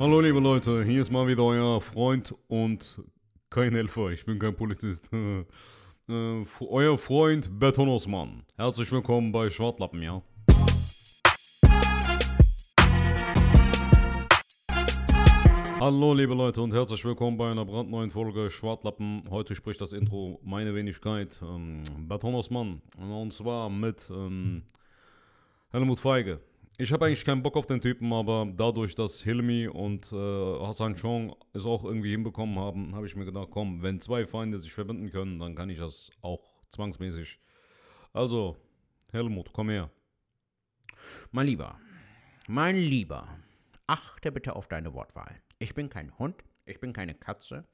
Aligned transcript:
Hallo 0.00 0.18
liebe 0.22 0.40
Leute, 0.40 0.82
hier 0.82 1.02
ist 1.02 1.10
mal 1.10 1.26
wieder 1.26 1.44
euer 1.44 1.78
Freund 1.78 2.34
und 2.48 3.02
kein 3.50 3.74
Helfer, 3.74 4.08
ich 4.08 4.24
bin 4.24 4.38
kein 4.38 4.56
Polizist. 4.56 5.12
äh, 6.08 6.44
euer 6.58 6.96
Freund 6.96 7.50
Beton 7.58 7.86
Osman. 7.90 8.42
Herzlich 8.56 8.90
willkommen 8.92 9.30
bei 9.30 9.50
Schwartlappen, 9.50 10.00
ja? 10.00 10.22
Hallo 15.78 16.14
liebe 16.14 16.32
Leute 16.32 16.62
und 16.62 16.72
herzlich 16.72 17.04
willkommen 17.04 17.36
bei 17.36 17.50
einer 17.50 17.66
brandneuen 17.66 18.10
Folge 18.10 18.50
Schwartlappen. 18.50 19.24
Heute 19.28 19.54
spricht 19.54 19.82
das 19.82 19.92
Intro 19.92 20.40
meine 20.42 20.74
Wenigkeit, 20.74 21.38
ähm, 21.42 21.84
Beton. 22.08 22.80
Und 22.96 23.32
zwar 23.34 23.68
mit 23.68 24.08
ähm, 24.10 24.62
Helmut 25.72 26.00
Feige. 26.00 26.40
Ich 26.80 26.94
habe 26.94 27.04
eigentlich 27.04 27.26
keinen 27.26 27.42
Bock 27.42 27.58
auf 27.58 27.66
den 27.66 27.82
Typen, 27.82 28.10
aber 28.10 28.50
dadurch, 28.56 28.94
dass 28.94 29.20
Hilmi 29.20 29.68
und 29.68 30.10
äh, 30.12 30.16
Hassan 30.16 30.96
Chong 30.96 31.36
es 31.52 31.66
auch 31.66 31.84
irgendwie 31.84 32.10
hinbekommen 32.10 32.58
haben, 32.58 32.94
habe 32.94 33.04
ich 33.04 33.14
mir 33.14 33.26
gedacht, 33.26 33.48
komm, 33.50 33.82
wenn 33.82 34.00
zwei 34.00 34.26
Feinde 34.26 34.58
sich 34.58 34.72
verbinden 34.72 35.10
können, 35.10 35.38
dann 35.38 35.54
kann 35.54 35.68
ich 35.68 35.76
das 35.76 36.10
auch 36.22 36.40
zwangsmäßig. 36.70 37.38
Also, 38.14 38.56
Helmut, 39.12 39.52
komm 39.52 39.68
her. 39.68 39.90
Mein 41.32 41.48
Lieber, 41.48 41.78
mein 42.48 42.76
Lieber, 42.76 43.28
achte 43.86 44.32
bitte 44.32 44.56
auf 44.56 44.66
deine 44.66 44.94
Wortwahl. 44.94 45.38
Ich 45.58 45.74
bin 45.74 45.90
kein 45.90 46.18
Hund, 46.18 46.42
ich 46.66 46.80
bin 46.80 46.92
keine 46.92 47.14
Katze. 47.14 47.64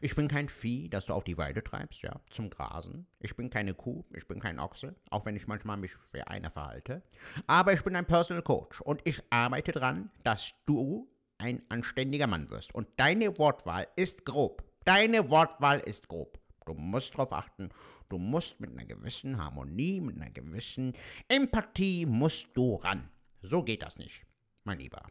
Ich 0.00 0.14
bin 0.14 0.28
kein 0.28 0.48
Vieh, 0.48 0.88
das 0.88 1.06
du 1.06 1.12
auf 1.12 1.24
die 1.24 1.38
Weide 1.38 1.62
treibst, 1.62 2.02
ja, 2.02 2.20
zum 2.30 2.50
Grasen. 2.50 3.06
Ich 3.20 3.36
bin 3.36 3.50
keine 3.50 3.74
Kuh, 3.74 4.04
ich 4.14 4.26
bin 4.26 4.40
kein 4.40 4.58
Ochse, 4.58 4.94
auch 5.10 5.26
wenn 5.26 5.36
ich 5.36 5.46
manchmal 5.46 5.76
mich 5.76 5.92
wie 6.12 6.22
einer 6.22 6.50
verhalte. 6.50 7.02
Aber 7.46 7.72
ich 7.72 7.82
bin 7.82 7.96
ein 7.96 8.06
Personal 8.06 8.42
Coach 8.42 8.80
und 8.80 9.00
ich 9.04 9.22
arbeite 9.30 9.72
dran, 9.72 10.10
dass 10.24 10.54
du 10.64 11.08
ein 11.38 11.62
anständiger 11.68 12.26
Mann 12.26 12.50
wirst. 12.50 12.74
Und 12.74 12.88
deine 12.96 13.38
Wortwahl 13.38 13.86
ist 13.96 14.24
grob. 14.24 14.64
Deine 14.84 15.30
Wortwahl 15.30 15.80
ist 15.80 16.08
grob. 16.08 16.38
Du 16.64 16.74
musst 16.74 17.14
darauf 17.14 17.32
achten. 17.32 17.68
Du 18.08 18.18
musst 18.18 18.60
mit 18.60 18.70
einer 18.70 18.84
gewissen 18.84 19.38
Harmonie, 19.38 20.00
mit 20.00 20.16
einer 20.16 20.30
gewissen 20.30 20.94
Empathie 21.28 22.06
musst 22.06 22.48
du 22.54 22.76
ran. 22.76 23.08
So 23.42 23.62
geht 23.62 23.82
das 23.82 23.98
nicht, 23.98 24.22
mein 24.64 24.78
Lieber. 24.78 25.06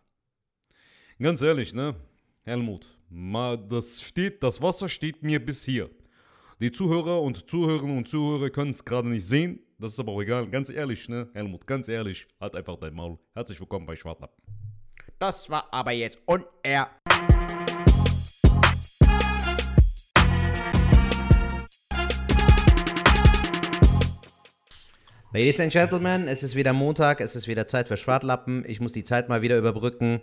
Ganz 1.19 1.41
ehrlich, 1.41 1.73
ne? 1.73 1.95
Helmut, 2.47 2.85
mal, 3.09 3.57
das 3.57 3.99
steht, 4.03 4.43
das 4.43 4.61
Wasser 4.61 4.87
steht 4.87 5.23
mir 5.23 5.43
bis 5.43 5.63
hier. 5.63 5.89
Die 6.59 6.71
Zuhörer 6.71 7.19
und 7.23 7.49
Zuhörerinnen 7.49 7.97
und 7.97 8.07
Zuhörer 8.07 8.51
können 8.51 8.69
es 8.69 8.85
gerade 8.85 9.09
nicht 9.09 9.25
sehen. 9.25 9.61
Das 9.79 9.93
ist 9.93 9.99
aber 9.99 10.11
auch 10.11 10.21
egal. 10.21 10.47
Ganz 10.51 10.69
ehrlich, 10.69 11.09
ne, 11.09 11.27
Helmut, 11.33 11.65
ganz 11.65 11.87
ehrlich, 11.87 12.27
halt 12.39 12.53
einfach 12.53 12.75
dein 12.75 12.93
Maul. 12.93 13.17
Herzlich 13.33 13.59
willkommen 13.59 13.87
bei 13.87 13.95
Schwartlappen. 13.95 14.35
Das 15.17 15.49
war 15.49 15.73
aber 15.73 15.91
jetzt 15.93 16.19
uner... 16.27 16.91
Ladies 25.33 25.59
and 25.59 25.73
Gentlemen, 25.73 26.27
es 26.27 26.43
ist 26.43 26.55
wieder 26.55 26.73
Montag, 26.73 27.21
es 27.21 27.35
ist 27.35 27.47
wieder 27.47 27.65
Zeit 27.65 27.87
für 27.87 27.97
Schwartlappen. 27.97 28.63
Ich 28.67 28.79
muss 28.79 28.91
die 28.91 29.03
Zeit 29.03 29.29
mal 29.29 29.41
wieder 29.41 29.57
überbrücken 29.57 30.21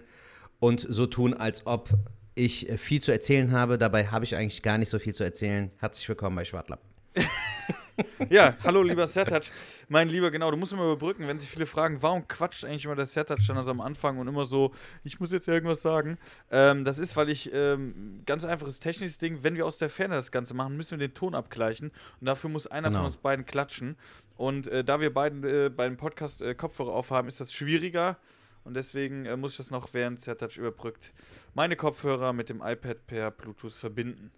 und 0.62 0.86
so 0.88 1.06
tun, 1.06 1.34
als 1.34 1.66
ob 1.66 1.90
ich 2.36 2.70
äh, 2.70 2.78
viel 2.78 3.02
zu 3.02 3.10
erzählen 3.10 3.50
habe. 3.50 3.78
Dabei 3.78 4.06
habe 4.06 4.24
ich 4.24 4.36
eigentlich 4.36 4.62
gar 4.62 4.78
nicht 4.78 4.90
so 4.90 5.00
viel 5.00 5.12
zu 5.12 5.24
erzählen. 5.24 5.72
Herzlich 5.78 6.08
willkommen 6.08 6.36
bei 6.36 6.44
Schwartlapp. 6.44 6.80
ja, 8.30 8.56
hallo 8.62 8.84
lieber 8.84 9.08
Sertac. 9.08 9.50
Mein 9.88 10.08
Lieber, 10.08 10.30
genau, 10.30 10.52
du 10.52 10.56
musst 10.56 10.72
immer 10.72 10.84
überbrücken, 10.84 11.26
wenn 11.26 11.40
sich 11.40 11.48
viele 11.48 11.66
fragen, 11.66 12.00
warum 12.00 12.28
quatscht 12.28 12.64
eigentlich 12.64 12.84
immer 12.84 12.94
der 12.94 13.06
Sertac 13.06 13.40
dann 13.48 13.56
also 13.56 13.72
am 13.72 13.80
Anfang 13.80 14.18
und 14.18 14.28
immer 14.28 14.44
so, 14.44 14.70
ich 15.02 15.18
muss 15.18 15.32
jetzt 15.32 15.48
irgendwas 15.48 15.82
sagen. 15.82 16.16
Ähm, 16.52 16.84
das 16.84 17.00
ist, 17.00 17.16
weil 17.16 17.28
ich, 17.28 17.52
ähm, 17.52 18.22
ganz 18.24 18.44
einfaches 18.44 18.78
technisches 18.78 19.18
Ding, 19.18 19.40
wenn 19.42 19.56
wir 19.56 19.66
aus 19.66 19.78
der 19.78 19.90
Ferne 19.90 20.14
das 20.14 20.30
Ganze 20.30 20.54
machen, 20.54 20.76
müssen 20.76 20.92
wir 20.92 21.08
den 21.08 21.14
Ton 21.14 21.34
abgleichen 21.34 21.90
und 22.20 22.26
dafür 22.26 22.50
muss 22.50 22.68
einer 22.68 22.88
genau. 22.88 23.00
von 23.00 23.06
uns 23.06 23.16
beiden 23.16 23.44
klatschen. 23.46 23.96
Und 24.36 24.68
äh, 24.68 24.84
da 24.84 25.00
wir 25.00 25.12
beiden 25.12 25.42
äh, 25.42 25.70
beim 25.70 25.96
Podcast 25.96 26.40
äh, 26.40 26.54
Kopfhörer 26.54 26.92
aufhaben, 26.92 27.26
ist 27.26 27.40
das 27.40 27.52
schwieriger. 27.52 28.16
Und 28.64 28.74
deswegen 28.74 29.26
äh, 29.26 29.36
muss 29.36 29.52
ich 29.52 29.56
das 29.58 29.70
noch 29.70 29.92
während 29.92 30.20
Zertouch 30.20 30.56
überbrückt 30.56 31.12
meine 31.54 31.76
Kopfhörer 31.76 32.32
mit 32.32 32.48
dem 32.48 32.62
iPad 32.62 33.06
per 33.06 33.30
Bluetooth 33.30 33.72
verbinden. 33.72 34.30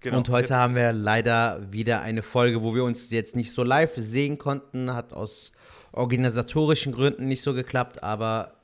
Genau, 0.00 0.18
und 0.18 0.28
heute 0.28 0.56
haben 0.56 0.74
wir 0.74 0.92
leider 0.92 1.72
wieder 1.72 2.02
eine 2.02 2.22
Folge, 2.22 2.62
wo 2.62 2.74
wir 2.74 2.84
uns 2.84 3.10
jetzt 3.10 3.34
nicht 3.34 3.52
so 3.52 3.62
live 3.62 3.94
sehen 3.96 4.36
konnten. 4.38 4.92
Hat 4.92 5.12
aus 5.12 5.52
organisatorischen 5.92 6.92
Gründen 6.92 7.26
nicht 7.26 7.42
so 7.42 7.54
geklappt, 7.54 8.02
aber 8.02 8.55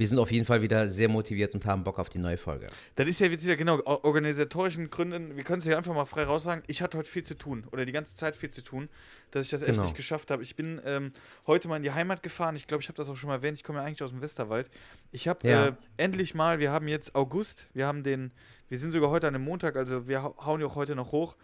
wir 0.00 0.06
sind 0.06 0.18
auf 0.18 0.32
jeden 0.32 0.46
Fall 0.46 0.62
wieder 0.62 0.88
sehr 0.88 1.10
motiviert 1.10 1.52
und 1.52 1.66
haben 1.66 1.84
Bock 1.84 1.98
auf 1.98 2.08
die 2.08 2.16
neue 2.16 2.38
Folge. 2.38 2.68
Das 2.96 3.06
ist 3.06 3.20
ja 3.20 3.26
jetzt 3.26 3.44
wieder 3.44 3.56
genau, 3.56 3.82
organisatorischen 3.84 4.88
Gründen, 4.88 5.36
wir 5.36 5.44
können 5.44 5.58
es 5.58 5.66
ja 5.66 5.76
einfach 5.76 5.94
mal 5.94 6.06
frei 6.06 6.24
raus 6.24 6.44
sagen, 6.44 6.62
ich 6.68 6.80
hatte 6.80 6.96
heute 6.96 7.10
viel 7.10 7.22
zu 7.22 7.36
tun 7.36 7.66
oder 7.70 7.84
die 7.84 7.92
ganze 7.92 8.16
Zeit 8.16 8.34
viel 8.34 8.48
zu 8.48 8.62
tun, 8.62 8.88
dass 9.30 9.44
ich 9.44 9.50
das 9.50 9.60
echt 9.60 9.72
genau. 9.72 9.82
nicht 9.82 9.94
geschafft 9.94 10.30
habe. 10.30 10.42
Ich 10.42 10.56
bin 10.56 10.80
ähm, 10.86 11.12
heute 11.46 11.68
mal 11.68 11.76
in 11.76 11.82
die 11.82 11.90
Heimat 11.90 12.22
gefahren, 12.22 12.56
ich 12.56 12.66
glaube, 12.66 12.82
ich 12.82 12.88
habe 12.88 12.96
das 12.96 13.10
auch 13.10 13.16
schon 13.16 13.28
mal 13.28 13.34
erwähnt, 13.34 13.58
ich 13.58 13.62
komme 13.62 13.80
ja 13.80 13.84
eigentlich 13.84 14.02
aus 14.02 14.08
dem 14.08 14.22
Westerwald. 14.22 14.70
Ich 15.12 15.28
habe 15.28 15.46
ja. 15.46 15.66
äh, 15.66 15.72
endlich 15.98 16.34
mal, 16.34 16.60
wir 16.60 16.72
haben 16.72 16.88
jetzt 16.88 17.14
August, 17.14 17.66
wir 17.74 17.86
haben 17.86 18.02
den, 18.02 18.30
wir 18.70 18.78
sind 18.78 18.92
sogar 18.92 19.10
heute 19.10 19.28
an 19.28 19.34
einem 19.34 19.44
Montag, 19.44 19.76
also 19.76 20.08
wir 20.08 20.22
hauen 20.22 20.62
ja 20.62 20.66
auch 20.66 20.76
heute 20.76 20.96
noch 20.96 21.12
hoch. 21.12 21.36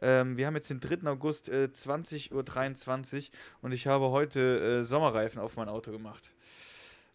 Ähm, 0.00 0.36
wir 0.36 0.46
haben 0.46 0.54
jetzt 0.54 0.70
den 0.70 0.78
3. 0.78 1.10
August 1.10 1.48
äh, 1.48 1.68
20.23 1.74 2.30
Uhr 2.30 3.24
und 3.62 3.72
ich 3.72 3.88
habe 3.88 4.10
heute 4.10 4.82
äh, 4.82 4.84
Sommerreifen 4.84 5.42
auf 5.42 5.56
mein 5.56 5.68
Auto 5.68 5.90
gemacht. 5.90 6.30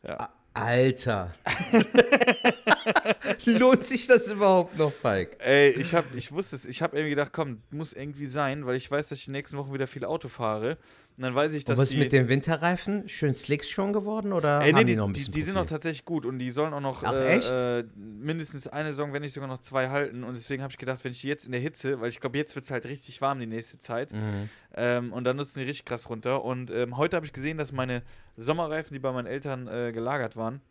Ja. 0.04 0.30
Alter. 0.54 1.34
Lohnt 3.46 3.86
sich 3.86 4.08
das 4.08 4.32
überhaupt 4.32 4.78
noch, 4.78 4.92
Falk? 4.92 5.38
Ey, 5.40 5.70
ich, 5.72 5.94
hab, 5.94 6.14
ich 6.16 6.32
wusste 6.32 6.56
es. 6.56 6.66
Ich 6.66 6.82
habe 6.82 6.98
irgendwie 6.98 7.12
gedacht, 7.12 7.32
komm, 7.34 7.62
muss 7.72 7.94
irgendwie 7.94 8.26
sein, 8.26 8.66
weil 8.66 8.76
ich 8.76 8.90
weiß, 8.90 9.08
dass 9.08 9.20
ich 9.20 9.26
die 9.26 9.32
nächsten 9.32 9.58
Wochen 9.58 9.74
wieder 9.74 9.88
viel 9.88 10.06
Auto 10.06 10.28
fahre. 10.28 10.78
Und 11.20 11.24
dann 11.24 11.36
weiß 11.36 11.54
ich, 11.54 11.66
dass. 11.66 11.78
Und 11.78 11.82
was 11.82 11.92
ist 11.92 11.98
mit 11.98 12.14
den 12.14 12.30
Winterreifen? 12.30 13.10
Schön 13.10 13.34
Slicks 13.34 13.70
schon 13.70 13.92
geworden 13.92 14.32
oder 14.32 14.62
Ey, 14.62 14.72
nee, 14.72 14.86
die, 14.86 14.92
die 14.94 14.96
noch 14.96 15.06
ein 15.06 15.12
bisschen? 15.12 15.34
Die, 15.34 15.40
die 15.40 15.42
sind 15.44 15.56
noch 15.56 15.66
tatsächlich 15.66 16.06
gut 16.06 16.26
und 16.26 16.40
die 16.40 16.50
sollen 16.50 16.74
auch 16.74 16.80
noch 16.80 17.04
Ach, 17.04 17.12
äh, 17.12 17.80
äh, 17.80 17.84
mindestens 17.98 18.70
eine 18.70 18.94
Saison, 18.94 19.12
wenn 19.12 19.24
nicht 19.24 19.34
sogar 19.34 19.50
noch 19.50 19.58
zwei 19.58 19.90
halten. 19.90 20.24
Und 20.24 20.38
deswegen 20.38 20.64
habe 20.64 20.72
ich 20.72 20.78
gedacht, 20.78 21.04
wenn 21.04 21.12
ich 21.12 21.22
jetzt 21.24 21.46
in 21.46 21.52
der 21.52 21.60
Hitze, 21.60 22.00
weil 22.00 22.08
ich 22.08 22.22
glaube, 22.22 22.38
jetzt 22.38 22.56
wird 22.56 22.64
es 22.64 22.72
halt 22.72 22.86
richtig 22.86 23.20
warm 23.20 23.42
die 23.42 23.48
nächste 23.48 23.80
Zeit. 23.80 24.14
Mhm. 24.14 24.50
Ähm, 24.76 25.12
und 25.12 25.26
dann 25.26 25.36
nutzen 25.36 25.60
die 25.60 25.66
richtig 25.66 25.84
krass 25.84 26.10
runter. 26.10 26.46
Und 26.46 26.72
ähm, 26.72 26.96
heute 26.96 27.18
habe 27.18 27.26
ich 27.26 27.34
gesehen, 27.34 27.58
dass 27.58 27.74
meine 27.74 28.02
Sommerreifen, 28.38 28.94
die 28.94 29.00
bei 29.00 29.12
meinen 29.12 29.28
Eltern 29.28 29.68
äh, 29.68 29.92
gelagert 29.92 30.38
waren, 30.38 30.62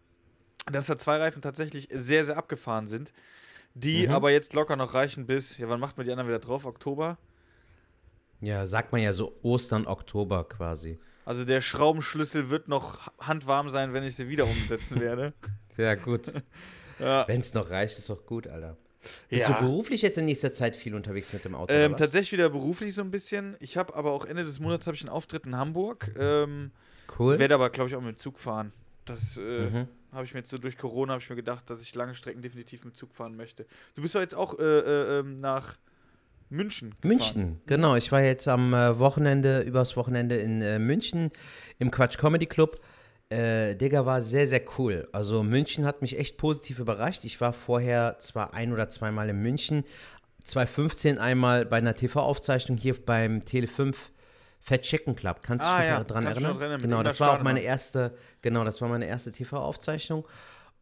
dass 0.73 0.87
da 0.87 0.97
zwei 0.97 1.19
Reifen 1.19 1.43
tatsächlich 1.43 1.89
sehr, 1.93 2.25
sehr 2.25 2.39
abgefahren 2.39 2.87
sind. 2.87 3.13
Die 3.75 4.07
mhm. 4.07 4.15
aber 4.15 4.31
jetzt 4.31 4.55
locker 4.55 4.77
noch 4.77 4.95
reichen 4.95 5.27
bis, 5.27 5.59
ja, 5.59 5.69
wann 5.69 5.79
macht 5.79 5.99
man 5.99 6.07
die 6.07 6.11
anderen 6.11 6.29
wieder 6.31 6.39
drauf? 6.39 6.65
Oktober? 6.65 7.19
Ja, 8.41 8.67
sagt 8.67 8.93
man 8.93 9.01
ja 9.01 9.13
so 9.13 9.35
Ostern, 9.43 9.87
Oktober 9.87 10.45
quasi. 10.45 10.99
Also 11.25 11.45
der 11.45 11.61
Schraubenschlüssel 11.61 12.51
wird 12.51 12.69
noch 12.69 13.13
handwarm 13.19 13.69
sein, 13.69 13.93
wenn 13.93 14.05
ich 14.05 14.17
sie 14.17 14.29
wieder 14.29 14.45
umsetzen 14.45 15.01
werde. 15.01 15.35
ja, 15.77 15.95
gut. 15.95 16.33
ja. 16.99 17.27
Wenn 17.29 17.41
es 17.41 17.53
noch 17.53 17.71
reicht, 17.71 17.99
ist 17.99 18.09
doch 18.09 18.25
gut, 18.25 18.47
Alter. 18.47 18.77
Bist 19.29 19.49
ja. 19.49 19.61
du 19.61 19.67
beruflich 19.67 20.03
jetzt 20.03 20.19
in 20.19 20.25
nächster 20.25 20.53
Zeit 20.53 20.77
viel 20.77 20.95
unterwegs 20.95 21.33
mit 21.33 21.45
dem 21.45 21.55
Auto? 21.55 21.73
Ähm, 21.73 21.97
tatsächlich 21.97 22.33
wieder 22.33 22.49
beruflich 22.51 22.95
so 22.95 23.03
ein 23.03 23.11
bisschen. 23.11 23.57
Ich 23.61 23.77
habe 23.77 23.95
aber 23.95 24.11
auch 24.13 24.25
Ende 24.25 24.45
des 24.45 24.59
Monats 24.59 24.87
ich 24.87 25.03
einen 25.03 25.11
Auftritt 25.11 25.47
in 25.47 25.57
Hamburg. 25.57 26.13
Ähm, 26.19 26.73
cool. 27.19 27.39
Werde 27.39 27.55
aber, 27.55 27.71
glaube 27.71 27.89
ich, 27.89 27.97
auch 27.97 28.01
mit 28.01 28.17
dem 28.17 28.19
Zug 28.19 28.39
fahren. 28.39 28.73
Das 29.05 29.37
äh, 29.37 29.41
mhm. 29.41 29.89
habe 30.13 30.25
ich 30.25 30.35
mir 30.35 30.41
jetzt 30.41 30.51
so 30.51 30.59
durch 30.59 30.77
Corona 30.77 31.17
ich 31.17 31.31
mir 31.31 31.37
gedacht, 31.37 31.69
dass 31.71 31.81
ich 31.81 31.95
lange 31.95 32.15
Strecken 32.15 32.43
definitiv 32.43 32.85
mit 32.85 32.95
dem 32.95 32.97
Zug 32.97 33.15
fahren 33.15 33.37
möchte. 33.37 33.67
Du 33.95 34.03
bist 34.03 34.15
doch 34.15 34.21
jetzt 34.21 34.35
auch 34.35 34.59
äh, 34.59 34.63
äh, 34.63 35.19
ähm, 35.21 35.41
nach 35.41 35.77
München. 36.51 36.91
Gefahren. 36.91 37.09
München, 37.09 37.61
genau. 37.67 37.97
Ich 37.97 38.11
war 38.13 38.23
jetzt 38.23 38.49
am 38.49 38.73
äh, 38.75 38.99
Wochenende, 38.99 39.61
übers 39.61 39.97
Wochenende 39.97 40.37
in 40.37 40.63
äh, 40.63 40.79
München 40.79 41.31
im 41.79 41.91
Quatsch 41.91 42.19
Comedy 42.19 42.47
Club. 42.47 42.81
Äh, 43.31 43.75
Digga, 43.75 44.07
war 44.07 44.23
sehr, 44.23 44.47
sehr 44.47 44.63
cool. 44.79 45.09
Also 45.13 45.43
München 45.43 45.85
hat 45.85 46.01
mich 46.01 46.19
echt 46.19 46.39
positiv 46.39 46.79
überrascht. 46.79 47.25
Ich 47.25 47.41
war 47.41 47.53
vorher 47.53 48.19
zwar 48.19 48.55
ein 48.55 48.73
oder 48.73 48.89
zweimal 48.89 49.29
in 49.29 49.43
München, 49.43 49.85
2015 50.45 51.19
einmal 51.19 51.67
bei 51.67 51.77
einer 51.77 51.95
TV-Aufzeichnung 51.95 52.79
hier 52.79 52.95
beim 52.95 53.41
Tele5 53.41 53.95
Fat 54.61 54.83
Chicken 54.83 55.15
Club. 55.15 55.43
Kannst 55.43 55.65
du 55.65 55.69
ah, 55.69 55.79
dich 55.79 55.89
ja. 55.89 56.05
daran 56.05 56.27
erinnern? 56.27 56.81
Genau, 56.81 57.03
das 57.03 57.21
war 57.21 57.39
auch 57.39 57.43
meine 57.43 57.61
erste, 57.61 58.17
genau, 58.41 58.65
das 58.65 58.81
war 58.81 58.89
meine 58.89 59.07
erste 59.07 59.31
TV-Aufzeichnung 59.31 60.27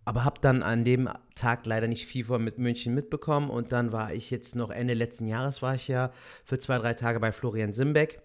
aber 0.06 0.24
habe 0.24 0.40
dann 0.40 0.62
an 0.62 0.84
dem 0.84 1.10
Tag 1.34 1.66
leider 1.66 1.88
nicht 1.88 2.06
FIFA 2.06 2.38
mit 2.38 2.58
München 2.58 2.94
mitbekommen 2.94 3.50
und 3.50 3.72
dann 3.72 3.90
war 3.90 4.14
ich 4.14 4.30
jetzt 4.30 4.54
noch 4.54 4.70
Ende 4.70 4.94
letzten 4.94 5.26
Jahres 5.26 5.62
war 5.62 5.74
ich 5.74 5.88
ja 5.88 6.12
für 6.44 6.58
zwei, 6.58 6.78
drei 6.78 6.94
Tage 6.94 7.18
bei 7.18 7.32
Florian 7.32 7.72
Simbeck, 7.72 8.22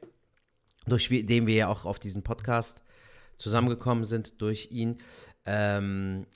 durch 0.85 1.09
den 1.09 1.47
wir 1.47 1.55
ja 1.55 1.67
auch 1.67 1.85
auf 1.85 1.97
diesen 1.97 2.21
Podcast 2.21 2.83
zusammengekommen 3.37 4.03
sind, 4.03 4.41
durch 4.43 4.69
ihn. 4.69 4.99
Ähm, 5.47 6.27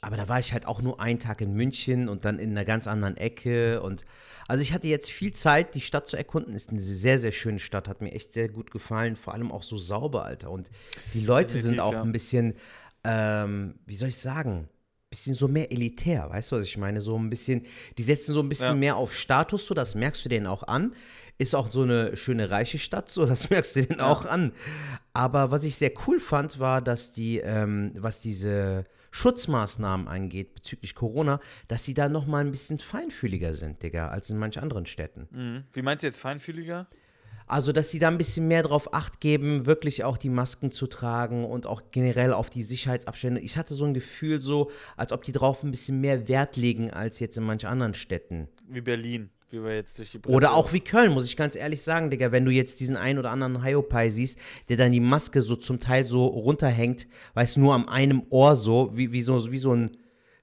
aber 0.00 0.16
da 0.16 0.28
war 0.28 0.38
ich 0.38 0.52
halt 0.52 0.66
auch 0.66 0.80
nur 0.80 1.00
einen 1.00 1.18
Tag 1.18 1.40
in 1.40 1.54
München 1.54 2.08
und 2.08 2.24
dann 2.24 2.38
in 2.38 2.50
einer 2.50 2.64
ganz 2.64 2.86
anderen 2.86 3.16
Ecke. 3.16 3.82
Und 3.82 4.04
also 4.46 4.62
ich 4.62 4.72
hatte 4.72 4.86
jetzt 4.86 5.10
viel 5.10 5.32
Zeit, 5.32 5.74
die 5.74 5.80
Stadt 5.80 6.06
zu 6.06 6.16
erkunden. 6.16 6.54
Ist 6.54 6.70
eine 6.70 6.78
sehr, 6.78 7.18
sehr 7.18 7.32
schöne 7.32 7.58
Stadt, 7.58 7.88
hat 7.88 8.00
mir 8.00 8.12
echt 8.12 8.32
sehr 8.32 8.48
gut 8.48 8.70
gefallen. 8.70 9.16
Vor 9.16 9.34
allem 9.34 9.50
auch 9.50 9.64
so 9.64 9.76
sauber, 9.76 10.24
Alter. 10.24 10.50
Und 10.50 10.70
die 11.14 11.24
Leute 11.24 11.54
Definitiv, 11.54 11.68
sind 11.68 11.80
auch 11.80 11.94
ja. 11.94 12.02
ein 12.02 12.12
bisschen, 12.12 12.54
ähm, 13.02 13.74
wie 13.86 13.96
soll 13.96 14.10
ich 14.10 14.18
sagen, 14.18 14.68
bisschen 15.14 15.34
so 15.34 15.48
mehr 15.48 15.70
elitär, 15.72 16.28
weißt 16.30 16.52
du, 16.52 16.56
was 16.56 16.64
ich 16.64 16.76
meine? 16.76 17.00
So 17.00 17.16
ein 17.18 17.30
bisschen, 17.30 17.64
die 17.98 18.02
setzen 18.02 18.34
so 18.34 18.40
ein 18.40 18.48
bisschen 18.48 18.66
Ja. 18.66 18.74
mehr 18.74 18.96
auf 18.96 19.14
Status, 19.14 19.66
so 19.66 19.74
das 19.74 19.94
merkst 19.94 20.24
du 20.24 20.28
denen 20.28 20.46
auch 20.46 20.62
an. 20.64 20.92
Ist 21.38 21.54
auch 21.54 21.70
so 21.70 21.82
eine 21.82 22.16
schöne 22.16 22.50
reiche 22.50 22.78
Stadt, 22.78 23.08
so 23.10 23.26
das 23.32 23.50
merkst 23.50 23.76
du 23.76 23.82
denen 23.86 24.00
auch 24.00 24.24
an. 24.26 24.52
Aber 25.12 25.50
was 25.50 25.64
ich 25.64 25.76
sehr 25.76 25.92
cool 26.06 26.20
fand, 26.20 26.58
war, 26.58 26.82
dass 26.82 27.12
die, 27.12 27.38
ähm, 27.38 27.92
was 27.96 28.20
diese 28.20 28.84
Schutzmaßnahmen 29.12 30.08
angeht 30.08 30.54
bezüglich 30.54 30.94
Corona, 30.94 31.40
dass 31.68 31.84
sie 31.84 31.94
da 31.94 32.08
noch 32.08 32.26
mal 32.26 32.44
ein 32.44 32.50
bisschen 32.50 32.78
feinfühliger 32.80 33.54
sind, 33.54 33.82
Digga, 33.82 34.08
als 34.08 34.28
in 34.30 34.38
manch 34.38 34.58
anderen 34.60 34.86
Städten. 34.86 35.28
Mhm. 35.30 35.64
Wie 35.72 35.82
meinst 35.82 36.02
du 36.02 36.08
jetzt 36.08 36.18
feinfühliger? 36.20 36.88
Also, 37.46 37.72
dass 37.72 37.90
sie 37.90 37.98
da 37.98 38.08
ein 38.08 38.18
bisschen 38.18 38.48
mehr 38.48 38.62
drauf 38.62 38.94
acht 38.94 39.20
geben, 39.20 39.66
wirklich 39.66 40.04
auch 40.04 40.16
die 40.16 40.30
Masken 40.30 40.72
zu 40.72 40.86
tragen 40.86 41.44
und 41.44 41.66
auch 41.66 41.82
generell 41.90 42.32
auf 42.32 42.48
die 42.48 42.62
Sicherheitsabstände. 42.62 43.40
Ich 43.40 43.56
hatte 43.58 43.74
so 43.74 43.84
ein 43.84 43.94
Gefühl, 43.94 44.40
so, 44.40 44.70
als 44.96 45.12
ob 45.12 45.24
die 45.24 45.32
drauf 45.32 45.62
ein 45.62 45.70
bisschen 45.70 46.00
mehr 46.00 46.26
Wert 46.28 46.56
legen 46.56 46.90
als 46.90 47.20
jetzt 47.20 47.36
in 47.36 47.44
manch 47.44 47.66
anderen 47.66 47.94
Städten. 47.94 48.48
Wie 48.68 48.80
Berlin, 48.80 49.28
wie 49.50 49.62
wir 49.62 49.74
jetzt 49.74 49.98
durch 49.98 50.10
die 50.10 50.18
Presse 50.18 50.34
Oder 50.34 50.54
auch 50.54 50.72
wie 50.72 50.80
Köln, 50.80 51.12
muss 51.12 51.26
ich 51.26 51.36
ganz 51.36 51.54
ehrlich 51.54 51.82
sagen, 51.82 52.10
Digga, 52.10 52.32
wenn 52.32 52.44
du 52.44 52.50
jetzt 52.50 52.80
diesen 52.80 52.96
einen 52.96 53.18
oder 53.18 53.30
anderen 53.30 53.62
Hyopai 53.62 54.10
siehst, 54.10 54.38
der 54.68 54.76
dann 54.76 54.92
die 54.92 55.00
Maske 55.00 55.42
so 55.42 55.56
zum 55.56 55.80
Teil 55.80 56.04
so 56.04 56.24
runterhängt, 56.24 57.06
weißt 57.34 57.56
du, 57.56 57.60
nur 57.60 57.74
am 57.74 57.88
einem 57.88 58.22
Ohr 58.30 58.56
so, 58.56 58.90
wie, 58.96 59.12
wie, 59.12 59.22
so, 59.22 59.50
wie 59.50 59.58
so 59.58 59.74
ein. 59.74 59.96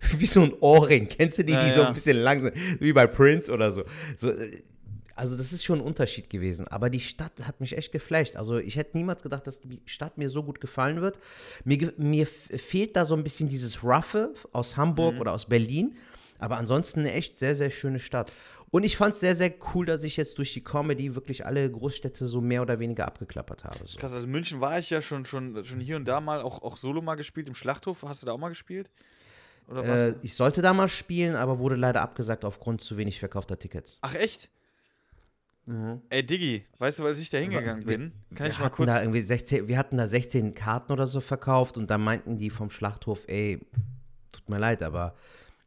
Wie 0.18 0.26
so 0.26 0.42
ein 0.42 0.52
Ohrring, 0.62 1.08
kennst 1.08 1.38
du 1.38 1.44
die, 1.44 1.54
Ja, 1.54 1.64
die 1.64 1.76
so 1.76 1.82
ja. 1.82 1.88
ein 1.88 1.94
bisschen 1.94 2.18
lang 2.18 2.42
sind, 2.42 2.56
wie 2.80 2.92
bei 2.92 3.06
Prince 3.06 3.52
oder 3.52 3.70
so. 3.70 3.84
so 4.18 4.32
äh, 4.32 4.64
also 5.22 5.38
das 5.38 5.54
ist 5.54 5.64
schon 5.64 5.80
ein 5.80 5.86
Unterschied 5.86 6.32
gewesen. 6.32 6.68
Aber 6.68 6.90
die 6.90 7.00
Stadt 7.00 7.34
hat 7.46 7.62
mich 7.62 7.78
echt 7.78 7.92
geflasht. 7.92 8.36
Also 8.36 8.58
ich 8.58 8.76
hätte 8.76 8.98
niemals 8.98 9.22
gedacht, 9.22 9.46
dass 9.46 9.60
die 9.60 9.80
Stadt 9.86 10.18
mir 10.18 10.30
so 10.32 10.42
gut 10.44 10.60
gefallen 10.60 11.00
wird. 11.02 11.20
Mir, 11.64 11.94
mir 11.98 12.26
fehlt 12.26 12.96
da 12.96 13.06
so 13.06 13.16
ein 13.16 13.24
bisschen 13.24 13.48
dieses 13.48 13.84
Roughe 13.84 14.34
aus 14.52 14.78
Hamburg 14.78 15.14
Mhm. 15.16 15.22
oder 15.22 15.34
aus 15.34 15.46
Berlin. 15.46 15.96
Aber 16.40 16.58
ansonsten 16.58 17.02
eine 17.02 17.14
echt 17.14 17.38
sehr, 17.38 17.56
sehr 17.56 17.70
schöne 17.70 18.00
Stadt. 18.00 18.32
Und 18.72 18.84
ich 18.84 18.98
fand 18.98 19.14
es 19.14 19.20
sehr, 19.20 19.36
sehr 19.36 19.54
cool, 19.76 19.86
dass 19.86 20.04
ich 20.04 20.18
jetzt 20.18 20.40
durch 20.40 20.54
die 20.54 20.64
Comedy 20.64 21.14
wirklich 21.14 21.46
alle 21.46 21.70
Großstädte 21.70 22.26
so 22.26 22.42
mehr 22.42 22.64
oder 22.64 22.80
weniger 22.80 23.06
abgeklappert 23.06 23.64
habe. 23.64 23.86
So. 23.86 24.00
Krass, 24.00 24.14
also 24.14 24.28
München 24.28 24.60
war 24.60 24.80
ich 24.80 24.90
ja 24.90 25.04
schon, 25.04 25.26
schon, 25.26 25.64
schon 25.66 25.80
hier 25.82 25.98
und 25.98 26.06
da 26.06 26.20
mal, 26.20 26.42
auch, 26.42 26.64
auch 26.64 26.78
solo 26.78 27.02
mal 27.04 27.14
gespielt 27.16 27.48
im 27.48 27.54
Schlachthof. 27.54 28.02
Hast 28.08 28.24
du 28.24 28.26
da 28.26 28.32
auch 28.32 28.40
mal 28.40 28.50
gespielt? 28.50 28.90
Oder 29.68 29.88
was? 29.88 30.00
Äh, 30.00 30.16
ich 30.24 30.34
sollte 30.34 30.64
da 30.64 30.74
mal 30.74 30.88
spielen, 30.90 31.36
aber 31.36 31.60
wurde 31.60 31.76
leider 31.76 32.02
abgesagt 32.02 32.44
aufgrund 32.44 32.82
zu 32.82 32.98
wenig 32.98 33.20
verkaufter 33.20 33.60
Tickets. 33.60 34.00
Ach 34.02 34.16
echt? 34.16 34.50
Ey, 36.10 36.26
Diggi, 36.26 36.66
weißt 36.80 37.00
du, 37.00 37.06
als 37.06 37.20
ich 37.20 37.30
da 37.30 37.38
hingegangen 37.38 37.86
Wir- 37.86 37.98
bin? 37.98 38.12
Kann 38.36 38.46
wir 38.46 38.52
ich 38.52 38.58
mal 38.60 38.66
hatten 38.66 38.76
kurz. 38.76 38.88
Da 38.88 39.02
irgendwie 39.02 39.22
16, 39.22 39.68
wir 39.68 39.78
hatten 39.78 39.96
da 39.98 40.08
16 40.08 40.54
Karten 40.54 40.92
oder 40.92 41.08
so 41.08 41.22
verkauft 41.22 41.78
und 41.78 41.90
da 41.90 41.98
meinten 41.98 42.36
die 42.38 42.50
vom 42.50 42.70
Schlachthof, 42.70 43.20
ey, 43.28 43.60
tut 44.34 44.50
mir 44.50 44.58
leid, 44.58 44.84
aber 44.84 45.16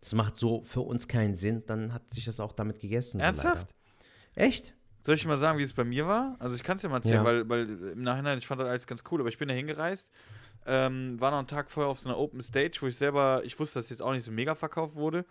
das 0.01 0.13
macht 0.15 0.37
so 0.37 0.61
für 0.63 0.81
uns 0.81 1.09
keinen 1.09 1.35
Sinn. 1.35 1.63
Dann 1.67 1.95
hat 1.95 2.11
sich 2.13 2.25
das 2.25 2.41
auch 2.41 2.53
damit 2.53 2.81
gegessen. 2.81 3.19
so 3.21 3.25
Ernsthaft? 3.25 3.73
leider. 4.37 4.49
Echt? 4.49 4.75
Soll 5.01 5.15
ich 5.15 5.27
mal 5.27 5.39
sagen, 5.39 5.59
wie 5.59 5.63
es 5.63 5.73
bei 5.73 5.85
mir 5.85 6.07
war? 6.07 6.37
Also 6.39 6.55
ich 6.57 6.63
kann 6.63 6.77
es 6.77 6.83
ja 6.83 6.89
mal 6.89 6.97
erzählen, 6.97 7.17
Ja. 7.17 7.25
weil, 7.25 7.49
weil 7.49 7.69
im 7.93 8.03
Nachhinein, 8.03 8.37
ich 8.39 8.47
fand 8.47 8.61
das 8.61 8.69
alles 8.69 8.87
ganz 8.87 9.05
cool, 9.11 9.21
aber 9.21 9.29
ich 9.29 9.39
bin 9.39 9.49
da 9.49 9.55
hingereist, 9.55 10.11
ähm, 10.67 11.21
war 11.21 11.31
noch 11.31 11.39
einen 11.39 11.47
Tag 11.47 11.71
vorher 11.71 11.91
auf 11.91 12.01
so 12.01 12.09
einer 12.09 12.19
Open 12.19 12.41
Stage, 12.43 12.79
wo 12.81 12.87
ich 12.89 12.97
selber, 12.97 13.43
ich 13.45 13.59
wusste, 13.61 13.79
dass 13.79 13.91
jetzt 13.91 14.03
auch 14.03 14.13
nicht 14.13 14.25
so 14.25 14.33
mega 14.33 14.55
verkauft 14.55 14.95
wurde. 14.97 15.25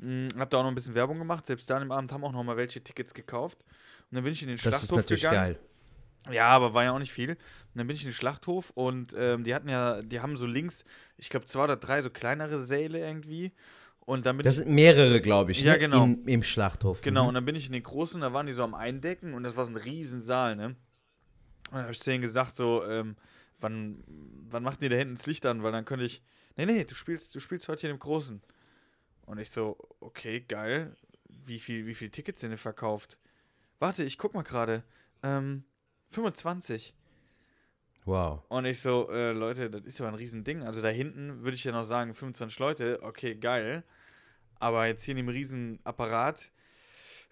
Hm, 0.00 0.26
hab 0.36 0.50
da 0.50 0.58
auch 0.58 0.62
noch 0.62 0.70
ein 0.70 0.74
bisschen 0.74 0.94
Werbung 0.96 1.18
gemacht, 1.18 1.46
selbst 1.46 1.70
da 1.70 1.76
am 1.78 1.92
Abend 1.92 2.12
haben 2.12 2.24
auch 2.24 2.32
noch 2.32 2.42
mal 2.42 2.56
welche 2.56 2.82
Tickets 2.82 3.14
gekauft. 3.14 3.64
Und 4.12 4.16
dann 4.16 4.24
bin 4.24 4.32
ich 4.34 4.42
in 4.42 4.48
den 4.48 4.56
Das 4.58 4.66
ist 4.66 4.70
Schlachthof 4.88 4.98
natürlich 4.98 5.22
gegangen. 5.22 5.54
geil. 5.54 6.34
Ja, 6.34 6.44
aber 6.50 6.72
war 6.74 6.84
ja 6.84 6.92
auch 6.92 6.98
nicht 7.00 7.12
viel. 7.12 7.30
Und 7.30 7.38
dann 7.74 7.86
bin 7.88 7.96
ich 7.96 8.02
in 8.02 8.10
den 8.10 8.14
Schlachthof 8.14 8.70
und 8.70 9.12
ähm, 9.18 9.42
die 9.42 9.54
hatten 9.54 9.68
ja, 9.68 10.02
die 10.02 10.20
haben 10.20 10.36
so 10.36 10.46
links, 10.46 10.84
ich 11.16 11.30
glaube 11.30 11.46
zwei 11.46 11.64
oder 11.64 11.76
drei 11.76 12.00
so 12.00 12.10
kleinere 12.10 12.62
Säle 12.64 13.00
irgendwie. 13.00 13.50
Und 14.00 14.26
dann 14.26 14.36
bin 14.36 14.44
Das 14.44 14.56
sind 14.56 14.68
mehrere, 14.70 15.20
glaube 15.20 15.50
ich, 15.52 15.62
Ja, 15.62 15.72
ne? 15.72 15.78
genau. 15.80 16.04
Im, 16.04 16.28
Im 16.28 16.42
Schlachthof. 16.44 17.00
genau, 17.00 17.22
Mhm. 17.22 17.28
und 17.28 17.34
dann 17.34 17.44
bin 17.44 17.56
ich 17.56 17.66
in 17.66 17.72
den 17.72 17.82
großen, 17.82 18.20
da 18.20 18.32
waren 18.32 18.46
die 18.46 18.52
so 18.52 18.62
am 18.62 18.74
Eindecken 18.74 19.34
und 19.34 19.42
das 19.42 19.56
war 19.56 19.64
so 19.64 19.72
ein 19.72 19.76
Riesensaal, 19.76 20.54
ne? 20.56 20.66
Und 20.66 20.76
dann 21.72 21.82
habe 21.82 21.92
ich 21.92 22.00
zu 22.00 22.10
denen 22.10 22.20
gesagt, 22.22 22.54
so, 22.54 22.84
ähm, 22.84 23.16
wann, 23.60 24.04
wann 24.50 24.62
macht 24.62 24.82
ihr 24.82 24.90
da 24.90 24.96
hinten 24.96 25.14
das 25.14 25.26
Licht 25.26 25.46
an? 25.46 25.62
Weil 25.62 25.72
dann 25.72 25.84
könnte 25.86 26.04
ich, 26.04 26.22
nee, 26.56 26.66
nee, 26.66 26.84
du 26.84 26.94
spielst, 26.94 27.34
du 27.34 27.40
spielst 27.40 27.66
heute 27.68 27.80
hier 27.80 27.90
in 27.90 27.96
dem 27.96 28.00
Großen. 28.00 28.42
Und 29.26 29.38
ich 29.38 29.50
so, 29.50 29.76
okay, 30.00 30.40
geil. 30.40 30.94
Wie 31.44 31.58
viel, 31.58 31.86
wie 31.86 31.94
viel 31.94 32.10
Tickets 32.10 32.40
sind 32.42 32.50
denn 32.50 32.58
verkauft? 32.58 33.18
Warte, 33.82 34.04
ich 34.04 34.16
guck 34.16 34.32
mal 34.32 34.42
gerade. 34.42 34.84
Ähm, 35.24 35.64
25. 36.10 36.94
Wow. 38.04 38.44
Und 38.48 38.64
ich 38.64 38.80
so, 38.80 39.10
äh, 39.10 39.32
Leute, 39.32 39.70
das 39.70 39.82
ist 39.82 39.98
ja 39.98 40.06
ein 40.06 40.14
Riesending. 40.14 40.62
Also 40.62 40.80
da 40.80 40.86
hinten 40.86 41.42
würde 41.42 41.56
ich 41.56 41.64
ja 41.64 41.72
noch 41.72 41.82
sagen, 41.82 42.14
25 42.14 42.60
Leute, 42.60 43.00
okay, 43.02 43.34
geil. 43.34 43.82
Aber 44.60 44.86
jetzt 44.86 45.02
hier 45.02 45.12
in 45.12 45.26
dem 45.26 45.28
riesen 45.28 45.80
Apparat, 45.82 46.52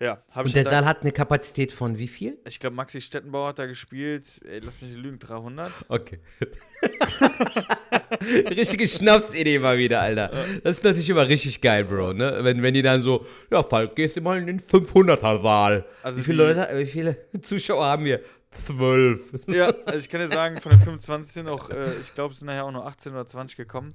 ja, 0.01 0.25
habe 0.31 0.49
ich 0.49 0.57
Und 0.57 0.57
der 0.57 0.69
Saal 0.69 0.87
hat 0.87 1.03
eine 1.03 1.13
Kapazität 1.13 1.71
von 1.71 1.99
wie 1.99 2.09
viel? 2.09 2.37
Ich 2.45 2.59
glaube, 2.59 2.75
Maxi 2.75 3.01
Stettenbauer 3.01 3.51
hat 3.51 3.61
da 3.61 3.67
gespielt, 3.67 4.41
ey, 4.45 4.59
lass 4.59 4.81
mich 4.81 4.91
nicht 4.91 5.01
lügen, 5.01 5.21
300. 5.21 5.73
Okay. 5.87 6.19
Richtige 8.57 8.87
Schnapsidee 8.87 9.59
mal 9.59 9.79
wieder, 9.79 10.01
Alter. 10.01 10.31
Das 10.63 10.79
ist 10.79 10.85
natürlich 10.85 11.11
immer 11.11 11.29
richtig 11.29 11.61
geil, 11.61 11.85
Bro, 11.85 12.15
ne? 12.15 12.41
Wenn, 12.43 12.63
wenn 12.63 12.75
die 12.75 12.83
dann 12.83 13.01
so, 13.01 13.25
ja, 13.51 13.63
Falk, 13.63 13.95
gehst 13.97 14.17
du 14.17 14.21
mal 14.21 14.39
in 14.39 14.47
den 14.47 14.61
500er-Saal. 14.61 15.85
Also 16.03 16.19
wie, 16.19 16.23
viele 16.23 16.37
Leute, 16.37 16.69
wie 16.75 16.87
viele 16.87 17.17
Zuschauer 17.43 17.85
haben 17.85 18.05
wir? 18.05 18.21
Zwölf. 18.67 19.33
Ja, 19.47 19.73
also 19.87 19.99
ich 19.99 20.09
kann 20.09 20.21
dir 20.21 20.29
sagen, 20.29 20.61
von 20.61 20.71
den 20.71 20.81
25 20.81 21.33
sind 21.33 21.49
auch, 21.49 21.71
äh, 21.71 21.95
ich 22.01 22.15
glaube, 22.15 22.33
es 22.33 22.41
sind 22.41 22.47
nachher 22.47 22.65
auch 22.65 22.73
nur 22.73 22.87
18 22.87 23.13
oder 23.13 23.27
20 23.27 23.57
gekommen. 23.57 23.95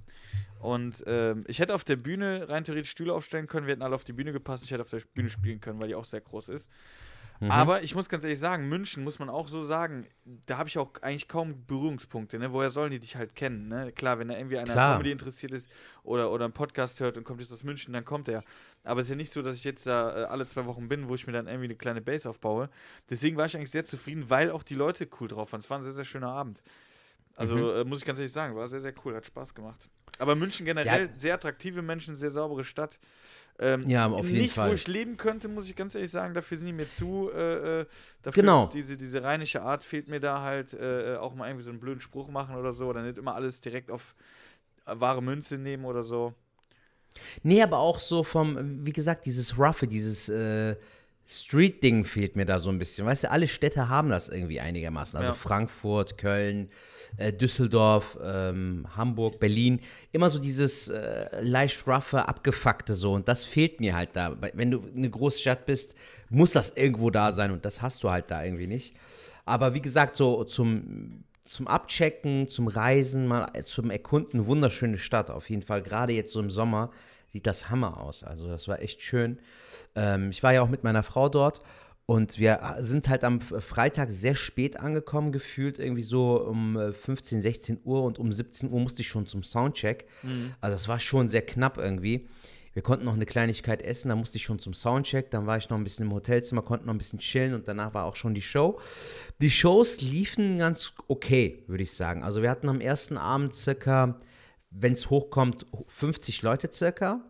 Und 0.59 1.03
ähm, 1.06 1.44
ich 1.47 1.59
hätte 1.59 1.75
auf 1.75 1.83
der 1.83 1.97
Bühne 1.97 2.47
rein 2.50 2.63
theoretisch 2.63 2.91
Stühle 2.91 3.13
aufstellen 3.13 3.47
können, 3.47 3.67
wir 3.67 3.73
hätten 3.73 3.83
alle 3.83 3.95
auf 3.95 4.06
die 4.06 4.13
Bühne 4.13 4.31
gepasst, 4.31 4.63
ich 4.63 4.71
hätte 4.71 4.81
auf 4.81 4.89
der 4.89 5.01
Bühne 5.13 5.29
spielen 5.29 5.59
können, 5.59 5.79
weil 5.79 5.89
die 5.89 5.95
auch 5.95 6.06
sehr 6.06 6.21
groß 6.21 6.50
ist. 6.50 6.69
Mhm. 7.42 7.52
Aber 7.52 7.84
ich 7.84 7.96
muss 7.96 8.08
ganz 8.08 8.24
ehrlich 8.24 8.40
sagen, 8.40 8.70
München 8.70 9.04
muss 9.04 9.20
man 9.20 9.30
auch 9.30 9.48
so 9.50 9.64
sagen, 9.64 10.06
da 10.46 10.58
habe 10.58 10.70
ich 10.70 10.78
auch 10.78 10.92
eigentlich 11.02 11.28
kaum 11.28 11.66
Berührungspunkte. 11.66 12.40
Ne? 12.40 12.54
Woher 12.54 12.70
sollen 12.70 12.92
die 12.92 13.00
dich 13.00 13.16
halt 13.18 13.36
kennen? 13.36 13.68
Ne? 13.68 13.92
Klar, 13.92 14.20
wenn 14.20 14.30
da 14.30 14.38
irgendwie 14.38 14.58
einer 14.58 14.70
an 14.70 14.74
Klar. 14.76 14.94
Comedy 14.94 15.12
interessiert 15.12 15.52
ist 15.52 15.70
oder, 16.04 16.32
oder 16.32 16.46
einen 16.46 16.54
Podcast 16.54 17.00
hört 17.02 17.18
und 17.18 17.24
kommt 17.26 17.42
jetzt 17.42 17.52
aus 17.52 17.64
München, 17.64 17.94
dann 17.94 18.06
kommt 18.06 18.30
er. 18.30 18.42
Aber 18.84 19.02
es 19.02 19.08
ist 19.08 19.10
ja 19.12 19.16
nicht 19.18 19.32
so, 19.32 19.42
dass 19.42 19.56
ich 19.56 19.64
jetzt 19.66 19.86
da 19.86 20.24
äh, 20.24 20.26
alle 20.26 20.48
zwei 20.48 20.66
Wochen 20.66 20.88
bin, 20.88 21.10
wo 21.10 21.16
ich 21.16 21.28
mir 21.28 21.34
dann 21.34 21.48
irgendwie 21.48 21.66
eine 21.66 21.76
kleine 21.76 22.02
Base 22.02 22.30
aufbaue. 22.30 22.70
Deswegen 23.10 23.36
war 23.36 23.46
ich 23.48 23.56
eigentlich 23.58 23.72
sehr 23.72 23.86
zufrieden, 23.86 24.30
weil 24.30 24.50
auch 24.51 24.63
die 24.63 24.75
Leute 24.75 25.08
cool 25.20 25.27
drauf 25.27 25.51
waren. 25.51 25.60
Es 25.60 25.70
war 25.70 25.77
ein 25.77 25.84
sehr, 25.84 25.94
sehr 25.94 26.06
schöner 26.06 26.30
Abend. 26.30 26.63
Also 27.36 27.56
Mhm. 27.58 27.70
äh, 27.70 27.84
muss 27.84 28.00
ich 28.00 28.06
ganz 28.06 28.18
ehrlich 28.18 28.32
sagen, 28.32 28.56
war 28.56 28.65
sehr, 28.68 28.80
sehr 28.80 28.94
cool, 29.04 29.13
hat 29.13 29.25
Spaß 29.25 29.54
gemacht. 29.54 29.89
Aber 30.20 30.36
München 30.36 30.65
generell, 30.65 31.08
Ja. 31.08 31.18
sehr 31.18 31.34
attraktive 31.34 31.82
Menschen, 31.82 32.15
sehr 32.15 32.32
saubere 32.32 32.63
Stadt. 32.63 32.98
Ähm, 33.57 33.88
Ja, 33.88 34.07
auf 34.07 34.25
jeden 34.25 34.38
nicht, 34.39 34.53
Fall. 34.53 34.69
wo 34.69 34.74
ich 34.74 34.88
leben 34.88 35.15
könnte, 35.17 35.47
muss 35.47 35.69
ich 35.69 35.75
ganz 35.75 35.95
ehrlich 35.95 36.12
sagen, 36.12 36.33
dafür 36.33 36.57
sind 36.57 36.67
die 36.67 36.74
mir 36.74 36.89
zu. 36.91 37.31
Äh, 37.33 37.81
äh, 37.81 37.85
dafür 38.21 38.43
Genau. 38.43 38.67
Diese, 38.67 38.97
diese 38.97 39.24
rheinische 39.24 39.62
Art 39.62 39.83
fehlt 39.83 40.09
mir 40.09 40.19
da 40.19 40.41
halt, 40.41 40.74
äh, 40.74 41.15
auch 41.15 41.33
mal 41.35 41.47
irgendwie 41.47 41.63
so 41.63 41.69
einen 41.69 41.79
blöden 41.79 42.01
Spruch 42.01 42.29
machen 42.29 42.55
oder 42.55 42.74
so, 42.74 42.88
oder 42.88 43.01
nicht 43.01 43.17
immer 43.17 43.33
alles 43.35 43.62
direkt 43.62 43.91
auf 43.91 44.13
äh, 44.85 44.93
wahre 45.00 45.24
Münze 45.24 45.57
nehmen 45.57 45.85
oder 45.85 46.03
so. 46.03 46.33
Nee, 47.43 47.62
aber 47.63 47.79
auch 47.79 48.00
so 48.00 48.24
vom, 48.24 48.85
wie 48.85 48.91
gesagt, 48.91 49.25
dieses 49.25 49.57
Roughe, 49.57 49.88
dieses 49.88 50.27
äh, 50.27 50.75
Street-Ding 51.25 52.03
fehlt 52.03 52.35
mir 52.35 52.45
da 52.45 52.59
so 52.59 52.69
ein 52.69 52.77
bisschen. 52.77 53.07
Weißt 53.07 53.24
du, 53.24 53.31
alle 53.31 53.47
Städte 53.47 53.88
haben 53.88 54.09
das 54.09 54.27
irgendwie 54.29 54.59
einigermaßen. 54.59 55.17
Also 55.17 55.31
Ja. 55.31 55.33
Frankfurt, 55.33 56.17
Köln, 56.17 56.69
äh, 57.17 57.31
Düsseldorf, 57.34 58.17
ähm, 58.24 58.86
Hamburg, 58.95 59.39
Berlin. 59.39 59.79
Immer 60.12 60.29
so 60.29 60.39
dieses 60.39 60.88
äh, 60.88 61.41
leicht 61.41 61.88
roughe, 61.88 62.27
abgefuckte 62.27 62.93
so. 62.93 63.13
Und 63.13 63.27
das 63.27 63.43
fehlt 63.43 63.79
mir 63.79 63.95
halt 63.95 64.10
da. 64.13 64.36
Wenn 64.53 64.72
du 64.72 64.84
eine 64.95 65.10
Großstadt 65.10 65.65
bist, 65.65 65.95
muss 66.29 66.51
das 66.51 66.72
irgendwo 66.72 67.10
da 67.10 67.31
sein. 67.31 67.51
Und 67.51 67.65
das 67.65 67.81
hast 67.81 68.03
du 68.03 68.10
halt 68.10 68.31
da 68.31 68.43
irgendwie 68.43 68.67
nicht. 68.67 68.95
Aber 69.45 69.74
wie 69.74 69.81
gesagt, 69.81 70.15
so 70.15 70.43
zum, 70.43 71.24
zum 71.43 71.67
Abchecken, 71.67 72.48
zum 72.48 72.67
Reisen, 72.67 73.27
mal 73.27 73.48
äh, 73.53 73.63
zum 73.63 73.91
Erkunden, 73.91 74.48
wunderschöne 74.48 74.98
Stadt. 74.98 75.29
Auf 75.29 75.50
jeden 75.50 75.62
Fall, 75.62 75.81
gerade 75.81 76.13
jetzt 76.13 76.34
so 76.34 76.39
im 76.39 76.50
Sommer, 76.50 76.91
sieht 77.27 77.48
das 77.48 77.69
Hammer 77.69 78.01
aus. 78.01 78.24
Also 78.24 78.48
das 78.48 78.67
war 78.67 78.81
echt 78.81 79.01
schön. 79.01 79.39
Ähm, 79.95 80.31
ich 80.31 80.43
war 80.43 80.53
ja 80.53 80.62
auch 80.62 80.69
mit 80.69 80.84
meiner 80.84 81.03
Frau 81.03 81.29
dort 81.29 81.62
und 82.07 82.38
wir 82.38 82.75
sind 82.79 83.09
halt 83.09 83.24
am 83.24 83.41
Freitag 83.41 84.12
sehr 84.12 84.35
spät 84.35 84.79
angekommen, 84.79 85.31
gefühlt 85.31 85.79
irgendwie 85.79 86.03
so 86.03 86.39
um 86.39 86.77
äh, 86.77 86.93
15, 86.93 87.41
16 87.41 87.79
Uhr 87.83 88.03
und 88.03 88.19
um 88.19 88.31
17 88.31 88.71
Uhr 88.71 88.79
musste 88.79 89.01
ich 89.01 89.07
schon 89.07 89.25
zum 89.25 89.41
Soundcheck. 89.43 90.07
Also 90.62 90.75
es 90.75 90.88
war 90.88 91.00
schon 91.00 91.29
sehr 91.29 91.41
knapp 91.41 91.77
irgendwie. 91.77 92.27
Wir 92.74 92.83
konnten 92.83 93.05
noch 93.05 93.13
eine 93.13 93.25
Kleinigkeit 93.25 93.81
essen, 93.81 94.09
dann 94.09 94.19
musste 94.19 94.38
ich 94.38 94.43
schon 94.43 94.59
zum 94.59 94.74
Soundcheck, 94.74 95.31
dann 95.31 95.47
war 95.47 95.57
ich 95.57 95.69
noch 95.69 95.77
ein 95.77 95.83
bisschen 95.85 96.07
im 96.07 96.13
Hotelzimmer, 96.13 96.62
konnten 96.62 96.88
noch 96.88 96.93
ein 96.93 96.97
bisschen 96.97 97.19
chillen 97.19 97.53
und 97.53 97.69
danach 97.69 97.93
war 97.93 98.03
auch 98.03 98.17
schon 98.17 98.33
die 98.33 98.41
Show. 98.41 98.79
Die 99.41 99.50
Shows 99.50 100.01
liefen 100.01 100.57
ganz 100.59 100.91
okay, 101.07 101.63
würde 101.67 101.83
ich 101.83 101.93
sagen. 101.93 102.21
Also 102.21 102.41
wir 102.41 102.50
hatten 102.50 102.67
am 102.67 102.81
ersten 102.81 103.17
Abend 103.17 103.55
circa, 103.55 104.17
wenn 104.71 104.93
es 104.93 105.09
hochkommt, 105.09 105.65
50 105.88 106.41
Leute 106.41 106.69
circa. 106.69 107.21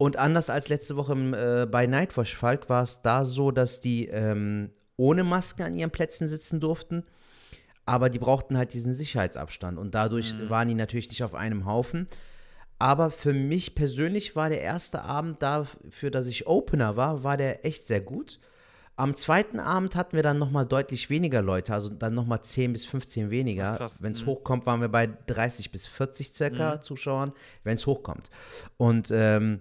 Und 0.00 0.16
anders 0.16 0.48
als 0.48 0.70
letzte 0.70 0.96
Woche 0.96 1.12
im, 1.12 1.34
äh, 1.34 1.66
bei 1.70 1.86
Nightwatch 1.86 2.34
Falk 2.34 2.70
war 2.70 2.82
es 2.82 3.02
da 3.02 3.26
so, 3.26 3.50
dass 3.50 3.80
die 3.80 4.06
ähm, 4.06 4.70
ohne 4.96 5.24
Maske 5.24 5.62
an 5.62 5.74
ihren 5.74 5.90
Plätzen 5.90 6.26
sitzen 6.26 6.58
durften, 6.58 7.04
aber 7.84 8.08
die 8.08 8.18
brauchten 8.18 8.56
halt 8.56 8.72
diesen 8.72 8.94
Sicherheitsabstand 8.94 9.76
und 9.78 9.94
dadurch 9.94 10.34
waren 10.48 10.68
die 10.68 10.74
natürlich 10.74 11.10
nicht 11.10 11.22
auf 11.22 11.34
einem 11.34 11.66
Haufen. 11.66 12.06
Aber 12.78 13.10
für 13.10 13.34
mich 13.34 13.74
persönlich 13.74 14.34
war 14.34 14.48
der 14.48 14.62
erste 14.62 15.02
Abend 15.02 15.42
dafür, 15.42 16.10
dass 16.10 16.28
ich 16.28 16.46
Opener 16.46 16.96
war, 16.96 17.22
war 17.22 17.36
der 17.36 17.66
echt 17.66 17.86
sehr 17.86 18.00
gut. 18.00 18.40
Am 18.96 19.14
zweiten 19.14 19.60
Abend 19.60 19.96
hatten 19.96 20.16
wir 20.16 20.22
dann 20.22 20.38
nochmal 20.38 20.64
deutlich 20.64 21.10
weniger 21.10 21.42
Leute, 21.42 21.74
also 21.74 21.90
dann 21.90 22.14
nochmal 22.14 22.40
10 22.40 22.72
bis 22.72 22.86
15 22.86 23.28
weniger. 23.28 23.90
Wenn 24.00 24.12
es 24.12 24.22
mhm. 24.22 24.26
hochkommt, 24.28 24.64
waren 24.64 24.80
wir 24.80 24.88
bei 24.88 25.10
30 25.26 25.70
bis 25.70 25.86
40 25.86 26.30
circa 26.32 26.76
mhm. 26.76 26.82
Zuschauern, 26.82 27.32
wenn 27.64 27.74
es 27.74 27.86
hochkommt. 27.86 28.30
Und 28.78 29.10
ähm, 29.12 29.60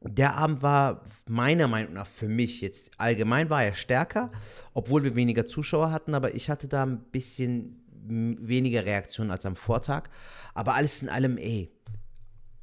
der 0.00 0.36
Abend 0.36 0.62
war 0.62 1.04
meiner 1.28 1.68
Meinung 1.68 1.94
nach 1.94 2.06
für 2.06 2.28
mich 2.28 2.60
jetzt 2.60 2.90
allgemein 2.98 3.50
war 3.50 3.64
er 3.64 3.74
stärker, 3.74 4.30
obwohl 4.74 5.02
wir 5.02 5.14
weniger 5.14 5.46
Zuschauer 5.46 5.90
hatten, 5.90 6.14
aber 6.14 6.34
ich 6.34 6.50
hatte 6.50 6.68
da 6.68 6.84
ein 6.84 6.98
bisschen 7.10 7.82
weniger 8.08 8.84
Reaktionen 8.84 9.30
als 9.30 9.46
am 9.46 9.56
Vortag. 9.56 10.04
Aber 10.54 10.74
alles 10.74 11.02
in 11.02 11.08
allem, 11.08 11.38
ey, 11.38 11.72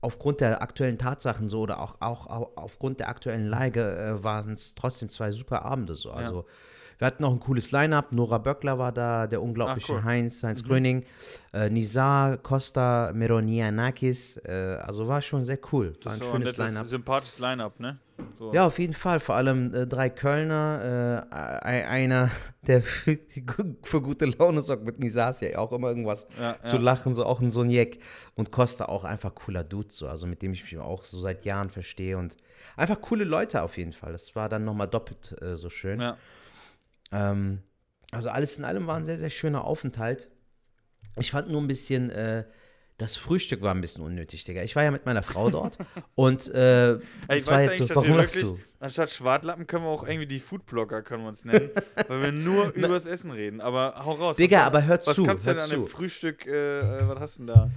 aufgrund 0.02 0.42
der 0.42 0.62
aktuellen 0.62 0.98
Tatsachen 0.98 1.50
so 1.50 1.62
oder 1.62 1.82
auch, 1.82 2.02
auch, 2.02 2.28
auch 2.28 2.52
aufgrund 2.56 3.00
der 3.00 3.10
aktuellen 3.10 3.48
Lage 3.48 3.96
äh, 3.98 4.24
waren 4.24 4.54
es 4.54 4.76
trotzdem 4.76 5.10
zwei 5.10 5.32
super 5.32 5.64
Abende 5.64 5.96
so. 5.96 6.12
Also 6.12 6.42
ja. 6.42 6.46
Wir 7.04 7.08
hatten 7.08 7.24
noch 7.24 7.34
ein 7.34 7.42
cooles 7.42 7.74
Line-Up. 7.74 8.14
Nora 8.14 8.38
Böckler 8.38 8.80
war 8.80 8.94
da, 8.94 9.28
der 9.28 9.42
unglaubliche 9.42 9.92
Ach, 9.92 9.98
cool. 9.98 10.04
Heinz, 10.06 10.42
Heinz 10.42 10.64
mhm. 10.64 10.68
Gröning, 10.68 11.06
äh, 11.52 11.70
Nizar, 11.70 12.38
Costa, 12.38 13.12
Meronianakis. 13.14 14.38
Äh, 14.38 14.78
also 14.82 15.06
war 15.10 15.22
schon 15.22 15.44
sehr 15.44 15.60
cool. 15.74 15.98
War 16.06 16.14
ein 16.14 16.20
so 16.20 16.32
schönes 16.32 16.56
Line-Up. 16.56 16.86
Sympathisches 16.86 17.40
Line-Up, 17.40 17.78
ne? 17.82 18.00
So. 18.40 18.54
Ja, 18.54 18.66
auf 18.68 18.80
jeden 18.80 18.94
Fall. 18.94 19.20
Vor 19.20 19.36
allem 19.36 19.74
äh, 19.74 19.86
drei 19.86 20.10
Kölner, 20.10 21.28
äh, 21.30 21.36
einer, 21.66 22.32
der 22.62 22.82
für, 22.82 23.20
für, 23.82 24.02
gute 24.02 24.24
Laune 24.24 24.62
sorgt 24.62 24.86
mit 24.86 24.98
Nisas 25.00 25.42
ja 25.42 25.58
auch 25.58 25.74
immer 25.74 25.90
irgendwas 25.90 26.26
ja, 26.40 26.56
zu 26.64 26.78
ja. 26.78 26.82
lachen, 26.82 27.14
so 27.14 27.26
auch 27.26 27.42
ein 27.42 27.52
Soniek. 27.52 28.00
Und 28.36 28.52
Costa 28.52 28.86
auch 28.86 29.04
einfach 29.04 29.36
cooler 29.36 29.66
Dude, 29.66 29.92
so, 29.92 30.08
also 30.08 30.26
mit 30.26 30.42
dem 30.42 30.54
ich 30.54 30.64
mich 30.64 30.78
auch 30.78 31.04
so 31.04 31.20
seit 31.20 31.44
Jahren 31.44 31.70
verstehe. 31.70 32.18
Und 32.18 32.38
einfach 32.78 33.02
coole 33.02 33.26
Leute 33.26 33.62
auf 33.62 33.78
jeden 33.78 33.92
Fall. 33.92 34.14
Das 34.14 34.38
war 34.38 34.48
dann 34.48 34.64
nochmal 34.64 34.88
doppelt 34.88 35.36
äh, 35.42 35.58
so 35.58 35.70
schön. 35.70 36.00
Ja. 36.00 36.18
Ähm, 37.14 37.60
also 38.12 38.30
alles 38.30 38.58
in 38.58 38.66
allem 38.66 38.88
war 38.88 38.98
ein 38.98 39.06
sehr, 39.06 39.18
sehr 39.18 39.30
schöner 39.30 39.64
Aufenthalt. 39.64 40.30
Ich 41.18 41.32
fand 41.32 41.50
nur 41.50 41.62
ein 41.62 41.68
bisschen 41.68 42.10
äh, 42.10 42.44
das 42.98 43.16
Frühstück 43.16 43.62
war 43.62 43.74
ein 43.74 43.82
bisschen 43.82 44.04
unnötig, 44.04 44.44
Digga. 44.44 44.62
Ich 44.62 44.76
war 44.76 44.84
ja 44.84 44.92
mit 44.92 45.06
meiner 45.06 45.24
Frau 45.24 45.50
dort 45.50 45.78
und 46.16 46.48
äh, 46.54 46.94
Ey, 46.94 47.00
ich 47.40 47.48
weiß 47.48 47.78
jetzt 47.80 47.90
so, 47.90 47.96
warum 47.96 48.18
lachst 48.18 48.42
du? 48.42 48.60
Anstatt 48.80 49.10
Schwartlappen 49.10 49.66
können 49.66 49.86
wir 49.86 49.90
auch 49.90 50.06
irgendwie 50.08 50.28
die 50.28 50.40
Foodblogger, 50.40 51.02
können 51.02 51.24
wir 51.24 51.30
uns 51.30 51.46
nennen, 51.46 51.70
weil 52.08 52.22
wir 52.22 52.32
nur 52.32 52.74
übers 52.74 53.06
Essen 53.06 53.32
reden. 53.32 53.62
Aber 53.62 53.96
hau 54.06 54.14
raus. 54.14 54.38
Digga, 54.38 54.60
was, 54.60 54.66
aber 54.66 54.86
hör 54.86 55.02
zu. 55.02 55.22
Was 55.22 55.28
kannst 55.28 55.46
du 55.46 55.50
denn 55.52 55.60
an 55.60 55.70
dem 55.70 55.88
Frühstück, 55.88 56.46
äh, 56.46 56.80
äh, 56.80 57.08
was 57.08 57.20
hast 57.20 57.40
du 57.40 57.46
denn 57.46 57.56
da? 57.56 57.72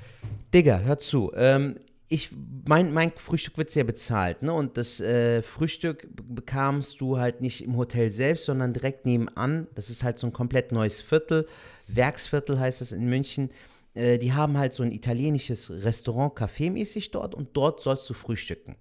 Digga, 0.53 0.79
hör 0.81 0.99
zu. 0.99 1.33
Ähm, 1.35 1.79
ich, 2.09 2.31
mein, 2.67 2.93
mein 2.93 3.13
Frühstück 3.17 3.59
wird 3.59 3.71
sehr 3.71 3.85
bezahlt, 3.85 4.43
ne? 4.43 4.53
Und 4.53 4.77
das 4.77 5.01
äh, 5.01 5.43
Frühstück 5.43 6.09
bekamst 6.13 7.01
du 7.01 7.19
halt 7.19 7.41
nicht 7.41 7.65
im 7.65 7.77
Hotel 7.77 8.11
selbst, 8.11 8.45
sondern 8.45 8.73
direkt 8.73 9.07
nebenan. 9.07 9.67
Das 9.75 9.91
ist 9.91 10.05
halt 10.05 10.19
so 10.19 10.29
ein 10.29 10.33
komplett 10.33 10.71
neues 10.71 11.01
Viertel. 11.01 11.47
Werksviertel 11.89 12.61
heißt 12.61 12.81
das 12.81 12.93
in 12.93 13.09
München. 13.09 13.51
Äh, 13.95 14.19
die 14.19 14.33
haben 14.33 14.57
halt 14.57 14.73
so 14.73 14.85
ein 14.85 14.93
italienisches 14.93 15.71
Restaurant, 15.71 16.35
Café-mäßig 16.39 17.11
dort 17.11 17.35
und 17.35 17.49
dort 17.55 17.81
sollst 17.81 18.09
du 18.09 18.15
frühstücken. 18.15 18.77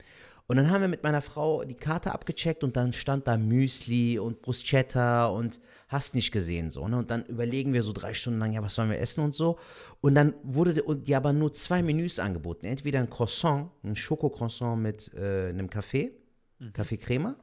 Und 0.48 0.58
dann 0.58 0.70
haben 0.70 0.82
wir 0.82 0.88
mit 0.88 1.02
meiner 1.02 1.24
Frau 1.24 1.64
die 1.64 1.76
Karte 1.76 2.12
abgecheckt 2.12 2.64
und 2.64 2.78
dann 2.78 2.94
stand 2.94 3.28
da 3.28 3.38
Müsli 3.38 4.20
und 4.20 4.44
Bruschetta 4.44 5.26
und 5.28 5.60
hast 5.96 6.14
nicht 6.14 6.32
gesehen 6.32 6.70
so. 6.70 6.88
Ne? 6.88 6.98
Und 6.98 7.10
dann 7.10 7.26
überlegen 7.26 7.74
wir 7.74 7.82
so 7.82 7.94
drei 7.94 8.14
Stunden 8.14 8.40
lang, 8.40 8.54
ja, 8.54 8.62
was 8.62 8.76
sollen 8.76 8.90
wir 8.90 9.00
essen 9.00 9.24
und 9.24 9.34
so. 9.34 9.58
Und 10.02 10.16
dann 10.16 10.34
wurde 10.44 10.84
die 10.98 11.16
aber 11.16 11.34
nur 11.34 11.54
zwei 11.54 11.82
Menüs 11.82 12.20
angeboten. 12.20 12.68
Entweder 12.68 13.00
ein 13.00 13.10
Croissant, 13.10 13.72
ein 13.84 13.96
Schokocroissant 13.96 14.82
mit 14.82 15.12
äh, 15.16 15.50
einem 15.50 15.70
Kaffee, 15.70 16.12
mhm. 16.60 16.74
Kaffeecreme, 16.74 17.36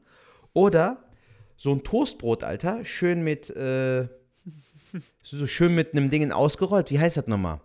oder 0.53 1.05
so 1.57 1.73
ein 1.73 1.83
Toastbrot, 1.83 2.45
Alter, 2.45 2.85
schön 2.85 3.25
mit 3.25 3.51
äh, 3.51 4.09
so 5.23 5.47
schön 5.47 5.75
mit 5.75 5.93
einem 5.95 6.11
Ding 6.11 6.31
ausgerollt. 6.31 6.91
Wie 6.91 7.01
heißt 7.01 7.17
das 7.17 7.27
nochmal? 7.27 7.61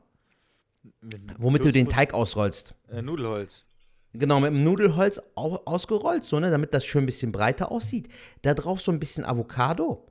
Womit 1.37 1.65
du 1.65 1.71
den 1.71 1.89
Teig 1.89 2.13
ausrollst. 2.13 2.73
Äh, 2.89 3.01
Nudelholz. 3.01 3.65
Genau, 4.13 4.39
mit 4.39 4.51
dem 4.51 4.63
Nudelholz 4.63 5.21
ausgerollt, 5.35 6.23
so, 6.23 6.39
ne, 6.39 6.49
damit 6.49 6.73
das 6.73 6.85
schön 6.85 7.03
ein 7.03 7.05
bisschen 7.05 7.31
breiter 7.31 7.71
aussieht. 7.71 8.07
Da 8.41 8.53
drauf 8.53 8.81
so 8.81 8.91
ein 8.91 8.99
bisschen 8.99 9.25
Avocado. 9.25 10.07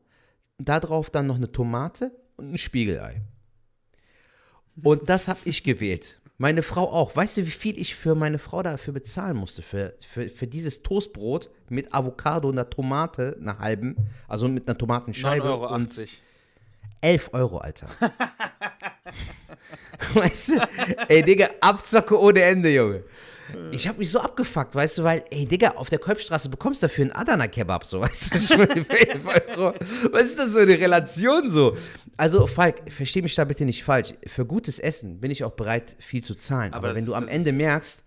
Da 0.59 0.81
drauf 0.81 1.11
dann 1.11 1.27
noch 1.27 1.37
eine 1.37 1.53
Tomate 1.53 2.13
und 2.37 2.53
ein 2.53 2.59
Spiegelei. 2.59 3.23
Und 4.83 5.09
das 5.09 5.29
habe 5.29 5.41
ich 5.45 5.63
gewählt. 5.63 6.21
Meine 6.39 6.63
Frau 6.63 6.93
auch. 6.93 7.17
Weißt 7.17 7.39
du, 7.39 7.47
wie 7.47 7.51
viel 7.51 7.79
ich 7.79 7.95
für 7.95 8.15
meine 8.15 8.39
Frau 8.39 8.63
dafür 8.63 8.93
bezahlen 8.93 9.37
musste? 9.37 9.63
Für, 9.63 9.95
für, 10.07 10.29
für 10.29 10.47
dieses 10.47 10.83
Toastbrot 10.83 11.51
mit 11.71 11.95
Avocado 11.95 12.49
und 12.49 12.59
einer 12.59 12.69
Tomate, 12.69 13.39
einer 13.41 13.59
halben, 13.59 13.97
also 14.29 14.47
mit 14.47 14.69
einer 14.69 14.77
Tomatenscheibe. 14.77 15.47
9,80 15.47 15.51
Euro. 15.51 15.75
Und 15.75 16.09
11 17.07 17.31
Euro, 17.35 17.59
Alter. 17.59 17.87
weißt 20.15 20.49
du? 20.49 20.69
Ey, 21.09 21.23
Digga, 21.23 21.51
Abzocke 21.61 22.19
ohne 22.19 22.43
Ende, 22.43 22.69
Junge. 22.69 23.05
Ich 23.71 23.87
hab 23.87 23.97
mich 23.97 24.11
so 24.11 24.19
abgefuckt, 24.19 24.75
weißt 24.75 24.99
du, 24.99 25.05
weil, 25.05 25.23
ey, 25.31 25.47
Digga, 25.47 25.75
auf 25.77 25.89
der 25.89 26.01
Kolbstraße 26.01 26.49
bekommst 26.49 26.83
du 26.83 26.89
dafür 26.89 27.05
einen 27.05 27.13
Adana-Kebab, 27.13 27.85
so, 27.85 28.01
weißt 28.01 28.35
du? 28.35 28.61
11 28.61 29.25
Euro. 29.25 29.73
Was 30.11 30.23
ist 30.23 30.39
das 30.39 30.53
für 30.53 30.63
eine 30.63 30.77
Relation 30.77 31.49
so? 31.49 31.77
Also, 32.17 32.49
Falk, 32.49 32.91
versteh 32.91 33.23
mich 33.23 33.37
da 33.37 33.45
bitte 33.45 33.65
nicht 33.65 33.85
falsch. 33.85 34.15
Für 34.27 34.45
gutes 34.45 34.81
Essen 34.81 35.21
bin 35.21 35.31
ich 35.31 35.45
auch 35.45 35.53
bereit, 35.53 35.95
viel 36.01 36.25
zu 36.25 36.35
zahlen. 36.35 36.73
Aber, 36.73 36.89
Aber 36.89 36.97
wenn 36.97 37.07
du 37.07 37.15
am 37.15 37.29
Ende 37.29 37.53
merkst, 37.53 38.03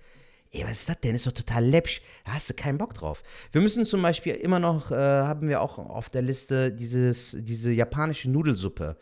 ey, 0.51 0.63
was 0.63 0.71
ist 0.71 0.89
das 0.89 0.99
denn? 1.01 1.15
Ist 1.15 1.27
doch 1.27 1.31
total 1.31 1.65
läppsch. 1.65 2.01
Da 2.25 2.33
hast 2.33 2.49
du 2.49 2.53
keinen 2.53 2.77
Bock 2.77 2.93
drauf. 2.93 3.23
Wir 3.51 3.61
müssen 3.61 3.85
zum 3.85 4.01
Beispiel 4.01 4.35
immer 4.35 4.59
noch, 4.59 4.91
äh, 4.91 4.95
haben 4.95 5.47
wir 5.47 5.61
auch 5.61 5.77
auf 5.77 6.09
der 6.09 6.21
Liste 6.21 6.71
dieses, 6.71 7.37
diese 7.39 7.71
japanische 7.71 8.29
Nudelsuppe. 8.29 8.97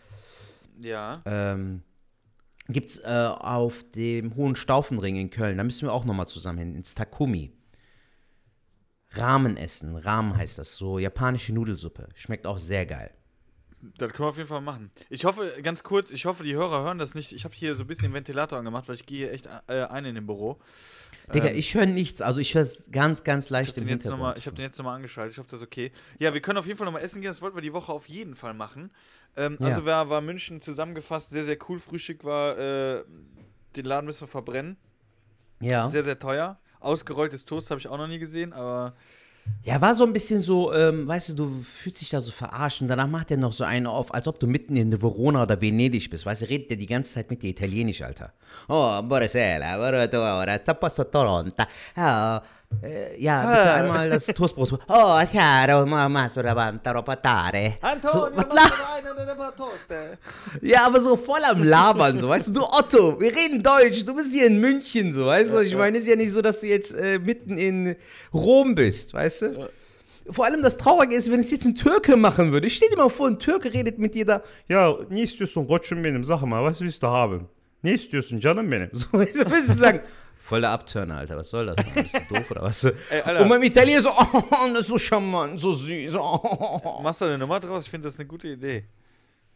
Ja. 0.82 1.22
Ähm, 1.26 1.84
Gibt 2.70 2.90
es 2.90 2.98
äh, 3.00 3.08
auf 3.08 3.86
dem 3.96 4.36
Hohen 4.36 4.58
Staufenring 4.58 5.16
in 5.16 5.30
Köln. 5.30 5.58
Da 5.58 5.64
müssen 5.64 5.88
wir 5.88 5.94
auch 5.94 6.04
nochmal 6.04 6.28
zusammen 6.28 6.60
hin, 6.60 6.76
ins 6.76 6.96
Takumi. 6.96 7.54
Ramen 9.12 9.56
essen. 9.56 9.96
Ramen 9.96 10.36
heißt 10.36 10.58
das. 10.58 10.76
So 10.76 11.00
japanische 11.00 11.54
Nudelsuppe. 11.54 12.10
Schmeckt 12.14 12.46
auch 12.46 12.58
sehr 12.58 12.86
geil. 12.86 13.12
Das 13.98 14.12
können 14.12 14.26
wir 14.26 14.30
auf 14.30 14.38
jeden 14.38 14.50
Fall 14.50 14.62
machen. 14.62 14.92
Ich 15.10 15.24
hoffe, 15.24 15.54
ganz 15.62 15.84
kurz, 15.84 16.12
ich 16.12 16.26
hoffe, 16.26 16.44
die 16.44 16.56
Hörer 16.56 16.84
hören 16.84 16.98
das 16.98 17.14
nicht. 17.14 17.32
Ich 17.32 17.46
habe 17.46 17.54
hier 17.54 17.76
so 17.76 17.84
ein 17.84 17.88
bisschen 17.88 18.12
Ventilator 18.12 18.58
angemacht, 18.58 18.88
weil 18.88 18.96
ich 18.96 19.06
gehe 19.06 19.32
echt 19.32 19.48
äh, 19.68 19.84
ein 19.84 20.06
in 20.06 20.16
dem 20.16 20.26
Büro. 20.26 20.60
Digga, 21.34 21.50
ähm, 21.50 21.58
ich 21.58 21.74
höre 21.74 21.86
nichts. 21.86 22.22
Also 22.22 22.40
ich 22.40 22.56
höre 22.56 22.62
es 22.62 22.90
ganz, 22.92 23.24
ganz 23.24 23.50
leicht 23.50 23.78
im 23.78 23.88
Hintergrund. 23.88 24.22
Mal, 24.22 24.38
ich 24.38 24.46
habe 24.46 24.56
den 24.56 24.64
jetzt 24.64 24.78
nochmal 24.78 24.96
angeschaltet. 24.96 25.34
Ich 25.34 25.40
hoffe, 25.40 25.50
das 25.50 25.60
ist 25.60 25.66
okay. 25.66 25.92
Ja, 26.20 26.34
wir 26.34 26.42
können 26.42 26.58
auf 26.58 26.66
jeden 26.66 26.78
Fall 26.78 26.86
nochmal 26.86 27.04
essen 27.04 27.22
gehen. 27.22 27.32
Das 27.32 27.42
wollten 27.42 27.58
wir 27.58 27.62
die 27.62 27.74
Woche 27.74 27.92
auf 27.92 28.08
jeden 28.08 28.36
Fall 28.36 28.54
machen. 28.54 28.92
Ähm, 29.36 29.58
ja. 29.60 29.68
Also 29.68 29.86
war, 29.86 30.10
war 30.10 30.22
München 30.22 30.62
zusammengefasst 30.62 31.32
sehr, 31.32 31.44
sehr 31.44 31.58
cool. 31.68 31.80
Frühstück 31.80 32.24
war, 32.24 32.58
äh, 32.58 33.04
den 33.76 33.86
Laden 33.86 34.06
müssen 34.06 34.22
wir 34.22 34.28
verbrennen. 34.28 34.78
Ja. 35.60 35.90
Sehr, 35.90 36.04
sehr 36.04 36.18
teuer. 36.18 36.60
Ausgerolltes 36.80 37.44
Toast 37.46 37.72
habe 37.72 37.80
ich 37.80 37.88
auch 37.88 37.98
noch 37.98 38.08
nie 38.08 38.20
gesehen, 38.20 38.54
aber 38.54 38.96
ja, 39.64 39.82
war 39.82 39.94
so 39.94 40.06
ein 40.06 40.14
bisschen 40.14 40.42
so, 40.42 40.74
ähm, 40.74 41.08
weißt 41.08 41.30
du, 41.30 41.34
du 41.34 41.60
fühlst 41.62 42.00
dich 42.00 42.10
da 42.10 42.22
so 42.22 42.32
verarscht 42.32 42.82
und 42.82 42.88
danach 42.88 43.08
macht 43.08 43.32
er 43.32 43.38
noch 43.38 43.52
so 43.52 43.66
einen 43.66 43.86
auf, 43.86 44.14
als 44.14 44.28
ob 44.28 44.40
du 44.40 44.48
mitten 44.48 44.78
in 44.78 45.02
Verona 45.02 45.44
oder 45.44 45.60
Venedig 45.60 46.10
bist, 46.10 46.26
weißt 46.26 46.44
du, 46.44 46.50
redet 46.50 46.70
der 46.70 46.78
die 46.78 46.86
ganze 46.86 47.14
Zeit 47.14 47.30
mit 47.30 47.42
dir 47.44 47.50
Italienisch, 47.50 48.02
Alter. 48.02 48.32
Oh, 48.70 49.02
buonasera, 49.02 49.78
buonasera, 49.78 50.74
posso 50.74 51.04
Toronto. 51.04 51.52
Oh, 51.98 52.40
äh, 52.84 53.22
ja, 53.22 53.46
bitte 53.46 53.74
einmal 53.74 54.10
das 54.10 54.26
Toastbrot. 54.38 54.80
Oh, 54.88 55.20
chiaro, 55.32 55.86
ma 55.86 56.30
soravanta 56.30 56.92
ropatare. 56.92 57.76
Antonio, 57.82 58.30
so, 58.30 58.36
was 58.36 59.88
Ja, 60.62 60.86
aber 60.86 61.00
so 61.00 61.16
voll 61.16 61.44
am 61.44 61.64
Labern, 61.64 62.20
so, 62.20 62.30
weißt 62.30 62.50
du, 62.50 62.52
du 62.54 62.62
Otto, 62.64 63.20
wir 63.20 63.36
reden 63.36 63.64
Deutsch, 63.64 64.06
du 64.06 64.16
bist 64.16 64.34
hier 64.34 64.46
in 64.48 64.60
München, 64.60 65.14
so, 65.14 65.26
weißt 65.26 65.54
du, 65.54 65.60
ich 65.60 65.76
meine, 65.76 65.98
es 65.98 66.04
ist 66.04 66.10
ja 66.10 66.16
nicht 66.16 66.32
so, 66.32 66.42
dass 66.42 66.60
du 66.62 66.68
jetzt 66.68 66.94
äh, 66.94 67.20
mitten 67.20 67.58
in 67.58 67.96
Rom 68.34 68.76
bist, 68.76 69.14
weißt 69.14 69.42
du. 69.42 69.70
Vor 70.30 70.46
allem 70.46 70.62
das 70.62 70.78
Traurige 70.78 71.16
ist, 71.16 71.32
wenn 71.32 71.40
es 71.40 71.52
jetzt 71.52 71.66
ein 71.66 71.76
Türke 71.76 72.18
machen 72.18 72.52
würde. 72.52 72.68
Ich 72.68 72.76
stell 72.76 72.90
dir 72.90 72.98
mal 72.98 73.10
vor, 73.10 73.28
ein 73.28 73.40
Türke 73.40 73.74
redet 73.74 73.98
mit 73.98 74.14
dir 74.14 74.26
da. 74.26 74.44
Ja, 74.68 74.94
ne 75.10 75.22
istiyorsun 75.22 75.66
koçum 75.68 76.04
benim, 76.04 76.24
sag 76.24 76.42
mal, 76.42 76.64
was 76.64 76.82
willst 76.82 77.02
du 77.02 77.08
haben? 77.08 77.48
Ne 77.82 77.94
istiyorsun 77.94 78.40
canım 78.40 78.70
benim? 78.70 78.90
So, 78.92 79.08
weißt 79.14 79.36
du, 79.36 79.52
willst 79.52 79.70
du 79.70 79.74
sagen, 79.74 80.02
Voll 80.48 80.62
der 80.62 80.70
Abturner, 80.70 81.18
Alter. 81.18 81.36
Was 81.36 81.50
soll 81.50 81.66
das? 81.66 81.76
Bist 81.94 82.14
du 82.14 82.36
doof 82.36 82.52
oder 82.52 82.62
was? 82.62 82.82
Ey, 83.10 83.42
Und 83.42 83.50
beim 83.50 83.62
Italiener 83.64 84.02
so, 84.02 84.10
oh, 84.18 84.44
das 84.72 84.80
ist 84.80 84.88
so 84.88 84.98
charmant, 84.98 85.60
so 85.60 85.74
süß. 85.74 86.16
Oh. 86.16 87.02
Machst 87.04 87.20
du 87.20 87.26
eine 87.26 87.38
Nummer 87.38 87.60
draus? 87.60 87.84
Ich 87.84 87.90
finde 87.90 88.08
das 88.08 88.18
eine 88.18 88.30
gute 88.30 88.48
Idee. 88.48 88.86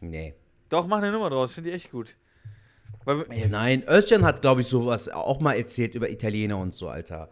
Nee. 0.00 0.34
Doch, 0.68 0.86
mach 0.86 0.98
eine 0.98 1.10
Nummer 1.10 1.30
draus. 1.30 1.54
Finde 1.54 1.70
ich 1.70 1.76
echt 1.76 1.90
gut. 1.90 2.14
Weil, 3.06 3.24
ja, 3.34 3.48
nein, 3.48 3.82
Özcan 3.88 4.22
hat, 4.22 4.42
glaube 4.42 4.60
ich, 4.60 4.66
sowas 4.66 5.08
auch 5.08 5.40
mal 5.40 5.54
erzählt 5.54 5.94
über 5.94 6.10
Italiener 6.10 6.58
und 6.58 6.74
so, 6.74 6.90
Alter. 6.90 7.30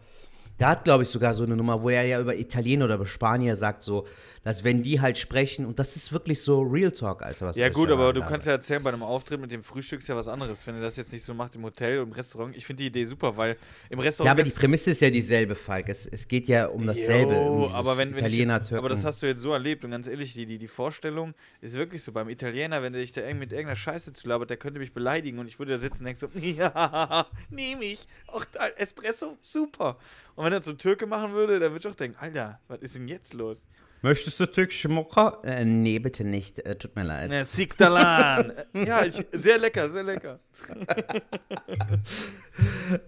Der 0.61 0.69
hat, 0.69 0.83
glaube 0.83 1.01
ich, 1.01 1.09
sogar 1.09 1.33
so 1.33 1.43
eine 1.43 1.55
Nummer, 1.55 1.81
wo 1.81 1.89
er 1.89 2.03
ja 2.03 2.21
über 2.21 2.35
Italiener 2.35 2.85
oder 2.85 2.93
über 2.93 3.07
Spanier 3.07 3.55
sagt, 3.55 3.81
so, 3.81 4.05
dass 4.43 4.63
wenn 4.63 4.81
die 4.81 5.01
halt 5.01 5.17
sprechen, 5.17 5.65
und 5.65 5.77
das 5.77 5.95
ist 5.95 6.13
wirklich 6.13 6.41
so 6.41 6.61
Real 6.61 6.91
Talk, 6.91 7.21
Alter. 7.21 7.47
Was 7.47 7.55
Ja 7.55 7.69
gut, 7.69 7.89
aber 7.89 8.11
du 8.13 8.21
kannst 8.21 8.45
ja 8.45 8.53
erzählen, 8.53 8.81
bei 8.81 8.91
einem 8.91 9.01
Auftritt 9.01 9.39
mit 9.39 9.51
dem 9.51 9.63
Frühstück 9.63 10.01
ist 10.01 10.07
ja 10.07 10.15
was 10.15 10.27
anderes. 10.27 10.65
Wenn 10.65 10.75
er 10.75 10.81
das 10.81 10.97
jetzt 10.97 11.13
nicht 11.13 11.23
so 11.23 11.33
macht 11.33 11.55
im 11.55 11.63
Hotel 11.63 11.99
oder 11.99 12.07
im 12.07 12.11
Restaurant, 12.11 12.55
ich 12.55 12.65
finde 12.65 12.81
die 12.81 12.87
Idee 12.87 13.05
super, 13.05 13.37
weil 13.37 13.57
im 13.89 13.99
Restaurant... 13.99 14.27
Ja, 14.27 14.31
aber 14.31 14.43
die 14.43 14.55
Prämisse 14.55 14.91
ist 14.91 15.01
ja 15.01 15.11
dieselbe, 15.11 15.53
Falk. 15.53 15.89
Es, 15.89 16.07
es 16.07 16.27
geht 16.27 16.47
ja 16.47 16.67
um 16.67 16.85
dasselbe. 16.85 17.33
Jo, 17.33 17.65
um 17.65 17.73
aber 17.73 17.97
wenn, 17.97 18.11
wenn 18.11 18.19
Italiener, 18.19 18.57
jetzt, 18.57 18.73
aber 18.73 18.89
das 18.89 19.05
hast 19.05 19.21
du 19.21 19.27
jetzt 19.27 19.41
so 19.41 19.53
erlebt 19.53 19.83
und 19.83 19.91
ganz 19.91 20.07
ehrlich, 20.07 20.33
die, 20.33 20.45
die, 20.45 20.57
die 20.57 20.67
Vorstellung 20.67 21.33
ist 21.61 21.75
wirklich 21.75 22.03
so. 22.03 22.11
Beim 22.11 22.29
Italiener, 22.29 22.81
wenn 22.81 22.93
der 22.93 23.01
dich 23.01 23.11
da 23.11 23.21
irgendwie 23.21 23.41
mit 23.41 23.51
irgendeiner 23.51 23.75
Scheiße 23.75 24.13
zulabert, 24.13 24.49
der 24.49 24.57
könnte 24.57 24.79
mich 24.79 24.93
beleidigen 24.93 25.37
und 25.37 25.47
ich 25.47 25.59
würde 25.59 25.73
da 25.73 25.77
sitzen 25.77 26.05
und 26.05 26.05
denk 26.05 26.17
so, 26.17 26.27
ja, 26.39 27.27
nehme 27.49 27.85
ich. 27.85 28.07
Auch 28.27 28.45
da, 28.45 28.67
Espresso, 28.69 29.37
super. 29.39 29.97
Und 30.35 30.45
wenn 30.45 30.50
er 30.51 30.61
zum 30.61 30.77
Türke 30.77 31.05
machen 31.05 31.33
würde, 31.33 31.59
dann 31.59 31.71
würde 31.71 31.87
ich 31.87 31.91
auch 31.91 31.95
denken, 31.95 32.17
Alter, 32.19 32.59
was 32.67 32.81
ist 32.81 32.95
denn 32.95 33.07
jetzt 33.07 33.33
los? 33.33 33.67
Möchtest 34.03 34.39
du 34.39 34.47
türkische 34.47 34.89
Mokka? 34.89 35.39
Äh, 35.43 35.63
nee, 35.63 35.99
bitte 35.99 36.23
nicht. 36.23 36.57
Äh, 36.65 36.75
tut 36.75 36.95
mir 36.95 37.03
leid. 37.03 37.29
Ne, 37.29 37.45
Siktalan. 37.45 38.51
ja, 38.73 39.05
ich, 39.05 39.23
sehr 39.31 39.59
lecker, 39.59 39.89
sehr 39.89 40.03
lecker. 40.03 40.39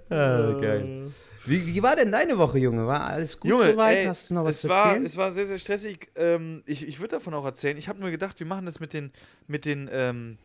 Ah, 0.10 0.54
geil. 0.62 1.12
Wie, 1.46 1.68
wie 1.68 1.84
war 1.84 1.96
denn 1.96 2.12
deine 2.12 2.38
Woche, 2.38 2.58
Junge? 2.58 2.88
War 2.88 3.02
alles 3.02 3.38
gut 3.40 3.52
Junge, 3.52 3.72
soweit? 3.72 3.98
ey, 3.98 4.06
Hast 4.06 4.30
du 4.30 4.36
noch 4.36 4.46
was 4.46 4.56
es 4.56 4.62
zu 4.62 4.70
war, 4.70 4.88
erzählen? 4.88 5.06
Es 5.06 5.18
war 5.18 5.32
sehr, 5.32 5.46
sehr 5.46 5.60
stressig. 5.60 6.10
Ähm, 6.16 6.64
ich 6.66 6.88
ich 6.88 7.00
würde 7.00 7.16
davon 7.16 7.34
auch 7.34 7.46
erzählen. 7.46 7.78
Ich 7.78 7.90
habe 7.90 8.00
nur 8.00 8.10
gedacht, 8.12 8.40
wir 8.40 8.48
machen 8.48 8.66
das 8.66 8.80
mit 8.80 8.94
den, 8.94 9.12
mit 9.48 9.66
den 9.66 9.90
ähm, 9.92 10.38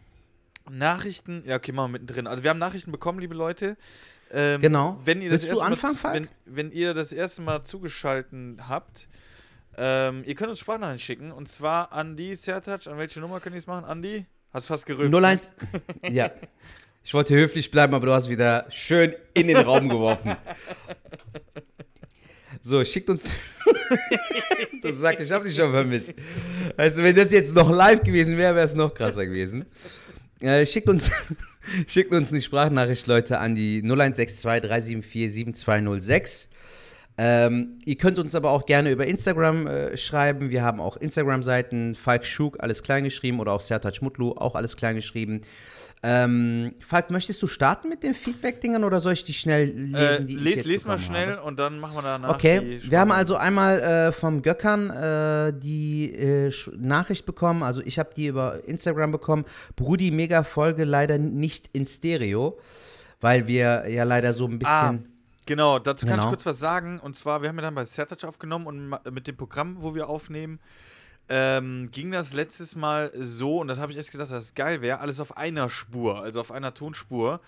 Nachrichten. 0.68 1.42
Ja, 1.46 1.56
okay, 1.56 1.72
machen 1.72 1.92
wir 1.92 2.00
mittendrin. 2.00 2.26
Also 2.26 2.42
wir 2.42 2.50
haben 2.50 2.58
Nachrichten 2.58 2.90
bekommen, 2.90 3.20
liebe 3.20 3.34
Leute. 3.34 3.76
Ähm, 4.32 4.60
Genau. 4.60 5.00
Wenn 5.04 5.22
ihr 5.22 5.30
das 5.30 5.42
Willst 5.42 5.54
du 5.54 5.58
erste 5.60 5.86
anfangen, 5.86 5.98
Mal, 6.02 6.14
wenn, 6.14 6.28
wenn 6.44 6.72
ihr 6.72 6.94
das 6.94 7.12
erste 7.12 7.42
Mal 7.42 7.62
zugeschalten 7.62 8.68
habt, 8.68 9.08
ähm, 9.76 10.22
ihr 10.26 10.34
könnt 10.34 10.50
uns 10.50 10.58
Sprachnachrichten 10.58 11.04
schicken. 11.04 11.32
Und 11.32 11.48
zwar 11.48 11.92
an 11.92 12.16
die 12.16 12.34
Sertac. 12.34 12.86
An 12.86 12.98
welche 12.98 13.20
Nummer 13.20 13.40
könnt 13.40 13.54
ihr 13.54 13.58
es 13.58 13.66
machen? 13.66 13.84
Andi? 13.84 14.26
Hast 14.52 14.66
fast 14.66 14.86
gerülpt. 14.86 15.14
01. 15.14 15.52
ja. 16.10 16.30
Ich 17.04 17.14
wollte 17.14 17.34
höflich 17.34 17.70
bleiben, 17.70 17.94
aber 17.94 18.06
du 18.06 18.12
hast 18.12 18.28
wieder 18.28 18.66
schön 18.70 19.14
in 19.34 19.48
den 19.48 19.56
Raum 19.56 19.88
geworfen. 19.88 20.36
So, 22.60 22.84
schickt 22.84 23.08
uns. 23.08 23.22
das 24.82 24.98
sagt, 24.98 25.20
ich 25.20 25.30
habe 25.30 25.44
dich 25.44 25.56
schon 25.56 25.70
vermisst. 25.70 26.12
Also, 26.76 27.02
wenn 27.02 27.14
das 27.14 27.30
jetzt 27.30 27.54
noch 27.54 27.70
live 27.70 28.02
gewesen 28.02 28.36
wäre, 28.36 28.54
wäre 28.54 28.64
es 28.64 28.74
noch 28.74 28.92
krasser 28.92 29.24
gewesen. 29.24 29.64
Äh, 30.40 30.66
schickt 30.66 30.88
uns, 30.88 31.10
schickt 31.86 32.12
uns 32.12 32.30
eine 32.30 32.40
Sprachnachricht, 32.40 33.06
Leute, 33.06 33.38
an 33.38 33.54
die 33.54 33.82
0162 33.82 34.42
374 34.68 35.32
7206. 35.32 36.48
Ähm, 37.20 37.80
ihr 37.84 37.96
könnt 37.96 38.20
uns 38.20 38.36
aber 38.36 38.50
auch 38.50 38.64
gerne 38.64 38.92
über 38.92 39.06
Instagram 39.06 39.66
äh, 39.66 39.96
schreiben. 39.96 40.50
Wir 40.50 40.62
haben 40.62 40.80
auch 40.80 40.96
Instagram-Seiten, 40.96 41.96
Falk 41.96 42.24
Schug, 42.24 42.62
alles 42.62 42.84
klein 42.84 43.02
geschrieben, 43.02 43.40
oder 43.40 43.52
auch 43.52 43.60
Sertac 43.60 44.00
Mutlu, 44.02 44.32
auch 44.32 44.54
alles 44.54 44.76
klein 44.76 44.94
geschrieben. 44.94 45.40
Ähm, 46.02 46.74
Falk, 46.86 47.10
möchtest 47.10 47.42
du 47.42 47.48
starten 47.48 47.88
mit 47.88 48.04
den 48.04 48.14
Feedback-Dingern 48.14 48.84
oder 48.84 49.00
soll 49.00 49.14
ich 49.14 49.24
die 49.24 49.34
schnell 49.34 49.66
lesen, 49.66 49.94
Äh, 49.94 50.24
die 50.24 50.36
ich 50.36 50.42
les, 50.42 50.64
les 50.64 50.84
mal 50.84 50.98
schnell 50.98 51.32
Habe? 51.32 51.42
und 51.42 51.58
dann 51.58 51.80
machen 51.80 51.96
wir 51.96 52.02
danach 52.02 52.34
Okay, 52.34 52.78
wir 52.82 53.00
haben 53.00 53.10
also 53.10 53.34
einmal 53.36 53.80
äh, 53.80 54.12
vom 54.12 54.42
Göckern 54.42 54.90
äh, 54.90 55.52
die 55.58 56.12
äh, 56.14 56.52
Nachricht 56.76 57.26
bekommen, 57.26 57.64
also 57.64 57.80
ich 57.84 57.98
habe 57.98 58.10
die 58.16 58.26
über 58.28 58.62
Instagram 58.64 59.10
bekommen. 59.10 59.44
Brudi, 59.74 60.12
mega 60.12 60.44
Folge, 60.44 60.84
leider 60.84 61.18
nicht 61.18 61.68
in 61.72 61.84
Stereo, 61.84 62.58
weil 63.20 63.48
wir 63.48 63.88
ja 63.88 64.04
leider 64.04 64.32
so 64.32 64.46
ein 64.46 64.60
Ah, 64.64 64.90
bisschen... 64.92 65.12
Genau, 65.46 65.78
dazu 65.78 66.04
kann 66.06 66.16
ich 66.16 66.20
Genau. 66.20 66.28
kurz 66.28 66.44
was 66.46 66.58
sagen. 66.60 67.00
Und 67.00 67.16
zwar, 67.16 67.40
wir 67.42 67.48
haben 67.48 67.56
ja 67.56 67.62
dann 67.62 67.74
bei 67.74 67.84
Sertac 67.86 68.22
aufgenommen 68.24 68.66
und 68.66 69.12
mit 69.14 69.26
dem 69.26 69.36
Programm, 69.36 69.78
wo 69.80 69.94
wir 69.94 70.08
aufnehmen, 70.08 70.60
ähm, 71.28 71.90
ging 71.90 72.10
das 72.10 72.32
letztes 72.32 72.74
Mal 72.74 73.12
so, 73.14 73.60
und 73.60 73.68
das 73.68 73.78
habe 73.78 73.92
ich 73.92 73.98
erst 73.98 74.10
gesagt, 74.10 74.30
dass 74.30 74.44
es 74.44 74.54
geil 74.54 74.80
wäre, 74.80 75.00
alles 75.00 75.20
auf 75.20 75.36
einer 75.36 75.68
Spur, 75.68 76.22
also 76.22 76.40
auf 76.40 76.52
einer 76.52 76.74
Tonspur. 76.74 77.40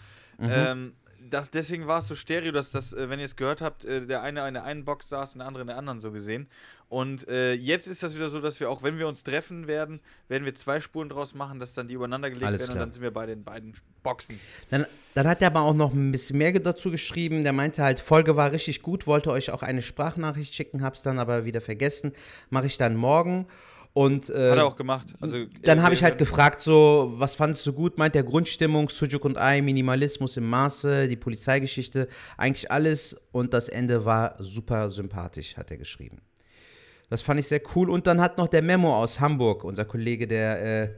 Ähm, 0.43 0.95
das, 1.29 1.51
deswegen 1.51 1.87
war 1.87 1.99
es 1.99 2.09
so 2.09 2.15
stereo, 2.15 2.53
dass 2.53 2.71
das, 2.71 2.93
äh, 2.93 3.09
wenn 3.11 3.19
ihr 3.19 3.27
es 3.27 3.37
gehört 3.37 3.61
habt, 3.61 3.85
äh, 3.85 4.07
der 4.07 4.23
eine 4.23 4.47
in 4.49 4.55
der 4.55 4.65
einen 4.65 4.85
Box 4.85 5.09
saß 5.09 5.35
und 5.35 5.41
der 5.41 5.49
andere 5.49 5.63
in 5.63 5.67
der 5.67 5.77
anderen 5.77 6.01
so 6.01 6.13
gesehen. 6.13 6.49
Und 6.89 7.29
äh, 7.29 7.53
jetzt 7.53 7.87
ist 7.87 8.03
das 8.03 8.15
wieder 8.15 8.29
so, 8.31 8.41
dass 8.41 8.59
wir 8.59 8.71
auch, 8.71 8.83
wenn 8.83 8.99
wir 8.99 9.07
uns 9.07 9.23
treffen 9.23 9.67
werden, 9.67 10.01
werden 10.29 10.45
wir 10.45 10.55
zwei 10.55 10.81
Spuren 10.81 11.09
draus 11.09 11.35
machen, 11.35 11.61
dass 11.61 11.75
dann 11.75 11.89
die 11.89 11.95
übereinander 11.95 12.31
gelegt 12.31 12.47
Alles 12.47 12.63
werden 12.63 12.73
klar. 12.73 12.83
und 12.83 12.89
dann 12.89 12.93
sind 12.93 13.03
wir 13.03 13.13
bei 13.13 13.27
den 13.27 13.45
beiden 13.45 13.75
Boxen. 14.03 14.41
Dann, 14.71 14.87
dann 15.15 15.29
hat 15.29 15.41
er 15.43 15.49
aber 15.49 15.61
auch 15.61 15.75
noch 15.75 15.93
ein 15.93 16.11
bisschen 16.11 16.39
mehr 16.39 16.53
dazu 16.59 16.91
geschrieben. 16.91 17.43
Der 17.43 17.53
meinte 17.53 17.83
halt, 17.83 18.01
Folge 18.01 18.37
war 18.37 18.53
richtig 18.53 18.83
gut, 18.83 19.07
wollte 19.07 19.31
euch 19.31 19.51
auch 19.51 19.63
eine 19.63 19.83
Sprachnachricht 19.83 20.55
schicken, 20.55 20.83
hab's 20.83 21.03
dann 21.03 21.19
aber 21.19 21.45
wieder 21.45 21.61
vergessen. 21.61 22.13
Mache 22.49 22.67
ich 22.67 22.79
dann 22.79 22.97
morgen. 22.97 23.47
Und 23.93 24.31
äh, 24.31 24.51
Hat 24.51 24.59
er 24.59 24.67
auch 24.67 24.77
gemacht. 24.77 25.15
Also, 25.21 25.47
dann 25.63 25.83
habe 25.83 25.95
ich 25.95 26.05
halt 26.05 26.17
gefragt, 26.17 26.61
so, 26.61 27.13
was 27.17 27.35
fandest 27.35 27.67
du 27.67 27.73
gut? 27.73 27.99
Meint 27.99 28.15
der 28.15 28.23
Grundstimmung, 28.23 28.89
Sujuk 28.89 29.25
und 29.25 29.37
I, 29.37 29.61
Minimalismus 29.63 30.37
im 30.37 30.49
Maße, 30.49 31.09
die 31.09 31.17
Polizeigeschichte, 31.17 32.07
eigentlich 32.37 32.71
alles. 32.71 33.21
Und 33.33 33.53
das 33.53 33.69
Ende 33.69 34.05
war 34.05 34.37
super 34.39 34.89
sympathisch, 34.91 35.57
hat 35.57 35.71
er 35.71 35.77
geschrieben. 35.77 36.19
Das 37.09 37.21
fand 37.21 37.41
ich 37.41 37.49
sehr 37.49 37.61
cool. 37.75 37.91
Und 37.91 38.07
dann 38.07 38.21
hat 38.21 38.39
noch 38.39 38.47
der 38.47 38.63
Memo 38.63 38.97
aus 38.97 39.19
Hamburg, 39.19 39.65
unser 39.65 39.85
Kollege, 39.85 40.29
der 40.29 40.85
äh, 40.85 40.91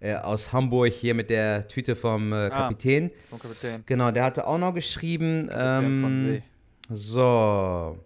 äh, 0.00 0.16
aus 0.16 0.52
Hamburg 0.52 0.92
hier 0.92 1.14
mit 1.14 1.30
der 1.30 1.68
Tüte 1.68 1.94
vom 1.94 2.32
äh, 2.32 2.50
Kapitän. 2.50 3.12
Vom 3.30 3.38
Kapitän. 3.38 3.84
Genau, 3.86 4.10
der 4.10 4.24
hatte 4.24 4.46
auch 4.46 4.58
noch 4.58 4.74
geschrieben. 4.74 5.48
Ähm, 5.52 6.42
so. 6.90 7.98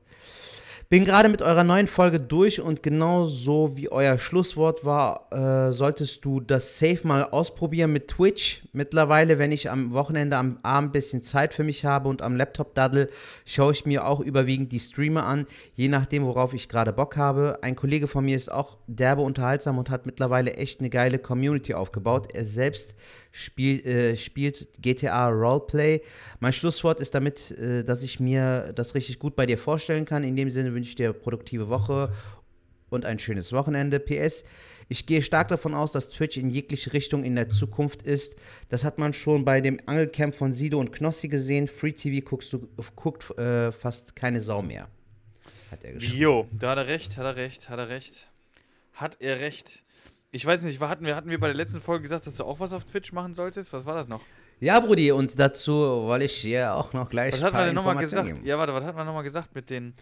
Bin 0.90 1.04
gerade 1.04 1.28
mit 1.28 1.42
eurer 1.42 1.64
neuen 1.64 1.86
Folge 1.86 2.18
durch 2.18 2.62
und 2.62 2.82
genau 2.82 3.26
so 3.26 3.76
wie 3.76 3.92
euer 3.92 4.18
Schlusswort 4.18 4.86
war, 4.86 5.28
äh, 5.30 5.70
solltest 5.70 6.24
du 6.24 6.40
das 6.40 6.78
Safe 6.78 7.00
mal 7.06 7.24
ausprobieren 7.24 7.92
mit 7.92 8.08
Twitch. 8.08 8.62
Mittlerweile, 8.72 9.38
wenn 9.38 9.52
ich 9.52 9.70
am 9.70 9.92
Wochenende 9.92 10.38
am 10.38 10.58
Abend 10.62 10.88
ein 10.88 10.92
bisschen 10.92 11.22
Zeit 11.22 11.52
für 11.52 11.62
mich 11.62 11.84
habe 11.84 12.08
und 12.08 12.22
am 12.22 12.36
Laptop 12.36 12.74
daddel, 12.74 13.10
schaue 13.44 13.72
ich 13.72 13.84
mir 13.84 14.06
auch 14.06 14.20
überwiegend 14.20 14.72
die 14.72 14.80
Streamer 14.80 15.26
an, 15.26 15.44
je 15.74 15.88
nachdem, 15.88 16.24
worauf 16.24 16.54
ich 16.54 16.70
gerade 16.70 16.94
Bock 16.94 17.18
habe. 17.18 17.58
Ein 17.60 17.76
Kollege 17.76 18.08
von 18.08 18.24
mir 18.24 18.38
ist 18.38 18.50
auch 18.50 18.78
derbe 18.86 19.20
unterhaltsam 19.20 19.76
und 19.76 19.90
hat 19.90 20.06
mittlerweile 20.06 20.54
echt 20.54 20.80
eine 20.80 20.88
geile 20.88 21.18
Community 21.18 21.74
aufgebaut. 21.74 22.28
Er 22.32 22.46
selbst 22.46 22.94
spiel, 23.32 23.84
äh, 23.86 24.16
spielt 24.16 24.68
GTA 24.80 25.28
Roleplay. 25.28 26.02
Mein 26.40 26.52
Schlusswort 26.52 27.00
ist 27.00 27.14
damit, 27.14 27.50
äh, 27.52 27.84
dass 27.84 28.02
ich 28.02 28.20
mir 28.20 28.72
das 28.74 28.94
richtig 28.94 29.18
gut 29.18 29.36
bei 29.36 29.46
dir 29.46 29.58
vorstellen 29.58 30.04
kann. 30.04 30.24
In 30.24 30.36
dem 30.36 30.50
Sinne 30.50 30.74
wünsche 30.74 30.90
ich 30.90 30.96
dir 30.96 31.12
produktive 31.12 31.68
Woche 31.68 32.12
und 32.90 33.04
ein 33.04 33.18
schönes 33.18 33.52
Wochenende. 33.52 34.00
PS, 34.00 34.44
ich 34.88 35.04
gehe 35.06 35.22
stark 35.22 35.48
davon 35.48 35.74
aus, 35.74 35.92
dass 35.92 36.10
Twitch 36.10 36.36
in 36.36 36.48
jegliche 36.48 36.92
Richtung 36.92 37.24
in 37.24 37.36
der 37.36 37.50
Zukunft 37.50 38.02
ist. 38.02 38.36
Das 38.68 38.84
hat 38.84 38.98
man 38.98 39.12
schon 39.12 39.44
bei 39.44 39.60
dem 39.60 39.78
Angelcamp 39.86 40.34
von 40.34 40.52
Sido 40.52 40.78
und 40.78 40.92
Knossi 40.92 41.28
gesehen. 41.28 41.68
Free 41.68 41.92
TV 41.92 42.26
guckst 42.26 42.52
du, 42.52 42.68
guckt 42.96 43.38
äh, 43.38 43.72
fast 43.72 44.16
keine 44.16 44.40
Sau 44.40 44.62
mehr. 44.62 44.88
Hat 45.70 45.84
er 45.84 45.92
geschrieben. 45.92 46.18
Jo, 46.18 46.48
da 46.52 46.70
hat 46.70 46.78
er 46.78 46.86
recht, 46.86 47.16
hat 47.18 47.26
er 47.26 47.36
recht, 47.36 47.68
hat 47.68 47.78
er 47.78 47.88
recht. 47.88 48.28
Hat 48.94 49.16
er 49.20 49.38
recht. 49.38 49.84
Ich 50.30 50.44
weiß 50.44 50.62
nicht, 50.62 50.80
hatten 50.80 51.06
wir, 51.06 51.16
hatten 51.16 51.30
wir 51.30 51.40
bei 51.40 51.46
der 51.46 51.56
letzten 51.56 51.80
Folge 51.80 52.02
gesagt, 52.02 52.26
dass 52.26 52.36
du 52.36 52.44
auch 52.44 52.60
was 52.60 52.72
auf 52.72 52.84
Twitch 52.84 53.12
machen 53.12 53.32
solltest? 53.32 53.72
Was 53.72 53.86
war 53.86 53.94
das 53.94 54.08
noch? 54.08 54.20
Ja, 54.60 54.78
Brudi, 54.78 55.10
und 55.10 55.38
dazu 55.38 55.72
wollte 55.72 56.26
ich 56.26 56.42
dir 56.42 56.74
auch 56.74 56.92
noch 56.92 57.08
gleich 57.08 57.32
Was 57.32 57.42
hat 57.42 57.54
man 57.54 57.66
denn 57.66 57.74
nochmal 57.74 57.96
gesagt? 57.96 58.26
geben. 58.26 58.44
Ja, 58.44 58.58
warte, 58.58 58.74
was 58.74 58.84
hat 58.84 58.94
man 58.94 59.06
nochmal 59.06 59.22
gesagt 59.22 59.54
mit 59.54 59.70
den. 59.70 59.94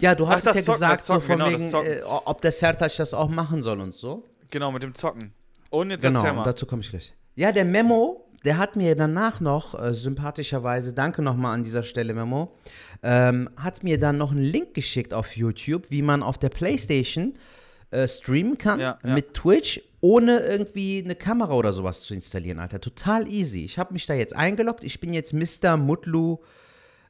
Ja, 0.00 0.14
du 0.14 0.26
das 0.26 0.44
ja 0.44 0.52
Zocken, 0.52 0.64
gesagt, 0.72 1.04
Zocken, 1.04 1.20
so 1.22 1.26
von 1.26 1.38
genau, 1.38 1.50
wegen, 1.50 1.86
äh, 1.86 2.02
ob 2.02 2.40
der 2.42 2.52
Sertac 2.52 2.94
das 2.96 3.14
auch 3.14 3.28
machen 3.28 3.62
soll 3.62 3.80
und 3.80 3.94
so. 3.94 4.24
Genau, 4.50 4.72
mit 4.72 4.82
dem 4.82 4.94
Zocken. 4.94 5.32
Und 5.70 5.90
jetzt 5.90 6.02
Genau, 6.02 6.20
erzähl 6.20 6.34
mal. 6.34 6.42
dazu 6.42 6.66
komme 6.66 6.82
ich 6.82 6.90
gleich. 6.90 7.14
Ja, 7.34 7.52
der 7.52 7.64
Memo, 7.64 8.28
der 8.44 8.58
hat 8.58 8.76
mir 8.76 8.96
danach 8.96 9.40
noch, 9.40 9.80
äh, 9.80 9.94
sympathischerweise, 9.94 10.92
danke 10.92 11.22
nochmal 11.22 11.54
an 11.54 11.62
dieser 11.62 11.82
Stelle, 11.82 12.14
Memo, 12.14 12.56
ähm, 13.02 13.48
hat 13.56 13.84
mir 13.84 13.98
dann 13.98 14.18
noch 14.18 14.32
einen 14.32 14.44
Link 14.44 14.74
geschickt 14.74 15.14
auf 15.14 15.36
YouTube, 15.36 15.84
wie 15.90 16.02
man 16.02 16.22
auf 16.22 16.36
der 16.38 16.48
Playstation 16.50 17.34
äh, 17.96 18.08
streamen 18.08 18.58
kann 18.58 18.80
Ja, 18.80 18.98
ja. 19.04 19.14
mit 19.14 19.34
Twitch, 19.34 19.80
ohne 20.00 20.38
irgendwie 20.40 21.02
eine 21.04 21.14
Kamera 21.14 21.54
oder 21.54 21.72
sowas 21.72 22.02
zu 22.02 22.14
installieren, 22.14 22.58
Alter. 22.60 22.80
Total 22.80 23.26
easy. 23.28 23.64
Ich 23.64 23.78
habe 23.78 23.92
mich 23.92 24.06
da 24.06 24.14
jetzt 24.14 24.36
eingeloggt. 24.36 24.84
Ich 24.84 25.00
bin 25.00 25.12
jetzt 25.12 25.32
Mr. 25.32 25.76
Mutlu 25.76 26.38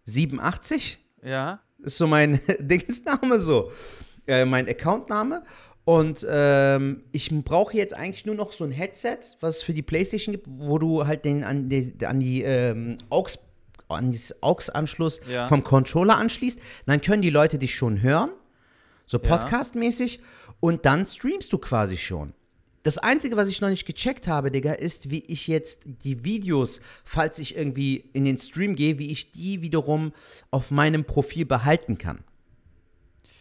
87 0.04 0.98
Ja. 1.22 1.60
ist 1.82 1.96
so 1.98 2.06
mein 2.06 2.40
Dingsname 2.60 3.38
so, 3.38 3.70
äh, 4.26 4.44
mein 4.44 4.68
Accountname. 4.68 5.42
Und 5.84 6.26
ähm, 6.28 7.04
ich 7.12 7.30
brauche 7.44 7.76
jetzt 7.76 7.94
eigentlich 7.94 8.26
nur 8.26 8.34
noch 8.34 8.50
so 8.50 8.64
ein 8.64 8.72
Headset, 8.72 9.18
was 9.40 9.56
es 9.58 9.62
für 9.62 9.72
die 9.72 9.82
Playstation 9.82 10.32
gibt, 10.32 10.46
wo 10.48 10.78
du 10.78 11.06
halt 11.06 11.24
den 11.24 11.44
an 11.44 11.68
die, 11.68 11.94
an 12.04 12.18
die 12.18 12.42
ähm, 12.42 12.98
AUX, 13.08 13.38
an 13.88 14.10
das 14.10 14.34
AUX-Anschluss 14.42 15.20
Ja. 15.30 15.46
vom 15.46 15.62
Controller 15.62 16.16
anschließt. 16.16 16.58
Dann 16.86 17.00
können 17.00 17.22
die 17.22 17.30
Leute 17.30 17.58
dich 17.58 17.76
schon 17.76 18.02
hören, 18.02 18.30
so 19.06 19.18
Ja. 19.18 19.36
Podcast-mäßig. 19.36 20.20
Und 20.60 20.84
dann 20.84 21.04
streamst 21.06 21.52
du 21.52 21.58
quasi 21.58 21.96
schon. 21.96 22.32
das 22.82 22.98
Einzige, 22.98 23.36
was 23.36 23.48
ich 23.48 23.60
noch 23.60 23.68
nicht 23.68 23.84
gecheckt 23.84 24.28
habe, 24.28 24.52
Digga, 24.52 24.72
ist, 24.72 25.10
wie 25.10 25.24
ich 25.26 25.48
jetzt 25.48 25.80
die 25.84 26.22
Videos, 26.22 26.80
falls 27.04 27.40
ich 27.40 27.56
irgendwie 27.56 28.08
in 28.12 28.24
den 28.24 28.38
Stream 28.38 28.76
gehe, 28.76 28.98
wie 29.00 29.10
ich 29.10 29.32
die 29.32 29.60
wiederum 29.60 30.12
auf 30.52 30.70
meinem 30.70 31.04
Profil 31.04 31.46
behalten 31.46 31.98
kann. 31.98 32.20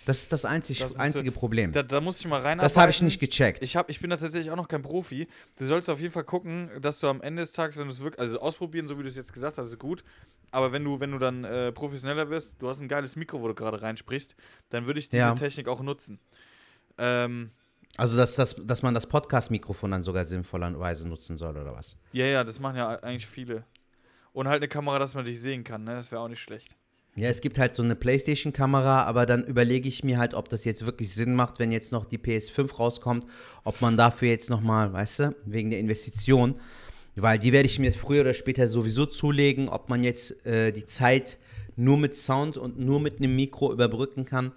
Das 0.05 0.19
ist 0.23 0.31
das, 0.31 0.45
einzig, 0.45 0.79
Das 0.79 0.95
einzige 0.95 1.31
du- 1.31 1.37
Problem. 1.37 1.71
Da, 1.71 1.81
da 1.83 1.99
muss 1.99 2.19
ich 2.19 2.27
mal 2.27 2.39
rein. 2.41 2.57
das 2.59 2.77
habe 2.77 2.91
ich 2.91 3.01
nicht 3.01 3.19
gecheckt. 3.19 3.63
Ich, 3.63 3.75
hab, 3.75 3.89
ich 3.89 3.99
bin 3.99 4.09
da 4.09 4.17
tatsächlich 4.17 4.51
auch 4.51 4.55
noch 4.55 4.67
kein 4.67 4.81
Profi. 4.81 5.27
Du 5.57 5.65
sollst 5.65 5.89
auf 5.89 5.99
jeden 5.99 6.13
Fall 6.13 6.23
gucken, 6.23 6.69
dass 6.81 6.99
du 6.99 7.07
am 7.07 7.21
Ende 7.21 7.41
des 7.41 7.51
Tages, 7.53 7.77
wenn 7.77 7.87
du 7.87 7.91
es 7.93 7.99
wirklich, 7.99 8.19
also 8.19 8.39
ausprobieren, 8.39 8.87
so 8.87 8.97
wie 8.99 9.03
du 9.03 9.09
es 9.09 9.15
jetzt 9.15 9.33
gesagt 9.33 9.57
hast, 9.57 9.69
ist 9.69 9.79
gut. 9.79 10.03
Aber 10.51 10.71
wenn 10.71 10.83
du, 10.83 10.99
wenn 10.99 11.11
du 11.11 11.17
dann 11.17 11.43
äh, 11.43 11.71
professioneller 11.71 12.29
wirst, 12.29 12.53
du 12.59 12.69
hast 12.69 12.79
ein 12.81 12.87
geiles 12.87 13.15
Mikro, 13.15 13.41
wo 13.41 13.47
du 13.47 13.55
gerade 13.55 13.81
reinsprichst, 13.81 14.35
dann 14.69 14.85
würde 14.85 14.99
ich 14.99 15.09
diese 15.09 15.17
Ja. 15.21 15.33
Technik 15.33 15.67
auch 15.67 15.81
nutzen. 15.81 16.19
Ähm, 16.97 17.51
also, 17.97 18.17
dass, 18.17 18.35
dass, 18.35 18.55
dass 18.63 18.81
man 18.83 18.93
das 18.93 19.07
Podcast-Mikrofon 19.07 19.91
dann 19.91 20.01
sogar 20.03 20.23
sinnvollerweise 20.25 21.07
nutzen 21.07 21.37
soll, 21.37 21.57
oder 21.57 21.73
was? 21.75 21.97
ja, 22.13 22.25
ja, 22.25 22.43
das 22.43 22.59
machen 22.59 22.77
ja 22.77 22.89
eigentlich 22.99 23.25
viele. 23.27 23.63
Und 24.33 24.47
halt 24.49 24.57
eine 24.61 24.67
Kamera, 24.67 24.99
dass 24.99 25.13
man 25.13 25.23
dich 25.25 25.39
sehen 25.41 25.63
kann, 25.63 25.85
ne? 25.85 25.95
Das 25.95 26.11
wäre 26.11 26.21
auch 26.21 26.27
nicht 26.27 26.41
schlecht. 26.41 26.75
Ja, 27.17 27.29
es 27.29 27.39
gibt 27.39 27.57
halt 27.57 27.75
so 27.75 27.83
eine 27.83 27.95
Playstation-Kamera, 27.95 29.03
aber 29.03 29.25
dann 29.25 29.45
überlege 29.45 29.87
ich 29.87 30.03
mir 30.03 30.17
halt, 30.17 30.33
ob 30.33 30.49
das 30.49 30.65
jetzt 30.65 30.85
wirklich 30.85 31.13
Sinn 31.13 31.33
macht, 31.33 31.59
wenn 31.59 31.71
jetzt 31.71 31.93
noch 31.93 32.03
die 32.03 32.17
PS5 32.17 32.75
rauskommt, 32.75 33.25
ob 33.63 33.79
man 33.79 33.95
dafür 33.95 34.27
jetzt 34.27 34.49
nochmal, 34.49 34.91
weißt 34.91 35.19
du, 35.19 35.35
wegen 35.45 35.69
der 35.69 35.79
Investition, 35.79 36.55
weil 37.15 37.39
die 37.39 37.53
werde 37.53 37.67
ich 37.67 37.79
mir 37.79 37.93
früher 37.93 38.21
oder 38.21 38.33
später 38.33 38.67
sowieso 38.67 39.05
zulegen, 39.05 39.69
ob 39.69 39.87
man 39.87 40.03
jetzt 40.03 40.45
äh, 40.45 40.73
die 40.73 40.83
Zeit 40.83 41.37
nur 41.77 41.97
mit 41.97 42.15
Sound 42.15 42.57
und 42.57 42.79
nur 42.79 42.99
mit 42.99 43.19
einem 43.19 43.33
Mikro 43.33 43.71
überbrücken 43.71 44.25
kann. 44.25 44.51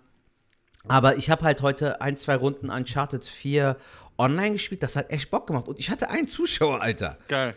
Aber 0.89 1.17
ich 1.17 1.31
habe 1.31 1.45
halt 1.45 1.63
heute 1.63 2.01
ein, 2.01 2.17
zwei 2.17 2.35
Runden 2.35 2.71
Uncharted 2.71 3.25
4 3.25 3.77
online 4.17 4.53
gespielt, 4.53 4.83
das 4.83 4.97
hat 4.97 5.13
echt 5.13 5.31
Bock 5.31 5.47
gemacht 5.47 5.69
und 5.69 5.79
ich 5.79 5.91
hatte 5.91 6.11
einen 6.11 6.27
Zuschauer, 6.27 6.83
Alter. 6.83 7.19
Geil. 7.29 7.55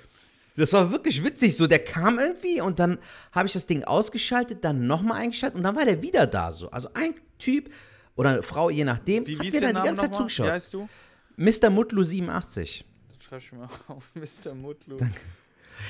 Das 0.62 0.74
war 0.74 0.92
wirklich 0.92 1.24
witzig. 1.24 1.58
So, 1.58 1.66
der 1.66 1.80
kam 1.80 2.20
irgendwie 2.20 2.62
und 2.62 2.80
dann 2.80 3.00
habe 3.32 3.48
ich 3.48 3.54
das 3.54 3.66
Ding 3.66 3.84
ausgeschaltet, 3.84 4.64
dann 4.64 4.86
nochmal 4.86 5.22
eingeschaltet 5.22 5.58
und 5.58 5.64
dann 5.64 5.76
war 5.76 5.86
der 5.86 6.02
wieder 6.02 6.28
da. 6.28 6.52
So. 6.52 6.70
Also 6.70 6.90
ein 6.94 7.16
Typ 7.40 7.72
oder 8.16 8.30
eine 8.30 8.44
Frau, 8.44 8.70
je 8.70 8.84
nachdem, 8.84 9.26
Wie, 9.26 9.36
hat 9.36 9.44
wie 9.44 9.48
ist 9.48 9.54
mir 9.56 9.60
der 9.62 9.74
dann 9.74 9.82
die 9.82 9.88
ganze 9.88 10.02
Zeit? 10.04 10.12
Wie 10.12 10.18
zugeschaut. 10.18 10.50
heißt 10.52 10.74
du? 10.76 10.90
Mr. 11.38 11.70
Mutlu 11.72 12.04
87. 12.04 12.86
Das 13.18 13.26
schreib 13.26 13.40
ich 13.40 13.52
mir 13.52 13.68
auf. 13.88 14.12
Mr. 14.14 14.54
Mutlu. 14.54 14.98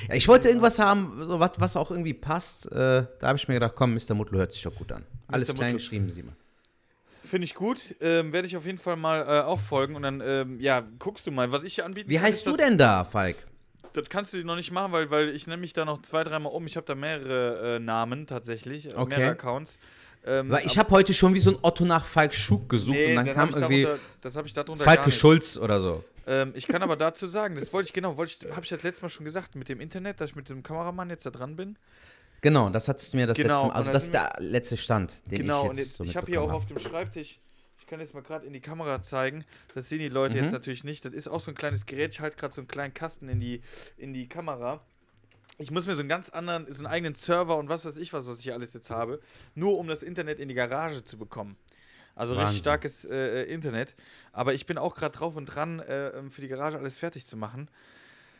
Ja, 0.08 0.14
ich 0.14 0.26
wollte 0.26 0.48
irgendwas 0.48 0.78
haben, 0.78 1.22
so 1.26 1.38
was, 1.38 1.50
was 1.58 1.76
auch 1.76 1.90
irgendwie 1.90 2.14
passt. 2.14 2.72
Äh, 2.72 3.04
da 3.18 3.28
habe 3.28 3.36
ich 3.36 3.46
mir 3.48 3.54
gedacht, 3.54 3.74
komm, 3.76 3.92
Mr. 3.92 4.14
Mutlu 4.14 4.38
hört 4.38 4.52
sich 4.52 4.62
doch 4.62 4.74
gut 4.74 4.90
an. 4.90 5.04
Alles 5.28 5.48
Mr. 5.48 5.54
klein 5.54 5.72
Mutlu. 5.74 5.90
geschrieben, 5.98 6.26
mal. 6.26 6.36
Finde 7.24 7.44
ich 7.44 7.54
gut. 7.54 7.94
Ähm, 8.00 8.32
Werde 8.32 8.48
ich 8.48 8.56
auf 8.56 8.64
jeden 8.64 8.78
Fall 8.78 8.96
mal 8.96 9.20
äh, 9.20 9.42
auch 9.42 9.60
folgen 9.60 9.96
und 9.96 10.02
dann, 10.02 10.22
ähm, 10.24 10.58
ja, 10.60 10.82
guckst 10.98 11.26
du 11.26 11.30
mal, 11.30 11.52
was 11.52 11.62
ich 11.64 11.74
hier 11.74 11.84
anbieten 11.84 12.08
Wie 12.08 12.18
heißt 12.18 12.46
du 12.46 12.56
denn 12.56 12.78
da, 12.78 13.04
Falk? 13.04 13.36
Das 13.92 14.08
kannst 14.08 14.32
du 14.32 14.44
noch 14.44 14.56
nicht 14.56 14.70
machen, 14.72 14.92
weil, 14.92 15.10
weil 15.10 15.28
ich 15.30 15.46
nenne 15.46 15.60
mich 15.60 15.72
da 15.72 15.84
noch 15.84 16.02
zwei, 16.02 16.24
dreimal 16.24 16.52
um. 16.52 16.66
Ich 16.66 16.76
habe 16.76 16.86
da 16.86 16.94
mehrere 16.94 17.76
äh, 17.76 17.78
Namen 17.78 18.26
tatsächlich, 18.26 18.86
äh, 18.88 18.94
Okay. 18.94 19.16
mehrere 19.18 19.32
Accounts. 19.32 19.78
Ähm, 20.24 20.50
Weil 20.50 20.64
ich 20.64 20.78
habe 20.78 20.90
heute 20.90 21.14
schon 21.14 21.34
wie 21.34 21.40
so 21.40 21.50
ein 21.50 21.58
Otto 21.62 21.84
nach 21.84 22.04
Falk 22.06 22.32
Schug 22.32 22.68
gesucht 22.68 22.96
nee, 22.96 23.16
und 23.16 23.24
dann 23.24 23.34
kam 23.34 23.48
ich 23.50 23.56
irgendwie 23.56 23.82
darunter, 23.82 24.02
das 24.20 24.36
habe 24.36 24.46
ich 24.46 24.52
darunter 24.52 24.84
Falke. 24.84 25.10
Schulz 25.10 25.56
oder 25.56 25.80
so. 25.80 26.04
Ähm, 26.28 26.52
ich 26.54 26.68
kann 26.68 26.80
aber 26.82 26.94
dazu 26.96 27.26
sagen, 27.26 27.56
das 27.56 27.72
wollte 27.72 27.88
ich 27.88 27.92
genau, 27.92 28.16
wollte 28.16 28.46
ich, 28.46 28.52
habe 28.52 28.62
ich 28.62 28.68
das 28.68 28.84
letzte 28.84 29.02
Mal 29.02 29.08
schon 29.08 29.24
gesagt 29.24 29.56
mit 29.56 29.68
dem 29.68 29.80
Internet, 29.80 30.20
dass 30.20 30.30
ich 30.30 30.36
mit 30.36 30.48
dem 30.48 30.62
Kameramann 30.62 31.10
jetzt 31.10 31.26
da 31.26 31.30
dran 31.30 31.56
bin. 31.56 31.76
Genau, 32.40 32.70
das 32.70 32.86
hattest 32.86 33.12
du 33.12 33.16
mir 33.16 33.26
das 33.26 33.36
Genau, 33.36 33.62
letzte 33.62 33.68
Mal. 33.68 33.74
Also 33.74 33.92
das 33.92 34.04
ist 34.04 34.14
der 34.14 34.32
letzte 34.38 34.76
Stand, 34.76 35.14
den 35.26 35.38
genau, 35.38 35.62
ich 35.62 35.68
jetzt 35.70 35.78
jetzt, 35.78 35.94
so 35.94 36.04
ich 36.04 36.16
habe 36.16 36.26
hier 36.26 36.40
auch 36.40 36.52
auf 36.52 36.66
dem 36.66 36.78
Schreibtisch, 36.78 37.40
kann 37.92 38.00
jetzt 38.00 38.14
mal 38.14 38.22
gerade 38.22 38.46
in 38.46 38.54
die 38.54 38.60
Kamera 38.60 39.02
zeigen, 39.02 39.44
das 39.74 39.90
sehen 39.90 39.98
die 39.98 40.08
Leute 40.08 40.38
Mhm. 40.38 40.44
jetzt 40.44 40.52
natürlich 40.52 40.82
nicht. 40.82 41.04
Das 41.04 41.12
ist 41.12 41.28
auch 41.28 41.40
so 41.40 41.50
ein 41.50 41.54
kleines 41.54 41.84
Gerät, 41.84 42.12
ich 42.12 42.20
halte 42.20 42.38
gerade 42.38 42.54
so 42.54 42.62
einen 42.62 42.68
kleinen 42.68 42.94
Kasten 42.94 43.28
in 43.28 43.38
die, 43.38 43.60
in 43.98 44.14
die 44.14 44.30
Kamera. 44.30 44.78
Ich 45.58 45.70
muss 45.70 45.86
mir 45.86 45.94
so 45.94 46.00
einen 46.00 46.08
ganz 46.08 46.30
anderen, 46.30 46.64
so 46.72 46.78
einen 46.78 46.86
eigenen 46.86 47.14
Server 47.14 47.58
und 47.58 47.68
was 47.68 47.84
weiß 47.84 47.98
ich 47.98 48.14
was, 48.14 48.26
was 48.26 48.38
ich 48.38 48.44
hier 48.44 48.54
alles 48.54 48.72
jetzt 48.72 48.88
habe, 48.88 49.20
nur 49.54 49.76
um 49.78 49.88
das 49.88 50.02
Internet 50.02 50.40
in 50.40 50.48
die 50.48 50.54
Garage 50.54 51.04
zu 51.04 51.18
bekommen. 51.18 51.58
Also 52.14 52.32
Wahnsinn. 52.34 52.46
richtig 52.46 52.62
starkes 52.62 53.04
äh, 53.04 53.42
äh, 53.42 53.52
Internet. 53.52 53.94
Aber 54.32 54.54
ich 54.54 54.64
bin 54.64 54.78
auch 54.78 54.94
gerade 54.94 55.14
drauf 55.14 55.36
und 55.36 55.44
dran, 55.44 55.80
äh, 55.80 56.08
ähm, 56.16 56.30
für 56.30 56.40
die 56.40 56.48
Garage 56.48 56.78
alles 56.78 56.96
fertig 56.96 57.26
zu 57.26 57.36
machen. 57.36 57.68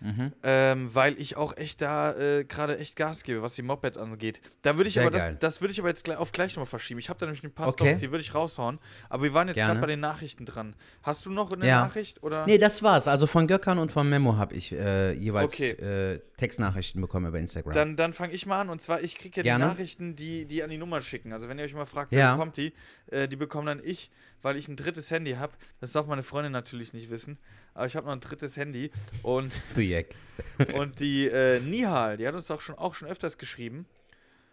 Mhm. 0.03 0.33
Ähm, 0.43 0.91
weil 0.95 1.19
ich 1.21 1.37
auch 1.37 1.57
echt 1.57 1.81
da 1.81 2.13
äh, 2.15 2.45
gerade 2.45 2.79
echt 2.79 2.97
Gas 2.97 3.23
gebe, 3.23 3.41
was 3.43 3.55
die 3.55 3.63
Moped 3.63 3.97
angeht. 3.99 4.41
Da 4.63 4.77
würde 4.77 4.89
ich 4.89 4.95
Sehr 4.95 5.03
aber 5.07 5.11
das, 5.11 5.39
das 5.39 5.61
würde 5.61 5.73
ich 5.73 5.79
aber 5.81 5.89
jetzt 5.89 6.05
gleich 6.05 6.17
auf 6.19 6.33
gleich 6.33 6.53
nochmal 6.53 6.67
verschieben. 6.67 6.99
Ich 7.01 7.09
habe 7.09 7.19
da 7.21 7.27
nämlich 7.27 7.45
ein 7.45 7.53
paar 7.53 7.69
Okay. 7.69 7.77
Stories, 7.85 8.01
die 8.01 8.11
würde 8.11 8.23
ich 8.23 8.35
raushauen. 8.35 8.79
Aber 9.09 9.23
wir 9.23 9.35
waren 9.35 9.49
jetzt 9.49 9.57
gerade 9.59 9.81
bei 9.81 9.87
den 9.87 10.01
Nachrichten 10.01 10.45
dran. 10.45 10.75
Hast 11.03 11.25
du 11.27 11.31
noch 11.31 11.53
eine 11.53 11.67
Ja. 11.67 11.83
Nachricht 11.87 12.23
oder? 12.23 12.47
Nee, 12.47 12.59
das 12.59 12.83
war's. 12.83 13.07
Also 13.09 13.27
von 13.27 13.47
Gökhan 13.47 13.79
und 13.79 13.93
von 13.93 14.09
Memo 14.09 14.37
habe 14.37 14.55
ich 14.55 14.73
äh, 14.73 15.13
jeweils 15.13 15.53
Okay. 15.55 15.71
äh, 15.71 16.21
Textnachrichten 16.43 17.01
bekommen 17.01 17.27
über 17.27 17.39
Instagram. 17.39 17.73
Dann, 17.73 17.97
dann 17.97 18.13
fange 18.13 18.33
ich 18.33 18.47
mal 18.47 18.61
an. 18.61 18.69
Und 18.69 18.83
zwar, 18.83 19.01
ich 19.01 19.17
kriege 19.17 19.37
ja 19.37 19.43
Gerne. 19.45 19.65
die 19.65 19.71
Nachrichten, 19.71 20.17
die, 20.17 20.45
die 20.45 20.65
an 20.65 20.71
die 20.71 20.77
Nummer 20.77 21.01
schicken. 21.01 21.33
Also 21.33 21.49
wenn 21.49 21.57
ihr 21.57 21.65
euch 21.65 21.75
mal 21.75 21.87
fragt, 21.87 22.13
Ja. 22.13 22.33
wer 22.33 22.37
kommt 22.37 22.57
die, 22.57 22.73
äh, 23.13 23.29
die 23.29 23.37
bekommen 23.37 23.67
dann 23.69 23.81
ich, 23.85 24.11
weil 24.43 24.57
ich 24.57 24.67
ein 24.67 24.75
drittes 24.75 25.13
Handy 25.13 25.35
habe. 25.35 25.53
Das 25.81 25.93
darf 25.93 26.09
meine 26.09 26.25
Freundin 26.25 26.51
natürlich 26.51 26.93
nicht 26.95 27.11
wissen. 27.11 27.39
Aber 27.75 27.87
ich 27.87 27.95
habe 27.95 28.07
noch 28.07 28.13
ein 28.13 28.19
drittes 28.21 28.57
Handy. 28.57 28.91
Und, 29.23 29.63
du 29.77 29.83
Jack. 29.83 30.07
und 30.75 30.99
die 30.99 31.29
äh, 31.29 31.61
Nihal, 31.61 32.17
die 32.17 32.27
hat 32.27 32.35
uns 32.35 32.51
auch 32.51 32.61
schon, 32.61 32.77
auch 32.77 32.97
schon 32.97 33.07
öfters 33.07 33.39
geschrieben. 33.39 33.87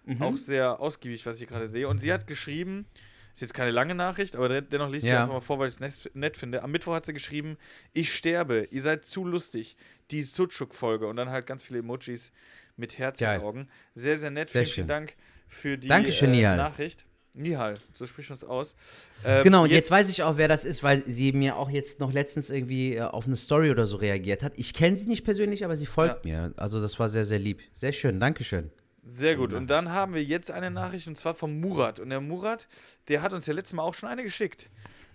Mhm. 0.06 0.22
Auch 0.22 0.38
sehr 0.38 0.80
ausgiebig, 0.80 1.26
was 1.26 1.42
ich 1.42 1.48
gerade 1.48 1.68
sehe. 1.68 1.88
Und 1.88 1.98
sie 1.98 2.14
hat 2.14 2.28
geschrieben, 2.28 2.86
ist 3.40 3.50
jetzt 3.50 3.54
keine 3.54 3.72
lange 3.72 3.96
Nachricht, 3.96 4.36
aber 4.36 4.50
den- 4.50 4.70
dennoch 4.70 4.90
lese 4.90 5.08
ich 5.08 5.12
Ja. 5.14 5.22
einfach 5.22 5.34
mal 5.36 5.40
vor, 5.40 5.60
weil 5.60 5.70
ich 5.70 5.80
es 5.80 6.10
nett, 6.14 6.36
finde. 6.38 6.62
Am 6.62 6.72
Mittwoch 6.72 6.94
hat 6.94 7.06
sie 7.06 7.14
geschrieben, 7.14 7.58
ich 7.94 8.14
sterbe, 8.14 8.68
ihr 8.70 8.82
seid 8.82 9.06
zu 9.06 9.26
lustig. 9.26 9.76
Die 10.12 10.22
Sucuk-Folge. 10.24 11.08
Und 11.08 11.16
dann 11.16 11.30
halt 11.30 11.46
ganz 11.48 11.64
viele 11.64 11.80
Emojis 11.80 12.32
mit 12.76 12.98
Herzaugen. 12.98 13.70
Sehr, 13.96 14.18
sehr 14.18 14.30
nett. 14.32 14.50
Sehr 14.50 14.64
vielen, 14.64 14.74
vielen. 14.74 14.88
Dank 14.88 15.16
für 15.48 15.78
die 15.78 15.88
Dankeschön, 15.88 16.30
äh, 16.34 16.38
Nihal. 16.38 16.58
Nachricht. 16.58 17.06
Nihal, 17.34 17.76
so 17.94 18.06
spricht 18.08 18.30
man 18.30 18.36
es 18.36 18.44
aus. 18.44 18.76
Ähm, 19.24 19.44
Genau, 19.44 19.64
und 19.64 19.72
jetzt, 19.72 19.90
weiß 19.92 20.10
ich 20.10 20.24
auch, 20.24 20.36
wer 20.38 20.48
das 20.48 20.66
ist, 20.66 20.82
weil 20.84 21.06
sie 21.06 21.32
mir 21.32 21.56
auch 21.58 21.70
jetzt 21.70 22.00
noch 22.00 22.12
letztens 22.12 22.50
irgendwie 22.50 22.96
äh, 22.96 23.02
auf 23.02 23.28
eine 23.28 23.36
Story 23.38 23.70
oder 23.72 23.86
so 23.86 23.98
reagiert 23.98 24.42
hat. 24.44 24.54
Ich 24.58 24.74
kenne 24.74 24.98
sie 24.98 25.08
nicht 25.08 25.24
persönlich, 25.24 25.64
aber 25.64 25.76
sie 25.78 25.86
folgt 25.86 26.26
mir. 26.26 26.54
Also 26.58 26.82
das 26.82 27.00
war 27.00 27.08
sehr, 27.08 27.24
sehr 27.26 27.40
lieb. 27.40 27.62
Sehr 27.74 27.92
schön, 27.94 28.20
Dankeschön. 28.20 28.72
Sehr 29.10 29.36
gut. 29.36 29.54
Und 29.54 29.68
dann 29.68 29.92
haben 29.92 30.14
wir 30.14 30.24
jetzt 30.24 30.52
eine 30.52 30.72
Nachricht 30.72 31.08
und 31.08 31.18
zwar 31.18 31.34
von 31.34 31.60
Murat. 31.60 32.00
Und 32.00 32.10
der 32.10 32.22
Murat, 32.22 32.68
der 33.08 33.22
hat 33.22 33.34
uns 33.34 33.46
ja 33.48 33.54
letztes 33.54 33.74
Mal 33.74 33.84
auch 33.84 33.94
schon 33.94 34.10
eine 34.10 34.24
geschickt. 34.24 34.70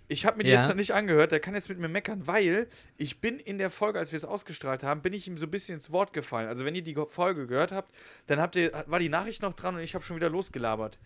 Ich 0.07 0.25
habe 0.25 0.37
mir 0.37 0.43
die 0.43 0.51
Ja. 0.51 0.59
jetzt 0.59 0.67
noch 0.69 0.75
nicht 0.75 0.93
angehört, 0.93 1.31
der 1.31 1.39
kann 1.39 1.55
jetzt 1.55 1.67
mit 1.67 1.79
mir 1.79 1.87
meckern, 1.87 2.27
weil 2.27 2.67
ich 2.97 3.21
bin 3.21 3.39
in 3.39 3.57
der 3.57 3.71
Folge, 3.71 3.97
als 3.97 4.11
wir 4.11 4.17
es 4.17 4.25
ausgestrahlt 4.25 4.83
haben, 4.83 5.01
bin 5.01 5.13
ich 5.13 5.27
ihm 5.27 5.37
so 5.37 5.45
ein 5.47 5.51
bisschen 5.51 5.75
ins 5.75 5.91
Wort 5.91 6.13
gefallen. 6.13 6.47
Also 6.47 6.63
wenn 6.63 6.75
ihr 6.75 6.83
die 6.83 6.95
Folge 7.09 7.47
gehört 7.47 7.71
habt, 7.71 7.91
dann 8.27 8.39
habt 8.39 8.55
ihr, 8.55 8.71
war 8.85 8.99
die 8.99 9.09
Nachricht 9.09 9.41
noch 9.41 9.53
dran 9.53 9.75
und 9.75 9.81
ich 9.81 9.95
habe 9.95 10.03
schon 10.03 10.15
wieder 10.17 10.29
losgelabert. 10.29 10.99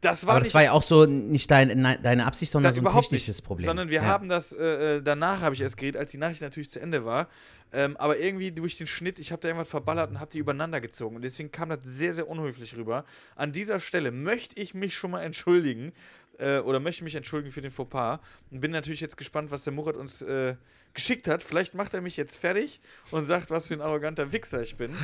Das 0.00 0.24
war 0.26 0.36
aber 0.36 0.44
das 0.44 0.54
war 0.54 0.62
ja 0.62 0.72
auch 0.72 0.82
so 0.82 1.04
nicht 1.04 1.50
dein, 1.50 1.82
nein, 1.82 1.98
deine 2.02 2.24
Absicht, 2.24 2.50
sondern 2.50 2.72
so 2.72 2.80
ein 2.80 2.94
technisches 2.94 3.36
nicht, 3.36 3.46
Problem. 3.46 3.66
sondern 3.66 3.90
wir 3.90 4.02
ja. 4.02 4.04
haben 4.04 4.30
das, 4.30 4.52
äh, 4.52 4.96
äh, 4.96 5.02
danach 5.02 5.42
habe 5.42 5.54
ich 5.54 5.60
erst 5.60 5.76
geredet, 5.76 6.00
als 6.00 6.10
die 6.10 6.16
Nachricht 6.16 6.40
natürlich 6.40 6.70
zu 6.70 6.80
Ende 6.80 7.04
war. 7.04 7.28
Ähm, 7.72 7.98
aber 7.98 8.18
irgendwie 8.18 8.50
durch 8.50 8.78
den 8.78 8.86
Schnitt, 8.86 9.18
ich 9.18 9.30
habe 9.30 9.42
da 9.42 9.48
irgendwas 9.48 9.68
verballert 9.68 10.10
und 10.10 10.18
habe 10.18 10.30
die 10.30 10.38
übereinander 10.38 10.80
gezogen. 10.80 11.16
Und 11.16 11.22
deswegen 11.22 11.52
kam 11.52 11.68
das 11.68 11.80
sehr, 11.84 12.14
sehr 12.14 12.28
unhöflich 12.28 12.76
rüber. 12.76 13.04
An 13.36 13.52
dieser 13.52 13.78
Stelle 13.78 14.10
möchte 14.10 14.60
ich 14.60 14.72
mich 14.72 14.94
schon 14.94 15.10
mal 15.10 15.20
entschuldigen. 15.20 15.92
Äh, 16.38 16.60
oder 16.60 16.80
möchte 16.80 17.04
mich 17.04 17.14
entschuldigen 17.14 17.52
für 17.52 17.60
den 17.60 17.70
Fauxpas. 17.70 18.20
Und 18.50 18.60
bin 18.60 18.70
natürlich 18.70 19.00
jetzt 19.00 19.18
gespannt, 19.18 19.50
was 19.50 19.64
der 19.64 19.74
Murat 19.74 19.96
uns 19.96 20.22
äh, 20.22 20.56
geschickt 20.94 21.28
hat. 21.28 21.42
Vielleicht 21.42 21.74
macht 21.74 21.92
er 21.92 22.00
mich 22.00 22.16
jetzt 22.16 22.36
fertig 22.36 22.80
und 23.10 23.26
sagt, 23.26 23.50
was 23.50 23.66
für 23.66 23.74
ein 23.74 23.82
arroganter 23.82 24.32
Wichser 24.32 24.62
ich 24.62 24.76
bin. 24.76 24.94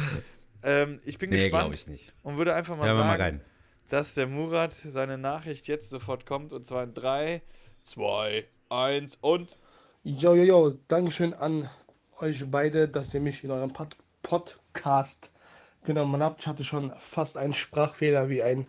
Ähm, 0.63 1.01
ich 1.05 1.19
bin 1.19 1.29
Nee, 1.29 1.51
glaube 1.51 1.71
gespannt 1.71 1.75
ich 1.77 1.87
nicht. 1.87 2.15
und 2.23 2.39
würde 2.39 2.55
einfach 2.55 2.77
mal 2.77 2.89
Hören 2.89 2.97
wir 2.97 3.03
sagen, 3.03 3.19
mal 3.19 3.21
rein. 3.21 3.41
Dass 3.89 4.15
der 4.15 4.27
Murat 4.27 4.75
seine 4.75 5.19
Nachricht 5.19 5.69
jetzt 5.69 5.91
sofort 5.91 6.27
kommt. 6.27 6.53
Und 6.53 6.67
zwar 6.67 6.85
in 6.85 6.95
3, 6.95 7.43
2, 7.83 8.45
1 8.69 9.19
und. 9.21 9.59
Jo, 10.03 10.35
jo, 10.35 10.43
jo, 10.45 10.79
Dankeschön 10.89 11.35
an 11.35 11.69
euch 12.21 12.45
beide, 12.51 12.89
dass 12.89 13.13
ihr 13.15 13.21
mich 13.21 13.43
in 13.45 13.51
eurem 13.51 13.73
Pod 13.73 13.97
Podcast 14.23 15.31
genommen 15.85 16.23
habt. 16.23 16.41
Ich 16.41 16.47
hatte 16.47 16.65
schon 16.65 16.93
fast 16.99 17.37
einen 17.37 17.55
Sprachfehler 17.55 18.29
wie 18.29 18.43
ein 18.43 18.67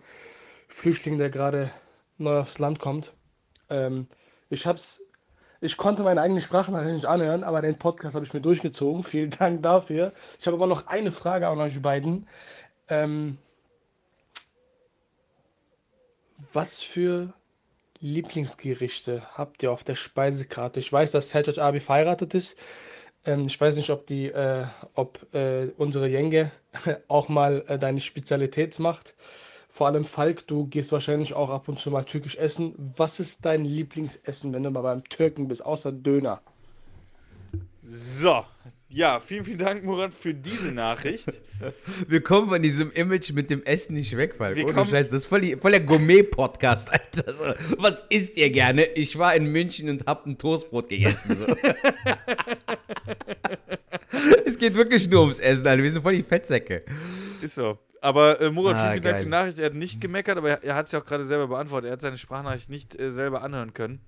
Flüchtling, 0.67 1.17
der 1.17 1.29
gerade 1.29 1.71
neu 2.17 2.39
aufs 2.39 2.59
Land 2.59 2.79
kommt. 2.79 3.13
Ähm, 3.69 4.07
ich 4.49 4.67
hab's, 4.67 5.01
ich 5.59 5.77
konnte 5.77 6.03
meine 6.03 6.21
eigene 6.21 6.41
Sprachnachricht 6.41 6.93
nicht 6.93 7.05
anhören, 7.05 7.43
aber 7.43 7.61
den 7.61 7.79
Podcast 7.79 8.15
habe 8.15 8.25
ich 8.25 8.33
mir 8.33 8.41
durchgezogen. 8.41 9.03
Vielen 9.03 9.31
Dank 9.31 9.63
dafür. 9.63 10.13
Ich 10.39 10.45
habe 10.45 10.57
aber 10.57 10.67
noch 10.67 10.87
eine 10.87 11.11
Frage 11.11 11.47
an 11.47 11.59
euch 11.59 11.81
beiden. 11.81 12.27
Ähm, 12.87 13.37
was 16.53 16.81
für 16.81 17.33
Lieblingsgerichte 17.99 19.23
habt 19.33 19.63
ihr 19.63 19.71
auf 19.71 19.83
der 19.83 19.95
Speisekarte? 19.95 20.79
Ich 20.79 20.91
weiß, 20.91 21.11
dass 21.11 21.29
Sertac 21.29 21.57
Abi 21.57 21.79
verheiratet 21.79 22.33
ist. 22.33 22.57
Ähm, 23.25 23.47
ich 23.47 23.59
weiß 23.59 23.75
nicht, 23.75 23.89
ob 23.89 24.05
die, 24.05 24.27
äh, 24.27 24.65
ob 24.93 25.33
äh, 25.33 25.67
unsere 25.77 26.07
Jenge 26.07 26.51
auch 27.07 27.29
mal 27.29 27.63
äh, 27.67 27.77
deine 27.77 28.01
Spezialität 28.01 28.79
macht. 28.79 29.15
Vor 29.69 29.87
allem 29.87 30.05
Falk, 30.05 30.47
du 30.47 30.65
gehst 30.65 30.91
wahrscheinlich 30.91 31.33
auch 31.33 31.49
ab 31.49 31.67
und 31.67 31.79
zu 31.79 31.91
mal 31.91 32.03
türkisch 32.03 32.35
essen. 32.37 32.93
Was 32.97 33.19
ist 33.19 33.45
dein 33.45 33.63
Lieblingsessen, 33.63 34.53
wenn 34.53 34.63
du 34.63 34.71
mal 34.71 34.81
beim 34.81 35.03
Türken 35.03 35.47
bist, 35.47 35.63
außer 35.63 35.91
Döner? 35.91 36.41
So, 37.83 38.43
ja, 38.89 39.19
vielen, 39.19 39.43
vielen 39.43 39.57
Dank, 39.57 39.83
Murat, 39.83 40.13
für 40.13 40.33
diese 40.33 40.71
Nachricht. 40.71 41.27
Wir 42.07 42.21
kommen 42.21 42.47
von 42.49 42.61
diesem 42.61 42.91
Image 42.91 43.31
mit 43.31 43.49
dem 43.49 43.63
Essen 43.63 43.95
nicht 43.95 44.15
weg, 44.15 44.35
weil 44.37 44.55
Wir 44.55 44.65
ohne 44.65 44.85
Scheiß, 44.85 45.09
das 45.09 45.21
ist 45.21 45.25
voll, 45.25 45.41
die, 45.41 45.55
voll 45.57 45.71
der 45.71 45.81
Gourmet-Podcast, 45.81 46.89
Alter. 46.91 47.33
So, 47.33 47.43
was 47.77 48.03
isst 48.09 48.37
ihr 48.37 48.49
gerne? 48.49 48.85
Ich 48.85 49.17
war 49.17 49.35
in 49.35 49.51
München 49.51 49.89
und 49.89 50.05
hab 50.05 50.25
ein 50.25 50.37
Toastbrot 50.37 50.87
gegessen. 50.87 51.37
So. 51.37 51.45
es 54.45 54.57
geht 54.57 54.75
wirklich 54.75 55.09
nur 55.09 55.21
ums 55.21 55.39
Essen, 55.39 55.67
Alter. 55.67 55.83
Wir 55.83 55.91
sind 55.91 56.01
voll 56.01 56.15
die 56.15 56.23
Fettsäcke. 56.23 56.83
Ist 57.41 57.55
so. 57.55 57.77
Aber 58.01 58.39
äh, 58.39 58.49
Murat, 58.51 58.75
Ah, 58.75 58.91
vielen, 58.91 58.93
vielen 58.93 59.03
Dank 59.03 59.17
für 59.17 59.23
die 59.23 59.29
Nachricht. 59.29 59.59
Er 59.59 59.65
hat 59.65 59.73
nicht 59.73 59.99
gemeckert, 59.99 60.37
aber 60.37 60.49
er, 60.49 60.63
er 60.63 60.75
hat 60.75 60.85
es 60.85 60.91
ja 60.93 60.99
auch 60.99 61.05
gerade 61.05 61.25
selber 61.25 61.47
beantwortet. 61.47 61.89
Er 61.89 61.93
hat 61.93 62.01
seine 62.01 62.17
Sprachnachricht 62.17 62.69
nicht 62.69 62.97
äh, 62.97 63.11
selber 63.11 63.41
anhören 63.41 63.73
können. 63.73 63.99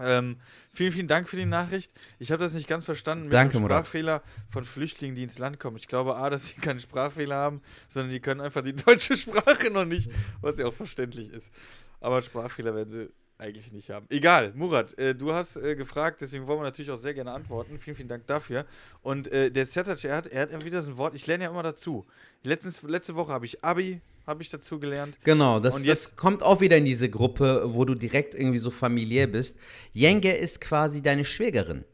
Ähm, 0.00 0.36
vielen, 0.72 0.92
vielen 0.92 1.08
Dank 1.08 1.28
für 1.28 1.36
die 1.36 1.46
Nachricht. 1.46 1.92
Ich 2.18 2.32
habe 2.32 2.42
das 2.42 2.54
nicht 2.54 2.68
ganz 2.68 2.84
verstanden 2.84 3.24
mit 3.24 3.32
Danke, 3.32 3.58
dem 3.58 3.62
Murat. 3.62 3.86
Sprachfehler 3.86 4.22
von 4.50 4.64
Flüchtlingen, 4.64 5.14
die 5.14 5.22
ins 5.22 5.38
Land 5.38 5.60
kommen. 5.60 5.76
Ich 5.76 5.88
glaube 5.88 6.16
A, 6.16 6.30
dass 6.30 6.48
sie 6.48 6.54
keinen 6.54 6.80
Sprachfehler 6.80 7.36
haben, 7.36 7.62
sondern 7.88 8.10
die 8.10 8.20
können 8.20 8.40
einfach 8.40 8.62
die 8.62 8.72
deutsche 8.74 9.16
Sprache 9.16 9.70
noch 9.70 9.84
nicht, 9.84 10.10
was 10.40 10.58
ja 10.58 10.66
auch 10.66 10.74
verständlich 10.74 11.32
ist. 11.32 11.52
Aber 12.00 12.22
Sprachfehler 12.22 12.74
werden 12.74 12.90
sie 12.90 13.10
eigentlich 13.38 13.72
nicht 13.72 13.90
haben. 13.90 14.06
Egal, 14.10 14.52
Murat, 14.54 14.96
äh, 14.98 15.14
du 15.14 15.32
hast 15.32 15.56
äh, 15.56 15.74
gefragt, 15.74 16.20
deswegen 16.20 16.46
wollen 16.46 16.60
wir 16.60 16.64
natürlich 16.64 16.90
auch 16.90 16.96
sehr 16.98 17.14
gerne 17.14 17.32
antworten. 17.32 17.78
Vielen, 17.78 17.96
vielen 17.96 18.08
Dank 18.08 18.26
dafür. 18.26 18.64
Und 19.02 19.30
äh, 19.32 19.50
der 19.50 19.66
Sertac, 19.66 20.02
er 20.04 20.16
hat, 20.16 20.26
er 20.26 20.42
hat 20.42 20.50
immer 20.50 20.64
wieder 20.64 20.82
so 20.82 20.90
ein 20.90 20.96
Wort, 20.96 21.14
ich 21.14 21.26
lerne 21.26 21.44
ja 21.44 21.50
immer 21.50 21.62
dazu. 21.62 22.06
Letztens, 22.42 22.82
letzte 22.82 23.14
Woche 23.16 23.32
habe 23.32 23.46
ich 23.46 23.64
Abi, 23.64 24.00
habe 24.26 24.42
ich 24.42 24.48
dazu 24.50 24.78
gelernt. 24.78 25.16
Genau, 25.24 25.60
das, 25.60 25.74
Und 25.76 25.82
das 25.82 26.04
jetzt- 26.04 26.16
kommt 26.16 26.42
auch 26.42 26.60
wieder 26.60 26.76
in 26.76 26.84
diese 26.84 27.08
Gruppe, 27.10 27.62
wo 27.66 27.84
du 27.84 27.94
direkt 27.94 28.34
irgendwie 28.34 28.58
so 28.58 28.70
familiär 28.70 29.26
bist. 29.26 29.58
Jenge 29.92 30.34
ist 30.36 30.60
quasi 30.60 31.02
deine 31.02 31.24
Schwägerin. 31.24 31.84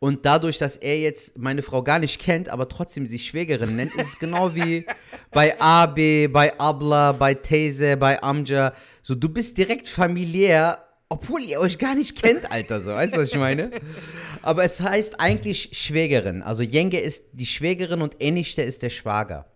Und 0.00 0.24
dadurch, 0.24 0.58
dass 0.58 0.76
er 0.76 0.98
jetzt 1.00 1.36
meine 1.38 1.60
Frau 1.62 1.82
gar 1.82 1.98
nicht 1.98 2.20
kennt, 2.20 2.48
aber 2.50 2.68
trotzdem 2.68 3.06
sie 3.08 3.18
Schwägerin 3.18 3.74
nennt, 3.74 3.94
ist 3.96 4.06
es 4.14 4.18
genau 4.18 4.54
wie 4.54 4.86
bei 5.32 5.60
Abi, 5.60 6.28
bei 6.28 6.56
Abla, 6.58 7.12
bei 7.12 7.34
Tese, 7.34 7.96
bei 7.96 8.22
Amja. 8.22 8.72
So, 9.02 9.16
du 9.16 9.28
bist 9.28 9.58
direkt 9.58 9.88
familiär, 9.88 10.84
obwohl 11.08 11.42
ihr 11.42 11.58
euch 11.58 11.78
gar 11.78 11.96
nicht 11.96 12.20
kennt, 12.20 12.48
Alter. 12.50 12.80
So, 12.80 12.92
weißt 12.92 13.16
du, 13.16 13.20
was 13.22 13.30
ich 13.30 13.38
meine? 13.38 13.70
Aber 14.42 14.62
es 14.62 14.80
heißt 14.80 15.18
eigentlich 15.18 15.70
Schwägerin. 15.72 16.42
Also 16.42 16.62
Jenge 16.62 17.00
ist 17.00 17.24
die 17.32 17.46
Schwägerin 17.46 18.00
und 18.02 18.16
Enichte 18.20 18.62
ist 18.62 18.82
der 18.82 18.90
Schwager. 18.90 19.46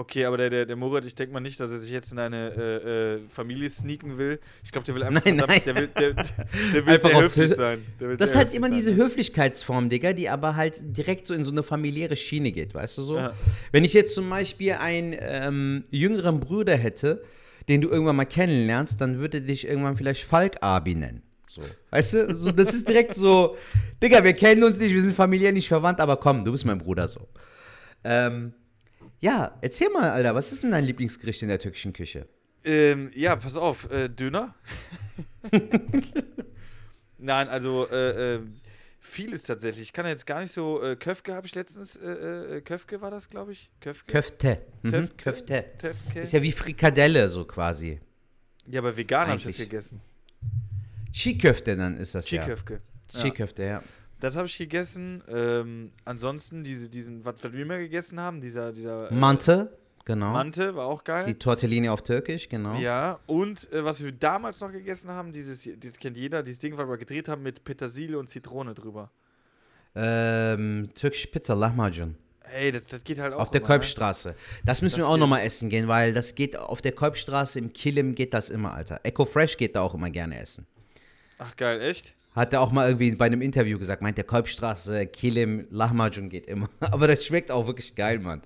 Okay, 0.00 0.24
aber 0.24 0.38
der, 0.38 0.48
der, 0.48 0.64
der 0.64 0.76
Murat, 0.76 1.04
ich 1.04 1.14
denke 1.14 1.34
mal 1.34 1.40
nicht, 1.40 1.60
dass 1.60 1.70
er 1.70 1.78
sich 1.78 1.90
jetzt 1.90 2.10
in 2.10 2.18
eine 2.18 2.52
äh, 2.56 3.16
äh, 3.16 3.20
Familie 3.28 3.68
sneaken 3.68 4.16
will. 4.16 4.40
Ich 4.64 4.72
glaube, 4.72 4.86
der 4.86 4.94
will 4.94 5.02
einfach 5.02 5.22
Nein, 5.26 5.38
verdammt- 5.38 5.48
nein. 5.48 5.60
der 5.66 5.74
will, 5.76 5.88
der, 5.88 6.12
der 6.14 6.86
will 6.86 7.00
sehr 7.00 7.22
höflich 7.22 7.50
Hö- 7.50 7.54
sein. 7.54 7.86
Das 8.18 8.30
ist 8.30 8.36
halt 8.36 8.54
immer 8.54 8.68
sein. 8.68 8.78
diese 8.78 8.94
Höflichkeitsform, 8.94 9.90
Digga, 9.90 10.14
die 10.14 10.30
aber 10.30 10.56
halt 10.56 10.76
direkt 10.80 11.26
so 11.26 11.34
in 11.34 11.44
so 11.44 11.50
eine 11.50 11.62
familiäre 11.62 12.16
Schiene 12.16 12.50
geht, 12.50 12.72
weißt 12.74 12.96
du 12.96 13.02
so? 13.02 13.16
Ja. 13.18 13.34
Wenn 13.72 13.84
ich 13.84 13.92
jetzt 13.92 14.14
zum 14.14 14.30
Beispiel 14.30 14.72
einen 14.72 15.14
ähm, 15.20 15.84
jüngeren 15.90 16.40
Bruder 16.40 16.76
hätte, 16.76 17.22
den 17.68 17.82
du 17.82 17.90
irgendwann 17.90 18.16
mal 18.16 18.24
kennenlernst, 18.24 19.00
dann 19.02 19.18
würde 19.18 19.42
dich 19.42 19.68
irgendwann 19.68 19.96
vielleicht 19.98 20.24
Falk 20.24 20.62
Abi 20.62 20.94
nennen. 20.94 21.22
So. 21.46 21.60
Weißt 21.90 22.14
du, 22.14 22.34
so, 22.34 22.50
das 22.52 22.72
ist 22.72 22.88
direkt 22.88 23.14
so, 23.16 23.54
Digga, 24.02 24.24
wir 24.24 24.32
kennen 24.32 24.64
uns 24.64 24.78
nicht, 24.78 24.94
wir 24.94 25.02
sind 25.02 25.14
familiär 25.14 25.52
nicht 25.52 25.68
verwandt, 25.68 26.00
aber 26.00 26.16
komm, 26.16 26.42
du 26.42 26.52
bist 26.52 26.64
mein 26.64 26.78
Bruder 26.78 27.06
so. 27.06 27.28
Ähm, 28.02 28.54
ja, 29.20 29.58
erzähl 29.60 29.90
mal, 29.90 30.10
Alter, 30.10 30.34
was 30.34 30.52
ist 30.52 30.62
denn 30.62 30.70
dein 30.70 30.84
Lieblingsgericht 30.84 31.42
in 31.42 31.48
der 31.48 31.58
türkischen 31.58 31.92
Küche? 31.92 32.26
Ähm, 32.64 33.10
ja, 33.14 33.36
pass 33.36 33.56
auf, 33.56 33.90
äh, 33.90 34.08
Döner. 34.08 34.54
Nein, 37.18 37.48
also 37.48 37.86
äh, 37.90 38.34
äh, 38.34 38.40
vieles 38.98 39.42
tatsächlich. 39.42 39.84
Ich 39.88 39.92
kann 39.92 40.06
jetzt 40.06 40.26
gar 40.26 40.40
nicht 40.40 40.52
so. 40.52 40.82
Äh, 40.82 40.96
Köfke 40.96 41.34
habe 41.34 41.46
ich 41.46 41.54
letztens. 41.54 41.96
Äh, 41.96 42.08
äh, 42.08 42.60
Köfke 42.62 43.00
war 43.00 43.10
das, 43.10 43.28
glaube 43.28 43.52
ich. 43.52 43.70
Köfke. 43.80 44.10
Köfte. 44.12 44.62
Mhm, 44.82 44.90
Köfte? 44.90 45.16
Köfte. 45.16 45.64
Köfke. 45.78 46.20
Ist 46.20 46.32
ja 46.32 46.42
wie 46.42 46.52
Frikadelle 46.52 47.28
so 47.28 47.44
quasi. 47.44 48.00
Ja, 48.66 48.80
aber 48.80 48.96
vegan 48.96 49.28
habe 49.28 49.38
ich 49.38 49.44
das 49.44 49.56
gegessen. 49.56 50.00
Chiköfte 51.12 51.76
dann 51.76 51.96
ist 51.98 52.14
das 52.14 52.30
ja. 52.30 52.42
Chiköfke. 52.42 52.80
Ja. 53.12 53.20
Chiköfte, 53.20 53.62
ja. 53.64 53.82
Das 54.20 54.36
habe 54.36 54.46
ich 54.46 54.58
gegessen. 54.58 55.22
Ähm, 55.28 55.92
ansonsten 56.04 56.62
diese, 56.62 56.88
diesen, 56.88 57.24
was 57.24 57.42
wir 57.42 57.54
immer 57.54 57.78
gegessen 57.78 58.20
haben, 58.20 58.40
dieser, 58.40 58.72
dieser 58.72 59.10
äh, 59.10 59.14
Mante, 59.14 59.76
genau. 60.04 60.32
Mante 60.32 60.76
war 60.76 60.86
auch 60.86 61.02
geil. 61.02 61.24
Die 61.26 61.34
Tortellini 61.34 61.88
auf 61.88 62.02
Türkisch, 62.02 62.48
genau. 62.48 62.74
Ja, 62.74 63.18
und 63.26 63.72
äh, 63.72 63.84
was 63.84 64.04
wir 64.04 64.12
damals 64.12 64.60
noch 64.60 64.70
gegessen 64.70 65.10
haben, 65.10 65.32
dieses, 65.32 65.62
das 65.64 65.92
kennt 65.98 66.16
jeder, 66.16 66.42
dieses 66.42 66.58
Ding, 66.60 66.76
was 66.76 66.86
wir 66.86 66.98
gedreht 66.98 67.28
haben 67.28 67.42
mit 67.42 67.64
Petersilie 67.64 68.18
und 68.18 68.28
Zitrone 68.28 68.74
drüber. 68.74 69.10
Ähm, 69.94 70.90
türkische 70.94 71.28
Pizza, 71.28 71.54
Lahmacun. 71.54 72.16
Ey, 72.52 72.72
das, 72.72 72.82
das 72.88 73.04
geht 73.04 73.18
halt 73.18 73.32
auch. 73.32 73.40
Auf 73.40 73.50
der 73.50 73.60
immer, 73.60 73.68
ne? 73.68 73.74
Kolbstraße. 73.74 74.34
Das 74.64 74.82
müssen 74.82 75.00
Das 75.00 75.06
wir 75.06 75.12
auch 75.12 75.16
nochmal 75.16 75.42
essen 75.42 75.70
gehen, 75.70 75.88
weil 75.88 76.12
das 76.12 76.34
geht 76.34 76.56
auf 76.56 76.82
der 76.82 76.92
Kolbstraße 76.92 77.58
im 77.58 77.72
Kilim 77.72 78.14
geht 78.14 78.34
das 78.34 78.50
immer, 78.50 78.74
Alter. 78.74 79.00
Eco 79.04 79.24
Fresh 79.24 79.56
geht 79.56 79.76
da 79.76 79.82
auch 79.82 79.94
immer 79.94 80.10
gerne 80.10 80.38
essen. 80.38 80.66
Ach 81.38 81.56
geil, 81.56 81.80
echt? 81.80 82.14
Hat 82.32 82.52
er 82.52 82.60
auch 82.60 82.70
mal 82.70 82.86
irgendwie 82.88 83.10
bei 83.12 83.26
einem 83.26 83.42
Interview 83.42 83.76
gesagt, 83.78 84.02
meint 84.02 84.16
der 84.16 84.24
Kolbstraße, 84.24 85.06
Kilim, 85.08 85.66
Lahmacun 85.70 86.28
geht 86.28 86.46
immer. 86.46 86.70
Aber 86.80 87.08
das 87.08 87.24
schmeckt 87.24 87.50
auch 87.50 87.66
wirklich 87.66 87.94
geil, 87.96 88.20
Mann. 88.20 88.42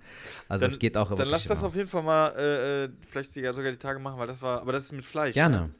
Also 0.48 0.64
es 0.64 0.78
geht 0.78 0.96
auch 0.96 1.08
Dann 1.10 1.18
wirklich 1.18 1.30
lass 1.32 1.44
das 1.44 1.58
immer. 1.58 1.68
auf 1.68 1.76
jeden 1.76 1.88
Fall 1.88 2.02
mal, 2.02 2.28
äh, 2.36 2.84
äh, 2.84 2.88
vielleicht 3.06 3.34
sogar 3.34 3.70
die 3.72 3.76
Tage 3.78 3.98
machen, 3.98 4.18
weil 4.18 4.26
das 4.26 4.40
war, 4.40 4.62
aber 4.62 4.72
das 4.72 4.84
ist 4.84 4.92
mit 4.92 5.04
Fleisch. 5.04 5.34
Gerne. 5.34 5.56
Ne? 5.60 5.70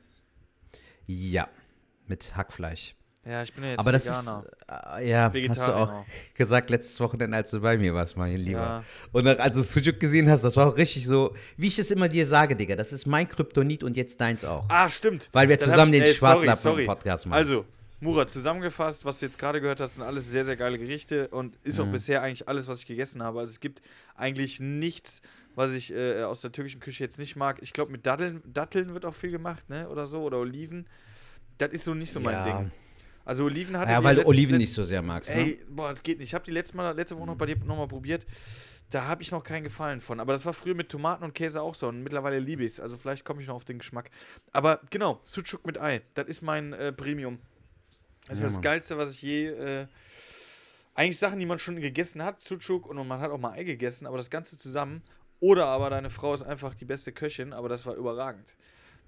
Ja, 1.07 1.49
mit 2.07 2.37
Hackfleisch. 2.37 2.95
Ja, 3.27 3.43
ich 3.43 3.55
bin 3.55 3.65
ja 3.65 3.71
jetzt 3.71 3.79
Aber 3.79 3.91
das 3.93 4.05
Veganer. 4.05 4.45
ist, 4.45 5.01
äh, 5.01 5.09
ja, 5.09 5.23
hast 5.25 5.33
du 5.35 5.39
Vegetarier 5.39 5.77
auch 5.77 6.05
gesagt 6.35 6.69
letztes 6.69 7.01
Wochenende, 7.01 7.35
als 7.39 7.51
du 7.53 7.61
bei 7.61 7.79
mir 7.79 7.95
warst, 7.95 8.19
mein 8.19 8.37
Lieber. 8.37 8.59
Ja. 8.61 8.85
Und 9.13 9.25
dann, 9.25 9.39
als 9.39 9.57
du 9.57 9.63
Sujuk 9.63 9.99
gesehen 9.99 10.29
hast, 10.29 10.45
das 10.45 10.59
war 10.59 10.67
auch 10.69 10.77
richtig 10.77 11.07
so, 11.07 11.35
wie 11.57 11.69
ich 11.69 11.79
es 11.79 11.91
immer 11.91 12.09
dir 12.09 12.27
sage, 12.27 12.55
Digga, 12.55 12.77
das 12.77 12.93
ist 12.93 13.07
mein 13.07 13.27
Kryptonit 13.27 13.83
und 13.83 13.97
jetzt 13.97 14.21
deins 14.21 14.45
auch. 14.45 14.67
Ah, 14.69 14.91
stimmt. 14.91 15.31
Weil 15.33 15.49
wir 15.49 15.57
Dann 15.57 15.71
zusammen 15.71 15.95
ich- 15.95 16.01
den 16.01 16.07
ey, 16.09 16.13
sorry, 16.15 16.19
Schwarzlappen 16.45 16.63
sorry. 16.63 16.85
Podcast 16.85 17.27
machen. 17.27 17.39
Also, 17.39 17.65
Murat, 18.01 18.31
zusammengefasst, 18.31 19.05
was 19.05 19.21
du 19.21 19.27
jetzt 19.27 19.39
gerade 19.39 19.61
gehört 19.61 19.81
hast, 19.81 19.95
sind 19.95 20.05
alles 20.05 20.31
sehr, 20.31 20.45
sehr 20.45 20.57
geile 20.57 20.79
Gerichte 20.79 21.29
und 21.29 21.57
ist 21.65 21.79
Mhm. 21.79 21.85
auch 21.85 21.93
bisher 21.93 22.23
eigentlich 22.23 22.49
alles, 22.49 22.67
was 22.69 22.81
ich 22.81 22.87
gegessen 22.87 23.23
habe. 23.23 23.41
Also 23.41 23.51
es 23.51 23.61
gibt 23.61 23.81
eigentlich 24.15 24.61
nichts, 24.61 25.23
was 25.55 25.73
ich 25.73 25.93
äh, 25.95 26.23
aus 26.23 26.41
der 26.43 26.53
türkischen 26.53 26.81
Küche 26.81 27.03
jetzt 27.05 27.19
nicht 27.19 27.37
mag. 27.37 27.59
Ich 27.63 27.73
glaube, 27.73 27.93
mit 27.93 28.05
Datteln, 28.05 28.43
Datteln 28.45 28.93
wird 28.93 29.07
auch 29.07 29.15
viel 29.15 29.31
gemacht, 29.31 29.69
ne? 29.71 29.89
Oder 29.89 30.07
so, 30.07 30.23
oder 30.23 30.39
Oliven. 30.39 30.87
Das 31.59 31.71
ist 31.73 31.85
so 31.85 31.95
nicht 31.95 32.13
so 32.13 32.21
mein 32.21 32.35
Ja. 32.35 32.43
Ding. 32.59 32.71
Also 33.25 33.45
Oliven 33.45 33.79
hatte 33.79 33.91
ja, 33.93 34.05
weil 34.05 34.17
du 34.17 34.27
Oliven 34.27 34.59
nicht 34.59 34.73
so 34.75 34.83
sehr 34.83 35.01
magst, 35.01 35.35
ne? 35.35 35.41
Ey, 35.41 35.61
boah, 35.71 35.95
das 35.95 36.03
geht 36.03 36.19
nicht. 36.19 36.29
Ich 36.29 36.35
habe 36.35 36.45
die 36.45 36.51
letzte, 36.51 36.77
Mal, 36.77 36.91
letzte 36.95 37.17
Woche 37.17 37.27
noch 37.27 37.37
bei 37.37 37.47
dir 37.47 37.57
nochmal 37.65 37.89
probiert. 37.89 38.27
Da 38.91 39.07
habe 39.07 39.23
ich 39.23 39.31
noch 39.31 39.43
keinen 39.43 39.63
Gefallen 39.65 40.03
von. 40.03 40.21
Aber 40.21 40.35
das 40.35 40.45
war 40.45 40.53
früher 40.53 40.75
mit 40.75 40.91
Tomaten 40.91 41.25
und 41.25 41.33
Käse 41.35 41.63
auch 41.63 41.75
so. 41.75 41.89
Und 41.89 42.03
mittlerweile 42.03 42.39
liebe 42.39 42.63
ich 42.65 42.73
es. 42.73 42.81
Also 42.81 42.99
vielleicht 42.99 43.25
komme 43.25 43.41
ich 43.41 43.49
noch 43.49 43.55
auf 43.55 43.65
den 43.65 43.79
Geschmack. 43.79 44.11
Aber 44.53 44.81
genau, 44.91 45.21
Sucuk 45.25 45.65
mit 45.65 45.81
Ei. 45.81 46.03
Das 46.13 46.27
ist 46.27 46.43
mein 46.43 46.75
äh, 46.75 46.93
Premium. 46.93 47.39
Das 48.27 48.37
ist 48.37 48.43
Ja, 48.43 48.47
das 48.49 48.53
Mann. 48.55 48.63
Geilste, 48.63 48.99
was 48.99 49.11
ich 49.15 49.23
je. 49.23 49.47
Äh, 49.49 49.87
eigentlich 50.95 51.19
Sachen, 51.19 51.39
die 51.41 51.47
man 51.47 51.59
schon 51.59 51.81
gegessen 51.81 52.23
hat, 52.23 52.41
Sucuk 52.41 52.87
und 52.87 53.07
man 53.07 53.21
hat 53.21 53.31
auch 53.31 53.39
mal 53.39 53.53
Ei 53.53 53.65
gegessen, 53.65 54.07
aber 54.07 54.17
das 54.17 54.31
Ganze 54.31 54.57
zusammen. 54.57 55.03
Oder 55.41 55.67
aber 55.67 55.91
deine 55.91 56.09
Frau 56.09 56.33
ist 56.35 56.43
einfach 56.43 56.75
die 56.75 56.85
beste 56.85 57.13
Köchin, 57.13 57.53
aber 57.53 57.69
das 57.69 57.85
war 57.85 57.95
überragend. 57.97 58.55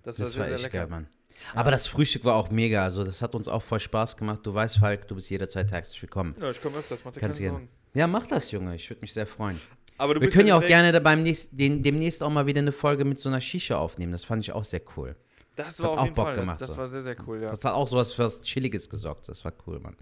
Das, 0.02 0.16
Das 0.16 0.33
sehr, 0.33 0.40
war 0.40 0.46
sehr 0.46 0.55
echt 0.57 0.64
lecker. 0.64 0.79
geil, 0.79 0.88
Mann. 0.88 1.07
Aber 1.55 1.70
das 1.70 1.87
Frühstück 1.87 2.24
war 2.24 2.35
auch 2.35 2.50
mega, 2.50 2.83
also 2.83 3.05
das 3.05 3.22
hat 3.22 3.35
uns 3.35 3.46
auch 3.46 3.62
voll 3.62 3.79
Spaß 3.81 4.16
gemacht. 4.16 4.40
Du 4.42 4.52
weißt, 4.52 4.79
Falk, 4.79 5.07
du 5.07 5.14
bist 5.14 5.31
jederzeit 5.31 5.70
herzlich 5.70 6.00
willkommen. 6.02 6.35
Ja, 6.40 6.50
ich 6.50 6.61
komme 6.61 6.79
öfters, 6.79 7.00
mach 7.05 7.12
dir 7.12 7.20
Kannst 7.20 7.38
keine 7.38 7.50
gerne. 7.52 7.66
Sorgen. 7.66 7.79
Ja, 7.94 8.07
mach 8.07 8.26
das, 8.26 8.50
Junge, 8.50 8.74
ich 8.74 8.88
würde 8.90 9.00
mich 9.02 9.12
sehr 9.12 9.26
freuen. 9.26 9.61
Aber 9.98 10.14
du 10.14 10.20
Wir 10.20 10.31
können 10.31 10.48
ja 10.48 10.57
auch 10.59 10.66
gerne 10.66 10.92
da 10.92 10.98
beim 11.00 11.22
nächsten, 11.22 11.57
den, 11.57 11.83
demnächst 11.83 12.22
auch 12.22 12.31
mal 12.31 12.46
wieder 12.46 12.59
eine 12.61 12.72
Folge 12.72 13.05
mit 13.05 13.18
so 13.18 13.29
einer 13.29 13.40
Shisha 13.40 13.79
aufnehmen. 13.79 14.12
Das 14.12 14.24
fand 14.24 14.42
ich 14.42 14.52
auch 14.52 14.64
sehr 14.64 14.83
cool. 14.96 15.14
Das 15.57 15.77
Das 15.77 15.81
war 15.81 15.90
hat 15.90 15.92
auf 15.95 15.99
auch 16.01 16.05
jeden 16.05 16.14
Bock 16.14 16.27
Fall. 16.27 16.37
gemacht, 16.37 16.61
das, 16.61 16.69
das 16.69 16.77
so. 16.77 16.81
war 16.83 16.88
sehr, 16.88 17.03
sehr 17.03 17.16
cool, 17.27 17.42
ja. 17.42 17.51
Das 17.51 17.64
hat 17.64 17.73
auch 17.75 17.88
sowas 17.88 18.12
für 18.12 18.25
was 18.25 18.42
Chilliges 18.42 18.88
gesorgt. 18.88 19.29
Das 19.29 19.45
war 19.45 19.53
cool, 19.66 19.81
Mann. 19.81 19.97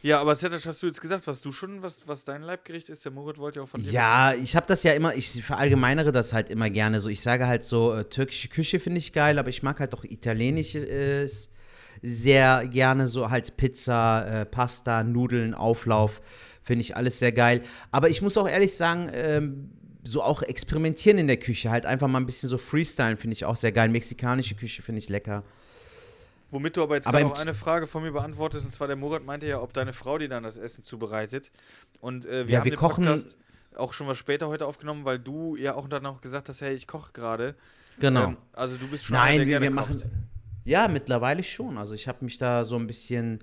Ja, 0.00 0.20
aber 0.20 0.34
Setash, 0.36 0.64
hast 0.66 0.80
du 0.82 0.86
jetzt 0.86 1.00
gesagt, 1.00 1.26
was 1.26 1.40
du 1.40 1.50
schon, 1.50 1.82
was, 1.82 2.06
was 2.06 2.24
dein 2.24 2.42
Leibgericht 2.42 2.88
ist? 2.88 3.04
Der 3.04 3.10
Murat 3.10 3.38
wollte 3.38 3.58
ja 3.58 3.64
auch 3.64 3.68
von 3.68 3.82
dir 3.82 3.90
Ja, 3.90 4.32
ich 4.32 4.54
habe 4.54 4.64
das 4.68 4.84
ja 4.84 4.92
immer, 4.92 5.14
ich 5.16 5.42
verallgemeinere 5.44 6.12
das 6.12 6.32
halt 6.32 6.50
immer 6.50 6.70
gerne 6.70 7.00
so. 7.00 7.08
Ich 7.08 7.20
sage 7.20 7.48
halt 7.48 7.64
so, 7.64 7.94
äh, 7.94 8.04
türkische 8.04 8.48
Küche 8.48 8.78
finde 8.78 8.98
ich 8.98 9.12
geil, 9.12 9.40
aber 9.40 9.48
ich 9.48 9.64
mag 9.64 9.80
halt 9.80 9.94
auch 9.94 10.04
italienisches 10.04 11.50
sehr 12.02 12.68
gerne, 12.68 13.08
so 13.08 13.30
halt 13.30 13.56
Pizza, 13.56 14.42
äh, 14.42 14.46
Pasta, 14.46 15.02
Nudeln, 15.02 15.54
Auflauf, 15.54 16.20
finde 16.62 16.82
ich 16.82 16.96
alles 16.96 17.18
sehr 17.18 17.32
geil. 17.32 17.62
Aber 17.90 18.08
ich 18.08 18.22
muss 18.22 18.36
auch 18.38 18.48
ehrlich 18.48 18.76
sagen, 18.76 19.10
ähm, 19.12 19.70
so 20.10 20.22
auch 20.22 20.42
experimentieren 20.42 21.18
in 21.18 21.26
der 21.26 21.36
Küche, 21.36 21.70
halt 21.70 21.86
einfach 21.86 22.08
mal 22.08 22.18
ein 22.18 22.26
bisschen 22.26 22.48
so 22.48 22.58
freestylen, 22.58 23.16
finde 23.16 23.34
ich 23.34 23.44
auch 23.44 23.56
sehr 23.56 23.72
geil. 23.72 23.88
Mexikanische 23.88 24.54
Küche 24.54 24.82
finde 24.82 25.00
ich 25.00 25.08
lecker. 25.08 25.42
Womit 26.50 26.76
du 26.78 26.82
aber 26.82 26.94
jetzt 26.94 27.06
Aber 27.06 27.24
auch 27.26 27.38
eine 27.38 27.52
Frage 27.52 27.86
von 27.86 28.02
mir 28.02 28.10
beantwortest, 28.12 28.64
und 28.64 28.74
zwar 28.74 28.86
der 28.86 28.96
Murat 28.96 29.24
meinte 29.24 29.46
ja, 29.46 29.60
ob 29.60 29.72
deine 29.74 29.92
Frau 29.92 30.16
dir 30.16 30.28
dann 30.30 30.42
das 30.44 30.56
Essen 30.56 30.82
zubereitet. 30.82 31.50
Und 32.00 32.24
äh, 32.24 32.46
wir 32.48 32.54
Ja, 32.54 32.58
haben 32.60 32.64
wir 32.64 32.72
den 32.72 32.78
kochen- 32.78 33.04
Podcast 33.04 33.36
auch 33.76 33.92
schon 33.92 34.06
was 34.08 34.16
später 34.18 34.48
heute 34.48 34.64
aufgenommen, 34.66 35.04
weil 35.04 35.18
du 35.18 35.56
ja 35.56 35.74
auch 35.74 35.88
dann 35.88 36.04
auch 36.06 36.20
gesagt 36.22 36.48
hast, 36.48 36.62
hey, 36.62 36.74
ich 36.74 36.86
koche 36.86 37.12
gerade. 37.12 37.54
Genau. 38.00 38.28
Ähm, 38.28 38.36
also 38.54 38.76
du 38.76 38.88
bist 38.88 39.04
schon 39.04 39.16
einer, 39.16 39.26
Nein, 39.26 39.38
der 39.38 39.46
wir, 39.46 39.60
wir 39.60 39.68
kocht. 39.76 39.90
machen. 39.90 40.28
Ja, 40.64 40.88
mittlerweile 40.88 41.42
schon. 41.42 41.76
Also 41.78 41.92
ich 41.94 42.08
habe 42.08 42.24
mich 42.24 42.38
da 42.38 42.64
so 42.64 42.76
ein 42.76 42.86
bisschen 42.86 43.40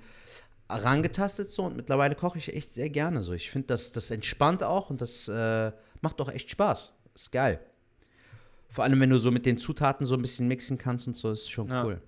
rangetastet 0.67 1.49
so 1.49 1.63
und 1.63 1.75
mittlerweile 1.75 2.15
koche 2.15 2.37
ich 2.39 2.53
echt 2.55 2.73
sehr 2.73 2.89
gerne 2.89 3.21
so. 3.21 3.33
Ich 3.33 3.51
finde, 3.51 3.67
das, 3.67 3.91
das 3.91 4.09
entspannt 4.11 4.63
auch 4.63 4.89
und 4.89 4.99
das 5.01 5.27
äh, 5.27 5.71
macht 6.05 6.21
auch 6.21 6.29
echt 6.29 6.49
Spaß. 6.49 6.93
Ist 7.13 7.31
geil. 7.31 7.59
Vor 8.69 8.83
allem, 8.83 8.99
wenn 8.99 9.09
du 9.09 9.17
so 9.17 9.31
mit 9.31 9.45
den 9.45 9.57
Zutaten 9.57 10.05
so 10.05 10.15
ein 10.15 10.21
bisschen 10.21 10.47
mixen 10.47 10.77
kannst 10.77 11.07
und 11.07 11.15
so, 11.15 11.31
ist 11.31 11.49
schon 11.49 11.67
Ja. 11.69 11.83
cool. 11.83 12.01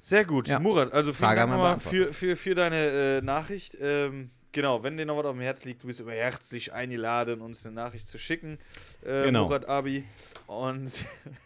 Sehr 0.00 0.24
gut. 0.24 0.46
Ja. 0.48 0.58
Murat, 0.60 0.92
also 0.92 1.12
vielen 1.12 1.26
Frage 1.28 1.40
Dank 1.40 1.50
nochmal 1.52 1.80
für, 1.80 2.12
für, 2.12 2.36
für 2.36 2.54
deine 2.54 2.76
äh, 2.76 3.20
Nachricht. 3.22 3.76
Ähm, 3.80 4.30
genau, 4.52 4.82
wenn 4.84 4.96
dir 4.96 5.04
noch 5.06 5.16
was 5.16 5.26
auf 5.26 5.34
dem 5.34 5.40
Herz 5.42 5.64
liegt, 5.64 5.82
du 5.82 5.88
bist 5.88 5.98
immer 6.00 6.12
herzlich 6.12 6.72
eingeladen, 6.72 7.40
uns 7.40 7.66
eine 7.66 7.74
Nachricht 7.74 8.08
zu 8.08 8.18
schicken. 8.18 8.58
Äh, 9.04 9.24
Genau. 9.24 9.44
Murat 9.46 9.66
Abi. 9.68 10.04
Und 10.46 10.92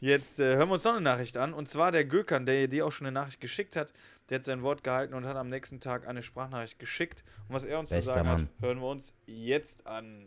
jetzt 0.00 0.40
äh, 0.40 0.56
hören 0.56 0.68
wir 0.68 0.74
uns 0.74 0.84
noch 0.84 0.92
eine 0.92 1.00
Nachricht 1.00 1.36
an. 1.36 1.52
Und 1.52 1.68
zwar 1.68 1.92
der 1.92 2.04
Gökhan, 2.04 2.46
der 2.46 2.68
dir 2.68 2.86
auch 2.86 2.92
schon 2.92 3.06
eine 3.06 3.14
Nachricht 3.14 3.40
geschickt 3.40 3.76
hat. 3.76 3.92
Der 4.30 4.38
hat 4.38 4.44
sein 4.44 4.62
Wort 4.62 4.84
gehalten 4.84 5.14
und 5.14 5.26
hat 5.26 5.36
am 5.36 5.48
nächsten 5.48 5.80
Tag 5.80 6.06
eine 6.06 6.22
Sprachnachricht 6.22 6.78
geschickt. 6.78 7.24
Und 7.48 7.54
was 7.54 7.64
er 7.64 7.78
uns 7.78 7.90
Bester 7.90 8.12
zu 8.12 8.14
sagen 8.14 8.28
Mann. 8.28 8.42
hat, 8.42 8.48
hören 8.60 8.80
wir 8.80 8.88
uns 8.88 9.14
jetzt 9.26 9.86
an. 9.86 10.26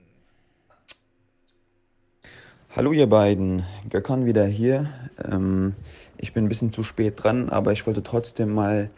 Hallo 2.73 2.93
ihr 2.93 3.07
beiden, 3.07 3.65
Gökhan 3.89 4.25
wieder 4.25 4.45
hier. 4.45 4.89
Ähm, 5.23 5.75
ich 6.17 6.34
bin 6.34 6.45
ein 6.45 6.49
bisschen 6.49 6.71
zu 6.71 6.84
spät 6.84 7.21
dran, 7.21 7.49
aber 7.49 7.73
ich 7.73 7.86
wollte 7.86 8.01
trotzdem 8.01 8.53
mal 8.53 8.89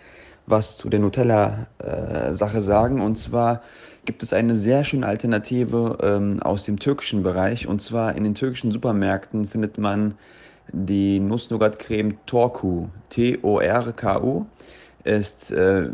was 0.45 0.77
zu 0.77 0.89
der 0.89 0.99
Nutella-Sache 0.99 2.61
sagen. 2.61 3.01
Und 3.01 3.17
zwar 3.17 3.63
gibt 4.05 4.23
es 4.23 4.33
eine 4.33 4.55
sehr 4.55 4.83
schöne 4.83 5.07
Alternative 5.07 5.97
ähm, 6.01 6.41
aus 6.41 6.65
dem 6.65 6.77
türkischen 6.79 7.23
Bereich. 7.23 7.67
Und 7.67 7.81
zwar 7.81 8.15
in 8.15 8.23
den 8.23 8.35
türkischen 8.35 8.71
Supermärkten 8.71 9.47
findet 9.47 9.77
man 9.77 10.15
die 10.71 11.19
Nuss-Nougat-Creme 11.19 12.17
Torku, 12.25 12.87
T-O-R-K-U. 13.09 14.45
Ist, 15.03 15.51
äh, 15.51 15.89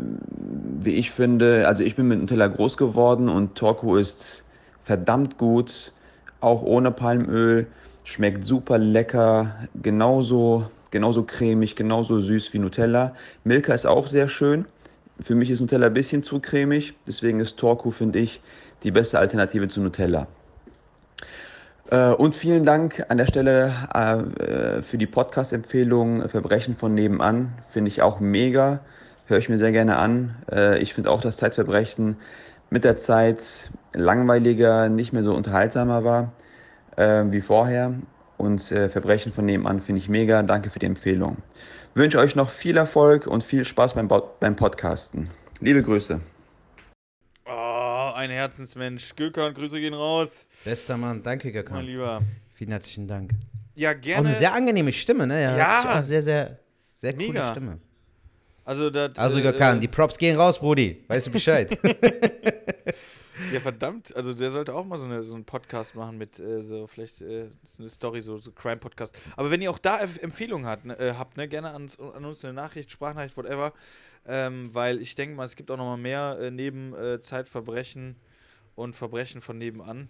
wie 0.80 0.94
ich 0.94 1.10
finde, 1.10 1.66
also 1.66 1.82
ich 1.82 1.96
bin 1.96 2.06
mit 2.06 2.20
Nutella 2.20 2.46
groß 2.46 2.76
geworden 2.76 3.28
und 3.28 3.56
Torku 3.56 3.96
ist 3.96 4.44
verdammt 4.84 5.36
gut 5.36 5.92
auch 6.40 6.62
ohne 6.62 6.90
Palmöl. 6.90 7.66
Schmeckt 8.04 8.44
super 8.44 8.78
lecker, 8.78 9.54
genauso, 9.82 10.70
genauso 10.90 11.22
cremig, 11.22 11.76
genauso 11.76 12.18
süß 12.18 12.52
wie 12.52 12.58
Nutella. 12.58 13.14
Milka 13.44 13.72
ist 13.72 13.86
auch 13.86 14.06
sehr 14.06 14.28
schön. 14.28 14.64
Für 15.20 15.34
mich 15.34 15.50
ist 15.50 15.60
Nutella 15.60 15.86
ein 15.86 15.94
bisschen 15.94 16.22
zu 16.22 16.40
cremig, 16.40 16.94
deswegen 17.06 17.40
ist 17.40 17.58
Torku, 17.58 17.90
finde 17.90 18.20
ich, 18.20 18.40
die 18.82 18.90
beste 18.90 19.18
Alternative 19.18 19.68
zu 19.68 19.80
Nutella. 19.80 20.26
Äh, 21.90 22.12
und 22.12 22.34
vielen 22.34 22.64
Dank 22.64 23.04
an 23.08 23.18
der 23.18 23.26
Stelle 23.26 23.72
äh, 23.92 24.82
für 24.82 24.96
die 24.96 25.06
Podcast-Empfehlung 25.06 26.28
Verbrechen 26.28 26.76
von 26.76 26.94
nebenan. 26.94 27.52
Finde 27.68 27.88
ich 27.88 28.00
auch 28.02 28.20
mega. 28.20 28.80
Höre 29.26 29.38
ich 29.38 29.48
mir 29.48 29.58
sehr 29.58 29.72
gerne 29.72 29.96
an. 29.96 30.36
Äh, 30.50 30.78
ich 30.78 30.94
finde 30.94 31.10
auch, 31.10 31.20
dass 31.20 31.36
Zeitverbrechen 31.36 32.16
mit 32.70 32.84
der 32.84 32.98
Zeit 32.98 33.70
langweiliger, 33.92 34.88
nicht 34.88 35.12
mehr 35.12 35.24
so 35.24 35.34
unterhaltsamer 35.34 36.04
war 36.04 36.32
äh, 36.96 37.24
wie 37.30 37.40
vorher. 37.40 37.94
Und 38.36 38.70
äh, 38.72 38.88
Verbrechen 38.88 39.32
von 39.32 39.44
nebenan 39.44 39.80
finde 39.80 39.98
ich 39.98 40.08
mega. 40.08 40.42
Danke 40.42 40.70
für 40.70 40.78
die 40.78 40.86
Empfehlung. 40.86 41.38
Wünsche 41.94 42.18
euch 42.18 42.36
noch 42.36 42.50
viel 42.50 42.76
Erfolg 42.76 43.26
und 43.26 43.42
viel 43.42 43.64
Spaß 43.64 43.94
beim, 43.94 44.08
beim 44.08 44.54
Podcasten. 44.54 45.28
Liebe 45.58 45.82
Grüße. 45.82 46.20
Ein 48.20 48.28
Herzensmensch. 48.30 49.16
Gökhan, 49.16 49.54
Grüße 49.54 49.80
gehen 49.80 49.94
raus. 49.94 50.46
Bester 50.62 50.98
Mann, 50.98 51.22
danke, 51.22 51.46
Mein 51.48 51.54
Gökhan. 51.54 51.86
Lieber. 51.86 52.20
Vielen 52.52 52.70
herzlichen 52.70 53.08
Dank. 53.08 53.30
Ja, 53.74 53.92
Auch 53.92 54.00
gerne. 54.02 54.28
eine 54.28 54.36
sehr 54.36 54.52
angenehme 54.52 54.92
Stimme, 54.92 55.26
ne? 55.26 55.56
Ja. 55.56 55.98
auch 55.98 56.02
sehr, 56.02 56.22
sehr, 56.22 56.58
sehr 56.84 57.14
coole 57.14 57.28
Mega. 57.28 57.52
Stimme. 57.52 57.78
also, 58.62 58.90
das, 58.90 59.16
Also, 59.16 59.38
äh, 59.38 59.42
Gökhan, 59.42 59.80
die 59.80 59.88
Props 59.88 60.18
gehen 60.18 60.36
raus, 60.36 60.58
Brudi. 60.58 61.02
Weißt 61.08 61.28
du 61.28 61.30
Bescheid? 61.30 61.70
Ja, 63.52 63.60
verdammt. 63.60 64.14
Also 64.16 64.34
der 64.34 64.50
sollte 64.50 64.74
auch 64.74 64.84
mal 64.84 64.98
so, 64.98 65.04
eine, 65.04 65.22
so 65.22 65.34
einen 65.34 65.44
Podcast 65.44 65.94
machen 65.94 66.18
mit 66.18 66.38
äh, 66.38 66.62
so 66.62 66.86
vielleicht 66.86 67.20
äh, 67.22 67.50
so 67.62 67.82
eine 67.82 67.90
Story, 67.90 68.20
so, 68.20 68.38
so 68.38 68.52
Crime-Podcast. 68.52 69.16
Aber 69.36 69.50
wenn 69.50 69.62
ihr 69.62 69.70
auch 69.70 69.78
da 69.78 69.98
Empf- 69.98 70.20
Empfehlungen 70.20 70.66
hat, 70.66 70.84
ne, 70.84 70.98
äh, 70.98 71.14
habt, 71.14 71.36
ne, 71.36 71.48
gerne 71.48 71.70
an, 71.70 71.88
an 72.14 72.24
uns 72.24 72.44
eine 72.44 72.54
Nachricht, 72.54 72.90
Sprachnachricht, 72.90 73.36
whatever. 73.36 73.72
Ähm, 74.26 74.70
weil 74.72 75.00
ich 75.00 75.14
denke 75.14 75.34
mal, 75.34 75.44
es 75.44 75.56
gibt 75.56 75.70
auch 75.70 75.76
noch 75.76 75.84
mal 75.84 75.96
mehr 75.96 76.38
äh, 76.40 76.50
neben 76.50 76.94
äh, 76.94 77.20
Zeitverbrechen 77.20 78.16
und 78.74 78.94
Verbrechen 78.94 79.40
von 79.40 79.58
nebenan. 79.58 80.08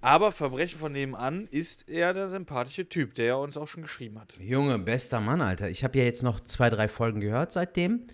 Aber 0.00 0.30
Verbrechen 0.30 0.78
von 0.78 0.92
nebenan 0.92 1.48
ist 1.50 1.88
er 1.88 2.14
der 2.14 2.28
sympathische 2.28 2.88
Typ, 2.88 3.14
der 3.16 3.38
uns 3.38 3.56
auch 3.56 3.66
schon 3.66 3.82
geschrieben 3.82 4.20
hat. 4.20 4.38
Junge, 4.38 4.78
bester 4.78 5.18
Mann, 5.20 5.40
Alter. 5.40 5.68
Ich 5.70 5.82
habe 5.82 5.98
ja 5.98 6.04
jetzt 6.04 6.22
noch 6.22 6.38
zwei, 6.38 6.70
drei 6.70 6.86
Folgen 6.86 7.20
gehört 7.20 7.50
seitdem. 7.52 8.04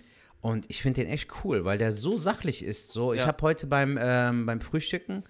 Und 0.44 0.66
ich 0.68 0.82
finde 0.82 1.00
den 1.00 1.10
echt 1.10 1.30
cool, 1.42 1.64
weil 1.64 1.78
der 1.78 1.90
so 1.94 2.18
sachlich 2.18 2.62
ist. 2.62 2.90
So, 2.92 3.14
ich 3.14 3.20
Ja. 3.20 3.28
habe 3.28 3.40
heute 3.40 3.66
beim, 3.66 3.98
ähm, 3.98 4.44
beim 4.44 4.60
Frühstücken, 4.60 5.24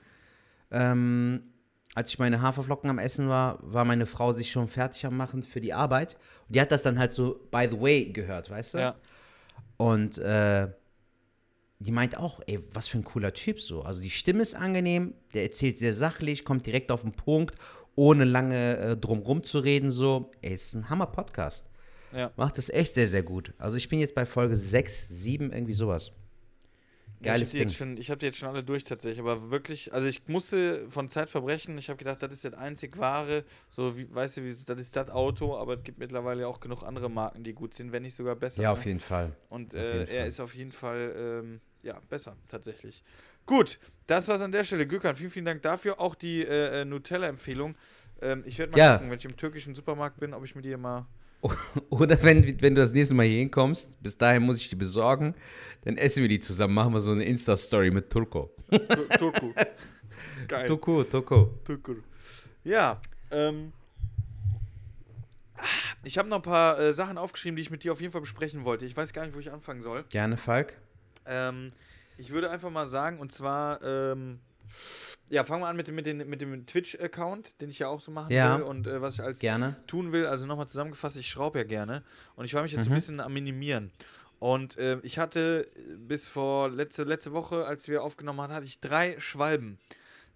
ähm, 0.73 1.53
als 1.95 2.09
ich 2.11 2.19
meine 2.19 2.43
Haferflocken 2.43 2.91
am 2.91 2.99
Essen 2.99 3.29
war, 3.29 3.61
war 3.63 3.85
meine 3.85 4.07
Frau 4.07 4.33
sich 4.33 4.51
schon 4.51 4.67
fertig 4.67 5.07
am 5.07 5.17
Machen 5.17 5.45
für 5.45 5.61
die 5.61 5.73
Arbeit. 5.73 6.19
Und 6.49 6.57
die 6.57 6.61
hat 6.61 6.73
das 6.73 6.83
dann 6.83 6.99
halt 6.99 7.13
so, 7.13 7.39
by 7.53 7.69
the 7.71 7.81
way, 7.81 8.07
gehört, 8.07 8.51
weißt 8.51 8.75
du? 8.75 8.79
Ja. 8.79 8.97
Und 9.77 10.19
äh, 10.19 10.67
die 11.79 11.93
meint 11.93 12.19
auch, 12.19 12.41
ey, 12.49 12.59
was 12.73 12.89
für 12.89 12.99
ein 12.99 13.05
cooler 13.05 13.33
Typ 13.33 13.61
so. 13.61 13.83
Also 13.83 14.03
die 14.03 14.11
Stimme 14.11 14.43
ist 14.43 14.57
angenehm, 14.57 15.15
der 15.33 15.45
erzählt 15.45 15.79
sehr 15.79 15.95
sachlich, 15.95 16.45
kommt 16.45 16.67
direkt 16.67 16.91
auf 16.91 17.03
den 17.03 17.13
Punkt, 17.13 17.55
ohne 17.95 18.25
lange 18.25 18.79
äh, 18.79 18.97
drumrum 18.97 19.45
zu 19.45 19.61
reden 19.61 19.93
so. 19.93 20.33
Ey, 20.43 20.55
ist 20.55 20.75
ein 20.75 20.91
Hammer-Podcast. 20.91 21.71
Ja. 22.15 22.33
Macht 22.37 22.59
das 22.59 22.69
echt 22.71 22.95
sehr, 22.95 23.07
sehr 23.09 23.23
gut. 23.23 23.53
Also 23.59 23.77
ich 23.77 23.89
bin 23.89 23.99
jetzt 23.99 24.15
bei 24.15 24.25
Folge 24.27 24.57
6, 24.57 25.09
7, 25.09 25.53
irgendwie 25.53 25.73
sowas. 25.73 26.13
Geiles 27.23 27.43
ich 27.43 27.47
habe 27.49 27.51
die, 27.53 27.59
Ding. 27.59 27.69
jetzt 27.69 27.77
schon- 27.77 27.97
ich 27.97 28.11
hab 28.11 28.19
die 28.19 28.27
jetzt 28.27 28.39
schon 28.39 28.49
alle 28.51 28.63
durch 28.63 28.85
tatsächlich, 28.85 29.21
aber 29.21 29.51
wirklich, 29.51 29.93
also 29.95 30.07
ich 30.07 30.27
musste 30.29 30.85
von 30.91 31.09
Zeitverbrechen, 31.09 31.79
ich 31.79 31.89
habe 31.89 31.97
gedacht, 31.97 32.23
das 32.23 32.33
ist 32.35 32.45
das 32.45 32.53
einzig 32.55 32.99
wahre, 32.99 33.45
so 33.71 33.97
wie, 33.97 34.13
weißt 34.15 34.37
du, 34.37 34.45
wie, 34.45 34.55
das 34.67 34.79
ist 34.81 34.95
das 34.95 35.09
Auto, 35.09 35.57
aber 35.57 35.75
es 35.79 35.83
gibt 35.85 35.99
mittlerweile 35.99 36.47
auch 36.47 36.61
genug 36.61 36.83
andere 36.83 37.09
Marken, 37.09 37.43
die 37.43 37.55
gut 37.55 37.73
sind, 37.73 37.93
wenn 37.93 38.03
nicht 38.03 38.15
sogar 38.15 38.37
besser. 38.37 38.63
Ja, 38.63 38.73
ne? 38.73 38.79
auf 38.79 38.85
jeden 38.85 39.01
Fall. 39.01 39.33
Und 39.49 39.73
äh, 39.73 39.93
jeden 40.03 40.09
er 40.09 40.19
Fall. 40.21 40.29
ist 40.29 40.41
auf 40.41 40.55
jeden 40.55 40.73
Fall, 40.73 41.15
ähm, 41.17 41.61
ja, 41.83 41.99
besser, 42.11 42.37
tatsächlich. 42.47 43.03
Gut, 43.47 43.79
das 44.07 44.29
war's 44.29 44.41
an 44.43 44.53
der 44.53 44.65
Stelle. 44.65 44.87
Gökhan, 44.87 45.17
vielen, 45.17 45.31
vielen 45.31 45.45
Dank 45.47 45.63
dafür. 45.63 46.01
Auch 46.01 46.15
die 46.15 46.43
äh, 46.43 46.81
äh, 46.83 46.85
Nutella-Empfehlung. 46.85 47.75
Ähm, 48.23 48.43
ich 48.47 48.59
werde 48.59 48.73
mal 48.73 48.79
Ja. 48.79 48.95
gucken, 48.97 49.11
wenn 49.11 49.19
ich 49.19 49.25
im 49.25 49.37
türkischen 49.37 49.75
Supermarkt 49.75 50.19
bin, 50.21 50.33
ob 50.35 50.45
ich 50.45 50.55
mir 50.55 50.63
die 50.63 50.77
mal. 50.77 51.07
Oder 51.91 52.23
wenn, 52.23 52.61
wenn 52.63 52.75
du 52.75 52.81
das 52.81 52.93
nächste 52.93 53.15
Mal 53.15 53.27
hier 53.27 53.39
hinkommst, 53.39 54.03
bis 54.03 54.17
dahin 54.17 54.43
muss 54.43 54.59
ich 54.59 54.69
die 54.69 54.77
besorgen, 54.77 55.35
dann 55.83 55.97
essen 55.97 56.23
wir 56.23 56.29
die 56.29 56.41
zusammen, 56.41 56.75
machen 56.75 56.93
wir 56.93 57.01
so 57.01 57.13
eine 57.13 57.25
Insta-Story 57.25 57.91
mit 57.91 58.11
Turko. 58.11 58.51
Tur- 58.71 59.09
Turku. 59.11 59.53
Geil. 60.49 60.67
Turko, 60.67 61.05
Turko. 61.05 61.59
Tukur. 61.65 61.97
Ja, 62.65 63.01
ähm. 63.31 63.73
Ich 66.03 66.19
habe 66.19 66.29
noch 66.29 66.37
ein 66.37 66.43
paar 66.43 66.79
äh, 66.79 66.93
Sachen 66.93 67.17
aufgeschrieben, 67.17 67.57
die 67.57 67.63
ich 67.63 67.71
mit 67.71 67.83
dir 67.85 67.93
auf 67.93 68.01
jeden 68.01 68.13
Fall 68.13 68.21
besprechen 68.21 68.65
wollte. 68.65 68.85
Ich 68.85 68.97
weiß 68.97 69.13
gar 69.13 69.25
nicht, 69.25 69.35
wo 69.35 69.39
ich 69.41 69.51
anfangen 69.51 69.81
soll. 69.81 70.05
Gerne, 70.11 70.37
Falk. 70.37 70.77
Ähm, 71.27 71.69
ich 72.19 72.31
würde 72.31 72.51
einfach 72.51 72.71
mal 72.71 72.87
sagen, 72.87 73.19
und 73.19 73.33
zwar, 73.33 73.83
ähm, 73.83 74.41
ja, 75.31 75.45
fangen 75.45 75.63
wir 75.63 75.69
an 75.69 75.77
mit, 75.77 75.89
dem- 75.89 75.95
mit, 75.95 76.07
den, 76.07 76.19
mit 76.29 76.41
dem 76.41 76.67
Twitch-Account, 76.67 77.61
den 77.61 77.71
ich 77.71 77.79
ja 77.79 77.89
auch 77.89 78.01
so 78.01 78.11
machen 78.11 78.33
Ja. 78.33 78.57
will 78.59 78.65
und 78.65 78.87
äh, 78.87 79.01
was 79.01 79.15
ich 79.15 79.23
als 79.23 79.39
Gerne. 79.39 79.77
tun 79.87 80.13
will. 80.13 80.27
Also 80.27 80.47
nochmal 80.47 80.69
zusammengefasst, 80.69 81.17
ich 81.17 81.29
schraube 81.29 81.59
ja 81.59 81.65
gerne 81.65 82.03
und 82.37 82.45
ich 82.45 82.55
war 82.55 82.63
mich 82.63 82.73
jetzt 82.73 82.87
Mhm. 82.87 82.93
ein 82.93 82.97
bisschen 82.97 83.21
am 83.21 83.33
Minimieren. 83.33 83.91
Und 84.39 84.77
äh, 84.77 84.99
ich 85.03 85.19
hatte 85.19 85.69
bis 85.97 86.29
vor 86.29 86.69
letzte, 86.69 87.05
letzte 87.05 87.33
Woche, 87.33 87.65
als 87.65 87.89
wir 87.89 88.03
aufgenommen 88.03 88.41
haben, 88.43 88.53
hatte 88.53 88.67
ich 88.67 88.81
drei 88.81 89.19
Schwalben. 89.19 89.79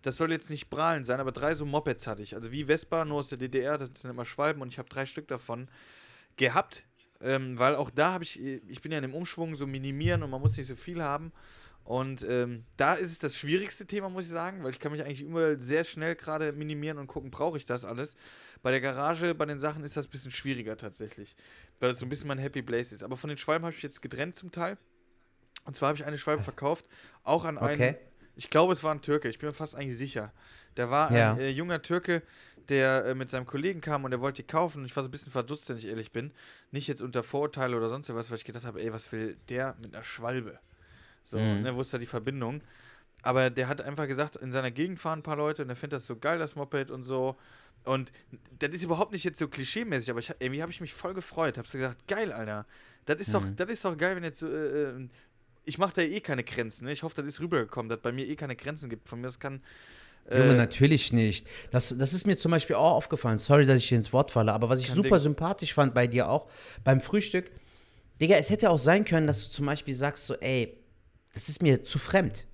Das 0.03 0.17
soll 0.17 0.31
jetzt 0.31 0.49
nicht 0.49 0.71
prahlen 0.71 1.05
sein, 1.05 1.21
aber 1.21 1.33
drei 1.33 1.53
so 1.55 1.67
Mopeds 1.67 2.07
hatte 2.07 2.23
ich. 2.23 2.35
Also 2.35 2.51
wie 2.53 2.65
Vespa, 2.67 3.05
nur 3.05 3.19
aus 3.19 3.29
der 3.29 3.37
DDR, 3.39 3.77
das 3.77 3.91
sind 4.01 4.11
immer 4.11 4.25
Schwalben 4.25 4.63
und 4.63 4.69
ich 4.69 4.79
habe 4.79 4.89
drei 4.89 5.05
Stück 5.05 5.27
davon 5.29 5.69
gehabt. 6.37 6.85
Ähm, 7.21 7.59
weil 7.59 7.75
auch 7.75 7.91
da 7.91 8.13
habe 8.13 8.23
ich, 8.23 8.41
ich 8.41 8.81
bin 8.81 8.93
ja 8.93 8.99
in 8.99 9.03
dem 9.03 9.15
Umschwung, 9.15 9.57
so 9.57 9.67
minimieren 9.67 10.23
und 10.23 10.31
man 10.31 10.41
muss 10.41 10.57
nicht 10.57 10.69
so 10.69 10.77
viel 10.77 11.03
haben. 11.03 11.33
Und 11.89 12.23
ähm, 12.29 12.67
da 12.77 12.93
ist 12.93 13.13
es 13.13 13.19
das 13.19 13.35
schwierigste 13.35 13.87
Thema, 13.87 14.11
muss 14.11 14.25
ich 14.25 14.31
sagen, 14.31 14.63
weil 14.63 14.73
ich 14.73 14.79
kann 14.79 14.93
mich 14.93 15.03
eigentlich 15.03 15.23
überall 15.23 15.59
sehr 15.59 15.85
schnell 15.85 16.17
gerade 16.17 16.53
minimieren 16.53 16.99
und 16.99 17.07
gucken, 17.07 17.31
brauche 17.31 17.57
ich 17.57 17.65
das 17.65 17.87
alles. 17.87 18.15
Bei 18.61 18.71
der 18.71 18.83
Garage, 18.83 19.35
bei 19.35 19.47
den 19.47 19.59
Sachen 19.59 19.83
ist 19.85 19.97
das 19.97 20.05
ein 20.07 20.11
bisschen 20.11 20.31
schwieriger 20.31 20.77
tatsächlich, 20.77 21.35
weil 21.81 21.89
das 21.89 22.01
so 22.01 22.05
ein 22.05 22.11
bisschen 22.11 22.29
mein 22.29 22.37
Happy 22.37 22.61
Place 22.61 22.93
ist. 22.93 23.03
Aber 23.03 23.17
von 23.17 23.29
den 23.29 23.39
Schwalben 23.39 23.65
habe 23.65 23.75
ich 23.75 23.83
jetzt 23.83 24.03
getrennt 24.03 24.37
zum 24.37 24.53
Teil. 24.53 24.77
Und 25.65 25.77
zwar 25.77 25.89
habe 25.89 25.97
ich 25.97 26.05
eine 26.05 26.19
Schwalbe 26.19 26.43
verkauft, 26.43 26.87
auch 27.23 27.47
an 27.47 27.57
einen, 27.57 27.81
Okay. 27.81 27.97
ich 28.37 28.51
glaube, 28.51 28.75
es 28.75 28.85
war 28.85 28.95
ein 28.95 29.01
Türke, 29.01 29.31
ich 29.31 29.39
bin 29.39 29.49
mir 29.49 29.55
fast 29.55 29.75
eigentlich 29.75 29.97
sicher. 29.97 30.35
Der 30.77 30.91
war 30.91 31.11
Ja. 31.11 31.33
ein 31.33 31.39
äh, 31.39 31.49
junger 31.49 31.81
Türke, 31.81 32.23
der 32.69 33.07
äh, 33.07 33.15
mit 33.15 33.31
seinem 33.31 33.47
Kollegen 33.47 33.81
kam 33.81 34.05
und 34.05 34.11
der 34.11 34.21
wollte 34.21 34.43
die 34.43 34.47
kaufen 34.47 34.81
und 34.81 34.85
ich 34.85 34.95
war 34.95 35.03
so 35.03 35.09
ein 35.09 35.13
bisschen 35.13 35.33
verdutzt, 35.33 35.67
wenn 35.71 35.79
ich 35.79 35.87
ehrlich 35.87 36.13
bin. 36.13 36.35
Nicht 36.71 36.87
jetzt 36.87 37.01
unter 37.01 37.23
Vorurteile 37.23 37.75
oder 37.79 37.89
sonst 37.89 38.15
was, 38.15 38.29
weil 38.29 38.37
ich 38.37 38.45
gedacht 38.45 38.67
habe, 38.67 38.79
ey, 38.83 38.93
was 38.93 39.11
will 39.11 39.39
der 39.49 39.75
mit 39.81 39.95
einer 39.95 40.05
Schwalbe? 40.05 40.61
So, 41.31 41.39
Mhm. 41.39 41.63
ne, 41.63 41.77
wo 41.77 41.81
ist 41.81 41.93
da 41.93 41.99
die 41.99 42.07
Verbindung? 42.07 42.61
Aber 43.23 43.51
der 43.51 43.69
hat 43.69 43.83
einfach 43.83 44.07
gesagt, 44.07 44.37
in 44.37 44.53
seiner 44.53 44.71
Gegend 44.71 44.99
fahren 44.99 45.21
ein 45.21 45.23
paar 45.23 45.37
Leute 45.37 45.63
und 45.63 45.69
er 45.69 45.77
findet 45.77 45.97
das 45.99 46.07
so 46.07 46.17
geil, 46.17 46.39
das 46.39 46.55
Moped 46.55 46.91
und 46.91 47.05
so. 47.05 47.37
Und 47.85 48.13
das 48.59 48.71
ist 48.71 48.85
überhaupt 48.85 49.13
nicht 49.13 49.25
jetzt 49.25 49.39
so 49.39 49.49
klischeemäßig, 49.49 50.11
aber 50.11 50.21
ich, 50.21 50.33
irgendwie 50.39 50.63
habe 50.63 50.71
ich 50.73 50.81
mich 50.81 50.95
voll 50.95 51.15
gefreut. 51.15 51.59
Hab 51.59 51.67
so 51.67 51.79
gedacht, 51.79 51.97
geil, 52.07 52.33
Alter. 52.33 52.67
Das 53.07 53.21
ist, 53.21 53.33
doch, 53.35 53.45
das 53.57 53.69
ist 53.71 53.85
doch 53.85 53.97
geil, 53.97 54.17
wenn 54.17 54.25
jetzt 54.25 54.39
so. 54.41 54.49
Äh, 54.49 54.91
äh, 54.91 55.09
ich 55.65 55.79
mache 55.79 55.93
da 55.95 56.03
eh 56.03 56.21
keine 56.21 56.45
Grenzen. 56.45 56.87
Ne? 56.87 56.93
Ich 56.93 57.03
hoffe, 57.03 57.15
das 57.17 57.27
ist 57.27 57.41
rübergekommen, 57.41 57.89
dass 57.89 58.01
bei 58.01 58.13
mir 58.13 58.27
eh 58.27 58.37
keine 58.37 58.57
Grenzen 58.57 58.89
gibt. 58.89 59.09
Von 59.09 59.21
mir 59.21 59.27
das 59.27 59.39
kann. 59.39 59.63
Junge, 60.31 60.53
äh, 60.53 60.57
natürlich 60.57 61.13
nicht. 61.13 61.47
Das, 61.71 61.95
das 61.97 62.13
ist 62.13 62.27
mir 62.27 62.37
zum 62.37 62.51
Beispiel 62.51 62.77
auch 62.77 62.93
aufgefallen. 62.93 63.39
Sorry, 63.39 63.67
dass 63.67 63.79
ich 63.79 63.89
hier 63.89 63.97
ins 63.99 64.13
Wort 64.13 64.31
falle, 64.31 64.53
aber 64.53 64.69
was 64.69 64.81
ich 64.81 64.91
super 64.91 65.09
Ding. 65.09 65.19
sympathisch 65.19 65.75
fand 65.75 65.95
bei 65.95 66.07
dir 66.07 66.29
auch 66.29 66.49
beim 66.85 67.01
Frühstück, 67.01 67.51
Digga, 68.21 68.37
es 68.37 68.51
hätte 68.51 68.71
auch 68.71 68.79
sein 68.79 69.05
können, 69.05 69.27
dass 69.27 69.45
du 69.45 69.51
zum 69.51 69.67
Beispiel 69.67 69.95
sagst, 69.95 70.27
so, 70.27 70.35
ey, 70.35 70.77
das 71.35 71.49
ist 71.49 71.63
mir 71.63 71.85
zu 71.85 71.99
fremd. 71.99 72.47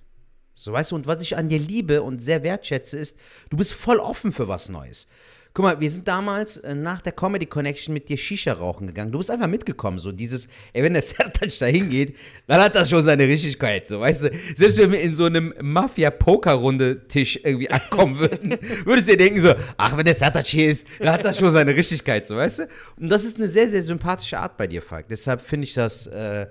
So, 0.53 0.71
weißt 0.71 0.91
du, 0.91 0.95
und 0.95 1.07
was 1.07 1.21
ich 1.21 1.37
an 1.37 1.49
dir 1.49 1.59
liebe 1.59 2.01
und 2.01 2.19
sehr 2.19 2.43
wertschätze, 2.43 2.97
ist, 2.97 3.17
du 3.49 3.57
bist 3.57 3.73
voll 3.73 3.99
offen 3.99 4.31
für 4.31 4.47
was 4.47 4.69
Neues. 4.69 5.07
Guck 5.55 5.63
mal, 5.63 5.79
wir 5.79 5.89
sind 5.89 6.05
damals 6.05 6.57
äh, 6.57 6.75
nach 6.75 6.99
der 6.99 7.13
Comedy 7.13 7.45
Connection 7.45 7.93
mit 7.93 8.09
dir 8.09 8.17
Shisha 8.17 8.51
rauchen 8.51 8.87
gegangen. 8.87 9.13
Du 9.13 9.19
bist 9.19 9.31
einfach 9.31 9.47
mitgekommen, 9.47 9.99
so 9.99 10.11
dieses, 10.11 10.49
ey, 10.73 10.83
wenn 10.83 10.91
der 10.91 11.01
Sertac 11.01 11.49
da 11.59 11.65
hingeht, 11.65 12.17
dann 12.45 12.59
hat 12.59 12.75
das 12.75 12.89
schon 12.89 13.01
seine 13.03 13.23
Richtigkeit, 13.23 13.87
so, 13.87 14.01
weißt 14.01 14.23
du. 14.25 14.31
Selbst 14.53 14.77
wenn 14.77 14.91
wir 14.91 14.99
in 14.99 15.13
so 15.13 15.23
einem 15.23 15.53
Mafia-Poker-Runde-Tisch 15.61 17.39
irgendwie 17.43 17.69
ankommen 17.69 18.19
würden, 18.19 18.57
würdest 18.83 19.07
du 19.07 19.13
dir 19.13 19.17
denken 19.17 19.39
so, 19.39 19.53
ach, 19.77 19.95
wenn 19.95 20.03
der 20.03 20.13
Sertac 20.13 20.45
hier 20.45 20.69
ist, 20.69 20.85
dann 20.99 21.13
hat 21.13 21.23
das 21.23 21.39
schon 21.39 21.51
seine 21.51 21.73
Richtigkeit, 21.73 22.27
so, 22.27 22.35
weißt 22.35 22.59
du. 22.59 22.67
Und 22.99 23.07
das 23.07 23.23
ist 23.23 23.37
eine 23.37 23.47
sehr, 23.47 23.69
sehr 23.69 23.81
sympathische 23.81 24.37
Art 24.37 24.57
bei 24.57 24.67
dir, 24.67 24.81
Falk. 24.81 25.07
Deshalb 25.07 25.39
finde 25.39 25.67
ich 25.67 25.73
das, 25.73 26.07
äh, 26.07 26.47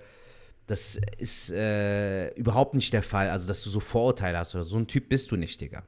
das 0.66 0.98
ist 1.18 1.50
äh, 1.50 2.28
überhaupt 2.34 2.74
nicht 2.74 2.92
der 2.92 3.02
Fall, 3.02 3.30
also 3.30 3.46
dass 3.46 3.62
du 3.62 3.70
so 3.70 3.80
Vorurteile 3.80 4.38
hast 4.38 4.54
oder 4.54 4.64
so 4.64 4.78
ein 4.78 4.86
Typ 4.86 5.08
bist 5.08 5.30
du 5.30 5.36
nicht, 5.36 5.60
Digga. 5.60 5.84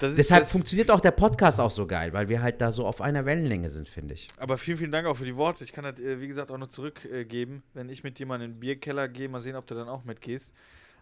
Deshalb 0.00 0.46
funktioniert 0.48 0.90
auch 0.90 1.00
der 1.00 1.10
Podcast 1.10 1.60
auch 1.60 1.70
so 1.70 1.86
geil, 1.86 2.12
weil 2.12 2.28
wir 2.28 2.40
halt 2.40 2.60
da 2.60 2.72
so 2.72 2.86
auf 2.86 3.00
einer 3.00 3.26
Wellenlänge 3.26 3.68
sind, 3.68 3.88
finde 3.88 4.14
ich. 4.14 4.28
Aber 4.38 4.56
vielen, 4.56 4.78
vielen 4.78 4.92
Dank 4.92 5.06
auch 5.06 5.16
für 5.16 5.26
die 5.26 5.36
Worte. 5.36 5.62
Ich 5.64 5.72
kann 5.72 5.84
das, 5.84 5.98
äh, 5.98 6.20
wie 6.20 6.26
gesagt, 6.26 6.50
auch 6.50 6.58
noch 6.58 6.68
zurückgeben, 6.68 7.62
wenn 7.74 7.88
ich 7.90 8.02
mit 8.02 8.18
jemandem 8.18 8.50
in 8.50 8.56
den 8.56 8.60
Bierkeller 8.60 9.08
gehe. 9.08 9.28
Mal 9.28 9.40
sehen, 9.40 9.56
ob 9.56 9.66
du 9.66 9.74
dann 9.74 9.88
auch 9.88 10.04
mitgehst. 10.04 10.52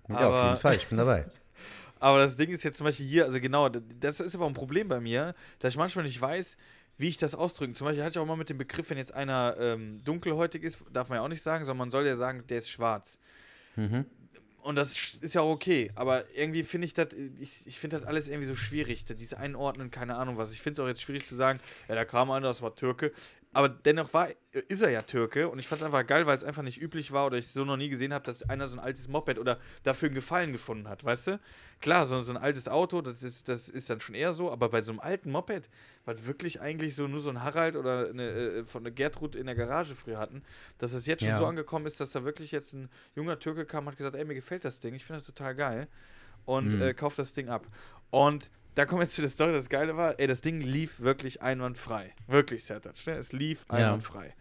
Ja, 0.08 0.28
auf 0.28 0.44
jeden 0.46 0.56
Fall, 0.56 0.74
ich 0.76 0.86
bin 0.88 0.98
dabei. 0.98 1.26
Aber 2.00 2.18
das 2.18 2.36
Ding 2.36 2.50
ist 2.50 2.64
jetzt 2.64 2.76
zum 2.76 2.86
Beispiel 2.86 3.06
hier, 3.06 3.24
also 3.24 3.40
genau, 3.40 3.68
das 3.68 4.20
ist 4.20 4.36
aber 4.36 4.46
ein 4.46 4.54
Problem 4.54 4.86
bei 4.86 5.00
mir, 5.00 5.34
dass 5.58 5.70
ich 5.70 5.76
manchmal 5.76 6.04
nicht 6.04 6.20
weiß, 6.20 6.56
wie 6.98 7.08
ich 7.08 7.16
das 7.16 7.34
ausdrücken. 7.34 7.74
Zum 7.74 7.86
Beispiel 7.86 8.02
hatte 8.02 8.12
ich 8.12 8.18
auch 8.18 8.26
mal 8.26 8.36
mit 8.36 8.50
dem 8.50 8.58
Begriff, 8.58 8.90
wenn 8.90 8.98
jetzt 8.98 9.14
einer 9.14 9.56
ähm, 9.58 9.98
dunkelhäutig 10.04 10.64
ist, 10.64 10.78
darf 10.92 11.08
man 11.08 11.16
ja 11.16 11.24
auch 11.24 11.28
nicht 11.28 11.42
sagen, 11.42 11.64
sondern 11.64 11.78
man 11.78 11.90
soll 11.90 12.04
ja 12.04 12.16
sagen, 12.16 12.44
der 12.48 12.58
ist 12.58 12.68
schwarz. 12.68 13.18
Mhm. 13.76 14.04
Und 14.60 14.74
das 14.74 15.14
ist 15.14 15.34
ja 15.34 15.40
auch 15.40 15.50
okay, 15.50 15.90
aber 15.94 16.24
irgendwie 16.36 16.62
finde 16.62 16.86
ich 16.86 16.92
das, 16.92 17.08
ich, 17.38 17.66
ich 17.66 17.78
finde 17.78 18.00
das 18.00 18.06
alles 18.06 18.28
irgendwie 18.28 18.48
so 18.48 18.56
schwierig, 18.56 19.04
dieses 19.06 19.32
Einordnen, 19.32 19.90
keine 19.90 20.16
Ahnung 20.16 20.36
was. 20.36 20.52
Ich 20.52 20.60
finde 20.60 20.72
es 20.74 20.84
auch 20.84 20.88
jetzt 20.88 21.00
schwierig 21.00 21.24
zu 21.24 21.36
sagen, 21.36 21.60
ja, 21.88 21.94
da 21.94 22.04
kam 22.04 22.30
einer, 22.30 22.48
das 22.48 22.60
war 22.60 22.74
Türke. 22.74 23.12
Aber 23.52 23.70
dennoch 23.70 24.12
war, 24.12 24.28
ist 24.68 24.82
er 24.82 24.90
ja 24.90 25.02
Türke 25.02 25.48
und 25.48 25.58
ich 25.58 25.66
fand 25.66 25.80
es 25.80 25.86
einfach 25.86 26.06
geil, 26.06 26.26
weil 26.26 26.36
es 26.36 26.44
einfach 26.44 26.62
nicht 26.62 26.80
üblich 26.80 27.12
war 27.12 27.26
oder 27.26 27.38
ich 27.38 27.48
so 27.48 27.64
noch 27.64 27.78
nie 27.78 27.88
gesehen 27.88 28.12
habe, 28.12 28.24
dass 28.24 28.42
einer 28.48 28.68
so 28.68 28.76
ein 28.76 28.80
altes 28.84 29.08
Moped 29.08 29.38
oder 29.38 29.58
dafür 29.84 30.08
einen 30.08 30.14
Gefallen 30.14 30.52
gefunden 30.52 30.86
hat, 30.86 31.02
weißt 31.02 31.28
du? 31.28 31.40
Klar, 31.80 32.04
so, 32.04 32.20
so 32.22 32.32
ein 32.32 32.36
altes 32.36 32.68
Auto, 32.68 33.00
das 33.00 33.22
ist, 33.22 33.48
das 33.48 33.70
ist 33.70 33.88
dann 33.88 34.00
schon 34.00 34.14
eher 34.14 34.32
so, 34.32 34.52
aber 34.52 34.68
bei 34.68 34.82
so 34.82 34.92
einem 34.92 35.00
alten 35.00 35.30
Moped, 35.30 35.70
was 36.04 36.26
wirklich 36.26 36.60
eigentlich 36.60 36.94
so 36.94 37.08
nur 37.08 37.20
so 37.20 37.30
ein 37.30 37.42
Harald 37.42 37.76
oder 37.76 38.08
eine, 38.10 38.28
äh, 38.28 38.64
von 38.64 38.84
der 38.84 38.92
Gertrud 38.92 39.34
in 39.34 39.46
der 39.46 39.54
Garage 39.54 39.94
früher 39.94 40.18
hatten, 40.18 40.42
dass 40.76 40.92
es 40.92 41.06
jetzt 41.06 41.22
schon 41.22 41.30
Ja. 41.30 41.36
so 41.38 41.46
angekommen 41.46 41.86
ist, 41.86 42.00
dass 42.00 42.12
da 42.12 42.24
wirklich 42.24 42.52
jetzt 42.52 42.74
ein 42.74 42.90
junger 43.14 43.38
Türke 43.38 43.64
kam 43.64 43.86
und 43.86 43.92
hat 43.92 43.96
gesagt, 43.96 44.14
ey, 44.14 44.24
mir 44.26 44.34
gefällt 44.34 44.64
das 44.64 44.78
Ding, 44.80 44.94
ich 44.94 45.04
finde 45.06 45.20
das 45.20 45.26
total 45.26 45.54
geil 45.54 45.88
und 46.44 46.74
Mhm. 46.74 46.82
äh, 46.82 46.92
kauft 46.94 47.18
das 47.18 47.32
Ding 47.32 47.48
ab. 47.48 47.66
Und 48.10 48.50
da 48.78 48.86
kommen 48.86 49.00
wir 49.00 49.06
jetzt 49.06 49.16
zu 49.16 49.22
der 49.22 49.30
Story, 49.30 49.50
das 49.52 49.68
Geile 49.68 49.96
war, 49.96 50.20
ey, 50.20 50.28
das 50.28 50.40
Ding 50.40 50.60
lief 50.60 51.00
wirklich 51.00 51.42
einwandfrei. 51.42 52.14
Wirklich, 52.28 52.64
Sertac, 52.64 52.94
ne? 53.08 53.14
Es 53.14 53.32
lief 53.32 53.64
Ja. 53.72 53.74
einwandfrei. 53.74 54.36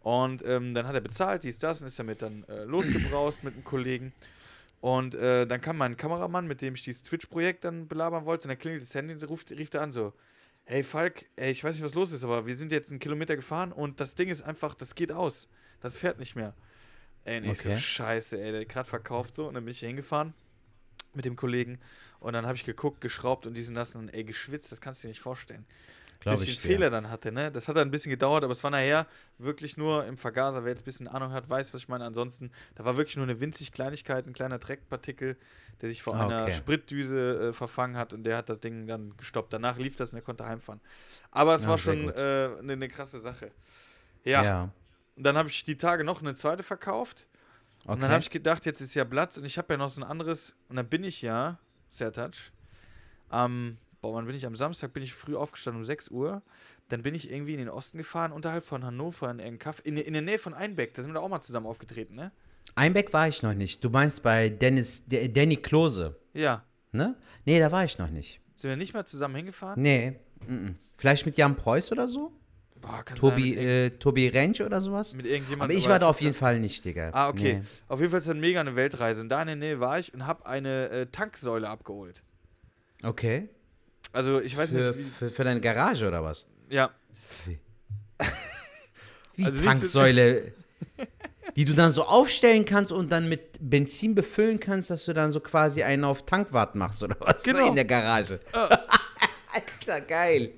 Und 0.00 0.44
ähm, 0.44 0.74
dann 0.74 0.88
hat 0.88 0.96
er 0.96 1.00
bezahlt, 1.00 1.44
dies, 1.44 1.60
das, 1.60 1.80
und 1.80 1.86
ist 1.86 1.96
damit 1.96 2.20
dann 2.20 2.42
äh, 2.48 2.64
losgebraust 2.64 3.44
mit 3.44 3.54
einem 3.54 3.62
Kollegen. 3.62 4.12
Und 4.80 5.14
äh, 5.14 5.46
dann 5.46 5.60
kam 5.60 5.76
mein 5.76 5.96
Kameramann, 5.96 6.48
mit 6.48 6.62
dem 6.62 6.74
ich 6.74 6.82
dieses 6.82 7.04
Twitch-Projekt 7.04 7.62
dann 7.64 7.86
belabern 7.86 8.24
wollte, 8.24 8.46
und 8.46 8.48
dann 8.48 8.58
klingelt 8.58 8.82
das 8.82 8.92
Handy 8.92 9.12
und 9.14 9.20
so 9.20 9.28
ruft, 9.28 9.52
rief 9.52 9.72
er 9.72 9.82
an 9.82 9.92
so, 9.92 10.12
hey 10.64 10.82
Falk, 10.82 11.26
ey, 11.36 11.52
ich 11.52 11.62
weiß 11.62 11.76
nicht, 11.76 11.84
was 11.84 11.94
los 11.94 12.10
ist, 12.10 12.24
aber 12.24 12.44
wir 12.44 12.56
sind 12.56 12.72
jetzt 12.72 12.90
einen 12.90 12.98
Kilometer 12.98 13.36
gefahren 13.36 13.70
und 13.70 14.00
das 14.00 14.16
Ding 14.16 14.28
ist 14.28 14.42
einfach, 14.42 14.74
das 14.74 14.96
geht 14.96 15.12
aus. 15.12 15.48
Das 15.80 15.96
fährt 15.96 16.18
nicht 16.18 16.34
mehr. 16.34 16.54
Ey, 17.24 17.38
und 17.38 17.44
ich 17.44 17.58
so, 17.58 17.70
Okay. 17.70 17.78
scheiße, 17.78 18.40
ey, 18.40 18.50
der 18.50 18.60
hat 18.62 18.68
gerade 18.68 18.88
verkauft 18.88 19.36
so. 19.36 19.46
Und 19.46 19.54
dann 19.54 19.64
bin 19.64 19.70
ich 19.70 19.78
hier 19.78 19.88
hingefahren 19.88 20.34
mit 21.16 21.24
dem 21.24 21.36
Kollegen. 21.36 21.78
Und 22.20 22.32
dann 22.34 22.46
habe 22.46 22.56
ich 22.56 22.64
geguckt, 22.64 23.00
geschraubt 23.00 23.46
und 23.46 23.54
diesen 23.54 23.74
lassen 23.74 23.98
und 23.98 24.08
ey, 24.14 24.24
geschwitzt, 24.24 24.70
das 24.72 24.80
kannst 24.80 25.02
du 25.02 25.06
dir 25.08 25.10
nicht 25.10 25.20
vorstellen. 25.20 25.66
Glaube 26.20 26.38
Bis 26.38 26.48
ich 26.48 26.54
ich. 26.54 26.64
einen 26.64 26.72
Fehler 26.72 26.90
dann 26.90 27.10
hatte, 27.10 27.30
ne? 27.30 27.52
Das 27.52 27.68
hat 27.68 27.76
dann 27.76 27.86
ein 27.88 27.90
bisschen 27.90 28.10
gedauert, 28.10 28.42
aber 28.42 28.52
es 28.52 28.64
war 28.64 28.70
nachher 28.70 29.06
wirklich 29.38 29.76
nur 29.76 30.06
im 30.06 30.16
Vergaser. 30.16 30.64
Wer 30.64 30.70
jetzt 30.70 30.80
ein 30.82 30.84
bisschen 30.86 31.08
Ahnung 31.08 31.30
hat, 31.32 31.48
weiß, 31.48 31.74
was 31.74 31.82
ich 31.82 31.88
meine. 31.88 32.04
Ansonsten, 32.04 32.50
da 32.74 32.84
war 32.84 32.96
wirklich 32.96 33.16
nur 33.16 33.26
eine 33.26 33.38
winzig 33.38 33.70
Kleinigkeit, 33.70 34.26
ein 34.26 34.32
kleiner 34.32 34.58
Dreckpartikel, 34.58 35.36
der 35.82 35.88
sich 35.90 36.02
vor 36.02 36.14
Ah, 36.14 36.22
einer 36.24 36.42
okay. 36.44 36.52
Spritdüse 36.52 37.48
äh, 37.48 37.52
verfangen 37.52 37.96
hat 37.96 38.14
und 38.14 38.24
der 38.24 38.38
hat 38.38 38.48
das 38.48 38.60
Ding 38.60 38.86
dann 38.86 39.14
gestoppt. 39.18 39.52
Danach 39.52 39.76
lief 39.76 39.96
das 39.96 40.10
und 40.12 40.16
er 40.16 40.22
konnte 40.22 40.46
heimfahren. 40.46 40.80
Aber 41.30 41.54
es 41.54 41.62
Ja, 41.62 41.68
war 41.68 41.78
sehr 41.78 41.94
schon 41.94 42.10
eine 42.10 42.58
äh, 42.58 42.62
ne- 42.62 42.76
ne 42.76 42.88
krasse 42.88 43.20
Sache. 43.20 43.52
Ja. 44.24 44.42
Ja. 44.42 44.70
Und 45.16 45.22
dann 45.24 45.36
habe 45.36 45.48
ich 45.48 45.64
die 45.64 45.76
Tage 45.76 46.02
noch 46.04 46.20
eine 46.22 46.34
zweite 46.34 46.62
verkauft. 46.62 47.26
Okay. 47.86 47.92
Und 47.94 48.02
dann 48.02 48.10
habe 48.10 48.20
ich 48.20 48.30
gedacht, 48.30 48.66
jetzt 48.66 48.80
ist 48.80 48.94
ja 48.94 49.04
Platz 49.04 49.38
und 49.38 49.44
ich 49.44 49.58
habe 49.58 49.72
ja 49.74 49.78
noch 49.78 49.90
so 49.90 50.00
ein 50.00 50.04
anderes. 50.04 50.54
Und 50.68 50.74
dann 50.74 50.88
bin 50.88 51.04
ich 51.04 51.22
ja, 51.22 51.60
Sertac, 51.88 52.34
am, 53.28 53.78
boah, 54.00 54.14
wann 54.14 54.26
bin 54.26 54.34
ich? 54.34 54.44
Am 54.44 54.56
Samstag 54.56 54.92
bin 54.92 55.04
ich 55.04 55.14
früh 55.14 55.36
aufgestanden 55.36 55.82
um 55.82 55.84
6 55.84 56.08
Uhr. 56.08 56.42
Dann 56.88 57.02
bin 57.02 57.14
ich 57.14 57.30
irgendwie 57.30 57.52
in 57.52 57.60
den 57.60 57.68
Osten 57.68 57.98
gefahren, 57.98 58.32
unterhalb 58.32 58.64
von 58.64 58.84
Hannover 58.84 59.30
in 59.30 59.38
irgendeinem 59.38 59.58
Kaff, 59.60 59.80
in, 59.84 59.96
in 59.98 60.14
der 60.14 60.22
Nähe 60.22 60.38
von 60.38 60.52
Einbeck. 60.52 60.94
Da 60.94 61.02
sind 61.02 61.12
wir 61.12 61.14
da 61.14 61.20
auch 61.20 61.28
mal 61.28 61.40
zusammen 61.40 61.66
aufgetreten, 61.66 62.16
ne? 62.16 62.32
Einbeck 62.74 63.12
war 63.12 63.28
ich 63.28 63.42
noch 63.44 63.54
nicht. 63.54 63.84
Du 63.84 63.88
meinst 63.90 64.22
bei 64.24 64.48
Dennis, 64.48 65.06
D 65.06 65.28
Danny 65.28 65.56
Klose, 65.56 66.16
Ja. 66.34 66.64
ne? 66.90 67.14
Nee, 67.44 67.60
da 67.60 67.70
war 67.70 67.84
ich 67.84 67.98
noch 67.98 68.10
nicht. 68.10 68.40
Sind 68.56 68.70
wir 68.70 68.76
nicht 68.76 68.94
mal 68.94 69.06
zusammen 69.06 69.36
hingefahren? 69.36 69.80
Nee. 69.80 70.18
Mm 70.46 70.52
-mm. 70.52 70.74
Vielleicht 70.96 71.24
mit 71.24 71.36
Jan 71.36 71.56
Preuß 71.56 71.92
oder 71.92 72.08
so? 72.08 72.32
Boah, 72.80 73.04
Tobi, 73.14 73.54
sein, 73.54 73.64
äh, 73.66 73.90
Tobi 73.90 74.28
Rentsch 74.28 74.60
oder 74.60 74.80
sowas? 74.80 75.14
mit 75.14 75.26
irgendjemandem. 75.26 75.62
Aber 75.62 75.72
ich 75.78 75.88
war 75.88 75.98
da 75.98 76.08
auf 76.08 76.20
jeden 76.20 76.34
Fall 76.34 76.60
nicht, 76.60 76.84
Digga. 76.84 77.10
Ah, 77.12 77.28
okay. 77.28 77.60
Nee. 77.60 77.62
Auf 77.88 78.00
jeden 78.00 78.10
Fall 78.10 78.20
ist 78.20 78.28
das 78.28 78.36
mega 78.36 78.60
eine 78.60 78.76
Weltreise. 78.76 79.20
Und 79.20 79.28
da 79.28 79.40
in 79.42 79.46
der 79.48 79.56
Nähe 79.56 79.80
war 79.80 79.98
ich 79.98 80.12
und 80.14 80.26
habe 80.26 80.46
eine 80.46 80.88
äh, 80.90 81.06
Tanksäule 81.06 81.68
abgeholt. 81.68 82.22
Okay. 83.02 83.48
Also, 84.12 84.40
ich 84.40 84.56
weiß 84.56 84.70
Für, 84.70 84.76
nicht, 84.92 84.98
wie, 84.98 85.02
für, 85.04 85.30
für 85.30 85.44
deine 85.44 85.60
Garage 85.60 86.06
oder 86.06 86.22
was? 86.22 86.46
ja. 86.68 86.90
Wie 87.44 87.58
Also 89.44 89.58
nicht 89.60 89.64
so- 89.64 89.64
Tanksäule, 89.68 90.52
die 91.56 91.64
du 91.64 91.74
dann 91.74 91.90
so 91.90 92.04
aufstellen 92.04 92.64
kannst 92.64 92.92
und 92.92 93.10
dann 93.12 93.28
mit 93.28 93.58
Benzin 93.60 94.14
befüllen 94.14 94.60
kannst, 94.60 94.90
dass 94.90 95.04
du 95.04 95.12
dann 95.12 95.32
so 95.32 95.40
quasi 95.40 95.82
einen 95.82 96.04
auf 96.04 96.24
Tankwart 96.24 96.74
machst 96.74 97.02
oder 97.02 97.16
was? 97.20 97.42
So 97.42 97.50
Genau. 97.50 97.68
in 97.68 97.74
der 97.74 97.84
Garage. 97.84 98.40
Alter, 99.56 100.00
geil. 100.02 100.50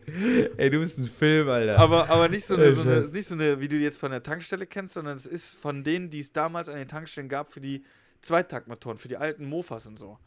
Ey, 0.56 0.70
du 0.70 0.80
bist 0.80 0.98
ein 0.98 1.08
Film, 1.08 1.48
Alter. 1.48 1.78
Aber, 1.78 2.08
aber 2.08 2.28
nicht 2.28 2.44
so 2.44 2.54
eine, 2.56 2.72
so 2.72 2.82
eine, 2.82 3.00
nicht 3.02 3.28
so 3.28 3.34
eine, 3.34 3.60
wie 3.60 3.68
du 3.68 3.76
jetzt 3.76 3.98
von 3.98 4.10
der 4.10 4.22
Tankstelle 4.22 4.66
kennst, 4.66 4.94
sondern 4.94 5.16
es 5.16 5.26
ist 5.26 5.56
von 5.56 5.84
denen, 5.84 6.10
die 6.10 6.18
es 6.20 6.32
damals 6.32 6.68
an 6.68 6.76
den 6.76 6.88
Tankstellen 6.88 7.28
gab 7.28 7.52
für 7.52 7.60
die 7.60 7.84
Zweitaktmotoren, 8.22 8.98
für 8.98 9.08
die 9.08 9.16
alten 9.16 9.46
Mofas 9.48 9.86
und 9.86 9.96
so. 9.96 10.18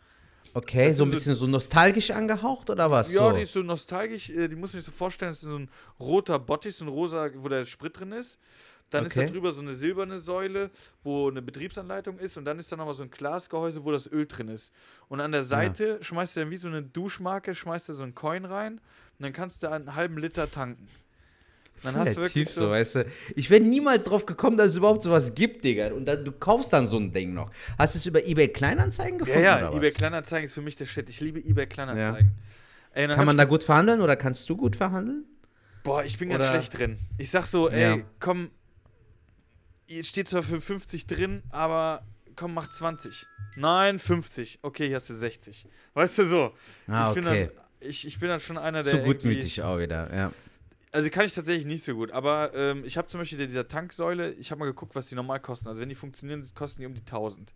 okay, 0.53 0.87
das 0.87 0.97
so 0.97 1.03
ein 1.03 1.09
sind 1.09 1.15
so- 1.15 1.15
bisschen 1.19 1.35
so 1.35 1.47
nostalgisch 1.47 2.11
angehaucht 2.11 2.69
oder 2.69 2.89
was? 2.89 3.13
Ja, 3.13 3.29
so? 3.29 3.35
die 3.35 3.41
ist 3.43 3.53
so 3.53 3.61
nostalgisch, 3.61 4.29
äh, 4.29 4.47
die 4.47 4.55
muss 4.55 4.73
man 4.73 4.81
sich 4.81 4.85
so 4.85 4.91
vorstellen, 4.97 5.31
das 5.31 5.37
ist 5.43 5.49
so 5.49 5.57
ein 5.57 5.69
roter 5.99 6.39
Bottich, 6.39 6.75
so 6.75 6.85
ein 6.85 6.89
rosa, 6.89 7.29
wo 7.35 7.49
der 7.49 7.65
Sprit 7.65 7.99
drin 7.99 8.11
ist. 8.13 8.37
Dann 8.91 9.05
ist 9.05 9.15
da 9.17 9.21
Okay. 9.21 9.31
drüber 9.31 9.51
so 9.51 9.61
eine 9.61 9.73
silberne 9.73 10.19
Säule, 10.19 10.69
wo 11.03 11.29
eine 11.29 11.41
Betriebsanleitung 11.41 12.19
ist 12.19 12.37
und 12.37 12.45
dann 12.45 12.59
ist 12.59 12.71
da 12.71 12.75
nochmal 12.75 12.93
so 12.93 13.03
ein 13.03 13.09
Glasgehäuse, 13.09 13.83
wo 13.83 13.91
das 13.91 14.05
Öl 14.11 14.25
drin 14.27 14.49
ist. 14.49 14.71
Und 15.09 15.19
an 15.21 15.31
der 15.31 15.43
Seite 15.43 15.97
schmeißt 16.03 16.35
du 16.35 16.41
dann 16.41 16.51
wie 16.51 16.57
so 16.57 16.67
eine 16.67 16.83
Duschmarke, 16.83 17.55
schmeißt 17.55 17.89
du 17.89 17.93
so 17.93 18.03
einen 18.03 18.13
Coin 18.15 18.45
rein 18.45 18.73
und 18.73 18.81
dann 19.23 19.33
kannst 19.33 19.63
du 19.63 19.71
einen 19.71 19.95
halben 19.95 20.17
Liter 20.17 20.51
tanken. 20.51 20.87
Dann 21.83 21.95
Voll 21.95 22.05
hast 22.05 22.17
du 22.17 22.21
wirklich 22.21 22.47
Typ 22.47 22.53
so, 22.55 22.69
weißt 22.69 22.95
du. 22.95 23.05
Ich 23.35 23.49
wäre 23.49 23.61
niemals 23.61 24.03
drauf 24.03 24.27
gekommen, 24.27 24.55
dass 24.55 24.71
es 24.71 24.77
überhaupt 24.77 25.01
sowas 25.01 25.33
gibt, 25.33 25.63
Digga. 25.63 25.91
Und 25.93 26.05
dann, 26.05 26.23
du 26.23 26.31
kaufst 26.31 26.71
dann 26.73 26.85
so 26.85 26.97
ein 26.97 27.11
Ding 27.11 27.33
noch. 27.33 27.49
Hast 27.79 27.95
du 27.95 27.97
es 27.97 28.05
über 28.05 28.23
eBay 28.23 28.49
Kleinanzeigen 28.49 29.17
Ja, 29.19 29.25
gefunden? 29.25 29.43
ja, 29.43 29.67
oder 29.69 29.77
eBay? 29.77 29.91
Kleinanzeigen 29.91 30.45
ist 30.45 30.53
für 30.53 30.61
mich 30.61 30.75
der 30.75 30.85
Shit. 30.85 31.09
Ich 31.09 31.21
liebe 31.21 31.39
eBay 31.39 31.65
Kleinanzeigen. 31.65 32.33
Ey, 32.93 33.07
dann 33.07 33.15
Kann 33.15 33.25
man 33.25 33.37
da 33.37 33.45
gut 33.45 33.63
verhandeln 33.63 34.01
oder 34.01 34.15
kannst 34.15 34.47
du 34.49 34.55
gut 34.57 34.75
verhandeln? 34.75 35.25
Boah, 35.83 36.03
ich 36.03 36.19
bin 36.19 36.29
ganz 36.29 36.43
Oder- 36.43 36.51
schlecht 36.51 36.77
drin. 36.77 36.99
Ich 37.17 37.31
sag 37.31 37.47
so, 37.47 37.67
ey, 37.67 37.81
Ja. 37.81 38.03
komm, 38.19 38.51
steht 40.03 40.29
zwar 40.29 40.43
für 40.43 40.61
50 40.61 41.07
drin, 41.07 41.43
aber 41.49 42.03
komm, 42.35 42.53
mach 42.53 42.69
20. 42.69 43.25
Nein, 43.55 43.99
50. 43.99 44.59
Okay, 44.61 44.87
hier 44.87 44.95
hast 44.95 45.09
du 45.09 45.13
60. 45.13 45.65
Weißt 45.93 46.17
du 46.19 46.25
so? 46.25 46.53
Ah, 46.87 47.09
ich, 47.09 47.15
bin 47.15 47.27
okay. 47.27 47.51
dann, 47.53 47.89
ich, 47.89 48.07
ich 48.07 48.19
bin 48.19 48.29
dann 48.29 48.39
schon 48.39 48.57
einer, 48.57 48.83
der. 48.83 48.93
Zu 48.93 49.03
gutmütig 49.03 49.61
auch 49.61 49.79
wieder, 49.79 50.13
ja. 50.13 50.31
Also 50.93 51.09
kann 51.09 51.25
ich 51.25 51.33
tatsächlich 51.33 51.65
nicht 51.65 51.85
so 51.85 51.95
gut, 51.95 52.11
aber 52.11 52.53
ähm, 52.53 52.83
ich 52.83 52.97
habe 52.97 53.07
zum 53.07 53.21
Beispiel 53.21 53.45
dieser 53.47 53.65
Tanksäule, 53.65 54.33
ich 54.33 54.51
habe 54.51 54.59
mal 54.59 54.65
geguckt, 54.65 54.93
was 54.93 55.07
die 55.07 55.15
normal 55.15 55.39
kosten. 55.39 55.69
Also 55.69 55.79
wenn 55.81 55.87
die 55.87 55.95
funktionieren, 55.95 56.45
kosten 56.53 56.81
die 56.81 56.85
um 56.85 56.93
die 56.93 56.99
1000. 56.99 57.53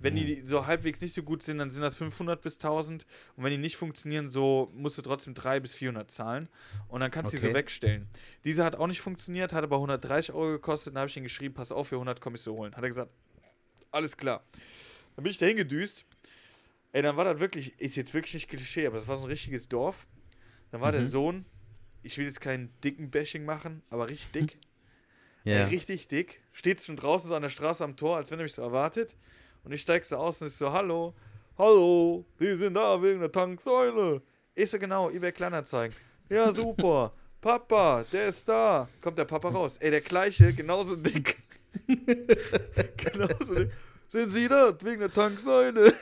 Wenn 0.00 0.16
die 0.16 0.42
so 0.42 0.66
halbwegs 0.66 1.00
nicht 1.00 1.14
so 1.14 1.22
gut 1.22 1.42
sind, 1.42 1.58
dann 1.58 1.70
sind 1.70 1.82
das 1.82 1.96
500 1.96 2.40
bis 2.42 2.54
1000. 2.58 3.06
Und 3.36 3.44
wenn 3.44 3.50
die 3.52 3.58
nicht 3.58 3.76
funktionieren, 3.76 4.28
so 4.28 4.70
musst 4.74 4.98
du 4.98 5.02
trotzdem 5.02 5.34
300 5.34 5.62
bis 5.62 5.74
400 5.74 6.10
zahlen. 6.10 6.48
Und 6.88 7.00
dann 7.00 7.10
kannst 7.10 7.32
du 7.32 7.36
die 7.38 7.42
Okay. 7.42 7.52
so 7.52 7.54
wegstellen. 7.54 8.08
Diese 8.44 8.64
hat 8.64 8.76
auch 8.76 8.86
nicht 8.86 9.00
funktioniert, 9.00 9.52
hat 9.52 9.64
aber 9.64 9.76
130 9.76 10.34
Euro 10.34 10.52
gekostet. 10.52 10.94
Dann 10.94 11.00
habe 11.00 11.08
ich 11.08 11.16
ihn 11.16 11.22
geschrieben, 11.22 11.54
pass 11.54 11.72
auf, 11.72 11.88
für 11.88 11.96
100 11.96 12.20
komm 12.20 12.34
ich 12.34 12.42
so 12.42 12.54
holen. 12.54 12.74
Hat 12.74 12.82
er 12.82 12.88
gesagt, 12.88 13.10
alles 13.92 14.16
klar. 14.16 14.44
Dann 15.16 15.22
bin 15.22 15.30
ich 15.30 15.38
da 15.38 15.46
hingedüst. 15.46 16.04
Ey, 16.92 17.02
dann 17.02 17.16
war 17.16 17.24
das 17.24 17.40
wirklich, 17.40 17.78
ist 17.80 17.96
jetzt 17.96 18.12
wirklich 18.14 18.34
nicht 18.34 18.48
Klischee, 18.48 18.86
aber 18.86 18.98
das 18.98 19.08
war 19.08 19.16
so 19.16 19.24
ein 19.24 19.30
richtiges 19.30 19.68
Dorf. 19.68 20.06
Dann 20.70 20.80
war 20.80 20.92
der 20.92 21.06
Sohn, 21.06 21.44
ich 22.02 22.18
will 22.18 22.26
jetzt 22.26 22.40
keinen 22.40 22.72
dicken 22.82 23.10
Bashing 23.10 23.44
machen, 23.44 23.82
aber 23.90 24.08
richtig 24.08 24.30
dick. 24.32 24.58
Ey, 25.46 25.58
Ja. 25.60 25.64
richtig 25.66 26.08
dick. 26.08 26.40
Steht 26.52 26.80
schon 26.82 26.96
draußen 26.96 27.28
so 27.28 27.34
an 27.34 27.42
der 27.42 27.48
Straße 27.50 27.84
am 27.84 27.96
Tor, 27.96 28.16
als 28.16 28.30
wenn 28.30 28.38
er 28.38 28.44
mich 28.44 28.52
so 28.54 28.62
erwartet. 28.62 29.14
Und 29.64 29.72
ich 29.72 29.80
steig 29.80 30.04
so 30.04 30.16
aus 30.16 30.40
und 30.40 30.48
ist 30.48 30.58
so, 30.58 30.70
hallo, 30.70 31.14
hallo, 31.56 32.24
die 32.38 32.54
sind 32.54 32.74
da 32.74 33.00
wegen 33.02 33.20
der 33.20 33.32
Tanksäule. 33.32 34.20
Ich 34.54 34.70
so, 34.70 34.78
genau, 34.78 35.10
eBay 35.10 35.32
Kleinanzeigen. 35.32 35.96
Ja, 36.28 36.50
super. 36.54 37.12
Papa, 37.40 38.04
der 38.12 38.28
ist 38.28 38.48
da. 38.48 38.88
Kommt 39.00 39.18
der 39.18 39.24
Papa 39.24 39.48
raus. 39.48 39.76
Ey, 39.78 39.90
der 39.90 40.00
gleiche, 40.00 40.52
genauso 40.52 40.96
dick. 40.96 41.42
genauso 42.96 43.54
dick. 43.54 43.72
Sind 44.10 44.30
Sie 44.30 44.48
das? 44.48 44.76
Wegen 44.82 45.00
der 45.00 45.12
Tanksäule? 45.12 45.94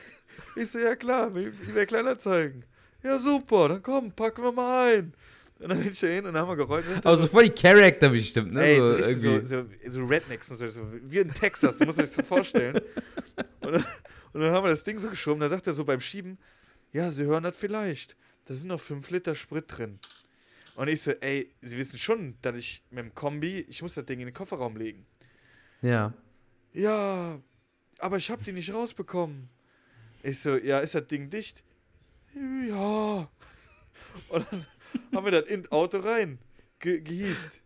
Ich 0.56 0.70
so, 0.70 0.78
ja 0.78 0.96
klar, 0.96 1.28
eBay 1.34 1.86
Kleinanzeigen. 1.86 2.64
Ja, 3.02 3.18
super, 3.18 3.68
dann 3.68 3.82
komm, 3.82 4.12
packen 4.12 4.42
wir 4.42 4.52
mal 4.52 4.96
ein. 4.96 5.14
Und 5.62 5.68
dann 5.68 5.78
bin 5.78 5.92
ich 5.92 6.00
da 6.00 6.08
hin 6.08 6.26
und 6.26 6.34
dann 6.34 6.42
haben 6.42 6.48
wir 6.48 6.56
geräumt. 6.56 7.06
Also 7.06 7.28
voll 7.28 7.44
die 7.44 7.50
Charakter 7.50 8.08
bestimmt, 8.08 8.52
ne? 8.52 8.64
Ey, 8.64 8.76
so 8.78 8.96
so, 8.96 9.40
so, 9.40 9.46
so, 9.46 9.90
so 9.90 10.04
Rednecks, 10.04 10.48
muss 10.48 10.60
ich 10.60 10.72
so, 10.72 10.86
wie 11.04 11.18
in 11.18 11.32
Texas, 11.32 11.78
muss 11.78 11.96
man 11.96 12.06
sich 12.06 12.16
so 12.16 12.22
vorstellen. 12.24 12.80
Und 13.60 13.72
dann, 13.72 13.84
und 14.32 14.40
dann 14.40 14.50
haben 14.50 14.64
wir 14.64 14.70
das 14.70 14.82
Ding 14.82 14.98
so 14.98 15.08
geschoben, 15.08 15.40
da 15.40 15.48
sagt 15.48 15.66
er 15.68 15.74
so 15.74 15.84
beim 15.84 16.00
Schieben, 16.00 16.38
ja, 16.92 17.10
Sie 17.10 17.24
hören 17.24 17.44
das 17.44 17.56
vielleicht, 17.56 18.16
da 18.46 18.54
sind 18.54 18.68
noch 18.68 18.80
5 18.80 19.08
Liter 19.10 19.36
Sprit 19.36 19.64
drin. 19.68 20.00
Und 20.74 20.88
ich 20.88 21.00
so, 21.00 21.12
ey, 21.12 21.48
Sie 21.60 21.78
wissen 21.78 21.98
schon, 21.98 22.34
dass 22.42 22.56
ich 22.56 22.82
mit 22.90 23.04
dem 23.04 23.14
Kombi, 23.14 23.64
ich 23.68 23.82
muss 23.82 23.94
das 23.94 24.04
Ding 24.04 24.18
in 24.18 24.26
den 24.26 24.34
Kofferraum 24.34 24.76
legen. 24.76 25.06
Ja. 25.80 26.12
Ja, 26.72 27.40
aber 27.98 28.16
ich 28.16 28.30
hab 28.30 28.42
die 28.42 28.52
nicht 28.52 28.74
rausbekommen. 28.74 29.48
Ich 30.24 30.40
so, 30.40 30.56
ja, 30.56 30.80
ist 30.80 30.94
das 30.94 31.06
Ding 31.06 31.30
dicht? 31.30 31.62
Ja. 32.34 33.28
Und 34.28 34.46
dann 34.50 34.66
haben 35.14 35.24
wir 35.24 35.32
das 35.32 35.48
in 35.48 35.62
das 35.62 35.72
Auto 35.72 35.98
rein 35.98 36.38
ge 36.78 37.00
gehievt. 37.00 37.60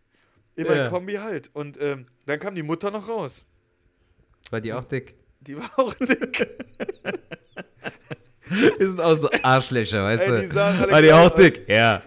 In 0.55 0.67
mein 0.67 0.77
Ja. 0.77 0.89
Kombi 0.89 1.15
halt. 1.15 1.49
Und 1.53 1.79
ähm, 1.81 2.05
dann 2.25 2.39
kam 2.39 2.55
die 2.55 2.63
Mutter 2.63 2.89
noch 2.89 3.07
raus. 3.07 3.45
War 4.49 4.61
die 4.61 4.73
auch 4.73 4.85
dick? 4.85 5.15
Die 5.41 5.55
war 5.57 5.69
auch 5.77 5.93
dick. 5.99 6.47
Die 8.79 8.85
sind 8.85 9.01
auch 9.01 9.15
so 9.15 9.29
Arschlöcher, 9.43 10.03
weißt 10.03 10.23
Ey, 10.23 10.47
du? 10.47 10.55
War 10.55 11.01
die 11.01 11.11
auch 11.11 11.29
dick? 11.35 11.67
Ja. 11.67 12.01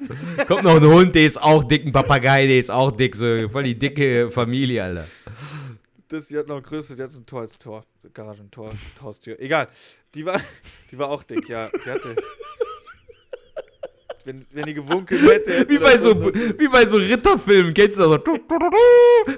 Kommt 0.47 0.63
noch 0.63 0.77
ein 0.77 0.85
Hund, 0.85 1.15
der 1.15 1.27
ist 1.27 1.41
auch 1.41 1.65
dick, 1.65 1.85
ein 1.85 1.93
Papagei, 1.93 2.47
der 2.47 2.59
ist 2.59 2.71
auch 2.71 2.91
dick. 2.93 3.15
So 3.15 3.47
voll 3.51 3.65
die 3.65 3.79
dicke 3.79 4.31
Familie, 4.31 4.85
Alter. 4.85 5.07
Das, 6.09 6.29
die 6.29 6.39
hat 6.39 6.47
noch 6.49 6.57
ein 6.57 6.63
größeres, 6.63 6.97
die 6.97 7.03
hat 7.03 7.11
so 7.11 7.21
ein 7.21 7.27
Tor 7.27 7.43
als 7.43 7.59
Tor. 7.59 7.85
Garagentor, 8.15 8.73
Haustür. 9.03 9.39
Egal. 9.39 9.69
Die 10.15 10.25
war, 10.25 10.41
die 10.91 10.97
war 10.97 11.11
auch 11.11 11.23
dick, 11.23 11.47
ja. 11.49 11.71
Die 11.85 11.91
hatte. 11.91 12.17
Wenn, 14.25 14.45
wenn 14.53 14.67
die 14.67 14.75
gewunkelt 14.75 15.23
hätte. 15.23 15.67
Wie 15.69 15.79
das 15.79 15.93
bei 15.93 15.99
so, 15.99 16.11
so- 16.23 16.35
wie 16.35 16.69
bei 16.69 16.85
so 16.85 16.97
Ritterfilmen, 16.99 17.73
kennst 17.75 17.99
du 17.99 18.03
das 18.03 18.11
so? 18.11 18.19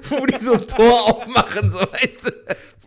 Wo 0.09 0.25
die 0.25 0.35
so 0.37 0.53
ein 0.53 0.67
Tor 0.67 1.09
aufmachen, 1.09 1.71
so 1.71 1.79
weißt 1.79 2.27
du. 2.27 2.31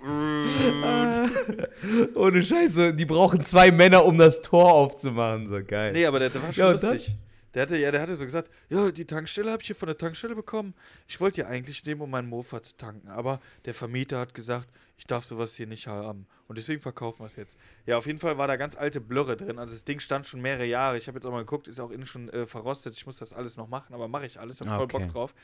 Ohne 2.15 2.43
Scheiße, 2.43 2.95
die 2.95 3.05
brauchen 3.05 3.43
zwei 3.43 3.71
Männer, 3.73 4.05
um 4.05 4.19
das 4.19 4.43
Tor 4.43 4.73
aufzumachen, 4.73 5.49
so 5.49 5.59
geil. 5.67 5.93
Nee, 5.93 6.07
aber 6.07 6.19
der, 6.21 6.31
der 6.31 6.43
war 6.43 6.53
schon 6.53 6.65
Ja, 6.65 6.71
lustig. 6.73 7.17
Der 7.57 7.63
hatte, 7.63 7.79
ja, 7.79 7.91
der 7.91 8.03
hatte 8.03 8.15
so 8.17 8.25
gesagt, 8.27 8.51
ja, 8.69 8.91
die 8.91 9.07
Tankstelle 9.07 9.51
habe 9.51 9.63
ich 9.63 9.69
hier 9.69 9.77
von 9.77 9.87
der 9.87 9.97
Tankstelle 9.97 10.37
bekommen. 10.37 10.75
Ich 11.09 11.19
wollte 11.23 11.41
ja 11.41 11.47
eigentlich 11.47 11.83
nehmen, 11.87 12.03
um 12.03 12.11
meinen 12.11 12.29
Mofa 12.29 12.61
zu 12.61 12.77
tanken. 12.77 13.09
Aber 13.09 13.41
der 13.65 13.73
Vermieter 13.73 14.19
hat 14.21 14.35
gesagt, 14.35 14.69
ich 14.99 15.07
darf 15.07 15.25
sowas 15.25 15.55
hier 15.57 15.67
nicht 15.67 15.87
haben. 15.87 16.27
Und 16.49 16.59
deswegen 16.59 16.83
verkaufen 16.83 17.21
wir 17.21 17.27
es 17.27 17.37
jetzt. 17.37 17.57
Ja, 17.87 17.97
auf 17.97 18.07
jeden 18.07 18.19
Fall 18.19 18.37
war 18.37 18.47
da 18.47 18.57
ganz 18.57 18.77
alte 18.77 19.01
Blöre 19.01 19.39
drin. 19.39 19.59
Also 19.59 19.73
das 19.73 19.85
Ding 19.85 20.01
stand 20.01 20.27
schon 20.27 20.43
mehrere 20.43 20.67
Jahre. 20.67 20.99
Ich 20.99 21.09
habe 21.09 21.17
jetzt 21.17 21.25
auch 21.25 21.33
mal 21.33 21.41
geguckt, 21.41 21.67
ist 21.67 21.81
auch 21.81 21.91
innen 21.91 22.05
schon 22.05 22.29
äh, 22.29 22.45
verrostet. 22.45 22.95
Ich 22.95 23.07
muss 23.07 23.17
das 23.17 23.33
alles 23.33 23.57
noch 23.57 23.69
machen, 23.69 23.95
aber 23.95 24.07
mache 24.07 24.27
ich 24.27 24.39
alles. 24.39 24.61
Hab 24.61 24.69
voll 24.69 24.83
Okay. 24.83 24.99
Bock 24.99 25.09
drauf. 25.09 25.35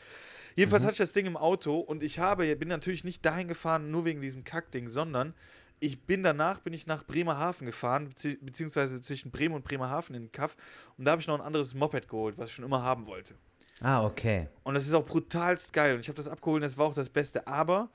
Jedenfalls 0.55 0.83
hatte 0.83 0.93
ich 0.93 0.99
das 0.99 1.15
Ding 1.15 1.25
im 1.25 1.39
Auto 1.39 1.79
und 1.79 2.03
ich 2.03 2.19
habe, 2.19 2.55
bin 2.57 2.69
natürlich 2.69 3.05
nicht 3.05 3.25
dahin 3.25 3.49
gefahren, 3.49 3.91
nur 3.91 4.05
wegen 4.05 4.21
diesem 4.21 4.45
Kackding, 4.45 4.87
sondern 4.87 5.33
ich 5.83 6.01
bin 6.01 6.23
danach, 6.23 6.61
bin 6.61 6.73
ich 6.73 6.87
nach 6.87 7.05
Bremerhaven 7.05 7.67
gefahren, 7.67 8.09
bezieh 8.09 8.37
beziehungsweise 8.41 9.01
zwischen 9.01 9.33
Bremen 9.33 9.57
und 9.57 9.65
Bremerhaven 9.65 10.15
in 10.15 10.23
den 10.23 10.33
Kaff 10.33 10.57
und 10.97 11.05
da 11.05 11.11
habe 11.11 11.21
ich 11.21 11.27
noch 11.27 11.35
ein 11.35 11.45
anderes 11.45 11.75
Moped 11.75 12.09
geholt, 12.09 12.39
was 12.39 12.51
ich 12.51 12.55
schon 12.55 12.65
immer 12.65 12.83
haben 12.83 13.07
wollte. 13.07 13.35
Ah, 13.81 14.05
okay. 14.05 14.49
Und 14.63 14.75
das 14.75 14.87
ist 14.87 14.95
auch 14.95 15.05
brutalst 15.05 15.73
geil 15.73 15.97
und 15.97 16.01
ich 16.01 16.09
habe 16.09 16.17
das 16.17 16.29
abgeholt 16.29 16.63
und 16.63 16.69
das 16.69 16.79
war 16.79 16.87
auch 16.87 16.95
das 16.95 17.09
Beste, 17.09 17.49
aber 17.49 17.91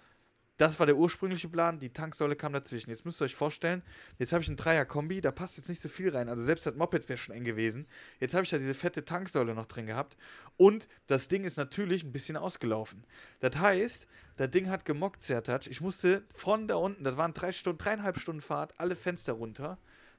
das 0.58 0.80
war 0.80 0.86
der 0.86 0.98
ursprüngliche 0.98 1.48
Plan, 1.48 1.80
die 1.80 1.92
Tanksäule 1.92 2.36
kam 2.36 2.54
dazwischen. 2.54 2.90
Jetzt 2.90 3.06
müsst 3.06 3.22
ihr 3.22 3.26
euch 3.26 3.36
vorstellen, 3.36 3.84
jetzt 4.18 4.34
habe 4.34 4.42
ich 4.42 4.48
einen 4.48 4.58
Dreier-Kombi, 4.58 5.22
da 5.22 5.32
passt 5.32 5.58
jetzt 5.58 5.70
nicht 5.70 5.82
so 5.82 5.88
viel 5.88 6.10
rein. 6.10 6.30
Also 6.30 6.44
selbst 6.44 6.66
das 6.66 6.76
Moped 6.76 7.08
wäre 7.10 7.18
schon 7.18 7.36
eng 7.36 7.44
gewesen. 7.44 7.88
Jetzt 8.20 8.34
habe 8.34 8.44
ich 8.44 8.50
da 8.50 8.58
diese 8.58 8.74
fette 8.74 9.06
Tanksäule 9.06 9.54
noch 9.54 9.68
drin 9.68 9.86
gehabt. 9.86 10.18
Und 10.58 10.88
das 11.06 11.28
Ding 11.28 11.44
ist 11.44 11.58
natürlich 11.58 12.04
ein 12.04 12.12
bisschen 12.12 12.38
ausgelaufen. 12.38 13.04
Das 13.40 13.56
heißt, 13.58 14.08
das 14.38 14.52
Ding 14.52 14.70
hat 14.70 14.86
gemockt, 14.86 15.24
Zertatsch. 15.24 15.68
Ich 15.68 15.82
musste 15.82 16.24
von 16.34 16.68
da 16.68 16.76
unten, 16.76 17.04
das 17.04 17.18
waren 17.18 17.34
drei 17.34 17.52
Stunden, 17.52 17.78
dreieinhalb 17.78 18.18
Stunden 18.20 18.42
Fahrt, 18.42 18.74
alle 18.78 18.96
Fenster 18.96 19.34
runter. 19.34 19.78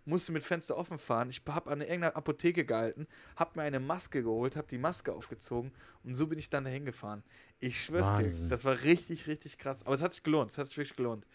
Musste 0.09 0.33
mit 0.33 0.43
Fenster 0.43 0.77
offen 0.77 0.99
fahren. 0.99 1.29
Ich 1.29 1.43
habe 1.47 1.71
an 1.71 1.81
irgendeiner 1.81 2.17
Apotheke 2.17 2.65
gehalten, 2.65 3.07
habe 3.37 3.53
mir 3.57 3.63
eine 3.63 3.79
Maske 3.79 4.23
geholt, 4.23 4.57
habe 4.57 4.67
die 4.67 4.79
Maske 4.79 5.13
aufgezogen 5.13 5.71
und 6.03 6.15
so 6.15 6.27
bin 6.27 6.39
ich 6.39 6.49
dann 6.49 6.65
dahin 6.65 6.87
gefahren. 6.87 7.23
Ich 7.61 7.83
schwör's 7.83 8.17
dir, 8.17 8.49
das 8.49 8.65
war 8.65 8.81
richtig, 8.83 9.27
richtig 9.27 9.59
krass. 9.59 9.85
Aber 9.85 9.95
es 9.95 10.03
hat 10.03 10.15
sich 10.15 10.23
gelohnt, 10.23 10.51
es 10.51 10.57
hat 10.59 10.67
sich 10.69 10.79
wirklich 10.79 10.97
gelohnt. 10.97 11.27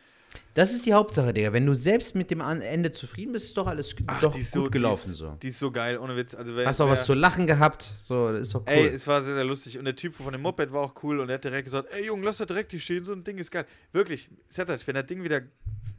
Das 0.54 0.72
ist 0.72 0.86
die 0.86 0.94
Hauptsache, 0.94 1.34
Digga. 1.34 1.52
Wenn 1.52 1.66
du 1.66 1.74
selbst 1.74 2.14
mit 2.16 2.30
dem 2.30 2.40
Ende 2.42 2.92
zufrieden 2.92 3.34
bist, 3.34 3.46
ist 3.46 3.58
doch 3.58 3.66
alles 3.68 3.96
g- 3.96 4.04
doch 4.22 4.34
die 4.34 4.40
gut 4.42 4.48
so, 4.48 4.70
gelaufen 4.70 5.08
die 5.08 5.12
ist, 5.14 5.18
so. 5.18 5.38
Die 5.42 5.48
ist 5.48 5.60
so 5.60 5.72
geil, 5.72 5.98
ohne 5.98 6.16
Witz. 6.16 6.36
Also, 6.36 6.56
Hast 6.64 6.80
auch 6.82 6.90
was 6.90 7.06
zu 7.06 7.14
lachen 7.14 7.48
gehabt, 7.48 7.82
so, 7.82 8.30
ist 8.30 8.54
doch 8.54 8.62
cool. 8.62 8.68
Ey, 8.74 8.88
es 8.90 9.08
war 9.08 9.22
sehr, 9.24 9.34
sehr 9.34 9.44
lustig. 9.44 9.80
Und 9.80 9.86
der 9.86 9.96
Typ 9.96 10.14
von 10.14 10.32
dem 10.32 10.42
Moped 10.42 10.72
war 10.72 10.82
auch 10.82 10.94
cool 11.04 11.20
und 11.20 11.30
er 11.30 11.36
hat 11.36 11.44
direkt 11.44 11.66
gesagt: 11.66 11.90
Ey, 11.92 12.06
Junge, 12.06 12.26
lass 12.26 12.38
da 12.38 12.46
direkt 12.46 12.72
hier 12.72 12.80
stehen, 12.80 13.04
so 13.04 13.14
ein 13.14 13.24
Ding 13.24 13.38
ist 13.40 13.50
geil. 13.52 13.66
Wirklich, 13.92 14.30
Zertatsch, 14.50 14.86
wenn 14.86 14.96
das 14.96 15.08
Ding 15.08 15.24
wieder 15.24 15.38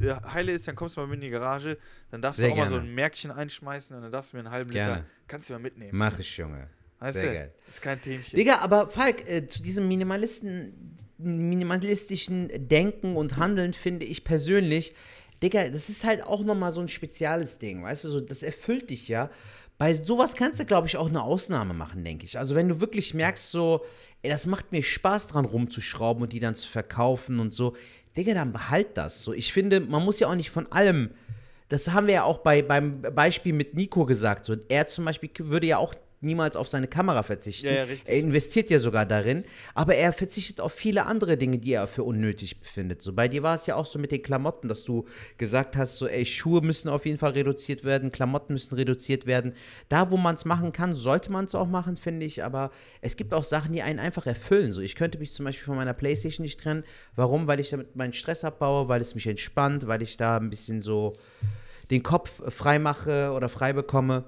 äh, 0.01 0.15
heile 0.33 0.53
ist, 0.53 0.69
dann 0.69 0.77
kommst 0.77 0.97
du 0.97 1.01
mal 1.01 1.07
mit 1.09 1.17
in 1.17 1.23
die 1.23 1.31
Garage, 1.33 1.77
dann 2.13 2.23
darfst 2.23 2.39
Sehr 2.39 2.49
du 2.49 2.55
auch 2.55 2.59
mal 2.59 2.67
so 2.69 2.75
gerne. 2.75 2.89
ein 2.89 2.95
Märkchen 2.95 3.31
einschmeißen 3.33 3.97
und 3.97 4.03
dann 4.03 4.13
darfst 4.13 4.33
du 4.33 4.37
mir 4.37 4.43
einen 4.45 4.51
halben 4.53 4.71
Gerne. 4.71 4.95
Liter, 4.95 5.07
kannst 5.27 5.49
du 5.49 5.55
mal 5.55 5.59
mitnehmen. 5.59 5.91
Mach 5.99 6.19
ich, 6.19 6.37
Junge. 6.37 6.69
Weißt 7.01 7.19
sehr 7.19 7.29
du? 7.29 7.35
geil. 7.35 7.55
Ist 7.69 7.83
kein 7.83 8.01
Themchen. 8.01 8.37
Digga, 8.37 8.59
aber 8.61 8.89
Falk, 8.89 9.29
äh, 9.29 9.47
zu 9.47 9.63
diesem 9.63 9.89
Minimalisten, 9.89 10.97
minimalistischen 11.25 12.51
Denken 12.69 13.17
und 13.17 13.37
Handeln 13.37 13.75
finde 13.75 14.07
ich 14.07 14.25
persönlich, 14.25 14.95
Digga, 15.43 15.69
das 15.69 15.89
ist 15.89 16.05
halt 16.05 16.25
auch 16.25 16.43
nochmal 16.45 16.73
so 16.73 16.81
ein 16.81 16.89
spezielles 16.89 17.59
Ding, 17.59 17.83
weißt 17.83 18.05
du, 18.05 18.09
so, 18.09 18.21
das 18.21 18.43
erfüllt 18.43 18.91
dich 18.91 19.09
ja. 19.09 19.31
Bei 19.77 19.93
sowas 19.93 20.35
kannst 20.37 20.61
du, 20.61 20.65
glaube 20.65 20.87
ich, 20.87 20.97
auch 20.97 21.09
eine 21.09 21.23
Ausnahme 21.23 21.75
machen, 21.75 22.05
denke 22.05 22.25
ich. 22.25 22.39
Also 22.39 22.55
wenn 22.55 22.69
du 22.69 22.81
wirklich 22.81 23.13
merkst, 23.13 23.51
so, 23.51 23.85
ey, 24.23 24.31
das 24.31 24.47
macht 24.47 24.71
mir 24.71 24.83
Spaß 24.83 25.27
dran 25.27 25.45
rumzuschrauben 25.45 26.23
und 26.23 26.33
die 26.33 26.41
dann 26.41 26.55
zu 26.55 26.69
verkaufen 26.69 27.41
und 27.41 27.53
so, 27.53 27.75
Digga, 28.17 28.35
dann 28.35 28.53
behalt 28.53 28.97
das. 28.97 29.23
So, 29.23 29.33
ich 29.33 29.53
finde, 29.53 29.81
man 29.81 30.05
muss 30.05 30.21
ja 30.21 30.29
auch 30.29 30.37
nicht 30.37 30.51
von 30.51 30.71
allem 30.71 31.11
das 31.69 31.91
haben 31.91 32.07
wir 32.07 32.15
ja 32.15 32.25
auch 32.25 32.39
bei, 32.39 32.63
beim 32.63 33.03
Beispiel 33.03 33.53
mit 33.53 33.75
Nico 33.75 34.05
gesagt. 34.05 34.45
So, 34.45 34.55
er 34.69 34.87
zum 34.87 35.05
Beispiel 35.05 35.31
würde 35.39 35.67
ja 35.67 35.79
auch 35.79 35.95
niemals 36.25 36.57
auf 36.57 36.69
seine 36.69 36.87
Kamera 36.87 37.23
verzichten. 37.23 37.67
Ja, 37.67 37.85
ja. 37.85 37.87
Er 38.05 38.19
investiert 38.19 38.71
ja 38.71 38.79
sogar 38.79 39.07
darin, 39.07 39.45
aber 39.75 39.95
er 39.95 40.13
verzichtet 40.13 40.61
auf 40.61 40.73
viele 40.73 41.07
andere 41.07 41.37
Dinge, 41.37 41.59
die 41.59 41.73
er 41.73 41.87
für 41.87 42.03
unnötig 42.03 42.61
befindet. 42.61 43.03
So, 43.03 43.13
bei 43.13 43.29
dir 43.29 43.43
war 43.43 43.55
es 43.55 43.67
ja 43.67 43.77
auch 43.77 43.87
so 43.87 43.99
mit 43.99 44.13
den 44.13 44.23
Klamotten, 44.23 44.69
dass 44.69 44.85
du 44.85 45.07
gesagt 45.39 45.77
hast, 45.77 45.99
so, 45.99 46.09
ey, 46.09 46.27
Schuhe 46.27 46.61
müssen 46.61 46.89
auf 46.89 47.07
jeden 47.07 47.19
Fall 47.19 47.33
reduziert 47.33 47.85
werden, 47.85 48.11
Klamotten 48.13 48.53
müssen 48.55 48.75
reduziert 48.75 49.27
werden. 49.27 49.55
Da, 49.89 50.11
wo 50.11 50.17
man 50.17 50.35
es 50.35 50.45
machen 50.45 50.73
kann, 50.73 50.95
sollte 50.95 51.31
man 51.31 51.45
es 51.45 51.55
auch 51.55 51.69
machen, 51.69 51.97
finde 51.97 52.27
ich, 52.27 52.43
aber 52.43 52.71
es 53.01 53.17
gibt 53.17 53.33
auch 53.33 53.45
Sachen, 53.45 53.73
die 53.73 53.83
einen 53.83 53.99
einfach 53.99 54.27
erfüllen. 54.27 54.73
So, 54.73 54.81
ich 54.81 54.97
könnte 54.97 55.19
mich 55.19 55.33
zum 55.33 55.45
Beispiel 55.45 55.65
von 55.65 55.77
meiner 55.77 55.95
Playstation 55.95 56.45
nicht 56.45 56.61
trennen. 56.61 56.85
Warum? 57.15 57.47
Weil 57.47 57.61
ich 57.61 57.71
damit 57.71 57.95
meinen 57.97 58.13
Stress 58.13 58.45
abbaue, 58.45 58.89
weil 58.89 59.01
es 59.01 59.15
mich 59.15 59.27
entspannt, 59.27 59.87
weil 59.87 60.03
ich 60.03 60.17
da 60.17 60.37
ein 60.37 60.51
bisschen 60.51 60.83
so 60.83 61.17
den 61.91 62.03
Kopf 62.03 62.43
frei 62.53 62.79
mache 62.79 63.33
oder 63.33 63.49
frei 63.49 63.73
bekomme. 63.73 64.25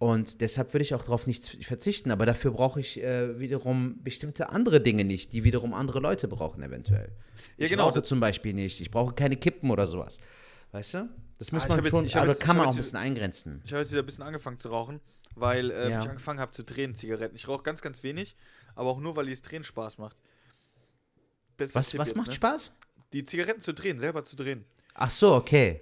Und 0.00 0.40
deshalb 0.40 0.72
würde 0.72 0.82
ich 0.82 0.94
auch 0.94 1.02
darauf 1.04 1.26
nicht 1.26 1.62
verzichten. 1.64 2.10
Aber 2.10 2.24
dafür 2.24 2.52
brauche 2.52 2.80
ich 2.80 3.02
äh, 3.02 3.38
wiederum 3.38 4.02
bestimmte 4.02 4.48
andere 4.48 4.80
Dinge 4.80 5.04
nicht, 5.04 5.34
die 5.34 5.44
wiederum 5.44 5.74
andere 5.74 6.00
Leute 6.00 6.26
brauchen, 6.26 6.62
eventuell. 6.62 7.12
Ja, 7.58 7.66
ich 7.66 7.70
genau. 7.70 7.86
rauche 7.88 8.02
zum 8.02 8.18
Beispiel 8.18 8.54
nicht. 8.54 8.80
Ich 8.80 8.90
brauche 8.90 9.14
keine 9.14 9.36
Kippen 9.36 9.70
oder 9.70 9.86
sowas. 9.86 10.18
Weißt 10.72 10.94
du? 10.94 11.08
Das 11.38 11.52
muss 11.52 11.64
Ah, 11.64 11.68
man 11.68 11.78
jetzt- 11.84 11.90
schon, 11.90 12.04
ich 12.06 12.14
hab 12.16 12.22
aber 12.22 12.32
jetzt- 12.32 12.40
kann 12.42 12.56
man 12.56 12.64
auch 12.66 12.70
ein 12.70 12.76
jetzt- 12.76 12.86
bisschen 12.86 12.98
eingrenzen. 12.98 13.60
Ich 13.66 13.72
habe 13.72 13.82
jetzt 13.82 13.92
wieder 13.92 14.02
ein 14.02 14.06
bisschen 14.06 14.24
angefangen 14.24 14.58
zu 14.58 14.70
rauchen, 14.70 15.00
weil 15.34 15.70
ähm, 15.70 15.90
Ja. 15.90 16.02
ich 16.02 16.08
angefangen 16.08 16.40
habe 16.40 16.50
zu 16.52 16.64
drehen, 16.64 16.94
Zigaretten. 16.94 17.36
Ich 17.36 17.46
rauche 17.46 17.62
ganz, 17.62 17.82
ganz 17.82 18.02
wenig, 18.02 18.36
aber 18.74 18.88
auch 18.88 19.00
nur, 19.00 19.16
weil 19.16 19.26
dieses 19.26 19.42
Drehen 19.42 19.64
Spaß 19.64 19.98
macht. 19.98 20.16
Bester 21.58 21.78
Was, 21.80 21.90
Tipp 21.90 22.00
was 22.00 22.08
jetzt, 22.08 22.16
macht 22.16 22.28
ne? 22.28 22.32
Spaß? 22.34 22.72
Die 23.12 23.24
Zigaretten 23.24 23.60
zu 23.60 23.74
drehen, 23.74 23.98
selber 23.98 24.24
zu 24.24 24.34
drehen. 24.34 24.64
Ach 24.94 25.10
so, 25.10 25.34
okay. 25.34 25.80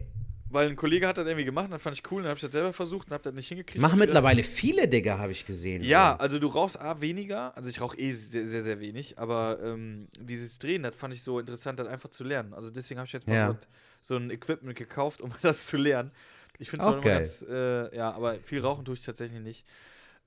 Weil 0.50 0.68
ein 0.68 0.76
Kollege 0.76 1.06
hat 1.06 1.18
das 1.18 1.26
irgendwie 1.26 1.44
gemacht, 1.44 1.70
dann 1.70 1.78
fand 1.78 1.96
ich 1.96 2.10
cool, 2.10 2.22
dann 2.22 2.30
habe 2.30 2.36
ich 2.38 2.42
das 2.42 2.52
selber 2.52 2.72
versucht 2.72 3.08
und 3.08 3.14
habe 3.14 3.24
das 3.24 3.34
nicht 3.34 3.48
hingekriegt. 3.48 3.80
Machen 3.80 3.98
mittlerweile 3.98 4.42
viele, 4.42 4.88
Digga, 4.88 5.18
habe 5.18 5.32
ich 5.32 5.44
gesehen. 5.46 5.82
Ja, 5.82 6.14
so. 6.16 6.22
also 6.22 6.38
du 6.38 6.46
rauchst 6.48 6.80
A 6.80 7.00
weniger, 7.00 7.56
also 7.56 7.68
ich 7.68 7.80
rauche 7.80 7.98
eh 7.98 8.12
sehr, 8.12 8.46
sehr, 8.46 8.62
sehr 8.62 8.80
wenig, 8.80 9.18
aber 9.18 9.58
ähm, 9.62 10.08
dieses 10.20 10.58
Drehen, 10.58 10.82
das 10.82 10.96
fand 10.96 11.14
ich 11.14 11.22
so 11.22 11.38
interessant, 11.38 11.78
das 11.78 11.88
einfach 11.88 12.10
zu 12.10 12.24
lernen. 12.24 12.54
Also 12.54 12.70
deswegen 12.70 12.98
habe 12.98 13.06
ich 13.06 13.12
jetzt 13.12 13.26
mal 13.26 13.34
Ja. 13.34 13.48
so, 13.48 13.56
so 14.00 14.16
ein 14.16 14.30
Equipment 14.30 14.76
gekauft, 14.76 15.20
um 15.20 15.32
das 15.42 15.66
zu 15.66 15.76
lernen. 15.76 16.10
Ich 16.58 16.70
finde 16.70 16.84
es 16.86 16.88
Auch 16.92 16.94
immer 16.96 17.04
ganz, 17.04 17.44
äh, 17.48 17.96
ja, 17.96 18.10
aber 18.12 18.34
viel 18.42 18.60
rauchen 18.60 18.84
tue 18.84 18.94
ich 18.94 19.02
tatsächlich 19.02 19.40
nicht. 19.40 19.64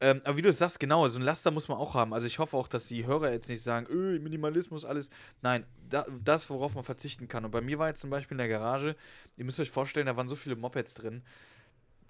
Ähm, 0.04 0.20
aber 0.24 0.36
wie 0.36 0.42
du 0.42 0.50
es 0.50 0.58
sagst, 0.58 0.80
genau, 0.80 1.08
so 1.08 1.20
ein 1.20 1.22
Laster 1.22 1.52
muss 1.52 1.68
man 1.68 1.78
auch 1.78 1.94
haben. 1.94 2.12
Also 2.12 2.26
ich 2.26 2.40
hoffe 2.40 2.58
auch, 2.58 2.68
dass 2.68 2.88
die 2.88 3.06
Hörer 3.06 3.32
jetzt 3.32 3.50
nicht 3.50 3.62
sagen, 3.62 3.86
öh, 3.88 4.18
Minimalismus, 4.18 4.84
alles. 4.84 5.12
Nein, 5.44 5.64
da, 5.90 6.08
das, 6.24 6.50
worauf 6.50 6.74
man 6.74 6.84
verzichten 6.84 7.28
kann. 7.28 7.46
Und 7.46 7.52
bei 7.52 7.62
mir 7.62 7.78
war 7.78 7.88
jetzt 7.88 8.02
zum 8.02 8.10
Beispiel 8.10 8.34
in 8.34 8.40
der 8.40 8.48
Garage, 8.48 8.96
ihr 9.38 9.46
müsst 9.46 9.60
euch 9.60 9.70
vorstellen, 9.70 10.08
da 10.08 10.18
waren 10.18 10.28
so 10.28 10.36
viele 10.36 10.56
Mopeds 10.56 10.96
drin. 10.96 11.22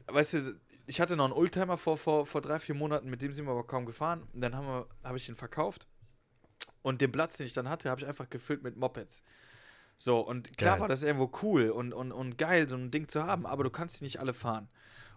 Weißt 0.07 0.33
du, 0.33 0.59
ich 0.87 1.01
hatte 1.01 1.17
noch 1.17 1.25
einen 1.25 1.33
Oldtimer 1.33 1.77
vor, 1.77 1.97
vor, 1.97 2.25
vor 2.25 2.39
drei, 2.39 2.59
vier 2.59 2.75
Monaten, 2.75 3.09
mit 3.09 3.21
dem 3.21 3.33
sind 3.33 3.45
wir 3.45 3.51
aber 3.51 3.67
kaum 3.67 3.85
gefahren. 3.85 4.23
Und 4.33 4.39
dann 4.39 4.55
habe 4.55 4.87
hab 5.03 5.15
ich 5.17 5.25
den 5.25 5.35
verkauft. 5.35 5.85
Und 6.83 7.01
den 7.01 7.11
Platz, 7.11 7.37
den 7.37 7.45
ich 7.45 7.53
dann 7.53 7.67
hatte, 7.67 7.89
habe 7.89 7.99
ich 7.99 8.07
einfach 8.07 8.29
gefüllt 8.29 8.63
mit 8.63 8.77
Mopeds. 8.77 9.21
So, 9.97 10.19
und 10.21 10.57
klar 10.57 10.75
Geil. 10.75 10.81
war 10.81 10.87
das 10.87 11.03
irgendwo 11.03 11.29
cool 11.43 11.69
und, 11.69 11.93
und, 11.93 12.11
und 12.13 12.37
geil, 12.37 12.67
so 12.67 12.75
ein 12.75 12.89
Ding 12.89 13.07
zu 13.07 13.23
haben, 13.23 13.45
aber 13.45 13.63
du 13.63 13.69
kannst 13.69 13.99
die 13.99 14.05
nicht 14.05 14.19
alle 14.19 14.33
fahren. 14.33 14.69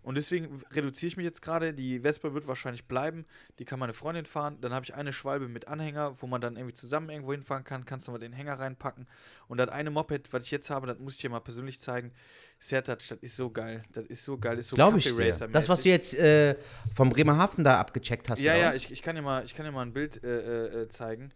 Und 0.04 0.16
deswegen 0.16 0.62
reduziere 0.70 1.08
ich 1.08 1.16
mich 1.16 1.24
jetzt 1.24 1.40
gerade. 1.40 1.72
Die 1.72 2.00
Vespa 2.00 2.34
wird 2.34 2.46
wahrscheinlich 2.46 2.86
bleiben. 2.86 3.24
Die 3.58 3.64
kann 3.64 3.78
meine 3.78 3.94
Freundin 3.94 4.26
fahren. 4.26 4.58
Dann 4.60 4.74
habe 4.74 4.84
ich 4.84 4.94
eine 4.94 5.14
Schwalbe 5.14 5.48
mit 5.48 5.66
Anhänger, 5.66 6.20
wo 6.20 6.26
man 6.26 6.42
dann 6.42 6.56
irgendwie 6.56 6.74
zusammen 6.74 7.08
irgendwo 7.08 7.32
hinfahren 7.32 7.64
kann. 7.64 7.86
Kannst 7.86 8.06
du 8.06 8.12
mal 8.12 8.18
den 8.18 8.34
Hänger 8.34 8.60
reinpacken. 8.60 9.06
Und 9.48 9.56
das 9.56 9.70
eine 9.70 9.90
Moped, 9.90 10.32
was 10.32 10.44
ich 10.44 10.50
jetzt 10.50 10.68
habe, 10.68 10.86
das 10.86 10.98
muss 10.98 11.14
ich 11.14 11.22
dir 11.22 11.30
mal 11.30 11.40
persönlich 11.40 11.80
zeigen. 11.80 12.12
Sertac, 12.58 12.98
das 13.08 13.18
ist 13.18 13.36
so 13.36 13.50
geil. 13.50 13.82
Das 13.92 14.04
ist 14.04 14.24
so 14.24 14.36
geil. 14.36 14.56
Das 14.56 14.66
ist 14.66 14.70
so 14.70 14.76
Glaube 14.76 14.98
ich 14.98 15.04
dir. 15.04 15.48
Das, 15.48 15.70
was 15.70 15.82
du 15.82 15.88
jetzt 15.88 16.14
äh, 16.14 16.56
vom 16.94 17.08
Bremerhaven 17.08 17.64
da 17.64 17.80
abgecheckt 17.80 18.28
hast. 18.28 18.40
ja, 18.40 18.54
ja, 18.54 18.74
ich, 18.74 18.90
ich, 18.90 19.00
kann 19.00 19.16
dir 19.16 19.22
mal, 19.22 19.42
ich 19.44 19.54
kann 19.54 19.64
dir 19.64 19.72
mal 19.72 19.82
ein 19.82 19.94
Bild 19.94 20.22
äh, 20.22 20.28
äh, 20.28 20.82
äh, 20.82 20.88
zeigen. 20.88 21.32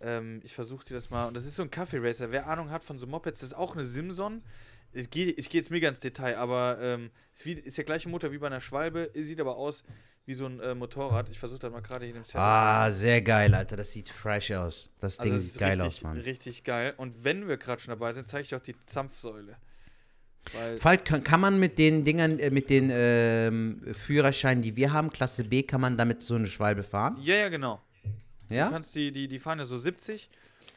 Ähm, 0.00 0.40
ich 0.42 0.54
versuche 0.54 0.84
dir 0.84 0.94
das 0.94 1.10
mal. 1.10 1.28
Und 1.28 1.36
das 1.36 1.46
ist 1.46 1.54
so 1.54 1.62
ein 1.62 1.70
Kaffee 1.70 1.98
Racer. 1.98 2.32
Wer 2.32 2.48
Ahnung 2.48 2.70
hat 2.70 2.82
von 2.82 2.98
so 2.98 3.06
Mopeds, 3.06 3.40
das 3.40 3.50
ist 3.50 3.56
auch 3.56 3.74
eine 3.74 3.84
Simson. 3.84 4.42
Ich 4.92 5.08
gehe 5.10 5.26
ich 5.32 5.48
geh 5.48 5.58
jetzt 5.58 5.70
mega 5.70 5.88
ins 5.88 6.00
Detail, 6.00 6.36
aber 6.36 6.78
ähm, 6.80 7.10
ist, 7.32 7.46
wie, 7.46 7.52
ist 7.52 7.76
der 7.78 7.84
gleiche 7.84 8.08
Motor 8.08 8.32
wie 8.32 8.38
bei 8.38 8.46
einer 8.48 8.60
Schwalbe, 8.60 9.10
sieht 9.14 9.40
aber 9.40 9.56
aus 9.56 9.84
wie 10.26 10.34
so 10.34 10.46
ein 10.46 10.60
äh, 10.60 10.74
Motorrad. 10.74 11.28
Ich 11.28 11.38
versuche 11.38 11.58
das 11.60 11.70
mal 11.72 11.80
gerade 11.80 12.06
hier 12.06 12.14
im 12.14 12.24
Set. 12.24 12.36
Ah, 12.36 12.90
sehr 12.90 13.22
geil, 13.22 13.54
Alter. 13.54 13.76
Das 13.76 13.92
sieht 13.92 14.08
fresh 14.08 14.50
aus. 14.52 14.90
Das 15.00 15.16
Ding 15.16 15.32
Also 15.32 15.42
sieht 15.42 15.52
ist 15.52 15.58
geil 15.58 15.80
richtig, 15.80 15.86
aus, 15.86 16.02
Mann. 16.02 16.18
Richtig 16.18 16.64
geil. 16.64 16.94
Und 16.96 17.24
wenn 17.24 17.48
wir 17.48 17.56
gerade 17.56 17.80
schon 17.80 17.90
dabei 17.92 18.12
sind, 18.12 18.28
zeige 18.28 18.42
ich 18.42 18.48
dir 18.50 18.56
auch 18.58 18.62
die 18.62 18.76
Zampfsäule. 18.86 19.56
Weil, 20.80 20.98
kann, 20.98 21.22
kann 21.22 21.40
man 21.40 21.60
mit 21.60 21.78
den 21.78 22.02
Dingern, 22.04 22.38
äh, 22.38 22.50
mit 22.50 22.70
den 22.70 22.88
ähm, 22.92 23.82
Führerscheinen, 23.92 24.62
die 24.62 24.74
wir 24.74 24.92
haben, 24.92 25.10
Klasse 25.10 25.44
B, 25.44 25.62
kann 25.62 25.80
man 25.80 25.96
damit 25.98 26.22
so 26.22 26.34
eine 26.34 26.46
Schwalbe 26.46 26.82
fahren? 26.82 27.16
ja, 27.22 27.36
ja, 27.36 27.48
genau. 27.48 27.80
Du 28.48 28.54
Ja? 28.54 28.68
kannst 28.70 28.94
die, 28.94 29.12
die, 29.12 29.28
die 29.28 29.38
fahren 29.38 29.58
ja 29.58 29.64
so 29.64 29.78
70 29.78 30.28
und 30.28 30.30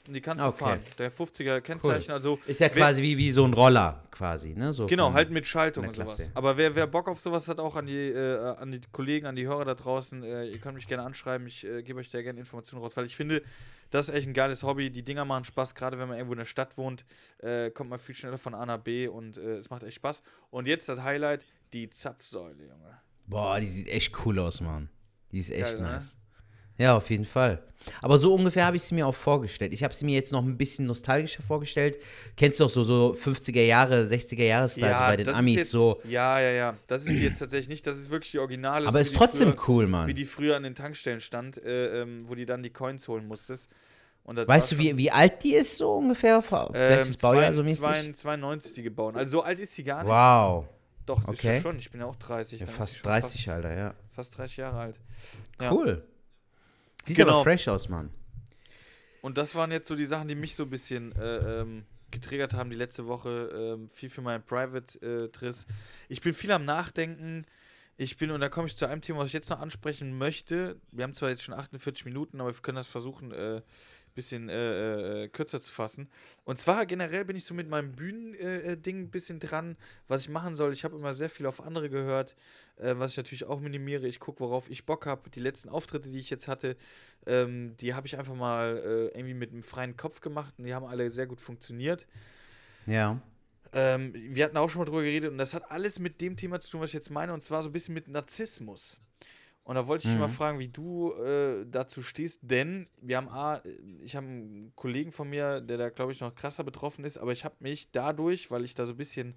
die 0.08 0.22
kannst 0.22 0.44
Okay. 0.44 0.52
du 0.58 0.66
fahren. 0.66 0.80
Der 0.98 1.12
50er 1.12 1.62
Kennzeichen, 1.62 2.12
also. 2.12 2.40
Ist 2.46 2.60
ja 2.60 2.70
quasi 2.70 3.02
wie, 3.02 3.18
wie 3.18 3.32
so 3.32 3.44
ein 3.46 3.54
Roller, 3.54 4.04
quasi, 4.12 4.54
ne? 4.54 4.74
So 4.74 4.88
Genau, 4.88 5.14
halt 5.14 5.32
mit 5.32 5.48
Schaltung 5.48 5.88
und 5.88 5.96
sowas. 5.96 6.30
Aber 6.34 6.58
wer, 6.58 6.76
wer 6.76 6.88
Bock 6.88 7.08
auf 7.08 7.20
sowas 7.20 7.48
hat, 7.48 7.60
auch 7.60 7.76
an 7.76 7.86
die, 7.86 8.10
äh, 8.10 8.56
an 8.58 8.72
die 8.72 8.82
Kollegen, 8.92 9.26
an 9.28 9.36
die 9.36 9.48
Hörer 9.48 9.66
da 9.66 9.76
draußen, 9.76 10.24
äh, 10.24 10.46
ihr 10.46 10.58
könnt 10.60 10.76
mich 10.76 10.88
gerne 10.88 11.04
anschreiben, 11.04 11.48
ich 11.48 11.66
äh, 11.66 11.84
gebe 11.84 12.00
euch 12.00 12.10
da 12.10 12.22
gerne 12.22 12.40
Informationen 12.40 12.82
raus, 12.84 12.98
weil 12.98 13.06
ich 13.06 13.16
finde, 13.16 13.42
das 13.92 14.10
ist 14.10 14.16
echt 14.16 14.28
ein 14.28 14.34
geiles 14.34 14.64
Hobby. 14.64 14.90
Die 14.90 15.04
Dinger 15.04 15.24
machen 15.26 15.44
Spaß, 15.44 15.76
gerade 15.76 15.98
wenn 16.00 16.08
man 16.08 16.18
irgendwo 16.18 16.34
in 16.34 16.40
der 16.40 16.46
Stadt 16.46 16.78
wohnt, 16.78 17.06
äh, 17.40 17.70
kommt 17.72 17.90
man 17.90 18.00
viel 18.00 18.16
schneller 18.16 18.38
von 18.38 18.54
A 18.56 18.66
nach 18.66 18.80
B 18.80 19.08
und 19.08 19.38
äh, 19.38 19.58
es 19.58 19.70
macht 19.70 19.84
echt 19.84 19.96
Spaß. 19.96 20.24
Und 20.50 20.68
jetzt 20.68 20.90
das 20.90 21.02
Highlight, 21.02 21.46
die 21.72 21.90
Zapfsäule, 21.90 22.64
Junge. 22.64 23.00
Boah, 23.28 23.60
die 23.60 23.68
sieht 23.68 23.88
echt 23.88 24.14
cool 24.26 24.40
aus, 24.40 24.60
Mann. 24.62 24.90
Die 25.32 25.40
ist 25.40 25.50
echt 25.50 25.78
Geil, 25.78 25.82
ne? 25.82 26.00
Ja, 26.78 26.96
auf 26.98 27.10
jeden 27.10 27.26
Fall. 27.26 27.62
Aber 28.02 28.18
so 28.18 28.34
ungefähr 28.34 28.66
habe 28.66 28.78
ich 28.78 28.84
sie 28.84 28.96
mir 28.96 29.06
auch 29.06 29.14
vorgestellt. 29.16 29.74
Ich 29.74 29.84
habe 29.84 29.94
sie 29.94 30.06
mir 30.06 30.14
jetzt 30.16 30.32
noch 30.32 30.42
ein 30.44 30.58
bisschen 30.58 30.86
nostalgischer 30.86 31.44
vorgestellt. 31.44 31.98
Kennst 32.38 32.60
du 32.60 32.64
doch 32.64 32.70
so, 32.70 32.82
so 32.84 33.14
50er 33.22 33.62
Jahre, 33.62 34.04
60er 34.04 34.44
Jahre 34.46 34.70
Style 34.70 34.88
so 34.94 35.00
bei 35.00 35.18
den 35.18 35.30
Amis 35.30 35.56
jetzt, 35.56 35.70
so. 35.72 36.00
Ja, 36.06 36.40
ja, 36.40 36.52
ja. 36.52 36.78
Das 36.88 37.02
ist 37.02 37.10
die 37.10 37.22
jetzt 37.24 37.40
tatsächlich 37.40 37.68
nicht. 37.68 37.86
Das 37.86 37.98
ist 37.98 38.10
wirklich 38.10 38.32
die 38.32 38.40
Originale. 38.40 38.88
Aber 38.88 39.04
so 39.04 39.12
ist 39.12 39.18
trotzdem 39.18 39.52
früher, 39.52 39.68
cool, 39.68 39.88
Mann. 39.88 40.08
Wie 40.08 40.14
die 40.14 40.24
früher 40.24 40.56
an 40.56 40.64
den 40.64 40.76
Tankstellen 40.76 41.20
stand, 41.20 41.62
äh, 41.62 42.02
ähm, 42.04 42.24
wo 42.28 42.36
die 42.36 42.46
dann 42.46 42.64
die 42.64 42.70
Coins 42.70 43.08
holen 43.10 43.28
musstest. 43.28 43.70
Weißt 44.26 44.72
du, 44.72 44.78
wie, 44.78 44.96
wie 44.96 45.12
alt 45.12 45.44
die 45.44 45.54
ist 45.56 45.78
so 45.78 45.96
ungefähr? 45.96 46.42
Ähm, 46.52 46.68
Welches 46.72 47.18
Baujahr 47.18 47.50
zwei- 47.50 47.54
so 47.54 47.64
mäßig? 47.64 47.80
zwei- 47.82 48.12
92 48.14 48.74
die 48.74 48.84
gebaut. 48.84 49.18
Also 49.18 49.40
so 49.40 49.44
alt 49.44 49.60
ist 49.60 49.76
sie 49.76 49.84
gar 49.84 50.04
nicht. 50.04 50.10
Wow. 50.10 50.66
Doch, 51.06 51.20
ist 51.24 51.28
Okay. 51.28 51.56
ja 51.58 51.62
schon. 51.62 51.78
Ich 51.78 51.92
bin 51.92 52.00
ja 52.00 52.08
auch 52.08 52.16
30. 52.16 52.62
Ja, 52.62 52.68
fast 52.68 52.96
schon 53.00 53.04
30, 53.12 53.52
Alter, 53.52 53.76
ja. 53.76 53.88
Fast, 54.14 54.30
fast 54.30 54.38
30 54.38 54.58
Jahre 54.58 54.80
alt. 54.80 55.00
Ja. 55.60 55.74
Cool. 55.74 56.02
Sieht 57.04 57.18
Genau. 57.18 57.36
aber 57.36 57.44
fresh 57.44 57.68
aus, 57.68 57.90
Mann. 57.90 58.10
Und 59.22 59.38
das 59.38 59.56
waren 59.56 59.72
jetzt 59.72 59.88
so 59.88 59.96
die 59.96 60.06
Sachen, 60.06 60.28
die 60.28 60.36
mich 60.36 60.56
so 60.56 60.64
ein 60.64 60.70
bisschen 60.70 61.14
äh, 61.16 61.62
ähm, 61.62 61.86
getriggert 62.12 62.54
haben 62.54 62.70
die 62.70 62.76
letzte 62.76 63.08
Woche. 63.08 63.50
Ähm, 63.76 63.88
viel 63.90 64.10
für 64.10 64.22
meinen 64.22 64.44
Private-Triss. 64.44 65.66
ich 66.10 66.22
bin 66.22 66.34
viel 66.34 66.52
am 66.52 66.66
Nachdenken. 66.66 67.46
Ich 67.96 68.18
bin, 68.18 68.32
und 68.32 68.42
da 68.42 68.50
komme 68.50 68.68
ich 68.68 68.76
zu 68.76 68.88
einem 68.88 69.02
Thema, 69.02 69.20
was 69.20 69.28
ich 69.28 69.34
jetzt 69.34 69.50
noch 69.52 69.60
ansprechen 69.60 70.18
möchte. 70.18 70.78
Wir 70.92 71.04
haben 71.04 71.14
zwar 71.14 71.30
jetzt 71.30 71.44
schon 71.44 71.54
48 71.54 72.06
Minuten, 72.06 72.42
aber 72.42 72.52
wir 72.54 72.62
können 72.62 72.78
das 72.78 72.88
versuchen, 72.88 73.32
äh, 73.32 73.62
bisschen 74.14 74.50
äh, 74.50 75.24
äh, 75.24 75.28
kürzer 75.28 75.62
zu 75.62 75.72
fassen. 75.72 76.10
Und 76.44 76.60
zwar 76.60 76.86
generell 76.86 77.26
bin 77.26 77.36
ich 77.36 77.46
so 77.46 77.54
mit 77.54 77.70
meinem 77.70 77.94
Bühnending 77.94 78.40
äh, 78.40 78.78
Ding 78.78 79.02
ein 79.02 79.12
bisschen 79.12 79.40
dran, 79.40 79.78
was 80.08 80.22
ich 80.22 80.30
machen 80.30 80.56
soll. 80.56 80.74
Ich 80.74 80.84
habe 80.84 80.96
immer 80.96 81.14
sehr 81.14 81.30
viel 81.30 81.46
auf 81.46 81.62
andere 81.62 81.90
gehört, 81.90 82.36
äh, 82.78 82.96
was 82.98 83.12
ich 83.12 83.18
natürlich 83.18 83.46
auch 83.46 83.60
minimiere. 83.60 84.08
Ich 84.08 84.20
gucke, 84.20 84.40
worauf 84.40 84.70
ich 84.70 84.86
Bock 84.86 85.06
habe. 85.06 85.30
Die 85.30 85.40
letzten 85.40 85.70
Auftritte, 85.70 86.10
die 86.10 86.20
ich 86.20 86.30
jetzt 86.30 86.48
hatte, 86.48 86.76
ähm, 87.26 87.76
die 87.78 87.94
habe 87.94 88.08
ich 88.08 88.18
einfach 88.18 88.36
mal 88.36 88.78
äh, 88.78 89.18
irgendwie 89.18 89.34
mit 89.34 89.52
einem 89.52 89.64
freien 89.64 89.98
Kopf 89.98 90.22
gemacht 90.22 90.54
und 90.58 90.66
die 90.66 90.74
haben 90.74 90.86
alle 90.86 91.10
sehr 91.12 91.28
gut 91.28 91.42
funktioniert. 91.42 92.08
Ja. 92.86 93.22
Ähm, 93.74 94.14
wir 94.14 94.46
hatten 94.46 94.58
auch 94.58 94.70
schon 94.70 94.80
mal 94.80 94.86
drüber 94.86 95.02
geredet 95.02 95.32
und 95.32 95.38
das 95.38 95.54
hat 95.54 95.72
alles 95.72 95.98
mit 95.98 96.22
dem 96.22 96.38
Thema 96.38 96.60
zu 96.60 96.70
tun, 96.70 96.82
was 96.82 96.92
ich 96.92 96.94
jetzt 96.94 97.10
meine, 97.10 97.34
und 97.34 97.42
zwar 97.42 97.64
so 97.64 97.70
ein 97.70 97.72
bisschen 97.72 97.94
mit 97.94 98.08
Narzissmus. 98.08 99.02
Und 99.66 99.76
da 99.76 99.88
wollte 99.88 100.06
ich 100.06 100.12
dich 100.12 100.20
mal 100.20 100.28
Mhm. 100.28 100.32
fragen, 100.34 100.60
wie 100.60 100.68
du 100.68 101.14
äh, 101.14 101.66
dazu 101.70 102.02
stehst, 102.02 102.40
denn 102.44 102.88
wir 103.02 103.16
haben 103.18 103.30
A, 103.30 103.62
ich 104.04 104.16
habe 104.16 104.28
einen 104.28 104.74
Kollegen 104.76 105.14
von 105.14 105.30
mir, 105.30 105.62
der 105.62 105.78
da, 105.78 105.90
glaube 105.90 106.12
ich, 106.12 106.20
noch 106.20 106.36
krasser 106.36 106.66
betroffen 106.66 107.06
ist, 107.06 107.18
aber 107.18 107.32
ich 107.32 107.46
habe 107.46 107.56
mich 107.60 107.90
dadurch, 107.92 108.52
weil 108.52 108.66
ich 108.66 108.74
da 108.76 108.86
so 108.86 108.92
ein 108.92 108.98
bisschen 108.98 109.36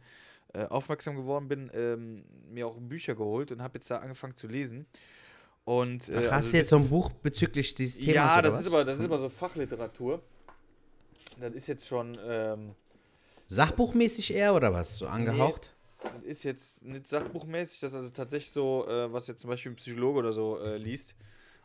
äh, 0.52 0.64
aufmerksam 0.64 1.14
geworden 1.14 1.46
bin, 1.46 1.70
ähm, 1.74 2.24
mir 2.50 2.66
auch 2.66 2.76
Bücher 2.80 3.14
geholt 3.14 3.52
und 3.52 3.62
habe 3.62 3.74
jetzt 3.78 3.88
da 3.90 3.98
angefangen 3.98 4.34
zu 4.34 4.48
lesen. 4.48 4.86
Und, 5.64 6.08
äh, 6.08 6.14
Ach, 6.16 6.22
hast 6.32 6.32
also 6.32 6.50
du 6.52 6.56
jetzt 6.56 6.70
so 6.70 6.76
ein 6.76 6.88
Buch 6.88 7.10
bezüglich 7.10 7.74
dieses 7.74 7.98
Themas? 7.98 8.14
ja, 8.34 8.42
das 8.42 8.54
was? 8.54 8.60
ist, 8.62 8.66
aber, 8.72 8.84
das 8.84 8.98
ist 8.98 9.04
aber 9.04 9.18
so 9.18 9.28
Fachliteratur. 9.28 10.20
Das 11.38 11.52
ist 11.54 11.66
jetzt 11.68 11.86
schon, 11.86 12.18
ähm, 12.26 12.74
Sachbuchmäßig 13.48 14.34
eher 14.34 14.54
oder 14.54 14.72
was? 14.72 14.96
So 14.98 15.06
angehaucht? 15.06 15.72
Das 16.02 16.22
ist 16.24 16.42
jetzt 16.44 16.82
nicht 16.82 17.06
sachbuchmäßig, 17.06 17.80
das 17.80 17.92
ist 17.92 17.96
also 17.96 18.10
tatsächlich 18.10 18.52
so, 18.52 18.86
äh, 18.88 19.12
was 19.12 19.26
jetzt 19.26 19.40
zum 19.40 19.50
Beispiel 19.50 19.72
ein 19.72 19.76
Psychologe 19.76 20.18
oder 20.18 20.32
so 20.32 20.58
äh, 20.58 20.76
liest. 20.76 21.14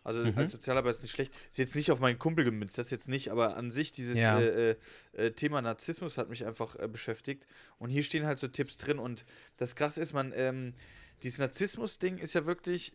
Also 0.04 0.22
Mhm. 0.22 0.34
als 0.36 0.52
Sozialarbeiter 0.52 0.96
ist 0.96 1.04
nicht 1.04 1.12
schlecht. 1.12 1.32
Ist 1.52 1.60
jetzt 1.60 1.76
nicht 1.76 1.92
auf 1.92 2.00
meinen 2.00 2.18
Kumpel 2.18 2.44
gemünzt, 2.44 2.78
das 2.80 2.90
jetzt 2.90 3.08
nicht, 3.08 3.30
aber 3.32 3.56
an 3.56 3.72
sich 3.72 3.92
dieses 3.92 4.18
Ja. 4.18 4.40
äh, 4.40 4.72
äh, 4.72 4.76
äh, 5.14 5.32
Thema 5.32 5.62
Narzissmus 5.62 6.18
hat 6.18 6.28
mich 6.30 6.46
einfach 6.46 6.76
äh, 6.78 6.88
beschäftigt. 6.88 7.46
Und 7.78 7.92
hier 7.92 8.02
stehen 8.02 8.26
halt 8.26 8.40
so 8.40 8.48
Tipps 8.48 8.78
drin. 8.78 8.98
Und 8.98 9.26
das 9.58 9.76
Krasse 9.76 10.02
ist, 10.02 10.14
man, 10.14 10.34
ähm, 10.36 10.74
dieses 11.22 11.38
Narzissmus-Ding 11.38 12.18
ist 12.18 12.34
ja 12.34 12.48
wirklich, 12.48 12.94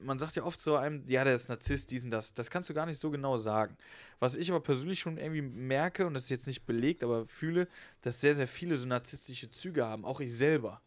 man 0.00 0.18
sagt 0.18 0.36
ja 0.36 0.44
oft 0.44 0.60
so 0.60 0.76
einem, 0.76 1.02
ja, 1.06 1.24
der 1.24 1.34
ist 1.34 1.48
Narzisst, 1.48 1.90
diesen, 1.90 2.10
das. 2.10 2.34
Das 2.34 2.50
kannst 2.50 2.68
du 2.70 2.74
gar 2.74 2.86
nicht 2.86 2.98
so 2.98 3.10
genau 3.10 3.36
sagen. 3.36 3.76
Was 4.20 4.36
ich 4.36 4.50
aber 4.50 4.60
persönlich 4.60 5.00
schon 5.00 5.18
irgendwie 5.18 5.42
merke, 5.42 6.06
und 6.06 6.14
das 6.14 6.24
ist 6.24 6.30
jetzt 6.30 6.46
nicht 6.46 6.66
belegt, 6.66 7.02
aber 7.02 7.26
fühle, 7.26 7.68
dass 8.02 8.20
sehr, 8.20 8.34
sehr 8.34 8.48
viele 8.48 8.76
so 8.76 8.86
narzisstische 8.86 9.50
Züge 9.50 9.84
haben, 9.86 10.04
auch 10.04 10.20
ich 10.20 10.34
selber. 10.34 10.80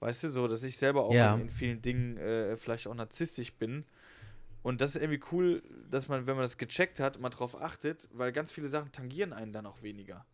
Weißt 0.00 0.24
du, 0.24 0.30
so, 0.30 0.48
dass 0.48 0.62
ich 0.62 0.76
selber 0.76 1.04
auch 1.04 1.14
Ja. 1.14 1.34
in, 1.34 1.42
in 1.42 1.50
vielen 1.50 1.80
Dingen 1.80 2.16
äh, 2.16 2.56
vielleicht 2.56 2.86
auch 2.88 2.94
narzisstisch 2.94 3.52
bin. 3.54 3.84
Und 4.62 4.80
das 4.80 4.94
ist 4.94 5.02
irgendwie 5.02 5.22
cool, 5.32 5.62
dass 5.90 6.08
man, 6.08 6.26
wenn 6.26 6.36
man 6.36 6.42
das 6.42 6.56
gecheckt 6.58 7.00
hat, 7.00 7.20
mal 7.20 7.30
drauf 7.30 7.60
achtet, 7.60 8.08
weil 8.12 8.32
ganz 8.32 8.52
viele 8.52 8.68
Sachen 8.68 8.92
tangieren 8.92 9.32
einen 9.32 9.52
dann 9.52 9.66
auch 9.66 9.82
weniger. 9.82 10.24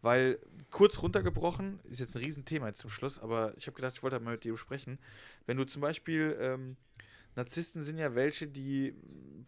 Weil, 0.00 0.38
kurz 0.70 1.02
runtergebrochen, 1.02 1.80
ist 1.84 2.00
jetzt 2.00 2.14
ein 2.14 2.22
Riesenthema 2.22 2.68
jetzt 2.68 2.80
zum 2.80 2.90
Schluss, 2.90 3.18
aber 3.18 3.52
ich 3.56 3.66
habe 3.66 3.74
gedacht, 3.74 3.94
ich 3.96 4.02
wollte 4.02 4.16
halt 4.16 4.24
mal 4.24 4.32
mit 4.32 4.44
dir 4.44 4.56
sprechen. 4.56 4.98
Wenn 5.46 5.56
du 5.56 5.64
zum 5.64 5.82
Beispiel, 5.82 6.36
ähm, 6.40 6.76
Narzissten 7.36 7.82
sind 7.82 7.98
ja 7.98 8.14
welche, 8.14 8.46
die 8.48 8.94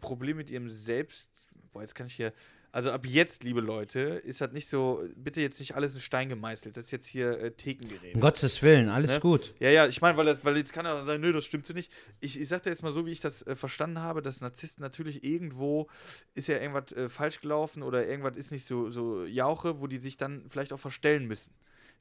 Probleme 0.01 0.37
mit 0.37 0.49
ihrem 0.49 0.69
Selbst, 0.69 1.47
boah, 1.71 1.81
jetzt 1.81 1.95
kann 1.95 2.07
ich 2.07 2.13
hier, 2.15 2.33
also 2.71 2.91
ab 2.91 3.05
jetzt, 3.05 3.45
liebe 3.45 3.61
Leute, 3.61 3.99
ist 4.01 4.41
halt 4.41 4.51
nicht 4.51 4.67
so, 4.67 5.01
bitte 5.15 5.39
jetzt 5.39 5.59
nicht 5.61 5.75
alles 5.75 5.95
in 5.95 6.01
Stein 6.01 6.27
gemeißelt, 6.27 6.75
das 6.75 6.85
ist 6.85 6.91
jetzt 6.91 7.05
hier 7.05 7.39
äh, 7.39 7.51
Thekengerät. 7.51 8.15
Um 8.15 8.19
Gottes 8.21 8.61
Willen, 8.61 8.89
alles 8.89 9.11
Ne? 9.11 9.19
gut. 9.21 9.53
Ja, 9.59 9.69
ja, 9.69 9.87
ich 9.87 10.01
meine, 10.01 10.17
weil, 10.17 10.25
das- 10.25 10.43
weil 10.43 10.57
jetzt 10.57 10.73
kann 10.73 10.85
er 10.85 11.05
sagen, 11.05 11.21
nö, 11.21 11.31
das 11.31 11.45
stimmt 11.45 11.65
so 11.65 11.73
nicht. 11.73 11.89
Ich, 12.19 12.37
ich 12.39 12.47
sag 12.49 12.63
dir 12.63 12.71
jetzt 12.71 12.83
mal 12.83 12.91
so, 12.91 13.05
wie 13.05 13.11
ich 13.11 13.21
das 13.21 13.47
äh, 13.47 13.55
verstanden 13.55 13.99
habe, 13.99 14.21
dass 14.21 14.41
Narzissten 14.41 14.81
natürlich 14.81 15.23
irgendwo 15.23 15.87
ist 16.33 16.47
ja 16.49 16.57
irgendwas 16.57 16.91
äh, 16.91 17.07
falsch 17.07 17.39
gelaufen 17.39 17.81
oder 17.81 18.05
irgendwas 18.07 18.35
ist 18.35 18.51
nicht 18.51 18.65
so, 18.65 18.89
so 18.89 19.23
Jauche, 19.25 19.79
wo 19.79 19.87
die 19.87 19.97
sich 19.97 20.17
dann 20.17 20.43
vielleicht 20.49 20.73
auch 20.73 20.79
verstellen 20.79 21.27
müssen. 21.27 21.53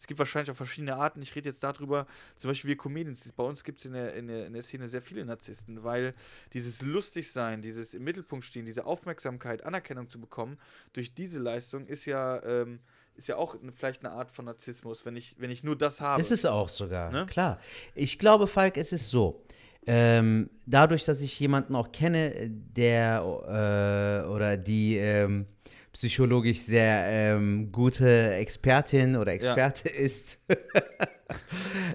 Es 0.05 0.07
gibt 0.07 0.19
wahrscheinlich 0.19 0.51
auch 0.51 0.57
verschiedene 0.57 0.97
Arten. 0.97 1.23
Ich 1.23 1.35
rede 1.35 1.49
jetzt 1.49 1.65
darüber, 1.65 2.07
zum 2.37 2.51
Beispiel 2.51 2.69
wir 2.69 2.77
Comedians, 2.77 3.33
bei 3.33 3.43
uns 3.43 3.65
gibt 3.65 3.79
es 3.79 3.87
in 3.87 3.95
der, 3.95 4.13
in, 4.13 4.27
der, 4.27 4.47
in 4.47 4.53
der 4.53 4.63
Szene 4.63 4.87
sehr 4.87 5.01
viele 5.01 5.25
Narzissten, 5.25 5.83
weil 5.83 6.13
dieses 6.53 6.83
Lustigsein, 6.83 7.63
dieses 7.63 7.95
im 7.95 8.05
Mittelpunkt 8.05 8.45
stehen, 8.45 8.67
diese 8.67 8.85
Aufmerksamkeit, 8.85 9.65
Anerkennung 9.65 10.11
zu 10.11 10.21
bekommen, 10.21 10.59
durch 10.93 11.15
diese 11.15 11.39
Leistung 11.39 11.87
ist 11.87 12.05
ja, 12.05 12.43
ähm, 12.43 12.81
ist 13.15 13.29
ja 13.29 13.37
auch 13.37 13.57
vielleicht 13.75 14.05
eine 14.05 14.13
Art 14.13 14.31
von 14.31 14.45
Narzissmus, 14.45 15.07
wenn 15.07 15.17
ich, 15.17 15.37
wenn 15.39 15.51
ich 15.51 15.65
nur 15.65 15.75
das 15.75 16.03
habe. 16.03 16.21
Ist 16.21 16.33
es 16.33 16.45
auch 16.45 16.69
sogar, 16.69 17.11
ne? 17.11 17.25
klar. 17.25 17.59
Ich 17.95 18.19
glaube, 18.19 18.47
Falk, 18.47 18.77
es 18.77 18.93
ist 18.93 19.09
so. 19.09 19.43
Ähm, 19.87 20.51
dadurch, 20.67 21.07
dass 21.07 21.23
ich 21.23 21.41
jemanden 21.41 21.75
auch 21.75 21.93
kenne, 21.93 22.51
der 22.51 23.23
äh, 23.23 24.29
oder 24.29 24.59
die 24.59 24.97
ähm, 24.97 25.47
psychologisch 25.95 26.59
sehr 26.59 27.05
ähm, 27.07 27.71
gute 27.71 28.35
Expertin 28.35 29.15
oder 29.17 29.33
Experte 29.33 29.89
ja. 29.89 29.95
ist, 30.01 30.39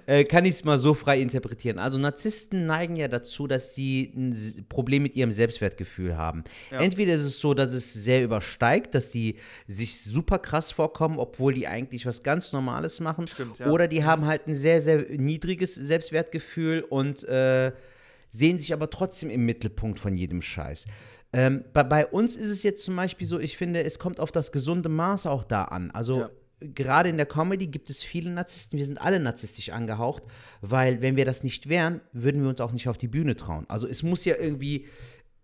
äh, 0.05 0.23
kann 0.23 0.45
ich 0.45 0.55
es 0.55 0.63
mal 0.63 0.77
so 0.77 0.93
frei 0.93 1.19
interpretieren. 1.19 1.79
Also 1.79 1.97
Narzissten 1.97 2.65
neigen 2.65 2.95
ja 2.95 3.09
dazu, 3.09 3.45
dass 3.45 3.75
sie 3.75 4.13
ein 4.15 4.65
Problem 4.69 5.03
mit 5.03 5.15
ihrem 5.15 5.33
Selbstwertgefühl 5.33 6.15
haben. 6.15 6.45
Ja. 6.71 6.79
Entweder 6.79 7.13
ist 7.13 7.23
es 7.23 7.41
so, 7.41 7.53
dass 7.53 7.73
es 7.73 7.93
sehr 7.93 8.23
übersteigt, 8.23 8.95
dass 8.95 9.11
die 9.11 9.35
sich 9.67 10.01
super 10.01 10.39
krass 10.39 10.71
vorkommen, 10.71 11.19
obwohl 11.19 11.53
die 11.53 11.67
eigentlich 11.67 12.05
was 12.05 12.23
ganz 12.23 12.53
Normales 12.53 13.01
machen. 13.01 13.27
Stimmt, 13.27 13.59
ja. 13.59 13.67
Oder 13.67 13.89
die 13.89 14.05
haben 14.05 14.25
halt 14.25 14.47
ein 14.47 14.55
sehr, 14.55 14.81
sehr 14.81 15.09
niedriges 15.09 15.75
Selbstwertgefühl 15.75 16.85
und 16.87 17.25
äh, 17.25 17.73
sehen 18.31 18.57
sich 18.57 18.71
aber 18.71 18.89
trotzdem 18.89 19.29
im 19.29 19.45
Mittelpunkt 19.45 19.99
von 19.99 20.15
jedem 20.15 20.41
Scheiß. 20.41 20.85
Ähm, 21.31 21.63
bei, 21.73 21.83
bei, 21.83 22.07
uns 22.07 22.35
ist 22.35 22.49
es 22.49 22.63
jetzt 22.63 22.83
zum 22.83 22.95
Beispiel 22.95 23.27
so, 23.27 23.39
ich 23.39 23.57
finde, 23.57 23.83
es 23.83 23.99
kommt 23.99 24.19
auf 24.19 24.31
das 24.31 24.51
gesunde 24.51 24.89
Maß 24.89 25.27
auch 25.27 25.43
da 25.43 25.65
an. 25.65 25.91
Also 25.91 26.21
ja. 26.21 26.29
gerade 26.59 27.09
in 27.09 27.17
der 27.17 27.27
Comedy 27.27 27.67
gibt 27.67 27.89
es 27.89 28.01
viele 28.01 28.31
Narzissten, 28.31 28.77
wir 28.77 28.85
sind 28.85 28.99
alle 28.99 29.19
narzisstisch 29.19 29.69
angehaucht, 29.69 30.23
weil 30.61 31.01
wenn 31.01 31.15
wir 31.15 31.25
das 31.25 31.43
nicht 31.43 31.69
wären, 31.69 32.01
würden 32.13 32.41
wir 32.41 32.49
uns 32.49 32.61
auch 32.61 32.71
nicht 32.71 32.87
auf 32.87 32.97
die 32.97 33.07
Bühne 33.07 33.35
trauen. 33.35 33.65
Also 33.69 33.87
es 33.87 34.01
muss 34.01 34.25
ja 34.25 34.35
irgendwie, 34.39 34.87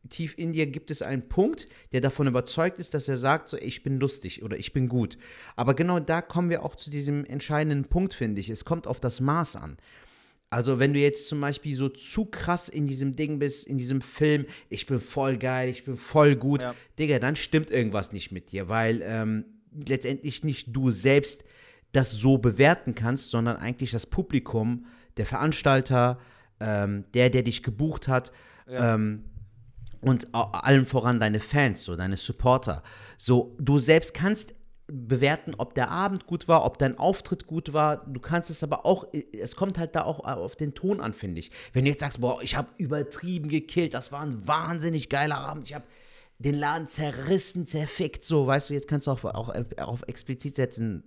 tief 0.09 0.33
in 0.37 0.53
dir 0.53 0.67
gibt 0.67 0.91
es 0.91 1.01
einen 1.01 1.27
Punkt, 1.27 1.67
der 1.91 2.01
davon 2.01 2.27
überzeugt 2.27 2.79
ist, 2.79 2.93
dass 2.93 3.07
er 3.07 3.17
sagt, 3.17 3.49
so, 3.49 3.57
ich 3.57 3.83
bin 3.83 3.99
lustig 3.99 4.43
oder 4.43 4.57
ich 4.57 4.73
bin 4.73 4.87
gut. 4.87 5.17
Aber 5.55 5.73
genau 5.73 5.99
da 5.99 6.21
kommen 6.21 6.49
wir 6.49 6.63
auch 6.63 6.75
zu 6.75 6.89
diesem 6.89 7.25
entscheidenden 7.25 7.85
Punkt, 7.85 8.13
finde 8.13 8.41
ich. 8.41 8.49
Es 8.49 8.65
kommt 8.65 8.87
auf 8.87 8.99
das 8.99 9.21
Maß 9.21 9.55
an. 9.57 9.77
Also, 10.49 10.79
wenn 10.79 10.93
du 10.93 10.99
jetzt 10.99 11.27
zum 11.27 11.41
Beispiel 11.41 11.75
so 11.75 11.89
zu 11.89 12.25
krass 12.25 12.69
in 12.69 12.87
diesem 12.87 13.15
Ding 13.15 13.39
bist, 13.39 13.67
in 13.67 13.77
diesem 13.77 14.01
Film, 14.01 14.45
ich 14.69 14.85
bin 14.85 14.99
voll 14.99 15.37
geil, 15.37 15.69
ich 15.69 15.83
bin 15.83 15.97
voll 15.97 16.35
gut, 16.35 16.61
ja. 16.61 16.75
Digga, 16.97 17.19
dann 17.19 17.35
stimmt 17.35 17.71
irgendwas 17.71 18.13
nicht 18.13 18.31
mit 18.31 18.51
dir, 18.51 18.69
weil 18.69 19.01
ähm, 19.03 19.45
letztendlich 19.71 20.43
nicht 20.43 20.75
du 20.75 20.91
selbst 20.91 21.43
das 21.91 22.11
so 22.11 22.37
bewerten 22.37 22.93
kannst, 22.95 23.31
sondern 23.31 23.57
eigentlich 23.57 23.91
das 23.91 24.05
Publikum, 24.05 24.85
der 25.17 25.25
Veranstalter, 25.25 26.19
ähm, 26.59 27.05
der, 27.13 27.29
der 27.29 27.43
dich 27.43 27.63
gebucht 27.63 28.07
hat, 28.07 28.31
ja. 28.67 28.95
ähm, 28.95 29.25
und 30.01 30.35
allen 30.35 30.85
voran 30.85 31.19
deine 31.19 31.39
Fans, 31.39 31.83
so 31.83 31.95
deine 31.95 32.17
Supporter. 32.17 32.83
So, 33.17 33.55
du 33.59 33.79
selbst 33.79 34.13
kannst 34.13 34.53
bewerten, 34.87 35.55
ob 35.57 35.73
der 35.73 35.89
Abend 35.89 36.27
gut 36.27 36.47
war, 36.47 36.63
ob 36.63 36.77
dein 36.77 36.97
Auftritt 36.97 37.47
gut 37.47 37.73
war. 37.73 38.05
Du 38.05 38.19
kannst 38.19 38.49
es 38.49 38.63
aber 38.63 38.85
auch, 38.85 39.07
es 39.33 39.55
kommt 39.55 39.77
halt 39.77 39.95
da 39.95 40.03
auch 40.03 40.19
auf 40.19 40.55
den 40.55 40.75
Ton 40.75 41.01
an, 41.01 41.13
finde 41.13 41.39
ich. 41.39 41.51
Wenn 41.73 41.85
du 41.85 41.91
jetzt 41.91 42.01
sagst, 42.01 42.21
boah, 42.21 42.41
ich 42.41 42.55
habe 42.55 42.69
übertrieben 42.77 43.49
gekillt, 43.49 43.93
das 43.93 44.11
war 44.11 44.21
ein 44.21 44.47
wahnsinnig 44.47 45.09
geiler 45.09 45.37
Abend, 45.37 45.65
ich 45.65 45.73
habe 45.73 45.85
den 46.37 46.55
Laden 46.55 46.87
zerrissen, 46.87 47.65
zerfickt, 47.65 48.23
so, 48.23 48.45
weißt 48.45 48.69
du, 48.69 48.73
jetzt 48.73 48.87
kannst 48.87 49.07
du 49.07 49.11
auch, 49.11 49.23
auch, 49.23 49.53
auf 49.79 50.03
explizit 50.07 50.55
setzen. 50.55 51.03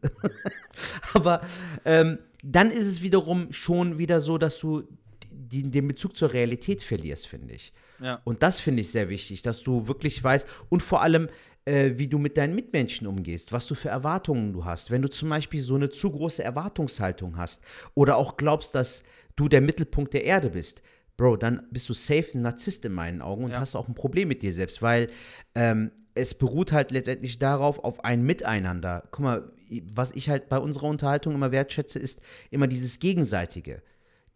aber 1.13 1.43
ähm, 1.85 2.19
dann 2.43 2.71
ist 2.71 2.87
es 2.87 3.03
wiederum 3.03 3.53
schon 3.53 3.99
wieder 3.99 4.21
so, 4.21 4.39
dass 4.39 4.59
du 4.59 4.85
die, 5.31 5.71
den 5.71 5.87
Bezug 5.87 6.17
zur 6.17 6.33
Realität 6.33 6.83
verlierst, 6.83 7.27
finde 7.27 7.55
ich. 7.55 7.73
Ja. 8.01 8.21
Und 8.25 8.43
das 8.43 8.61
finde 8.61 8.83
ich 8.83 8.91
sehr 8.91 9.09
wichtig, 9.09 9.43
dass 9.43 9.63
du 9.63 9.87
wirklich 9.87 10.23
weißt 10.23 10.47
und 10.69 10.83
vor 10.83 11.03
allem, 11.03 11.29
wie 11.69 12.09
du 12.09 12.19
mit 12.19 12.37
deinen 12.37 12.55
Mitmenschen 12.55 13.07
umgehst, 13.07 13.53
was 13.53 13.67
du 13.67 13.75
für 13.75 13.89
Erwartungen 13.89 14.53
du 14.53 14.65
hast. 14.65 14.91
Wenn 14.91 15.03
du 15.03 15.11
zum 15.11 15.29
Beispiel 15.29 15.61
so 15.61 15.75
eine 15.75 15.91
zu 15.91 16.11
große 16.11 16.43
Erwartungshaltung 16.43 17.37
hast 17.37 17.63
oder 17.95 18.17
auch 18.17 18.37
glaubst, 18.37 18.75
dass 18.75 19.05
du 19.37 19.49
der 19.49 19.61
Mittelpunkt 19.61 20.15
der 20.15 20.25
Erde 20.25 20.51
bist, 20.51 20.83
Bro, 21.19 21.37
dann 21.37 21.67
bist 21.73 21.89
du 21.89 21.95
safe 21.95 22.29
ein 22.35 22.43
Narzisst 22.43 22.85
in 22.85 22.93
meinen 22.93 23.23
Augen 23.23 23.45
und 23.45 23.51
ja. 23.51 23.59
hast 23.59 23.75
auch 23.75 23.89
ein 23.89 23.95
Problem 23.95 24.29
mit 24.29 24.41
dir 24.43 24.53
selbst, 24.53 24.83
weil 24.83 25.11
ähm, 25.57 25.91
es 26.15 26.35
beruht 26.35 26.71
halt 26.71 26.93
letztendlich 26.93 27.41
darauf, 27.41 27.83
auf 27.83 28.05
ein 28.05 28.23
Miteinander. 28.23 29.03
Guck 29.11 29.25
mal, 29.25 29.53
was 29.93 30.13
ich 30.13 30.31
halt 30.31 30.49
bei 30.49 30.59
unserer 30.59 30.87
Unterhaltung 30.87 31.35
immer 31.35 31.51
wertschätze, 31.51 31.99
ist 31.99 32.23
immer 32.51 32.69
dieses 32.69 33.01
Gegenseitige. 33.01 33.83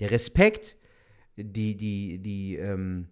Der 0.01 0.11
Respekt, 0.11 0.77
die, 1.37 1.77
die, 1.77 2.19
die, 2.19 2.57
ähm, 2.57 3.07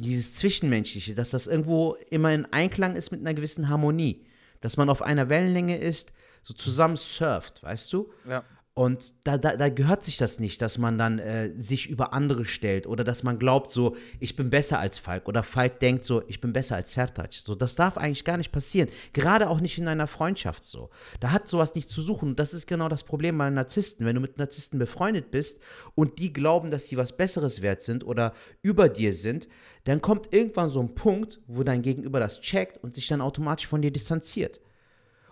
dieses 0.00 0.34
Zwischenmenschliche, 0.34 1.14
dass 1.14 1.30
das 1.30 1.46
irgendwo 1.46 1.96
immer 2.10 2.32
in 2.32 2.46
Einklang 2.52 2.96
ist 2.96 3.10
mit 3.10 3.20
einer 3.20 3.34
gewissen 3.34 3.68
Harmonie. 3.68 4.24
Dass 4.60 4.76
man 4.76 4.90
auf 4.90 5.02
einer 5.02 5.28
Wellenlänge 5.28 5.78
ist, 5.78 6.12
so 6.42 6.54
zusammen 6.54 6.96
surft, 6.96 7.62
weißt 7.62 7.92
du? 7.92 8.10
Ja. 8.28 8.44
Und 8.78 9.12
da, 9.24 9.38
da, 9.38 9.56
da, 9.56 9.70
gehört 9.70 10.04
sich 10.04 10.18
das 10.18 10.38
nicht, 10.38 10.62
dass 10.62 10.78
man 10.78 10.98
dann 10.98 11.18
äh, 11.18 11.50
sich 11.56 11.90
über 11.90 12.12
andere 12.12 12.44
stellt 12.44 12.86
oder 12.86 13.02
dass 13.02 13.24
man 13.24 13.40
glaubt, 13.40 13.72
so, 13.72 13.96
ich 14.20 14.36
bin 14.36 14.50
besser 14.50 14.78
als 14.78 15.00
Falk 15.00 15.26
oder 15.26 15.42
Falk 15.42 15.80
denkt 15.80 16.04
so, 16.04 16.22
ich 16.28 16.40
bin 16.40 16.52
besser 16.52 16.76
als 16.76 16.92
Sertac. 16.92 17.34
So, 17.34 17.56
das 17.56 17.74
darf 17.74 17.98
eigentlich 17.98 18.24
gar 18.24 18.36
nicht 18.36 18.52
passieren. 18.52 18.88
Gerade 19.12 19.50
auch 19.50 19.58
nicht 19.58 19.78
in 19.78 19.88
einer 19.88 20.06
Freundschaft 20.06 20.62
so. 20.62 20.90
Da 21.18 21.32
hat 21.32 21.48
sowas 21.48 21.74
nicht 21.74 21.88
zu 21.88 22.00
suchen. 22.00 22.28
Und 22.28 22.38
das 22.38 22.54
ist 22.54 22.68
genau 22.68 22.88
das 22.88 23.02
Problem 23.02 23.36
bei 23.36 23.50
Narzissten. 23.50 24.06
Wenn 24.06 24.14
du 24.14 24.20
mit 24.20 24.38
Narzissten 24.38 24.78
befreundet 24.78 25.32
bist 25.32 25.60
und 25.96 26.20
die 26.20 26.32
glauben, 26.32 26.70
dass 26.70 26.86
sie 26.86 26.96
was 26.96 27.16
Besseres 27.16 27.60
wert 27.62 27.82
sind 27.82 28.06
oder 28.06 28.32
über 28.62 28.88
dir 28.88 29.12
sind, 29.12 29.48
dann 29.86 30.00
kommt 30.00 30.32
irgendwann 30.32 30.70
so 30.70 30.80
ein 30.80 30.94
Punkt, 30.94 31.40
wo 31.48 31.64
dein 31.64 31.82
Gegenüber 31.82 32.20
das 32.20 32.40
checkt 32.42 32.80
und 32.84 32.94
sich 32.94 33.08
dann 33.08 33.22
automatisch 33.22 33.66
von 33.66 33.82
dir 33.82 33.90
distanziert. 33.90 34.60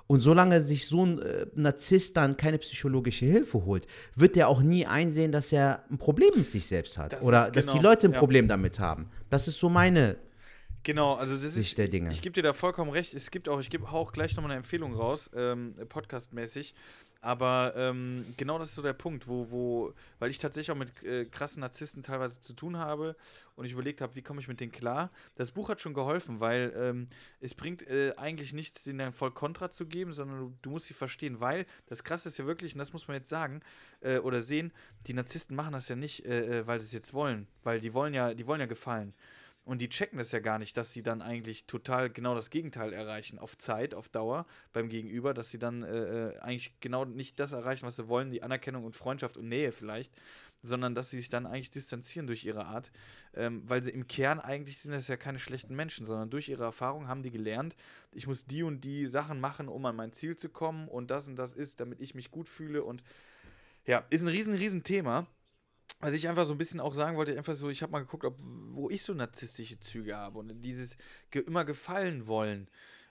Und 0.06 0.20
solange 0.20 0.60
sich 0.60 0.86
so 0.86 1.04
ein 1.04 1.18
äh, 1.18 1.46
Narzisst 1.54 2.16
dann 2.16 2.36
keine 2.36 2.58
psychologische 2.58 3.26
Hilfe 3.26 3.64
holt, 3.64 3.86
wird 4.14 4.36
er 4.36 4.48
auch 4.48 4.62
nie 4.62 4.86
einsehen, 4.86 5.32
dass 5.32 5.52
er 5.52 5.84
ein 5.90 5.98
Problem 5.98 6.30
mit 6.36 6.50
sich 6.50 6.66
selbst 6.66 6.96
hat. 6.96 7.14
Das 7.14 7.22
oder 7.22 7.50
dass 7.50 7.66
genau, 7.66 7.78
die 7.78 7.82
Leute 7.82 8.08
ein 8.08 8.12
ja. 8.12 8.18
Problem 8.18 8.46
damit 8.46 8.78
haben. 8.78 9.08
Das 9.30 9.48
ist 9.48 9.58
so 9.58 9.68
meine 9.68 10.16
Genau, 10.86 11.14
also 11.14 11.34
das 11.34 11.54
Sicht 11.54 11.70
ist, 11.70 11.78
der 11.78 11.88
Dinge. 11.88 12.12
ich 12.12 12.22
gebe 12.22 12.32
dir 12.32 12.44
da 12.44 12.52
vollkommen 12.52 12.92
recht. 12.92 13.12
Es 13.12 13.32
gibt 13.32 13.48
auch, 13.48 13.58
ich 13.58 13.70
gebe 13.70 13.88
auch 13.88 14.12
gleich 14.12 14.36
nochmal 14.36 14.52
eine 14.52 14.58
Empfehlung 14.58 14.94
raus, 14.94 15.28
ähm, 15.34 15.74
podcastmäßig. 15.88 16.76
Aber 17.20 17.72
ähm, 17.76 18.34
genau 18.36 18.58
das 18.58 18.68
ist 18.68 18.74
so 18.76 18.82
der 18.82 18.92
Punkt, 18.92 19.26
wo, 19.26 19.50
wo, 19.50 19.94
weil 20.18 20.30
ich 20.30 20.38
tatsächlich 20.38 20.70
auch 20.70 20.78
mit 20.78 21.02
äh, 21.02 21.24
krassen 21.24 21.60
Narzissten 21.60 22.02
teilweise 22.02 22.40
zu 22.40 22.52
tun 22.52 22.76
habe 22.76 23.16
und 23.56 23.64
ich 23.64 23.72
überlegt 23.72 24.00
habe, 24.00 24.14
wie 24.14 24.22
komme 24.22 24.40
ich 24.40 24.48
mit 24.48 24.60
denen 24.60 24.72
klar. 24.72 25.10
Das 25.34 25.50
Buch 25.50 25.68
hat 25.68 25.80
schon 25.80 25.94
geholfen, 25.94 26.40
weil 26.40 26.72
ähm, 26.76 27.08
es 27.40 27.54
bringt 27.54 27.86
äh, 27.88 28.14
eigentlich 28.16 28.52
nichts, 28.52 28.84
denen 28.84 28.98
dann 28.98 29.12
voll 29.12 29.32
Kontra 29.32 29.70
zu 29.70 29.86
geben, 29.86 30.12
sondern 30.12 30.38
du, 30.38 30.54
du, 30.62 30.70
musst 30.70 30.86
sie 30.86 30.94
verstehen, 30.94 31.40
weil 31.40 31.66
das 31.86 32.04
Krasse 32.04 32.28
ist 32.28 32.38
ja 32.38 32.46
wirklich, 32.46 32.74
und 32.74 32.78
das 32.78 32.92
muss 32.92 33.08
man 33.08 33.16
jetzt 33.16 33.28
sagen 33.28 33.60
äh, 34.00 34.18
oder 34.18 34.42
sehen, 34.42 34.72
die 35.06 35.14
Narzissten 35.14 35.56
machen 35.56 35.72
das 35.72 35.88
ja 35.88 35.96
nicht, 35.96 36.24
äh, 36.26 36.60
äh, 36.60 36.66
weil 36.66 36.80
sie 36.80 36.86
es 36.86 36.92
jetzt 36.92 37.14
wollen, 37.14 37.46
weil 37.62 37.80
die 37.80 37.94
wollen 37.94 38.14
ja, 38.14 38.34
die 38.34 38.46
wollen 38.46 38.60
ja 38.60 38.66
gefallen. 38.66 39.14
Und 39.66 39.80
die 39.80 39.88
checken 39.88 40.20
das 40.20 40.30
ja 40.30 40.38
gar 40.38 40.60
nicht, 40.60 40.76
dass 40.76 40.92
sie 40.92 41.02
dann 41.02 41.20
eigentlich 41.20 41.66
total 41.66 42.08
genau 42.08 42.36
das 42.36 42.50
Gegenteil 42.50 42.92
erreichen, 42.92 43.40
auf 43.40 43.58
Zeit, 43.58 43.94
auf 43.94 44.08
Dauer 44.08 44.46
beim 44.72 44.88
Gegenüber, 44.88 45.34
dass 45.34 45.50
sie 45.50 45.58
dann 45.58 45.82
äh, 45.82 46.28
äh, 46.28 46.38
eigentlich 46.38 46.78
genau 46.78 47.04
nicht 47.04 47.40
das 47.40 47.50
erreichen, 47.50 47.84
was 47.84 47.96
sie 47.96 48.06
wollen, 48.06 48.30
die 48.30 48.44
Anerkennung 48.44 48.84
und 48.84 48.94
Freundschaft 48.94 49.36
und 49.36 49.48
Nähe 49.48 49.72
vielleicht, 49.72 50.12
sondern 50.62 50.94
dass 50.94 51.10
sie 51.10 51.16
sich 51.16 51.30
dann 51.30 51.46
eigentlich 51.46 51.72
distanzieren 51.72 52.28
durch 52.28 52.44
ihre 52.44 52.66
Art, 52.66 52.92
ähm, 53.34 53.64
weil 53.66 53.82
sie 53.82 53.90
im 53.90 54.06
Kern 54.06 54.38
eigentlich 54.38 54.80
sind 54.80 54.92
das 54.92 55.08
ja 55.08 55.16
keine 55.16 55.40
schlechten 55.40 55.74
Menschen, 55.74 56.06
sondern 56.06 56.30
durch 56.30 56.48
ihre 56.48 56.62
Erfahrung 56.62 57.08
haben 57.08 57.24
die 57.24 57.32
gelernt, 57.32 57.74
ich 58.12 58.28
muss 58.28 58.46
die 58.46 58.62
und 58.62 58.82
die 58.82 59.06
Sachen 59.06 59.40
machen, 59.40 59.66
um 59.66 59.84
an 59.84 59.96
mein 59.96 60.12
Ziel 60.12 60.36
zu 60.36 60.48
kommen 60.48 60.86
und 60.86 61.10
das 61.10 61.26
und 61.26 61.34
das 61.34 61.54
ist, 61.54 61.80
damit 61.80 62.00
ich 62.00 62.14
mich 62.14 62.30
gut 62.30 62.48
fühle 62.48 62.84
und 62.84 63.02
ja, 63.84 64.04
ist 64.10 64.22
ein 64.22 64.28
riesen, 64.28 64.54
riesen 64.54 64.84
Thema 64.84 65.26
was 66.00 66.14
ich 66.14 66.28
einfach 66.28 66.44
so 66.44 66.52
ein 66.52 66.58
bisschen 66.58 66.80
auch 66.80 66.94
sagen 66.94 67.16
wollte, 67.16 67.36
einfach 67.36 67.54
so, 67.54 67.70
ich 67.70 67.82
habe 67.82 67.92
mal 67.92 68.00
geguckt, 68.00 68.24
ob, 68.24 68.36
wo 68.72 68.90
ich 68.90 69.02
so 69.02 69.14
narzisstische 69.14 69.80
Züge 69.80 70.16
habe 70.16 70.38
und 70.38 70.62
dieses 70.62 70.96
ge 71.30 71.42
immer 71.42 71.64
gefallen 71.64 72.26
wollen. 72.26 72.68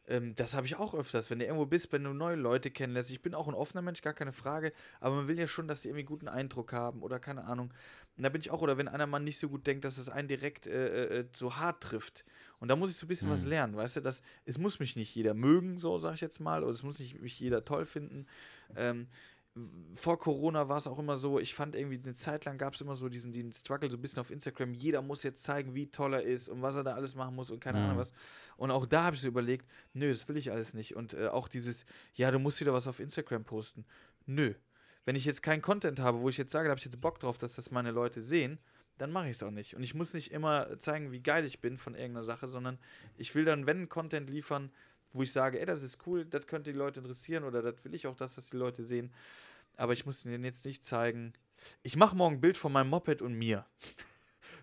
Ähm, 0.08 0.36
das 0.36 0.54
habe 0.54 0.68
ich 0.68 0.76
auch 0.76 0.94
öfters, 0.94 1.30
wenn 1.30 1.40
du 1.40 1.46
irgendwo 1.46 1.66
bist, 1.66 1.92
wenn 1.92 2.04
du 2.04 2.14
neue 2.14 2.36
Leute 2.36 2.70
kennenlässt. 2.70 3.10
Ich 3.12 3.22
bin 3.22 3.34
auch 3.34 3.48
ein 3.48 3.54
offener 3.54 3.82
Mensch, 3.82 4.02
gar 4.02 4.14
keine 4.14 4.32
Frage, 4.32 4.72
aber 5.00 5.16
man 5.16 5.28
will 5.28 5.40
ja 5.40 5.48
schon, 5.48 5.68
dass 5.68 5.82
die 5.82 5.88
irgendwie 5.88 6.06
guten 6.06 6.28
Eindruck 6.28 6.74
haben 6.74 7.02
oder 7.02 7.20
keine 7.20 7.46
Ahnung. 7.46 7.74
Und 8.16 8.24
da 8.24 8.30
bin 8.30 8.42
ich 8.42 8.52
auch, 8.52 8.62
oder 8.62 8.78
wenn 8.78 8.88
einer 8.88 9.08
Mann 9.08 9.24
nicht 9.24 9.40
so 9.40 9.50
gut 9.50 9.66
denkt, 9.66 9.84
dass 9.84 9.98
es 9.98 10.10
einen 10.10 10.28
direkt 10.28 10.68
äh, 10.68 11.06
äh, 11.06 11.20
äh 11.20 11.26
so 11.34 11.56
hart 11.56 11.82
trifft. 11.82 12.24
Und 12.60 12.68
da 12.68 12.76
muss 12.76 12.92
ich 12.92 12.98
so 12.98 13.06
ein 13.06 13.10
bisschen 13.10 13.30
mhm. 13.30 13.34
was 13.34 13.46
lernen, 13.46 13.76
weißt 13.76 13.98
du, 13.98 14.02
dass 14.02 14.22
es 14.46 14.58
muss 14.58 14.80
mich 14.80 14.96
nicht 14.96 15.14
jeder 15.16 15.34
mögen, 15.34 15.80
so 15.80 15.98
sage 15.98 16.16
ich 16.16 16.22
jetzt 16.22 16.40
mal, 16.40 16.64
oder 16.64 16.74
es 16.74 16.84
muss 16.84 17.00
nicht 17.00 17.20
mich 17.22 17.40
jeder 17.40 17.66
toll 17.66 17.86
finden. 17.86 18.28
Ähm, 18.76 19.08
vor 19.94 20.20
Corona 20.20 20.68
war 20.68 20.78
es 20.78 20.88
auch 20.88 21.00
immer 21.00 21.16
so, 21.16 21.40
ich 21.40 21.56
fand 21.56 21.76
irgendwie 21.76 22.00
eine 22.04 22.14
Zeit 22.14 22.44
lang 22.44 22.58
gab 22.58 22.74
es 22.74 22.82
immer 22.82 22.96
so 22.96 23.08
diesen, 23.08 23.32
diesen 23.32 23.54
Struggle 23.54 23.90
so 23.90 23.96
ein 23.96 24.02
bisschen 24.02 24.20
auf 24.20 24.30
Instagram, 24.30 24.74
jeder 24.74 25.02
muss 25.02 25.24
jetzt 25.24 25.44
zeigen, 25.44 25.74
wie 25.74 25.88
toll 25.88 26.14
er 26.14 26.24
ist 26.24 26.50
und 26.50 26.62
was 26.62 26.76
er 26.76 26.84
da 26.84 26.94
alles 26.96 27.16
machen 27.16 27.36
muss 27.36 27.50
und 27.50 27.62
keine 27.62 27.80
mhm. 27.80 27.86
Ahnung 27.86 27.98
was. 28.00 28.12
Und 28.58 28.72
auch 28.72 28.86
da 28.86 29.04
habe 29.04 29.16
ich 29.16 29.22
so 29.22 29.30
überlegt, 29.30 29.66
nö, 29.94 30.12
das 30.12 30.28
will 30.28 30.36
ich 30.36 30.52
alles 30.52 30.74
nicht. 30.74 30.96
Und 30.96 31.14
äh, 31.14 31.28
auch 31.28 31.48
dieses, 31.48 31.86
ja, 32.16 32.32
du 32.32 32.40
musst 32.40 32.60
wieder 32.60 32.74
was 32.74 32.86
auf 32.88 33.00
Instagram 33.00 33.46
posten. 33.46 33.86
Nö. 34.26 34.54
Wenn 35.06 35.16
ich 35.16 35.24
jetzt 35.24 35.42
keinen 35.42 35.62
Content 35.62 36.00
habe, 36.00 36.20
wo 36.20 36.28
ich 36.28 36.38
jetzt 36.38 36.52
sage, 36.52 36.66
da 36.68 36.72
habe 36.72 36.80
ich 36.80 36.86
jetzt 36.86 37.00
Bock 37.00 37.20
drauf, 37.20 37.38
dass 37.38 37.56
das 37.56 37.72
meine 37.72 37.92
Leute 37.92 38.22
sehen, 38.22 38.60
dann 38.98 39.12
mache 39.12 39.26
ich 39.26 39.34
es 39.34 39.44
auch 39.44 39.52
nicht. 39.52 39.76
Und 39.76 39.84
ich 39.84 39.94
muss 39.94 40.14
nicht 40.14 40.32
immer 40.32 40.80
zeigen, 40.80 41.12
wie 41.14 41.22
geil 41.22 41.46
ich 41.46 41.62
bin 41.62 41.78
von 41.78 41.96
irgendeiner 41.96 42.24
Sache, 42.24 42.48
sondern 42.48 42.78
ich 43.18 43.36
will 43.36 43.46
dann, 43.46 43.66
wenn 43.68 43.88
Content 43.88 44.30
liefern, 44.30 44.72
wo 45.16 45.24
ich 45.24 45.32
sage, 45.32 45.60
ey, 45.60 45.66
das 45.66 45.82
ist 45.82 46.06
cool, 46.06 46.26
das 46.26 46.46
könnte 46.46 46.72
die 46.72 46.78
Leute 46.78 47.00
interessieren 47.00 47.46
oder 47.46 47.62
das 47.62 47.84
will 47.84 47.94
ich 47.94 48.06
auch, 48.08 48.16
dass 48.16 48.36
das 48.36 48.50
die 48.50 48.58
Leute 48.58 48.86
sehen. 48.86 49.12
Aber 49.78 49.94
ich 49.94 50.06
muss 50.06 50.26
ihnen 50.26 50.44
jetzt 50.44 50.66
nicht 50.66 50.84
zeigen. 50.84 51.34
Ich 51.84 51.96
mache 51.96 52.16
morgen 52.16 52.36
ein 52.36 52.42
Bild 52.42 52.58
von 52.58 52.72
meinem 52.72 52.90
Moped 52.90 53.22
und 53.22 53.34
mir. 53.34 53.66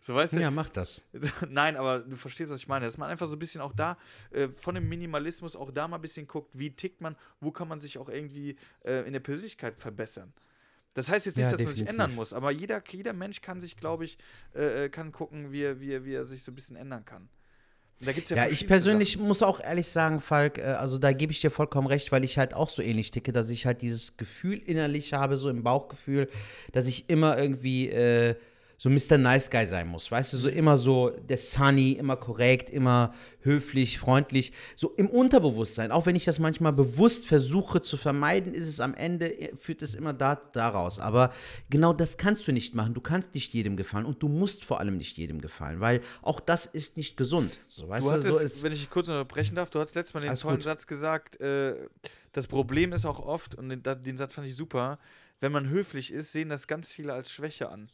So 0.04 0.16
weißt 0.16 0.32
du? 0.32 0.40
Ja, 0.40 0.50
mach 0.50 0.68
das. 0.68 1.06
Nein, 1.48 1.76
aber 1.76 2.00
du 2.00 2.16
verstehst, 2.16 2.50
was 2.50 2.58
ich 2.58 2.66
meine. 2.66 2.84
Dass 2.86 2.98
man 2.98 3.08
einfach 3.08 3.28
so 3.28 3.36
ein 3.36 3.38
bisschen 3.38 3.60
auch 3.60 3.72
da 3.72 3.96
äh, 4.32 4.48
von 4.48 4.74
dem 4.74 4.88
Minimalismus 4.88 5.54
auch 5.54 5.70
da 5.70 5.86
mal 5.86 5.94
ein 5.96 6.02
bisschen 6.02 6.26
guckt, 6.26 6.58
wie 6.58 6.72
tickt 6.74 7.00
man, 7.00 7.14
wo 7.40 7.52
kann 7.52 7.68
man 7.68 7.80
sich 7.80 7.98
auch 7.98 8.08
irgendwie 8.08 8.56
äh, 8.84 9.06
in 9.06 9.12
der 9.12 9.20
Persönlichkeit 9.20 9.78
verbessern. 9.78 10.32
Das 10.94 11.08
heißt 11.08 11.26
jetzt 11.26 11.36
nicht, 11.36 11.44
Ja, 11.44 11.52
dass 11.52 11.60
man 11.60 11.68
sich 11.68 11.84
definitiv. 11.84 11.88
ändern 12.00 12.16
muss, 12.16 12.32
aber 12.32 12.50
jeder, 12.50 12.82
jeder 12.90 13.12
Mensch 13.12 13.42
kann 13.42 13.60
sich, 13.60 13.76
glaube 13.76 14.04
ich, 14.04 14.18
äh, 14.56 14.86
äh, 14.86 14.88
kann 14.88 15.12
gucken, 15.12 15.52
wie 15.52 15.62
er, 15.62 15.78
wie, 15.80 15.92
er, 15.92 16.04
wie 16.04 16.14
er 16.14 16.26
sich 16.26 16.42
so 16.42 16.50
ein 16.50 16.56
bisschen 16.56 16.74
ändern 16.74 17.04
kann. 17.04 17.28
Ja 18.04 18.36
Ja, 18.36 18.46
ich 18.48 18.66
persönlich 18.66 19.12
Sachen. 19.14 19.26
muss 19.26 19.42
auch 19.42 19.60
ehrlich 19.60 19.88
sagen, 19.88 20.20
Falk, 20.20 20.58
äh, 20.58 20.62
also 20.62 20.98
da 20.98 21.12
gebe 21.12 21.32
ich 21.32 21.40
dir 21.40 21.50
vollkommen 21.50 21.86
recht, 21.86 22.12
weil 22.12 22.24
ich 22.24 22.38
halt 22.38 22.54
auch 22.54 22.68
so 22.68 22.82
ähnlich 22.82 23.10
ticke, 23.10 23.32
dass 23.32 23.50
ich 23.50 23.66
halt 23.66 23.82
dieses 23.82 24.16
Gefühl 24.16 24.58
innerlich 24.58 25.12
habe, 25.12 25.36
so 25.36 25.48
im 25.48 25.62
Bauchgefühl, 25.62 26.28
dass 26.72 26.86
ich 26.86 27.08
immer 27.08 27.38
irgendwie 27.38 27.88
äh, 27.90 28.34
so 28.82 28.90
Mr. 28.90 29.16
Nice 29.16 29.48
Guy 29.48 29.64
sein 29.64 29.86
muss. 29.86 30.10
Weißt 30.10 30.32
du, 30.32 30.36
so 30.36 30.48
immer 30.48 30.76
so 30.76 31.10
der 31.10 31.38
Sunny, 31.38 31.92
immer 31.92 32.16
korrekt, 32.16 32.68
immer 32.68 33.14
höflich, 33.42 33.96
freundlich, 33.96 34.52
so 34.74 34.92
im 34.96 35.08
Unterbewusstsein. 35.08 35.92
Auch 35.92 36.04
wenn 36.04 36.16
ich 36.16 36.24
das 36.24 36.40
manchmal 36.40 36.72
bewusst 36.72 37.28
versuche 37.28 37.80
zu 37.80 37.96
vermeiden, 37.96 38.52
ist 38.52 38.68
es 38.68 38.80
am 38.80 38.94
Ende, 38.94 39.38
äh, 39.38 39.54
führt 39.54 39.82
es 39.82 39.94
immer 39.94 40.12
da, 40.12 40.34
daraus. 40.34 40.98
Aber 40.98 41.32
genau 41.70 41.92
das 41.92 42.18
kannst 42.18 42.48
du 42.48 42.52
nicht 42.52 42.74
machen. 42.74 42.92
Du 42.92 43.00
kannst 43.00 43.36
nicht 43.36 43.54
jedem 43.54 43.76
gefallen 43.76 44.04
und 44.04 44.20
du 44.20 44.28
musst 44.28 44.64
vor 44.64 44.80
allem 44.80 44.96
nicht 44.96 45.16
jedem 45.16 45.40
gefallen, 45.40 45.78
weil 45.78 46.00
auch 46.20 46.40
das 46.40 46.66
ist 46.66 46.96
nicht 46.96 47.16
gesund. 47.16 47.60
So, 47.68 47.88
weißt 47.88 48.04
Du 48.04 48.10
hattest, 48.10 48.26
so 48.26 48.38
ist. 48.38 48.64
wenn 48.64 48.72
ich 48.72 48.90
kurz 48.90 49.06
unterbrechen 49.06 49.54
darf, 49.54 49.70
du 49.70 49.78
hast 49.78 49.94
letztes 49.94 50.14
Mal 50.14 50.22
den 50.22 50.34
tollen 50.34 50.56
gut. 50.56 50.64
Satz 50.64 50.88
gesagt, 50.88 51.40
äh, 51.40 51.76
das 52.32 52.48
Problem 52.48 52.92
ist 52.92 53.04
auch 53.04 53.20
oft, 53.20 53.54
und 53.54 53.68
den, 53.68 53.80
den 53.80 54.16
Satz 54.16 54.34
fand 54.34 54.48
ich 54.48 54.56
super, 54.56 54.98
wenn 55.38 55.52
man 55.52 55.68
höflich 55.68 56.12
ist, 56.12 56.32
sehen 56.32 56.48
das 56.48 56.66
ganz 56.66 56.90
viele 56.90 57.12
als 57.12 57.30
Schwäche 57.30 57.68
an. 57.68 57.88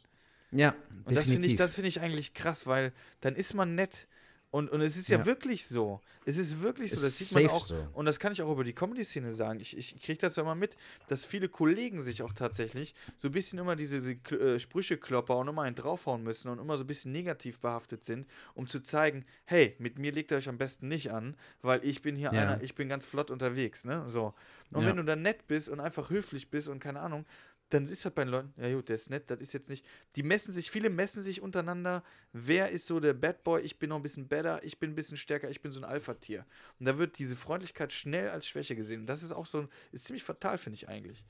Ja, 0.51 0.75
Und 1.05 1.15
das 1.15 1.25
finde 1.27 1.47
ich, 1.47 1.53
definitiv. 1.53 1.57
das 1.57 1.75
finde 1.75 1.87
ich 1.89 2.01
eigentlich 2.01 2.33
krass, 2.33 2.65
weil 2.67 2.91
dann 3.21 3.35
ist 3.35 3.53
man 3.53 3.75
nett. 3.75 4.07
Und, 4.51 4.71
und 4.71 4.81
es 4.81 4.97
ist 4.97 5.09
ja, 5.09 5.19
Ja. 5.19 5.25
wirklich 5.27 5.67
so. 5.67 6.01
Es 6.25 6.35
ist 6.37 6.59
wirklich 6.61 6.89
so. 6.89 6.95
Ist 6.95 7.03
Das 7.03 7.17
sieht 7.19 7.31
man 7.33 7.45
auch. 7.51 7.63
so. 7.63 7.87
Und 7.93 8.07
das 8.07 8.17
kann 8.19 8.31
ich 8.31 8.41
auch 8.41 8.51
über 8.51 8.63
die 8.63 8.73
Comedy-Szene 8.73 9.31
sagen. 9.31 9.59
Ich, 9.59 9.77
ich 9.77 10.01
kriege 10.01 10.17
das 10.17 10.37
ja 10.37 10.41
immer 10.41 10.55
mit, 10.55 10.75
dass 11.07 11.23
viele 11.23 11.49
Kollegen 11.49 12.01
sich 12.01 12.23
auch 12.23 12.33
tatsächlich 12.33 12.95
so 13.17 13.27
ein 13.27 13.31
bisschen 13.31 13.59
immer 13.59 13.75
diese, 13.75 13.97
äh, 13.99 14.57
Sprüche 14.57 14.97
klopper 14.97 15.37
und 15.37 15.47
immer 15.49 15.61
einen 15.61 15.75
draufhauen 15.75 16.23
müssen 16.23 16.49
und 16.49 16.57
immer 16.57 16.77
so 16.77 16.83
ein 16.83 16.87
bisschen 16.87 17.11
negativ 17.11 17.59
behaftet 17.59 18.03
sind, 18.03 18.25
um 18.55 18.65
zu 18.65 18.81
zeigen, 18.81 19.23
hey, 19.45 19.75
mit 19.77 19.99
mir 19.99 20.11
legt 20.11 20.31
ihr 20.31 20.37
euch 20.37 20.49
am 20.49 20.57
besten 20.57 20.87
nicht 20.87 21.11
an, 21.11 21.35
weil 21.61 21.85
ich 21.85 22.01
bin 22.01 22.15
hier 22.15 22.33
Ja. 22.33 22.41
einer, 22.41 22.63
ich 22.63 22.73
bin 22.73 22.89
ganz 22.89 23.05
flott 23.05 23.29
unterwegs, 23.29 23.85
ne? 23.85 24.05
So. 24.09 24.33
Und 24.71 24.81
Ja. 24.81 24.89
wenn 24.89 24.97
du 24.97 25.03
dann 25.03 25.21
nett 25.21 25.45
bist 25.45 25.69
und 25.69 25.79
einfach 25.79 26.09
höflich 26.09 26.49
bist 26.49 26.69
und 26.69 26.79
keine 26.79 27.01
Ahnung, 27.01 27.27
dann 27.69 27.83
ist 27.83 28.03
das 28.03 28.13
bei 28.13 28.23
den 28.23 28.31
Leuten, 28.31 28.53
ja 28.57 28.73
gut, 28.73 28.89
der 28.89 28.95
ist 28.95 29.09
nett, 29.09 29.29
das 29.29 29.39
ist 29.39 29.53
jetzt 29.53 29.69
nicht. 29.69 29.85
Die 30.15 30.23
messen 30.23 30.51
sich, 30.51 30.71
viele 30.71 30.89
messen 30.89 31.21
sich 31.21 31.41
untereinander, 31.41 32.03
wer 32.33 32.69
ist 32.69 32.87
so 32.87 32.99
der 32.99 33.13
Bad 33.13 33.43
Boy, 33.43 33.61
ich 33.61 33.77
bin 33.77 33.89
noch 33.89 33.97
ein 33.97 34.03
bisschen 34.03 34.27
better, 34.27 34.63
ich 34.63 34.79
bin 34.79 34.91
ein 34.91 34.95
bisschen 34.95 35.17
stärker, 35.17 35.49
ich 35.49 35.61
bin 35.61 35.71
so 35.71 35.79
ein 35.79 35.83
Alpha-Tier. 35.85 36.45
Und 36.79 36.87
da 36.87 36.97
wird 36.97 37.19
diese 37.19 37.35
Freundlichkeit 37.35 37.93
schnell 37.93 38.29
als 38.29 38.47
Schwäche 38.47 38.75
gesehen. 38.75 39.01
Und 39.01 39.05
das 39.05 39.21
ist 39.21 39.31
auch 39.31 39.45
so, 39.45 39.67
ist 39.91 40.05
ziemlich 40.05 40.23
fatal, 40.23 40.57
finde 40.57 40.75
ich 40.75 40.89
eigentlich. 40.89 41.23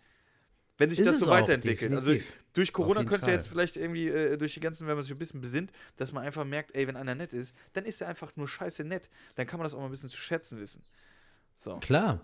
Wenn 0.80 0.90
sich 0.90 1.00
Ist 1.00 1.08
das 1.08 1.20
so 1.20 1.26
auch, 1.26 1.32
weiterentwickelt. 1.32 1.92
Also 1.92 2.12
definitiv. 2.12 2.44
durch 2.54 2.72
Corona 2.72 3.04
könnte 3.04 3.26
es 3.26 3.28
ja 3.28 3.34
jetzt 3.34 3.50
vielleicht 3.50 3.76
irgendwie 3.76 4.08
äh, 4.08 4.38
durch 4.38 4.54
die 4.54 4.62
ganzen, 4.62 4.88
wenn 4.88 4.96
man 4.96 5.04
sich 5.04 5.12
ein 5.12 5.18
bisschen 5.18 5.42
besinnt, 5.42 5.74
dass 5.98 6.14
man 6.14 6.24
einfach 6.24 6.46
merkt, 6.46 6.74
ey, 6.74 6.88
wenn 6.88 6.96
einer 6.96 7.16
nett 7.16 7.34
ist, 7.34 7.54
dann 7.74 7.84
ist 7.84 8.00
er 8.00 8.08
einfach 8.08 8.34
nur 8.38 8.48
scheiße 8.48 8.86
nett. 8.86 9.10
Dann 9.36 9.46
kann 9.46 9.60
man 9.60 9.66
das 9.66 9.74
auch 9.74 9.80
mal 9.80 9.86
ein 9.86 9.92
bisschen 9.92 10.10
zu 10.10 10.16
schätzen 10.18 10.58
wissen. 10.58 10.82
So. 11.62 11.76
Klar. 11.78 12.22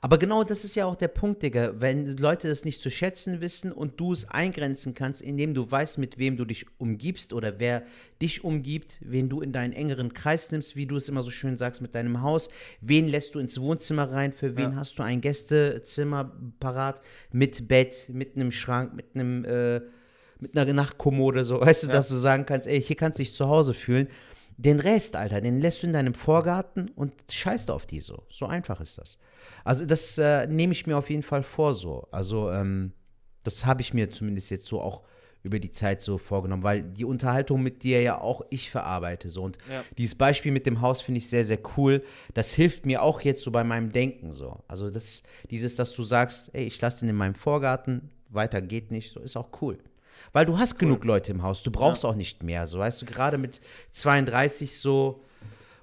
Aber 0.00 0.18
genau 0.18 0.42
das 0.42 0.64
ist 0.64 0.74
ja 0.74 0.86
auch 0.86 0.96
der 0.96 1.06
Punkt, 1.06 1.44
Digga. 1.44 1.74
Wenn 1.78 2.16
Leute 2.16 2.48
das 2.48 2.64
nicht 2.64 2.82
zu 2.82 2.90
schätzen 2.90 3.40
wissen 3.40 3.70
und 3.70 4.00
du 4.00 4.10
es 4.12 4.28
eingrenzen 4.28 4.94
kannst, 4.94 5.22
indem 5.22 5.54
du 5.54 5.70
weißt, 5.70 5.98
mit 5.98 6.18
wem 6.18 6.36
du 6.36 6.44
dich 6.44 6.66
umgibst 6.78 7.32
oder 7.32 7.60
wer 7.60 7.84
dich 8.20 8.42
umgibt, 8.42 8.98
wen 9.04 9.28
du 9.28 9.40
in 9.40 9.52
deinen 9.52 9.72
engeren 9.72 10.12
Kreis 10.12 10.50
nimmst, 10.50 10.74
wie 10.74 10.86
du 10.86 10.96
es 10.96 11.08
immer 11.08 11.22
so 11.22 11.30
schön 11.30 11.56
sagst 11.56 11.80
mit 11.80 11.94
deinem 11.94 12.22
Haus, 12.22 12.48
wen 12.80 13.06
lässt 13.06 13.36
du 13.36 13.38
ins 13.38 13.60
Wohnzimmer 13.60 14.10
rein, 14.10 14.32
für 14.32 14.56
wen 14.56 14.72
Ja. 14.72 14.76
hast 14.76 14.98
du 14.98 15.04
ein 15.04 15.20
Gästezimmer 15.20 16.32
parat 16.58 17.00
mit 17.30 17.68
Bett, 17.68 18.08
mit 18.12 18.34
einem 18.34 18.50
Schrank, 18.50 18.94
mit 18.94 19.06
einem 19.14 19.44
äh, 19.44 19.80
mit 20.40 20.58
einer 20.58 20.72
Nachtkommode, 20.72 21.44
so, 21.44 21.60
weißt 21.60 21.84
du, 21.84 21.86
Ja. 21.86 21.92
dass 21.92 22.08
du 22.08 22.16
sagen 22.16 22.44
kannst, 22.46 22.66
ey, 22.66 22.82
hier 22.82 22.96
kannst 22.96 23.20
du 23.20 23.22
dich 23.22 23.32
zu 23.32 23.46
Hause 23.46 23.74
fühlen. 23.74 24.08
Den 24.56 24.80
Rest, 24.80 25.16
Alter, 25.16 25.40
den 25.40 25.60
lässt 25.60 25.82
du 25.82 25.86
in 25.86 25.92
deinem 25.92 26.14
Vorgarten 26.14 26.90
und 26.94 27.12
scheißt 27.30 27.70
auf 27.70 27.86
die 27.86 28.00
so. 28.00 28.24
So 28.30 28.46
einfach 28.46 28.80
ist 28.80 28.98
das. 28.98 29.18
Also 29.64 29.84
das 29.86 30.18
äh, 30.18 30.46
nehme 30.46 30.72
ich 30.72 30.86
mir 30.86 30.96
auf 30.96 31.10
jeden 31.10 31.22
Fall 31.22 31.42
vor 31.42 31.74
so. 31.74 32.06
Also 32.10 32.50
ähm, 32.50 32.92
das 33.42 33.64
habe 33.64 33.80
ich 33.80 33.94
mir 33.94 34.10
zumindest 34.10 34.50
jetzt 34.50 34.66
so 34.66 34.80
auch 34.80 35.02
über 35.42 35.58
die 35.58 35.70
Zeit 35.72 36.00
so 36.00 36.18
vorgenommen, 36.18 36.62
weil 36.62 36.82
die 36.82 37.04
Unterhaltung 37.04 37.62
mit 37.62 37.82
dir 37.82 38.00
ja 38.00 38.20
auch 38.20 38.42
ich 38.50 38.70
verarbeite 38.70 39.28
so 39.28 39.42
und 39.42 39.58
Ja. 39.68 39.82
dieses 39.98 40.14
Beispiel 40.14 40.52
mit 40.52 40.66
dem 40.66 40.80
Haus 40.80 41.00
finde 41.00 41.18
ich 41.18 41.28
sehr 41.28 41.44
sehr 41.44 41.58
cool. 41.76 42.04
Das 42.34 42.54
hilft 42.54 42.86
mir 42.86 43.02
auch 43.02 43.20
jetzt 43.22 43.42
so 43.42 43.50
bei 43.50 43.64
meinem 43.64 43.90
Denken 43.90 44.30
so. 44.30 44.60
Also 44.68 44.88
das 44.90 45.24
dieses, 45.50 45.74
dass 45.74 45.94
du 45.94 46.04
sagst, 46.04 46.50
ey, 46.54 46.64
ich 46.64 46.80
lasse 46.80 47.00
den 47.00 47.08
in 47.08 47.16
meinem 47.16 47.34
Vorgarten, 47.34 48.10
weiter 48.28 48.62
geht 48.62 48.92
nicht, 48.92 49.10
so 49.12 49.18
ist 49.18 49.36
auch 49.36 49.48
cool. 49.60 49.78
Weil 50.32 50.46
du 50.46 50.58
hast 50.58 50.78
genug 50.78 51.04
Leute 51.04 51.32
im 51.32 51.42
Haus, 51.42 51.62
du 51.62 51.70
brauchst 51.70 52.04
auch 52.04 52.14
nicht 52.14 52.42
mehr. 52.42 52.66
So, 52.66 52.78
weißt 52.78 53.02
du, 53.02 53.06
gerade 53.06 53.38
mit 53.38 53.60
32 53.92 54.78
so 54.78 55.24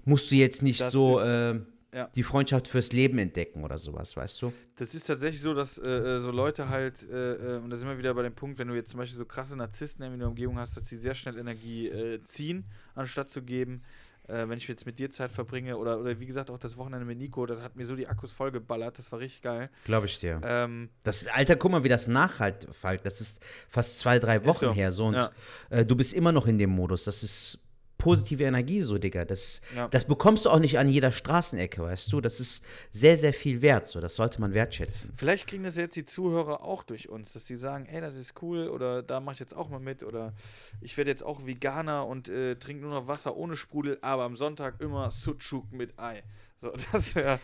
musst 0.06 0.32
du 0.32 0.36
jetzt 0.36 0.62
nicht 0.62 0.80
Das 0.82 0.92
so 0.92 1.20
ist- 1.20 1.26
äh, 1.26 1.60
ja. 1.94 2.08
die 2.16 2.24
Freundschaft 2.24 2.68
fürs 2.68 2.92
Leben 2.92 3.18
entdecken 3.18 3.64
oder 3.64 3.78
sowas, 3.78 4.16
weißt 4.16 4.42
du? 4.42 4.54
Das 4.76 4.94
ist 4.94 5.08
tatsächlich 5.08 5.42
so, 5.42 5.54
dass 5.54 5.78
äh, 5.78 5.90
äh, 5.90 6.20
so 6.20 6.32
Leute 6.32 6.70
halt, 6.70 7.04
äh, 7.10 7.34
äh, 7.34 7.58
und 7.58 7.70
da 7.70 7.76
sind 7.76 7.88
wir 7.88 7.98
wieder 7.98 8.14
bei 8.14 8.24
dem 8.24 8.34
Punkt, 8.34 8.60
wenn 8.60 8.68
du 8.68 8.76
jetzt 8.76 8.92
zum 8.92 9.00
Beispiel 9.00 9.18
so 9.18 9.26
krasse 9.26 9.56
Narzissten 9.58 10.06
in 10.06 10.20
der 10.20 10.28
Umgebung 10.28 10.58
hast, 10.60 10.78
dass 10.78 10.84
die 10.84 10.96
sehr 10.98 11.16
schnell 11.16 11.38
Energie 11.38 11.88
äh, 11.88 12.24
ziehen, 12.24 12.66
anstatt 12.96 13.30
zu 13.30 13.42
geben. 13.42 13.82
Äh, 14.30 14.48
wenn 14.48 14.58
ich 14.58 14.68
jetzt 14.68 14.86
mit 14.86 15.00
dir 15.00 15.10
Zeit 15.10 15.32
verbringe 15.32 15.76
oder, 15.78 16.00
oder 16.00 16.20
wie 16.20 16.26
gesagt 16.26 16.52
auch 16.52 16.60
das 16.60 16.78
Wochenende 16.78 17.06
mit 17.06 17.18
Nico, 17.18 17.46
das 17.46 17.62
hat 17.62 17.76
mir 17.76 17.86
so 17.86 17.96
die 17.96 18.08
Akkus 18.08 18.32
vollgeballert, 18.32 19.00
das 19.00 19.12
war 19.12 19.20
richtig 19.20 19.42
geil. 19.42 19.70
Glaube 19.86 20.06
ich 20.06 20.20
dir. 20.20 20.40
Ähm, 20.44 20.90
Das, 21.04 21.26
Alter, 21.28 21.56
guck 21.56 21.72
mal, 21.72 21.84
wie 21.84 21.90
das 21.90 22.08
nachhalt, 22.08 22.68
Falk. 22.72 23.04
Das 23.04 23.22
ist 23.22 23.44
fast 23.70 23.98
zwei, 23.98 24.20
drei 24.20 24.46
Wochen 24.46 24.66
so, 24.66 24.74
her 24.74 24.92
so 24.92 25.08
und 25.08 25.16
ja. 25.16 25.32
äh, 25.70 25.84
du 25.86 25.96
bist 25.96 26.14
immer 26.14 26.32
noch 26.32 26.46
in 26.46 26.58
dem 26.58 26.70
Modus. 26.70 27.06
Das 27.06 27.24
ist 27.24 27.60
positive 28.00 28.44
Energie 28.44 28.82
so, 28.82 28.98
Digga. 28.98 29.26
Das, 29.26 29.62
Ja. 29.76 29.88
das 29.90 30.06
bekommst 30.06 30.46
du 30.46 30.50
auch 30.50 30.58
nicht 30.58 30.80
an 30.80 30.90
jeder 30.90 31.12
Straßenecke, 31.12 31.84
weißt 31.84 32.12
du? 32.12 32.20
Das 32.22 32.40
ist 32.40 32.64
sehr, 32.92 33.16
sehr 33.18 33.34
viel 33.34 33.62
wert. 33.62 33.86
So, 33.86 34.00
das 34.02 34.16
sollte 34.16 34.42
man 34.42 34.56
wertschätzen. 34.56 35.14
Vielleicht 35.16 35.46
kriegen 35.48 35.64
das 35.64 35.76
jetzt 35.76 35.96
die 35.96 36.06
Zuhörer 36.06 36.64
auch 36.64 36.82
durch 36.82 37.10
uns, 37.10 37.34
dass 37.34 37.46
sie 37.46 37.56
sagen, 37.58 37.86
ey, 37.86 38.02
das 38.02 38.16
ist 38.16 38.42
cool 38.42 38.68
oder 38.70 39.04
da 39.04 39.20
mache 39.20 39.34
ich 39.36 39.40
jetzt 39.40 39.56
auch 39.56 39.70
mal 39.70 39.80
mit 39.80 40.02
oder 40.02 40.34
ich 40.82 40.98
werde 40.98 41.12
jetzt 41.12 41.24
auch 41.24 41.46
Veganer 41.46 42.08
und 42.08 42.30
äh, 42.30 42.56
trinke 42.56 42.82
nur 42.84 42.94
noch 42.94 43.08
Wasser 43.08 43.36
ohne 43.38 43.56
Sprudel, 43.56 44.00
aber 44.02 44.24
am 44.24 44.36
Sonntag 44.36 44.82
immer 44.82 45.12
Sucuk 45.12 45.72
mit 45.72 46.00
Ei. 46.00 46.24
So, 46.62 46.72
das 46.92 47.14
wäre. 47.16 47.40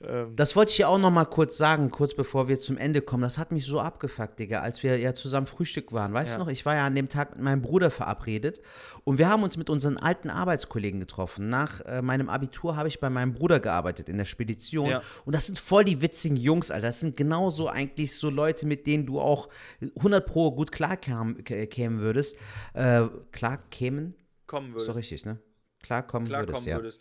Ähm, 0.00 0.36
Das 0.36 0.54
wollte 0.54 0.70
ich 0.70 0.78
ja 0.78 0.86
auch 0.86 0.98
noch 0.98 1.10
mal 1.10 1.24
kurz 1.24 1.56
sagen, 1.56 1.90
kurz 1.90 2.14
bevor 2.14 2.46
wir 2.48 2.58
zum 2.58 2.76
Ende 2.76 3.00
kommen. 3.02 3.22
Das 3.24 3.36
hat 3.36 3.50
mich 3.50 3.64
so 3.64 3.80
abgefuckt, 3.80 4.38
Digga, 4.38 4.60
als 4.60 4.82
wir 4.84 4.96
ja 4.98 5.12
zusammen 5.12 5.46
Frühstück 5.48 5.92
waren. 5.92 6.12
Weißt 6.12 6.32
Ja. 6.32 6.38
du 6.38 6.44
noch, 6.44 6.50
ich 6.50 6.64
war 6.64 6.74
ja 6.76 6.86
an 6.86 6.94
dem 6.94 7.08
Tag 7.08 7.34
mit 7.34 7.42
meinem 7.44 7.62
Bruder 7.62 7.90
verabredet 7.90 8.60
und 9.04 9.18
wir 9.18 9.28
haben 9.28 9.42
uns 9.42 9.56
mit 9.56 9.68
unseren 9.70 9.96
alten 9.96 10.30
Arbeitskollegen 10.30 11.00
getroffen. 11.00 11.48
Nach 11.48 11.80
äh, 11.80 12.00
meinem 12.00 12.28
Abitur 12.28 12.76
habe 12.76 12.86
ich 12.88 13.00
bei 13.00 13.10
meinem 13.10 13.32
Bruder 13.34 13.58
gearbeitet 13.58 14.08
in 14.08 14.18
der 14.18 14.24
Spedition 14.24 14.88
Ja. 14.88 15.02
und 15.24 15.34
das 15.34 15.46
sind 15.46 15.58
voll 15.58 15.84
die 15.84 16.00
witzigen 16.00 16.36
Jungs, 16.36 16.70
Alter. 16.70 16.86
Das 16.88 17.00
sind 17.00 17.16
genauso 17.16 17.68
eigentlich 17.68 18.14
so 18.14 18.30
Leute, 18.30 18.66
mit 18.66 18.86
denen 18.86 19.04
du 19.04 19.20
auch 19.20 19.48
100 19.96 20.24
pro 20.24 20.52
gut 20.52 20.70
klarkämen 20.70 21.42
kämen 21.42 21.98
würdest. 21.98 22.36
Äh, 22.74 23.06
klar 23.32 23.58
kämen? 23.70 24.14
kommen 24.46 24.68
Ist 24.68 24.74
würde. 24.76 24.86
doch 24.86 24.96
richtig, 24.96 25.26
ne? 25.26 25.38
Klarkommen 25.82 26.28
Klar 26.28 26.42
würdest, 26.42 26.54
kommen 26.56 26.68
ja. 26.68 26.76
würdest. 26.76 27.00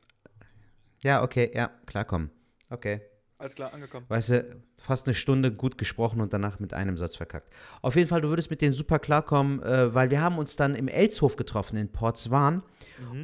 Ja, 1.04 1.24
okay, 1.24 1.52
ja, 1.54 1.70
klarkommen. 1.86 2.32
Okay. 2.70 3.02
Alles 3.40 3.54
klar, 3.54 3.72
angekommen. 3.72 4.06
Weißt 4.10 4.30
du, 4.30 4.46
fast 4.80 5.06
eine 5.06 5.14
Stunde 5.14 5.52
gut 5.52 5.78
gesprochen 5.78 6.22
und 6.22 6.34
danach 6.34 6.60
mit 6.60 6.74
einem 6.74 6.98
Satz 6.98 7.16
verkackt. 7.16 7.52
Auf 7.84 7.96
jeden 7.96 8.08
Fall, 8.08 8.22
du 8.22 8.30
würdest 8.30 8.50
mit 8.50 8.62
denen 8.62 8.74
super 8.74 8.98
klarkommen, 8.98 9.62
äh, 9.62 9.94
weil 9.94 10.10
wir 10.10 10.22
haben 10.22 10.40
uns 10.40 10.56
dann 10.56 10.74
im 10.74 10.88
Elshof 10.88 11.36
getroffen 11.36 11.78
in 11.78 11.92
Portswan. 11.92 12.64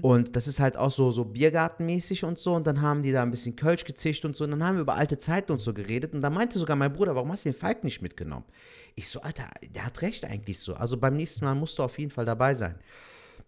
Und 0.04 0.36
das 0.36 0.48
ist 0.48 0.60
halt 0.60 0.78
auch 0.78 0.92
so, 0.92 1.10
so 1.10 1.26
Biergartenmäßig 1.26 2.26
und 2.26 2.38
so. 2.38 2.54
Und 2.54 2.68
dann 2.68 2.82
haben 2.82 3.02
die 3.02 3.12
da 3.12 3.24
ein 3.24 3.32
bisschen 3.32 3.56
Kölsch 3.56 3.86
gezischt 3.86 4.24
und 4.24 4.36
so. 4.36 4.44
Und 4.44 4.52
dann 4.52 4.64
haben 4.64 4.76
wir 4.76 4.82
über 4.82 4.94
alte 4.94 5.18
Zeiten 5.18 5.52
und 5.52 5.62
so 5.62 5.74
geredet. 5.74 6.14
Und 6.14 6.22
da 6.22 6.30
meinte 6.30 6.60
sogar 6.60 6.76
mein 6.76 6.94
Bruder, 6.94 7.16
warum 7.16 7.32
hast 7.32 7.46
du 7.46 7.50
den 7.52 7.58
Falk 7.58 7.84
nicht 7.84 8.04
mitgenommen? 8.04 8.46
Ich 8.94 9.10
so, 9.10 9.22
Alter, 9.22 9.50
der 9.74 9.86
hat 9.86 10.04
recht 10.04 10.26
eigentlich 10.26 10.60
so. 10.60 10.76
Also 10.76 10.98
beim 10.98 11.16
nächsten 11.16 11.44
Mal 11.44 11.56
musst 11.56 11.80
du 11.80 11.84
auf 11.84 11.98
jeden 11.98 12.12
Fall 12.12 12.26
dabei 12.26 12.54
sein. 12.54 12.76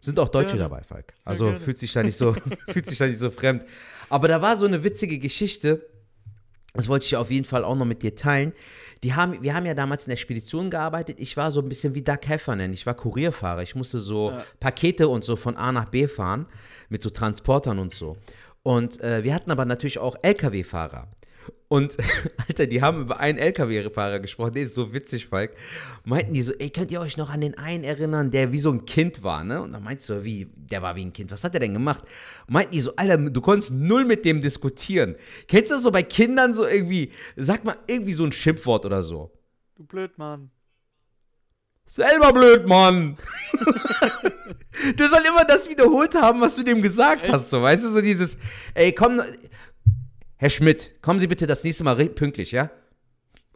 Sind 0.01 0.19
auch 0.19 0.29
Deutsche 0.29 0.57
dabei, 0.57 0.83
Falk. 0.83 1.13
Also 1.23 1.49
fühlt 1.49 1.77
sich 1.77 1.93
da 1.93 2.03
nicht 2.03 2.17
so, 2.17 2.33
fühlt 2.67 2.85
sich 2.85 2.97
da 2.97 3.07
nicht 3.07 3.19
so 3.19 3.29
fremd. 3.31 3.65
Aber 4.09 4.27
da 4.27 4.41
war 4.41 4.57
so 4.57 4.65
eine 4.65 4.83
witzige 4.83 5.19
Geschichte. 5.19 5.87
das 6.73 6.87
wollte 6.87 7.05
ich 7.05 7.15
auf 7.15 7.31
jeden 7.31 7.45
Fall 7.45 7.63
auch 7.63 7.75
noch 7.75 7.85
mit 7.85 8.03
dir 8.03 8.15
teilen. 8.15 8.53
Die 9.03 9.13
haben, 9.13 9.41
wir 9.41 9.53
haben 9.53 9.65
ja 9.65 9.73
damals 9.73 10.05
in 10.05 10.09
der 10.09 10.17
Spedition 10.17 10.69
gearbeitet. 10.69 11.19
Ich 11.19 11.37
war 11.37 11.51
so 11.51 11.61
ein 11.61 11.69
bisschen 11.69 11.93
wie 11.95 12.01
Doug 12.01 12.19
Heffernan. 12.25 12.73
Ich 12.73 12.85
war 12.85 12.95
Kurierfahrer. 12.95 13.61
Ich 13.61 13.75
musste 13.75 13.99
so 13.99 14.31
ja. 14.31 14.43
Pakete 14.59 15.07
und 15.07 15.23
so 15.23 15.35
von 15.35 15.57
A 15.57 15.71
nach 15.71 15.85
B 15.85 16.07
fahren 16.07 16.47
mit 16.89 17.03
so 17.03 17.09
Transportern 17.09 17.79
und 17.79 17.93
so. 17.93 18.17
Und 18.63 18.99
äh, 19.01 19.23
wir 19.23 19.35
hatten 19.35 19.51
aber 19.51 19.65
natürlich 19.65 19.99
auch 19.99 20.15
LKW-Fahrer. 20.21 21.07
Und, 21.67 21.97
Alter, 22.47 22.67
die 22.67 22.81
haben 22.81 23.01
über 23.01 23.19
einen 23.19 23.37
LKW-Fahrer 23.37 24.19
gesprochen, 24.19 24.53
der 24.53 24.63
ist 24.63 24.75
so 24.75 24.93
witzig, 24.93 25.27
Falk. 25.27 25.55
Meinten 26.03 26.33
die 26.33 26.41
so, 26.41 26.53
ey, 26.53 26.69
könnt 26.69 26.91
ihr 26.91 27.01
euch 27.01 27.17
noch 27.17 27.29
an 27.29 27.41
den 27.41 27.57
einen 27.57 27.83
erinnern, 27.83 28.31
der 28.31 28.51
wie 28.51 28.59
so 28.59 28.71
ein 28.71 28.85
Kind 28.85 29.23
war, 29.23 29.43
ne? 29.43 29.61
Und 29.61 29.71
dann 29.71 29.83
meinst 29.83 30.07
du, 30.09 30.23
wie, 30.23 30.47
der 30.55 30.81
war 30.81 30.95
wie 30.95 31.05
ein 31.05 31.13
Kind, 31.13 31.31
was 31.31 31.43
hat 31.43 31.53
der 31.53 31.61
denn 31.61 31.73
gemacht? 31.73 32.03
Meinten 32.47 32.73
die 32.73 32.81
so, 32.81 32.95
Alter, 32.95 33.17
du 33.17 33.41
konntest 33.41 33.73
null 33.73 34.05
mit 34.05 34.25
dem 34.25 34.41
diskutieren. 34.41 35.15
Kennst 35.47 35.71
du 35.71 35.75
das 35.75 35.83
so 35.83 35.91
bei 35.91 36.03
Kindern 36.03 36.53
so 36.53 36.67
irgendwie, 36.67 37.11
sag 37.35 37.63
mal 37.63 37.77
irgendwie 37.87 38.13
so 38.13 38.23
ein 38.23 38.31
Schimpfwort 38.31 38.85
oder 38.85 39.01
so? 39.01 39.31
Du 39.75 39.83
Blödmann. 39.83 40.51
Selber 41.87 42.33
blöd, 42.33 42.67
Mann. 42.67 43.17
du 44.97 45.07
soll 45.07 45.21
immer 45.27 45.45
das 45.45 45.69
wiederholt 45.69 46.15
haben, 46.15 46.41
was 46.41 46.55
du 46.55 46.63
dem 46.63 46.81
gesagt 46.81 47.23
Echt? 47.23 47.31
hast, 47.31 47.49
so, 47.49 47.61
weißt 47.61 47.83
du, 47.85 47.89
so 47.89 48.01
dieses, 48.01 48.37
ey, 48.73 48.91
komm, 48.91 49.21
Herr 50.37 50.49
Schmidt, 50.49 51.01
kommen 51.01 51.19
Sie 51.19 51.27
bitte 51.27 51.47
das 51.47 51.63
nächste 51.63 51.83
Mal 51.83 51.95
pünktlich, 52.09 52.51
ja? 52.51 52.69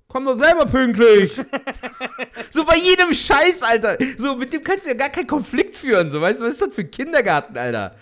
Komm 0.08 0.26
doch 0.26 0.40
selber 0.40 0.66
pünktlich. 0.66 1.34
so 2.50 2.66
bei 2.66 2.78
jedem 2.78 3.14
Scheiß, 3.14 3.62
Alter. 3.62 3.98
So, 4.18 4.36
mit 4.36 4.54
dem 4.54 4.64
kannst 4.64 4.86
du 4.86 4.92
ja 4.92 4.96
gar 4.96 5.10
keinen 5.10 5.28
Konflikt 5.28 5.78
führen, 5.78 6.10
so, 6.10 6.22
weißt 6.22 6.42
du, 6.42 6.46
was 6.46 6.54
ist 6.54 6.62
das 6.62 6.74
für 6.74 6.82
ein 6.82 6.92
Kindergarten, 6.92 7.58
Alter? 7.58 7.96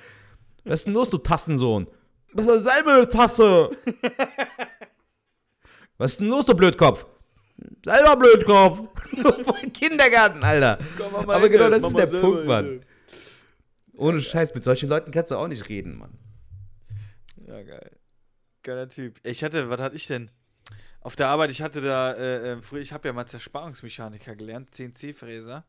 Was 0.63 0.82
ist 0.82 0.88
denn 0.88 0.93
los, 0.93 1.09
du 1.09 1.17
Tassensohn? 1.17 1.88
Das 2.34 2.47
ist 2.47 2.65
selber 2.65 3.09
Tasse. 3.09 3.69
was 5.97 6.11
ist 6.11 6.19
denn 6.19 6.28
los, 6.28 6.45
du 6.45 6.53
Blödkopf? 6.53 7.05
Selber 7.84 8.15
Blödkopf. 8.15 8.84
Voll 9.43 9.69
Kindergarten, 9.73 10.43
Alter. 10.43 10.78
Aber 11.28 11.49
genau 11.49 11.69
das 11.69 11.84
ist 11.84 11.97
der 11.97 12.19
Punkt, 12.19 12.45
Mann. 12.45 12.82
Ohne 13.97 14.21
Scheiß, 14.21 14.53
mit 14.53 14.63
solchen 14.63 14.88
Leuten 14.88 15.11
kannst 15.11 15.32
du 15.32 15.36
auch 15.36 15.47
nicht 15.47 15.67
reden, 15.67 15.97
Mann. 15.97 16.13
Ja, 17.47 17.63
geil. 17.63 17.97
Geiler 18.68 18.89
Typ. 18.89 19.20
Ich 19.24 19.45
hatte, 19.45 19.70
was 19.70 19.80
hatte 19.80 19.95
ich 19.95 20.07
denn? 20.07 20.30
Auf 20.99 21.15
der 21.15 21.30
Arbeit, 21.30 21.51
ich 21.51 21.61
hatte 21.61 21.80
da, 21.80 22.11
äh, 22.11 22.51
äh 22.51 22.61
früher, 22.61 22.82
ich 22.82 22.91
habe 22.91 23.07
ja 23.07 23.13
mal 23.13 23.26
Zersparungsmechaniker 23.26 24.36
gelernt, 24.36 24.76
CNC-Fräser. 24.76 25.63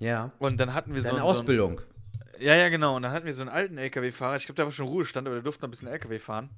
Ja. 0.00 0.32
Und 0.40 0.58
dann 0.58 0.74
hatten 0.74 0.92
wir 0.92 1.02
Deine 1.02 1.10
so. 1.10 1.16
Eine 1.16 1.24
Ausbildung. 1.24 1.78
So 1.78 2.42
ja, 2.42 2.56
ja, 2.56 2.68
genau. 2.68 2.96
Und 2.96 3.02
dann 3.02 3.12
hatten 3.12 3.26
wir 3.26 3.34
so 3.34 3.42
einen 3.42 3.50
alten 3.50 3.78
LKW-Fahrer. 3.78 4.34
Ich 4.36 4.46
glaube, 4.46 4.56
der 4.56 4.64
war 4.64 4.72
schon 4.72 4.88
Ruhestand, 4.88 5.28
aber 5.28 5.36
der 5.36 5.44
durfte 5.44 5.62
noch 5.62 5.68
ein 5.68 5.70
bisschen 5.70 5.86
LKW 5.86 6.18
fahren. 6.18 6.50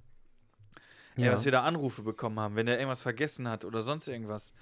Ja. 1.16 1.32
was 1.32 1.44
wir 1.44 1.52
da 1.52 1.64
Anrufe 1.64 2.00
bekommen 2.00 2.40
haben, 2.40 2.56
wenn 2.56 2.66
er 2.66 2.78
irgendwas 2.78 3.02
vergessen 3.02 3.46
hat 3.46 3.66
oder 3.66 3.82
sonst 3.82 4.08
irgendwas. 4.08 4.54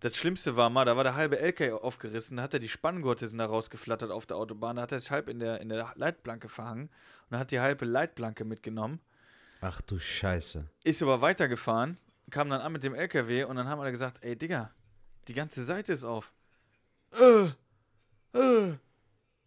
Das 0.00 0.16
Schlimmste 0.16 0.56
war 0.56 0.68
mal, 0.68 0.84
da 0.84 0.96
war 0.96 1.04
der 1.04 1.14
halbe 1.14 1.38
LKW 1.38 1.70
aufgerissen, 1.74 2.38
da 2.38 2.42
hat 2.42 2.54
er 2.54 2.58
die 2.58 2.68
Spanngurte 2.68 3.28
sind 3.28 3.38
da 3.38 3.46
rausgeflattert 3.46 4.10
auf 4.10 4.26
der 4.26 4.38
Autobahn, 4.38 4.74
da 4.74 4.82
hat 4.82 4.90
er 4.90 4.98
sich 4.98 5.12
halb 5.12 5.28
in 5.28 5.38
der, 5.38 5.60
in 5.60 5.68
der 5.68 5.92
Leitplanke 5.94 6.48
verhangen 6.48 6.90
und 7.30 7.38
hat 7.38 7.52
die 7.52 7.60
halbe 7.60 7.84
Leitplanke 7.84 8.44
mitgenommen. 8.44 8.98
Ach 9.64 9.80
du 9.80 9.96
Scheiße. 9.96 10.68
Ist 10.82 11.02
aber 11.02 11.20
weitergefahren, 11.20 11.96
kam 12.30 12.50
dann 12.50 12.60
an 12.60 12.72
mit 12.72 12.82
dem 12.82 12.96
LKW 12.96 13.44
und 13.44 13.54
dann 13.54 13.68
haben 13.68 13.80
alle 13.80 13.92
gesagt, 13.92 14.18
ey 14.22 14.36
Digga, 14.36 14.72
die 15.28 15.34
ganze 15.34 15.62
Seite 15.62 15.92
ist 15.92 16.02
auf. 16.02 16.32
Äh, 17.12 17.44
äh, 18.36 18.74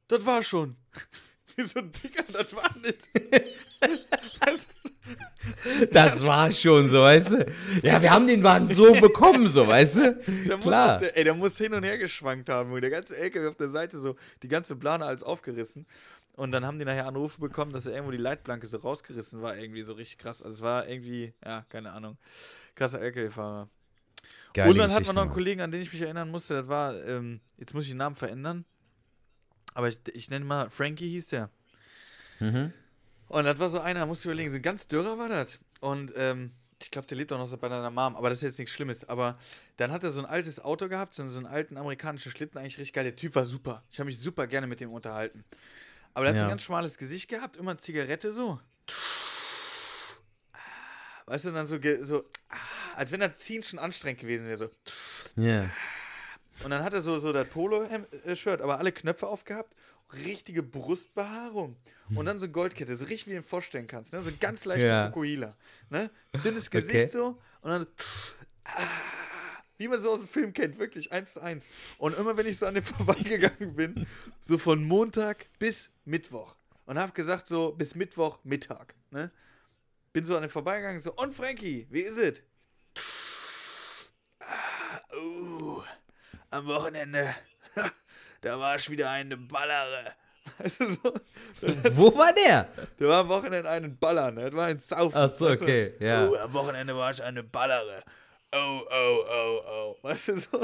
das 0.07 0.25
war 0.25 0.41
schon. 0.41 0.77
Wie 1.57 1.63
so, 1.63 1.81
Digga, 1.81 2.23
das 2.31 2.55
war 2.55 2.73
nicht. 2.77 2.99
das, 4.39 4.67
das 5.91 6.25
war 6.25 6.49
schon 6.49 6.89
so, 6.89 7.01
weißt 7.01 7.31
du? 7.33 7.45
Ja, 7.83 8.01
wir 8.01 8.09
haben 8.09 8.27
den 8.27 8.41
Wagen 8.41 8.67
so 8.67 8.93
bekommen, 8.93 9.49
so, 9.49 9.67
weißt 9.67 9.97
du? 9.97 10.13
Der 10.47 10.57
Klar. 10.59 10.97
Der, 10.99 11.17
ey, 11.17 11.25
der 11.25 11.33
muss 11.33 11.57
hin 11.57 11.73
und 11.73 11.83
her 11.83 11.97
geschwankt 11.97 12.47
haben. 12.47 12.79
Der 12.79 12.89
ganze 12.89 13.17
LKW 13.17 13.47
auf 13.47 13.57
der 13.57 13.67
Seite 13.67 13.97
so, 13.97 14.15
die 14.41 14.47
ganze 14.47 14.77
Plane 14.77 15.05
alles 15.05 15.23
aufgerissen. 15.23 15.85
Und 16.35 16.51
dann 16.51 16.65
haben 16.65 16.79
die 16.79 16.85
nachher 16.85 17.07
Anrufe 17.07 17.39
bekommen, 17.39 17.71
dass 17.71 17.85
er 17.85 17.93
irgendwo 17.93 18.11
die 18.11 18.17
Leitplanke 18.17 18.67
so 18.67 18.77
rausgerissen 18.77 19.41
war, 19.41 19.57
irgendwie 19.57 19.83
so 19.83 19.93
richtig 19.93 20.17
krass. 20.17 20.43
Also 20.43 20.55
es 20.55 20.61
war 20.61 20.87
irgendwie, 20.87 21.33
ja, 21.43 21.65
keine 21.69 21.93
Ahnung, 21.93 22.17
krasser 22.75 23.01
LKW-Fahrer. 23.01 23.69
Und 24.57 24.77
dann 24.77 24.91
hat 24.91 25.05
man 25.05 25.15
noch 25.15 25.23
einen 25.23 25.31
Kollegen, 25.31 25.61
an 25.61 25.71
den 25.71 25.81
ich 25.81 25.91
mich 25.91 26.01
erinnern 26.01 26.29
musste, 26.29 26.55
das 26.55 26.67
war, 26.67 26.95
ähm, 27.05 27.41
jetzt 27.57 27.73
muss 27.73 27.83
ich 27.83 27.89
den 27.89 27.97
Namen 27.97 28.15
verändern, 28.15 28.65
aber 29.73 29.89
ich, 29.89 29.99
ich 30.13 30.29
nenne 30.29 30.45
mal, 30.45 30.69
Frankie 30.69 31.09
hieß 31.09 31.27
der. 31.27 31.49
Mhm. 32.39 32.71
Und 33.27 33.43
das 33.43 33.59
war 33.59 33.69
so 33.69 33.79
einer, 33.79 34.05
musst 34.05 34.23
du 34.23 34.29
überlegen, 34.29 34.49
so 34.49 34.57
ein 34.57 34.61
ganz 34.61 34.87
dürrer 34.87 35.17
war 35.17 35.29
das. 35.29 35.59
Und 35.81 36.13
ähm, 36.15 36.51
ich 36.81 36.91
glaube, 36.91 37.07
der 37.07 37.17
lebt 37.17 37.31
auch 37.33 37.37
noch 37.37 37.47
so 37.47 37.57
bei 37.57 37.69
deiner 37.69 37.89
Mom, 37.89 38.15
aber 38.15 38.29
das 38.29 38.39
ist 38.39 38.43
jetzt 38.43 38.59
nichts 38.59 38.73
Schlimmes. 38.73 39.07
Aber 39.07 39.37
dann 39.77 39.91
hat 39.91 40.03
er 40.03 40.11
so 40.11 40.19
ein 40.19 40.25
altes 40.25 40.59
Auto 40.59 40.87
gehabt, 40.87 41.13
so, 41.13 41.27
so 41.27 41.39
einen 41.39 41.47
alten 41.47 41.77
amerikanischen 41.77 42.31
Schlitten, 42.31 42.57
eigentlich 42.57 42.77
richtig 42.77 42.93
geil. 42.93 43.03
Der 43.05 43.15
Typ 43.15 43.35
war 43.35 43.45
super. 43.45 43.83
Ich 43.91 43.99
habe 43.99 44.07
mich 44.07 44.19
super 44.19 44.47
gerne 44.47 44.67
mit 44.67 44.81
dem 44.81 44.91
unterhalten. 44.91 45.43
Aber 46.15 46.25
der 46.25 46.33
hat 46.33 46.39
so 46.39 46.45
ein 46.45 46.49
ganz 46.49 46.63
schmales 46.63 46.97
Gesicht 46.97 47.29
gehabt, 47.29 47.57
immer 47.57 47.77
Zigarette 47.77 48.31
so. 48.31 48.59
Weißt 51.25 51.45
du, 51.45 51.51
dann 51.51 51.67
so, 51.67 51.77
so 52.01 52.23
als 52.95 53.11
wenn 53.11 53.19
das 53.19 53.37
Ziehen 53.37 53.63
schon 53.63 53.79
anstrengend 53.79 54.21
gewesen 54.21 54.47
wäre, 54.47 54.57
so. 54.57 54.69
Ja. 55.35 55.43
Yeah. 55.43 55.69
Und 56.63 56.71
dann 56.71 56.83
hat 56.83 56.93
er 56.93 57.01
so, 57.01 57.19
so 57.19 57.33
das 57.33 57.49
Polo-Shirt, 57.49 58.61
aber 58.61 58.79
alle 58.79 58.93
Knöpfe 58.93 59.27
aufgehabt, 59.27 59.75
richtige 60.13 60.63
Brustbehaarung. 60.63 61.75
Und 62.15 62.25
dann 62.25 62.39
so 62.39 62.47
Goldkette, 62.47 62.95
so 62.95 63.05
richtig 63.05 63.27
wie 63.27 63.31
du 63.31 63.37
dir 63.37 63.43
vorstellen 63.43 63.87
kannst, 63.87 64.13
ne? 64.13 64.21
So 64.21 64.31
ganz 64.39 64.63
leicht 64.63 64.85
yeah. 64.85 65.07
Fukuhila. 65.07 65.57
Ne? 65.89 66.09
Dünnes 66.43 66.69
Gesicht 66.69 66.95
okay. 66.95 67.09
so 67.09 67.41
und 67.61 67.69
dann. 67.71 67.87
Ah, 68.63 68.87
wie 69.77 69.87
man 69.87 69.99
so 69.99 70.11
aus 70.11 70.19
dem 70.19 70.27
Film 70.27 70.53
kennt, 70.53 70.79
wirklich 70.79 71.11
eins 71.11 71.33
zu 71.33 71.41
eins. 71.41 71.69
Und 71.97 72.17
immer 72.17 72.37
wenn 72.37 72.47
ich 72.47 72.57
so 72.57 72.65
an 72.65 72.75
dem 72.75 72.83
vorbeigegangen 72.83 73.75
bin, 73.75 74.07
so 74.39 74.57
von 74.57 74.83
Montag 74.83 75.47
bis 75.59 75.91
Mittwoch. 76.05 76.55
Und 76.85 76.99
habe 76.99 77.11
gesagt, 77.13 77.47
so 77.47 77.71
bis 77.71 77.95
Mittwoch 77.95 78.39
Mittag. 78.43 78.95
Ne? 79.11 79.31
Bin 80.13 80.23
so 80.23 80.35
an 80.35 80.43
dem 80.43 80.49
vorbeigegangen, 80.49 80.99
so, 80.99 81.13
und 81.13 81.33
Frankie, 81.33 81.87
wie 81.89 82.01
ist 82.01 82.17
es? 82.17 82.41
Ah, 84.39 85.15
uh, 85.17 85.81
am 86.51 86.65
Wochenende, 86.67 87.35
da 88.41 88.59
war 88.59 88.75
ich 88.75 88.89
wieder 88.89 89.09
eine 89.09 89.35
Ballere. 89.35 90.13
Weißt 90.59 90.79
du, 90.79 90.89
so, 90.91 91.13
Wo 91.91 92.15
war 92.15 92.31
der? 92.31 92.69
Der 92.99 93.07
war 93.09 93.21
am 93.21 93.29
Wochenende 93.29 93.69
einen 93.69 93.97
Ballern, 93.97 94.35
das 94.35 94.53
war 94.53 94.67
ein 94.67 94.79
Saufen. 94.79 95.17
Ach 95.17 95.29
so, 95.29 95.49
okay, 95.49 95.95
ja. 95.99 96.29
Uh, 96.29 96.35
am 96.37 96.53
Wochenende 96.53 96.95
war 96.95 97.11
ich 97.11 97.21
eine 97.21 97.43
Ballere 97.43 98.03
oh, 98.55 98.81
oh, 98.89 99.23
oh, 99.29 99.61
oh. 99.67 99.95
Weißt 100.01 100.29
du 100.29 100.37
so? 100.37 100.59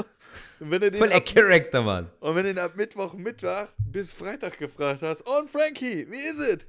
Und 0.60 0.70
wenn 0.70 0.80
du 0.80 0.92
Voll 0.92 1.08
der 1.08 1.20
Charakter, 1.20 1.82
Mann. 1.82 2.10
Und 2.20 2.34
wenn 2.34 2.44
du 2.44 2.50
ihn 2.50 2.58
ab 2.58 2.76
Mittwoch, 2.76 3.14
Mittwoch 3.14 3.68
bis 3.78 4.12
Freitag 4.12 4.58
gefragt 4.58 5.02
hast, 5.02 5.22
und 5.22 5.50
Frankie, 5.50 6.06
wie 6.10 6.18
ist 6.18 6.38
es? 6.38 6.66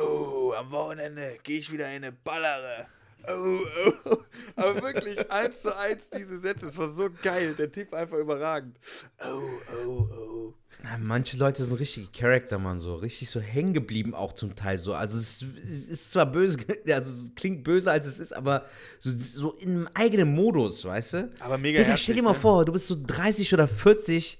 Oh, 0.00 0.52
am 0.56 0.70
Wochenende 0.70 1.38
gehe 1.42 1.58
ich 1.58 1.72
wieder 1.72 1.88
in 1.88 2.04
eine 2.04 2.12
Ballere. 2.12 2.86
Oh, 3.28 3.60
oh. 4.04 4.18
Aber 4.56 4.82
wirklich 4.82 5.30
eins 5.30 5.62
zu 5.62 5.76
eins 5.76 6.10
diese 6.10 6.38
Sätze. 6.38 6.66
Es 6.66 6.78
war 6.78 6.88
so 6.88 7.08
geil. 7.22 7.54
Der 7.54 7.70
Typ 7.70 7.92
einfach 7.92 8.16
überragend. 8.18 8.78
Oh, 9.18 9.42
oh, 9.84 10.08
oh. 10.12 10.54
Manche 10.98 11.36
Leute 11.36 11.64
sind 11.64 11.78
richtig 11.78 12.12
Charakter, 12.12 12.58
man, 12.58 12.78
so 12.78 12.94
richtig 12.94 13.30
so 13.30 13.40
hängen 13.40 13.74
geblieben, 13.74 14.14
auch 14.14 14.32
zum 14.32 14.54
Teil 14.54 14.78
so. 14.78 14.94
Also 14.94 15.18
es, 15.18 15.44
es, 15.64 15.88
ist 15.88 16.12
zwar 16.12 16.26
böse, 16.26 16.58
also 16.88 17.10
es 17.10 17.34
klingt 17.34 17.64
böse, 17.64 17.90
als 17.90 18.06
es 18.06 18.18
ist, 18.18 18.32
aber 18.32 18.66
so, 18.98 19.10
so 19.10 19.52
in 19.52 19.70
einem 19.70 19.88
eigenen 19.94 20.34
Modus, 20.34 20.84
weißt 20.84 21.12
du? 21.14 21.32
Aber 21.40 21.58
mega 21.58 21.82
Digga, 21.82 21.96
stell 21.96 22.14
dir 22.14 22.22
mal 22.22 22.32
ne? 22.32 22.38
vor, 22.38 22.64
du 22.64 22.72
bist 22.72 22.86
so 22.86 22.96
30 22.98 23.52
oder 23.54 23.68
40 23.68 24.38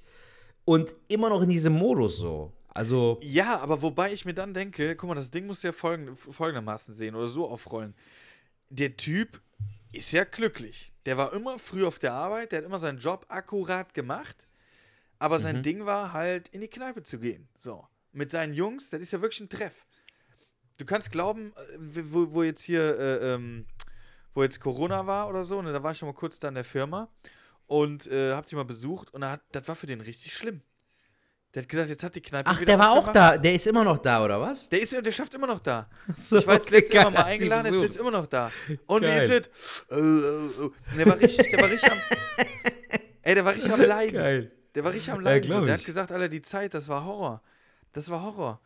und 0.64 0.95
immer 1.09 1.28
noch 1.28 1.43
in 1.43 1.49
diesem 1.49 1.72
Modus 1.72 2.18
so. 2.18 2.53
Also. 2.72 3.18
Ja, 3.22 3.59
aber 3.59 3.82
wobei 3.82 4.12
ich 4.12 4.24
mir 4.24 4.34
dann 4.34 4.55
denke, 4.55 4.95
guck 4.97 5.09
mal, 5.09 5.14
das 5.14 5.30
Ding 5.30 5.47
muss 5.47 5.62
ja 5.62 5.72
folgend, 5.72 6.18
folgendermaßen 6.18 6.95
sehen 6.95 7.14
oder 7.14 7.26
so 7.26 7.49
aufrollen. 7.49 7.95
Der 8.68 8.97
Typ 8.97 9.41
ist 9.93 10.12
ja 10.12 10.24
glücklich. 10.24 10.93
Der 11.07 11.16
war 11.16 11.32
immer 11.32 11.59
früh 11.59 11.84
auf 11.84 11.99
der 11.99 12.12
Arbeit, 12.12 12.53
der 12.53 12.61
hat 12.61 12.66
immer 12.66 12.78
seinen 12.78 12.99
Job 12.99 13.26
akkurat 13.28 13.93
gemacht 13.95 14.47
aber 15.20 15.38
sein 15.38 15.58
mhm. 15.58 15.62
Ding 15.62 15.86
war 15.86 16.12
halt, 16.12 16.48
in 16.48 16.62
die 16.62 16.68
Kneipe 16.68 17.02
zu 17.04 17.20
gehen. 17.20 17.46
So. 17.60 17.86
Mit 18.12 18.30
seinen 18.30 18.54
Jungs, 18.54 18.90
das 18.90 19.00
ist 19.00 19.12
ja 19.12 19.20
wirklich 19.20 19.40
ein 19.40 19.48
Treff. 19.48 19.86
Du 20.78 20.86
kannst 20.86 21.12
glauben, 21.12 21.52
äh, 21.56 22.00
wo, 22.10 22.32
wo 22.32 22.42
jetzt 22.42 22.62
hier, 22.62 22.98
äh, 22.98 23.34
ähm, 23.34 23.66
wo 24.34 24.42
jetzt 24.42 24.60
Corona 24.60 25.06
war 25.06 25.28
oder 25.28 25.44
so, 25.44 25.60
ne, 25.60 25.72
da 25.72 25.82
war 25.82 25.92
ich 25.92 26.00
noch 26.00 26.08
mal 26.08 26.14
kurz 26.14 26.38
da 26.38 26.48
in 26.48 26.54
der 26.54 26.64
Firma 26.64 27.08
und 27.66 28.06
äh, 28.06 28.32
hab 28.32 28.46
die 28.46 28.56
mal 28.56 28.64
besucht 28.64 29.12
und 29.12 29.24
hat, 29.24 29.42
das 29.52 29.68
war 29.68 29.76
für 29.76 29.86
den 29.86 30.00
richtig 30.00 30.32
schlimm. 30.32 30.62
Der 31.54 31.62
hat 31.62 31.68
gesagt, 31.68 31.90
jetzt 31.90 32.02
hat 32.02 32.14
die 32.14 32.22
Kneipe. 32.22 32.48
Ach, 32.48 32.64
der 32.64 32.78
war 32.78 32.92
auch 32.92 33.12
da. 33.12 33.36
Der 33.36 33.52
ist 33.54 33.66
immer 33.66 33.84
noch 33.84 33.98
da, 33.98 34.24
oder 34.24 34.40
was? 34.40 34.68
Der 34.70 34.80
ist, 34.80 34.92
der 34.92 35.12
schafft 35.12 35.34
immer 35.34 35.48
noch 35.48 35.60
da. 35.60 35.90
So, 36.16 36.38
ich 36.38 36.46
war 36.46 36.54
jetzt 36.54 36.70
letztes 36.70 36.94
Mal 36.94 37.10
mal 37.10 37.24
eingeladen, 37.24 37.72
der 37.72 37.82
ist 37.82 37.96
immer 37.96 38.12
noch 38.12 38.26
da. 38.26 38.50
Und 38.86 39.02
Geil. 39.02 39.28
wie 39.28 39.34
ist 39.34 39.50
es? 39.50 39.86
Oh, 39.90 39.96
oh, 39.96 40.64
oh. 40.64 40.96
Der 40.96 41.06
war 41.06 41.18
richtig, 41.18 41.50
der 41.50 41.60
war 41.60 41.68
richtig 41.68 41.90
am. 41.90 41.98
ey, 43.22 43.34
der 43.34 43.44
war 43.44 43.54
richtig 43.54 43.72
am 43.72 43.80
Leiden. 43.82 44.14
Geil. 44.14 44.52
Der 44.74 44.84
war 44.84 44.92
richtig 44.92 45.12
am 45.12 45.20
Leiden. 45.20 45.50
Ja, 45.50 45.60
so. 45.60 45.64
Der 45.64 45.74
hat 45.74 45.84
gesagt, 45.84 46.12
Alter, 46.12 46.28
die 46.28 46.42
Zeit, 46.42 46.74
das 46.74 46.88
war 46.88 47.04
Horror. 47.04 47.42
Das 47.92 48.08
war 48.08 48.22
Horror. 48.22 48.60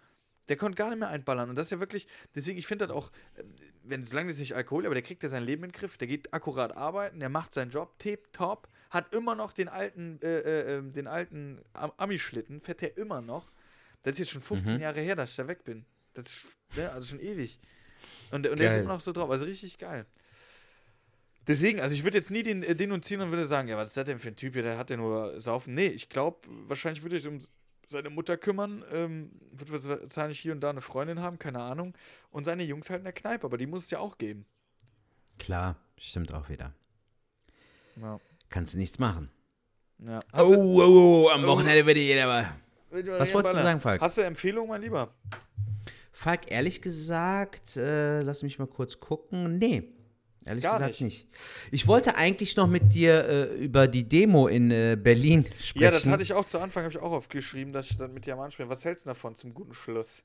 Der 0.49 0.57
konnte 0.57 0.77
gar 0.77 0.91
nicht 0.91 0.99
mehr 0.99 1.09
einballern. 1.09 1.49
Und 1.49 1.57
das 1.57 1.67
ist 1.67 1.71
ja 1.71 1.81
wirklich, 1.81 2.07
deswegen, 2.35 2.59
ich 2.59 2.67
finde 2.67 2.87
das 2.87 2.95
auch, 2.95 3.11
äh, 3.37 3.45
wenn 3.83 4.05
solange 4.05 4.31
das 4.31 4.39
nicht 4.39 4.55
Alkohol, 4.55 4.85
aber 4.85 4.95
der 4.95 5.03
kriegt 5.03 5.23
ja 5.23 5.29
sein 5.29 5.43
Leben 5.43 5.65
in 5.65 5.71
den 5.71 5.79
Griff, 5.79 5.97
der 5.97 6.07
geht 6.07 6.35
akkurat 6.35 6.77
arbeiten, 6.77 7.21
der 7.21 7.31
macht 7.31 7.55
seinen 7.55 7.71
Job, 7.71 7.99
tip 7.99 8.33
top, 8.33 8.69
hat 8.91 9.15
immer 9.15 9.35
noch 9.35 9.53
den 9.53 9.69
alten, 9.69 10.21
äh, 10.23 10.39
äh, 10.41 10.77
ähm, 10.77 10.93
den 10.93 11.07
alten 11.07 11.61
Ami-Schlitten, 11.73 12.61
fährt 12.61 12.83
er 12.83 12.97
immer 12.99 13.23
noch. 13.23 13.51
Das 14.03 14.15
ist 14.15 14.19
jetzt 14.19 14.31
schon 14.33 14.43
15 14.43 14.77
mhm. 14.77 14.83
Jahre 14.83 15.01
her, 15.01 15.17
dass 15.17 15.31
ich 15.31 15.37
da 15.37 15.49
weg 15.49 15.65
bin. 15.65 15.87
Das 16.13 16.27
ist, 16.27 16.45
ne, 16.77 16.93
also 16.93 17.09
schon 17.09 17.21
ewig. 17.21 17.59
Und, 18.31 18.47
und 18.47 18.59
der 18.59 18.71
ist 18.71 18.77
immer 18.77 18.93
noch 18.93 19.01
so 19.01 19.13
drauf, 19.13 19.31
also 19.31 19.47
richtig 19.47 19.79
geil. 19.79 20.05
Deswegen, 21.47 21.81
also 21.81 21.95
ich 21.95 22.05
würde 22.05 22.19
jetzt 22.19 22.31
nie 22.31 22.43
den 22.43 22.63
äh, 22.63 22.75
denunzieren 22.75 23.23
und 23.23 23.31
würde 23.31 23.47
sagen, 23.47 23.69
ja, 23.69 23.77
was 23.77 23.89
ist 23.89 23.97
das 23.97 24.05
denn 24.07 24.19
für 24.19 24.29
ein 24.29 24.37
Typ 24.37 24.55
hier, 24.55 24.63
der 24.63 24.79
hat 24.79 24.91
ja 24.91 24.97
nur 24.97 25.41
saufen. 25.41 25.75
Nee, 25.75 25.89
ich 25.89 26.09
glaube, 26.09 26.39
wahrscheinlich 26.67 27.03
würde 27.03 27.17
ich 27.17 27.27
um 27.27 27.39
seine 27.87 28.11
Mutter 28.11 28.37
kümmern, 28.37 28.83
ähm, 28.93 29.31
wird 29.53 29.71
wahrscheinlich 29.87 30.41
hier 30.41 30.53
und 30.53 30.61
da 30.61 30.71
eine 30.71 30.81
Freundin 30.81 31.21
haben, 31.21 31.39
keine 31.39 31.61
Ahnung. 31.61 31.95
Und 32.31 32.45
seine 32.45 32.63
Jungs 32.63 32.89
halt 32.89 33.01
in 33.01 33.05
der 33.05 33.13
Kneipe, 33.13 33.47
aber 33.47 33.59
die 33.59 33.67
muss 33.67 33.85
es 33.85 33.91
ja 33.91 33.99
auch 33.99 34.17
geben. 34.17 34.47
Klar, 35.39 35.77
stimmt 35.99 36.33
auch 36.33 36.49
wieder. 36.49 36.73
Ja. 38.01 38.19
Kannst 38.49 38.75
du 38.75 38.79
nichts 38.79 38.99
machen. 38.99 39.31
Ja. 39.99 40.21
Oh, 40.33 40.55
oh, 40.55 41.27
oh, 41.27 41.29
am 41.31 41.45
Wochenende 41.47 41.85
würde 41.87 42.01
jeder 42.01 42.25
aber. 42.25 42.57
Was 42.91 43.35
wolltest 43.35 43.57
du 43.57 43.63
sagen, 43.63 43.81
Falk? 43.81 44.01
Hast 44.01 44.19
du 44.19 44.23
Empfehlungen, 44.23 44.69
mein 44.69 44.83
Lieber? 44.83 45.13
Falk, 46.13 46.51
ehrlich 46.51 46.81
gesagt, 46.81 47.77
äh, 47.77 48.23
lass 48.23 48.43
mich 48.43 48.59
mal 48.59 48.67
kurz 48.69 49.01
gucken. 49.01 49.59
Nee, 49.59 49.94
Ehrlich 50.47 50.63
Gar 50.63 50.75
gesagt 50.75 51.01
nicht. 51.01 51.01
nicht. 51.01 51.29
Ich 51.71 51.87
wollte 51.87 52.17
eigentlich 52.17 52.57
noch 52.57 52.67
mit 52.67 52.93
dir 52.95 53.27
äh, 53.27 53.55
über 53.57 53.89
die 53.89 54.07
Demo 54.07 54.47
in 54.47 54.71
äh, 54.71 54.97
Berlin 55.01 55.47
sprechen. 55.59 55.83
Ja, 55.83 55.91
das 55.91 56.07
hatte 56.07 56.23
ich 56.23 56.35
auch 56.35 56.45
zu 56.45 56.59
Anfang, 56.59 56.85
habe 56.85 56.93
ich 56.93 57.01
auch 57.01 57.13
aufgeschrieben, 57.13 57.73
dass 57.73 57.91
ich 57.91 57.97
dann 57.97 58.13
mit 58.13 58.27
dir 58.27 58.37
mal 58.37 58.45
anspreche. 58.45 58.69
Was 58.69 58.85
hältst 58.85 59.07
du 59.07 59.11
davon 59.11 59.37
zum 59.37 59.55
guten 59.55 59.73
Schluss? 59.73 60.23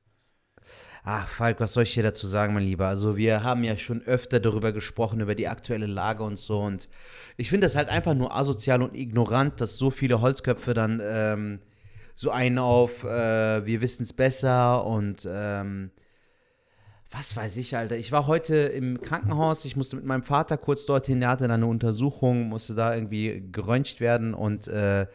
Ach, 1.04 1.28
Falk, 1.30 1.62
was 1.62 1.74
soll 1.74 1.84
ich 1.84 1.94
dir 1.94 2.04
dazu 2.04 2.28
sagen, 2.28 2.54
mein 2.54 2.66
Lieber? 2.66 2.88
Also, 2.88 3.16
wir 3.16 3.44
haben 3.44 3.64
ja 3.64 3.78
schon 3.78 4.02
öfter 4.02 4.42
darüber 4.42 4.74
gesprochen, 4.74 5.22
über 5.22 5.36
die 5.36 5.48
aktuelle 5.48 5.86
Lage 5.86 6.24
und 6.24 6.38
so. 6.38 6.60
Und 6.60 6.90
ich 7.38 7.50
finde 7.50 7.66
das 7.66 7.78
halt 7.78 7.88
einfach 7.88 8.14
nur 8.14 8.36
asozial 8.36 8.82
und 8.82 8.96
ignorant, 8.96 9.62
dass 9.62 9.78
so 9.78 9.90
viele 9.90 10.20
Holzköpfe 10.20 10.74
dann 10.74 11.02
ähm, 11.02 11.60
so 12.16 12.32
einen 12.32 12.58
auf, 12.58 13.06
äh, 13.06 13.66
wir 13.66 13.80
wissen 13.80 14.04
es 14.04 14.12
besser 14.12 14.86
und 14.86 15.26
ähm, 15.32 15.92
was 17.12 17.36
weiß 17.36 17.58
ich, 17.58 17.76
Alter. 17.76 17.98
Ich 17.98 18.12
war 18.12 18.28
heute 18.28 18.56
im 18.56 19.02
Krankenhaus, 19.02 19.66
ich 19.66 19.76
musste 19.76 19.96
mit 19.96 20.06
meinem 20.06 20.24
Vater 20.24 20.58
kurz 20.58 20.86
dorthin, 20.86 21.20
der 21.20 21.30
hatte 21.30 21.48
dann 21.48 21.62
eine 21.62 21.68
Untersuchung, 21.68 22.50
musste 22.50 22.76
da 22.76 22.94
irgendwie 22.94 23.44
geröntgt 23.52 24.00
werden 24.00 24.34
und 24.34 24.68
äh, 24.68 25.08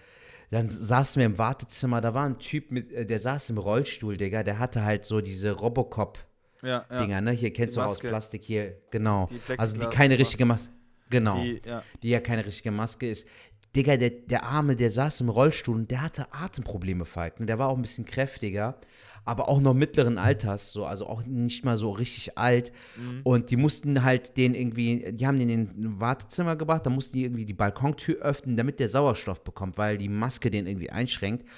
dann 0.51 0.71
saßen 0.71 1.21
wir 1.21 1.27
im 1.27 1.39
Wartezimmer, 1.39 2.01
da 2.01 2.15
war 2.15 2.25
ein 2.25 2.39
Typ, 2.39 2.71
mit, 2.71 2.93
äh, 2.93 3.07
der 3.07 3.19
saß 3.19 3.51
im 3.51 3.59
Rollstuhl, 3.59 4.17
Digga, 4.17 4.43
der 4.43 4.59
hatte 4.59 4.85
halt 4.85 5.05
so 5.05 5.21
diese 5.21 5.53
Robocop-Dinger, 5.53 6.85
ja, 6.91 7.07
ja. 7.07 7.21
ne? 7.21 7.31
Hier 7.31 7.53
kennst 7.53 7.77
die 7.77 7.81
du 7.81 7.87
Maske. 7.87 8.09
aus 8.09 8.11
Plastik 8.11 8.43
hier, 8.43 8.77
genau. 8.91 9.29
Die 9.31 9.59
also 9.59 9.79
die 9.79 9.87
keine 9.87 10.19
richtige 10.19 10.45
Maske, 10.47 10.73
genau, 11.11 11.43
die 11.43 11.61
ja. 11.65 11.83
die 12.03 12.11
ja 12.11 12.21
keine 12.21 12.45
richtige 12.45 12.73
Maske 12.73 13.09
ist. 13.09 13.27
Digga, 13.75 13.97
der, 13.97 14.11
der 14.11 14.45
Arme, 14.45 14.77
der 14.77 14.91
saß 14.91 15.21
im 15.21 15.29
Rollstuhl 15.29 15.75
und 15.75 15.91
der 15.91 16.03
hatte 16.03 16.33
Atemprobleme, 16.33 17.05
Falk. 17.05 17.41
Und 17.41 17.47
der 17.47 17.59
war 17.59 17.69
auch 17.69 17.77
ein 17.77 17.83
bisschen 17.83 18.05
kräftiger 18.05 18.79
aber 19.25 19.49
auch 19.49 19.61
noch 19.61 19.75
mittleren 19.75 20.19
Alters, 20.19 20.73
so, 20.73 20.85
also 20.85 21.07
auch 21.07 21.25
nicht 21.25 21.65
mal 21.65 21.77
so 21.77 21.91
richtig 21.91 22.37
alt. 22.37 22.73
Mhm. 22.97 23.21
Und 23.23 23.51
die 23.51 23.57
mussten 23.57 24.05
halt 24.05 24.37
den 24.37 24.55
irgendwie, 24.55 25.13
die 25.13 25.27
haben 25.27 25.39
den 25.39 25.49
in 25.49 25.61
ein 25.61 26.01
Wartezimmer 26.01 26.57
gebracht, 26.57 26.85
da 26.85 26.91
mussten 26.91 27.17
die 27.17 27.25
irgendwie 27.25 27.47
die 27.47 27.55
Balkontür 27.55 28.17
öffnen, 28.17 28.57
damit 28.57 28.81
der 28.81 28.89
Sauerstoff 28.89 29.43
bekommt, 29.43 29.79
weil 29.79 29.97
die 29.97 30.09
Maske 30.09 30.51
den 30.51 30.67
irgendwie 30.67 30.91
einschränkt. 30.91 31.49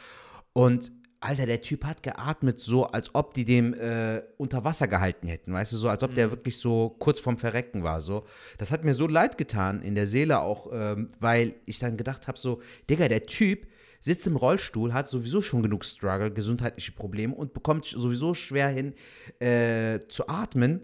Und 0.53 0.93
Alter, 1.21 1.47
der 1.47 1.63
Typ 1.63 1.85
hat 1.85 2.03
geatmet, 2.03 2.59
so 2.59 2.87
als 2.87 3.15
ob 3.15 3.35
die 3.35 3.45
dem 3.45 3.75
äh, 3.75 4.23
unter 4.37 4.65
Wasser 4.65 4.87
gehalten 4.87 5.27
hätten, 5.27 5.53
weißt 5.53 5.73
du, 5.73 5.77
so 5.77 5.89
als 5.89 6.03
ob 6.03 6.15
der 6.15 6.29
mhm. 6.29 6.33
wirklich 6.33 6.59
so 6.59 6.95
kurz 6.99 7.19
vorm 7.19 7.39
Verrecken 7.39 7.83
war, 7.83 8.01
so. 8.01 8.25
Das 8.59 8.71
hat 8.71 8.85
mir 8.85 8.95
so 8.95 9.07
leid 9.07 9.39
getan 9.39 9.83
in 9.83 9.95
der 9.95 10.07
Seele 10.07 10.41
auch, 10.41 10.69
ähm, 10.73 11.11
weil 11.19 11.55
ich 11.65 11.79
dann 11.79 11.97
gedacht 11.97 12.29
habe, 12.29 12.39
so, 12.39 12.61
Digga, 12.89 13.09
der 13.09 13.27
Typ, 13.27 13.67
sitzt 14.01 14.27
im 14.27 14.37
Rollstuhl, 14.37 14.93
hat 14.93 15.09
sowieso 15.09 15.43
schon 15.43 15.63
genug 15.63 15.85
Struggle, 15.85 16.31
gesundheitliche 16.31 16.93
Probleme 16.93 17.35
und 17.35 17.55
bekommt 17.55 17.87
sowieso 17.87 18.35
schwer 18.35 18.69
hin 18.69 18.95
äh, 19.41 20.01
zu 20.09 20.29
atmen, 20.29 20.81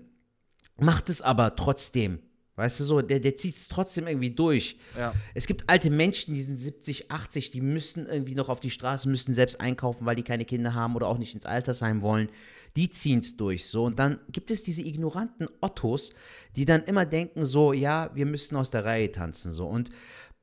macht 0.78 1.08
es 1.08 1.22
aber 1.22 1.54
trotzdem. 1.54 2.18
Weißt 2.54 2.80
du 2.80 2.84
so, 2.84 3.00
der, 3.00 3.18
der 3.18 3.34
zieht 3.34 3.54
es 3.54 3.68
trotzdem 3.68 4.06
irgendwie 4.06 4.30
durch. 4.30 4.76
Ja. 4.96 5.14
Es 5.34 5.46
gibt 5.46 5.64
alte 5.68 5.90
Menschen, 5.90 6.34
die 6.34 6.42
sind 6.42 6.58
70, 6.58 7.10
80, 7.10 7.50
die 7.50 7.62
müssen 7.62 8.06
irgendwie 8.06 8.34
noch 8.34 8.50
auf 8.50 8.60
die 8.60 8.70
Straße, 8.70 9.08
müssen 9.08 9.32
selbst 9.32 9.60
einkaufen, 9.60 10.04
weil 10.04 10.16
die 10.16 10.22
keine 10.22 10.44
Kinder 10.44 10.74
haben 10.74 10.94
oder 10.94 11.08
auch 11.08 11.16
nicht 11.16 11.34
ins 11.34 11.46
Altersheim 11.46 12.02
wollen. 12.02 12.28
Die 12.76 12.90
ziehen 12.90 13.20
es 13.20 13.36
durch 13.38 13.66
so. 13.66 13.84
Und 13.84 13.98
dann 13.98 14.18
gibt 14.30 14.50
es 14.50 14.62
diese 14.62 14.82
ignoranten 14.82 15.48
Ottos, 15.62 16.10
die 16.54 16.66
dann 16.66 16.84
immer 16.84 17.06
denken 17.06 17.44
so, 17.44 17.72
ja, 17.72 18.10
wir 18.14 18.26
müssen 18.26 18.56
aus 18.56 18.70
der 18.70 18.84
Reihe 18.84 19.10
tanzen 19.10 19.52
so. 19.52 19.66
Und 19.66 19.90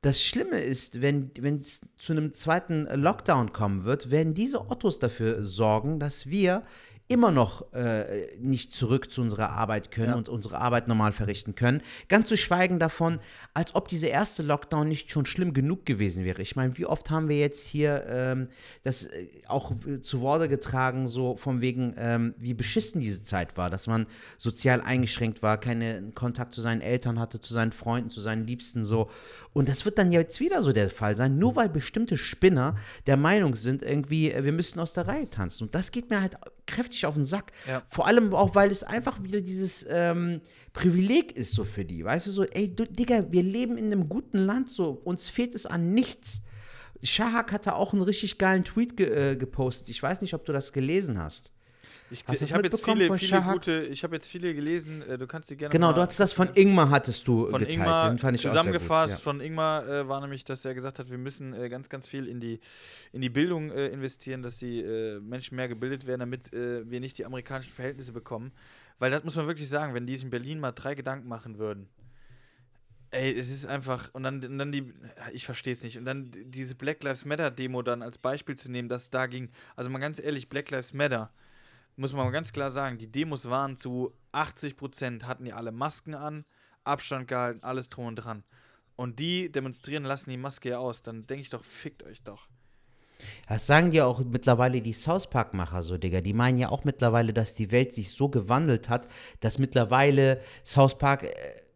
das 0.01 0.21
Schlimme 0.21 0.61
ist, 0.61 1.01
wenn 1.01 1.31
es 1.35 1.81
zu 1.97 2.13
einem 2.13 2.33
zweiten 2.33 2.85
Lockdown 2.85 3.51
kommen 3.51 3.83
wird, 3.83 4.09
werden 4.09 4.33
diese 4.33 4.69
Ottos 4.69 4.99
dafür 4.99 5.43
sorgen, 5.43 5.99
dass 5.99 6.27
wir 6.27 6.63
immer 7.09 7.31
noch 7.31 7.73
äh, 7.73 8.37
nicht 8.37 8.71
zurück 8.71 9.09
zu 9.09 9.21
unserer 9.21 9.49
Arbeit 9.49 9.89
können 9.89 10.11
ja. 10.11 10.15
und 10.15 10.29
unsere 10.29 10.59
Arbeit 10.59 10.87
normal 10.87 11.11
verrichten 11.11 11.55
können. 11.55 11.81
Ganz 12.07 12.29
zu 12.29 12.37
schweigen 12.37 12.77
davon, 12.77 13.19
als 13.55 13.73
ob 13.73 13.87
dieser 13.87 14.09
erste 14.09 14.43
Lockdown 14.43 14.87
nicht 14.87 15.09
schon 15.09 15.25
schlimm 15.25 15.53
genug 15.53 15.87
gewesen 15.87 16.23
wäre. 16.23 16.43
Ich 16.43 16.55
meine, 16.55 16.77
wie 16.77 16.85
oft 16.85 17.09
haben 17.09 17.27
wir 17.27 17.39
jetzt 17.39 17.65
hier 17.65 18.05
ähm, 18.07 18.49
das 18.83 19.07
äh, 19.07 19.27
auch 19.47 19.73
zu 20.01 20.21
Worte 20.21 20.47
getragen, 20.47 21.07
so 21.07 21.35
von 21.35 21.61
wegen, 21.61 21.95
ähm, 21.97 22.35
wie 22.37 22.53
beschissen 22.53 23.01
diese 23.01 23.23
Zeit 23.23 23.57
war, 23.57 23.71
dass 23.71 23.87
man 23.87 24.05
sozial 24.37 24.79
eingeschränkt 24.79 25.41
war, 25.41 25.59
keinen 25.59 26.13
Kontakt 26.13 26.53
zu 26.53 26.61
seinen 26.61 26.81
Eltern 26.81 27.19
hatte, 27.19 27.41
zu 27.41 27.55
seinen 27.55 27.71
Freunden, 27.71 28.11
zu 28.11 28.21
seinen 28.21 28.45
Liebsten 28.45 28.83
so. 28.83 29.09
Und 29.51 29.67
das 29.67 29.83
wird 29.83 29.97
dann 29.97 30.11
jetzt 30.11 30.39
wieder 30.39 30.61
so 30.61 30.71
der 30.73 30.91
Fall 30.91 31.17
sein, 31.17 31.39
nur 31.39 31.55
weil 31.55 31.69
bestimmte 31.69 32.17
Spinner 32.17 32.75
der 33.07 33.17
Meinung 33.17 33.55
sind, 33.55 33.81
irgendwie, 33.81 34.31
äh, 34.31 34.43
wir 34.43 34.51
müssen 34.51 34.79
aus 34.79 34.93
der 34.93 35.07
Reihe 35.07 35.27
tanzen. 35.27 35.63
Und 35.63 35.73
das 35.73 35.91
geht 35.91 36.11
mir 36.11 36.21
halt 36.21 36.37
kräftig 36.67 36.98
auf 37.05 37.15
den 37.15 37.25
Sack. 37.25 37.51
Ja. 37.67 37.83
Vor 37.87 38.07
allem 38.07 38.33
auch, 38.33 38.55
weil 38.55 38.71
es 38.71 38.83
einfach 38.83 39.23
wieder 39.23 39.41
dieses 39.41 39.85
ähm, 39.89 40.41
Privileg 40.73 41.35
ist 41.35 41.53
so 41.53 41.63
für 41.63 41.85
die. 41.85 42.03
Weißt 42.03 42.27
du, 42.27 42.31
so, 42.31 42.43
ey, 42.43 42.73
du, 42.73 42.85
Digga, 42.85 43.31
wir 43.31 43.43
leben 43.43 43.77
in 43.77 43.85
einem 43.87 44.09
guten 44.09 44.37
Land, 44.37 44.69
so, 44.69 44.91
uns 45.03 45.29
fehlt 45.29 45.55
es 45.55 45.65
an 45.65 45.93
nichts. 45.93 46.41
Shahak 47.01 47.51
hatte 47.51 47.75
auch 47.75 47.93
einen 47.93 48.01
richtig 48.01 48.37
geilen 48.37 48.63
Tweet 48.63 48.97
ge 48.97 49.31
äh, 49.31 49.35
gepostet. 49.35 49.89
Ich 49.89 50.01
weiß 50.01 50.21
nicht, 50.21 50.33
ob 50.33 50.45
du 50.45 50.53
das 50.53 50.73
gelesen 50.73 51.17
hast. 51.17 51.51
Ich, 52.11 52.23
ich 52.27 52.53
habe 52.53 52.63
jetzt 52.63 52.83
viele, 52.83 53.13
viele 53.17 53.41
gute, 53.41 53.81
ich 53.81 54.03
habe 54.03 54.15
jetzt 54.15 54.27
viele 54.27 54.53
gelesen, 54.55 55.01
äh, 55.03 55.17
du 55.17 55.27
kannst 55.27 55.49
die 55.51 55.57
gerne 55.57 55.71
Genau, 55.71 55.93
du 55.93 56.01
hattest 56.01 56.19
das 56.19 56.33
von 56.33 56.49
Ingmar 56.55 56.89
hattest 56.89 57.27
du 57.27 57.47
von 57.47 57.59
geteilt. 57.59 57.77
Ingmar 57.77 58.09
Den 58.09 58.17
fand 58.17 58.35
ich 58.35 58.41
zusammengefasst. 58.41 59.13
Gut, 59.13 59.19
ja. 59.19 59.23
Von 59.23 59.41
Ingmar 59.41 59.87
äh, 59.87 60.07
war 60.07 60.19
nämlich, 60.21 60.43
dass 60.43 60.65
er 60.65 60.73
gesagt 60.73 60.97
hat, 60.99 61.09
wir 61.11 61.19
müssen 61.19 61.53
äh, 61.53 61.69
ganz, 61.69 61.87
ganz 61.89 62.07
viel 62.07 62.27
in 62.27 62.39
die, 62.39 62.59
in 63.11 63.21
die 63.21 63.29
Bildung 63.29 63.71
äh, 63.71 63.87
investieren, 63.87 64.41
dass 64.41 64.57
die 64.57 64.79
äh, 64.79 65.19
Menschen 65.19 65.55
mehr 65.55 65.67
gebildet 65.67 66.07
werden, 66.07 66.21
damit 66.21 66.51
äh, 66.51 66.89
wir 66.89 66.99
nicht 66.99 67.17
die 67.17 67.25
amerikanischen 67.25 67.71
Verhältnisse 67.71 68.11
bekommen. 68.11 68.51
Weil 68.97 69.11
das 69.11 69.23
muss 69.23 69.35
man 69.35 69.47
wirklich 69.47 69.69
sagen, 69.69 69.93
wenn 69.93 70.05
die 70.05 70.15
sich 70.15 70.25
in 70.25 70.31
Berlin 70.31 70.59
mal 70.59 70.71
drei 70.71 70.95
Gedanken 70.95 71.27
machen 71.27 71.57
würden. 71.57 71.87
Ey, 73.11 73.37
es 73.37 73.51
ist 73.51 73.65
einfach, 73.65 74.13
und 74.13 74.23
dann, 74.23 74.43
und 74.43 74.57
dann 74.59 74.71
die, 74.71 74.93
ich 75.33 75.45
verstehe 75.45 75.73
es 75.73 75.81
nicht, 75.81 75.97
und 75.97 76.05
dann 76.05 76.31
diese 76.45 76.75
Black 76.75 77.01
Lives 77.03 77.25
Matter 77.25 77.49
Demo 77.49 77.81
dann 77.81 78.03
als 78.03 78.19
Beispiel 78.19 78.55
zu 78.55 78.69
nehmen, 78.69 78.87
dass 78.87 79.09
da 79.09 79.25
ging, 79.25 79.49
also 79.75 79.89
mal 79.89 79.97
ganz 79.97 80.19
ehrlich, 80.19 80.47
Black 80.47 80.69
Lives 80.69 80.93
Matter, 80.93 81.31
muss 81.99 82.13
man 82.13 82.25
mal 82.25 82.31
ganz 82.31 82.53
klar 82.53 82.71
sagen, 82.71 82.97
die 82.97 83.11
Demos 83.11 83.49
waren 83.49 83.77
zu 83.77 84.13
80 84.31 84.77
Prozent, 84.77 85.27
hatten 85.27 85.45
die 85.45 85.53
alle 85.53 85.71
Masken 85.71 86.15
an, 86.15 86.45
Abstand 86.83 87.27
gehalten, 87.27 87.61
alles 87.61 87.89
drum 87.89 88.05
und 88.05 88.15
dran. 88.15 88.43
Und 88.95 89.19
die 89.19 89.51
demonstrieren, 89.51 90.03
lassen 90.03 90.29
die 90.29 90.37
Maske 90.37 90.69
ja 90.69 90.79
aus. 90.79 91.03
Dann 91.03 91.27
denke 91.27 91.41
ich 91.41 91.49
doch, 91.49 91.63
fickt 91.63 92.03
euch 92.03 92.21
doch. 92.23 92.47
Das 93.47 93.67
sagen 93.67 93.91
ja 93.91 94.05
auch 94.05 94.19
mittlerweile 94.19 94.81
die 94.81 94.93
South 94.93 95.29
Park-Macher 95.29 95.83
so, 95.83 95.97
Digga. 95.97 96.21
Die 96.21 96.33
meinen 96.33 96.57
ja 96.57 96.69
auch 96.69 96.85
mittlerweile, 96.85 97.33
dass 97.33 97.55
die 97.55 97.71
Welt 97.71 97.93
sich 97.93 98.11
so 98.11 98.29
gewandelt 98.29 98.87
hat, 98.89 99.07
dass 99.41 99.59
mittlerweile 99.59 100.41
South 100.63 100.97
Park 100.97 101.23
äh, 101.23 101.31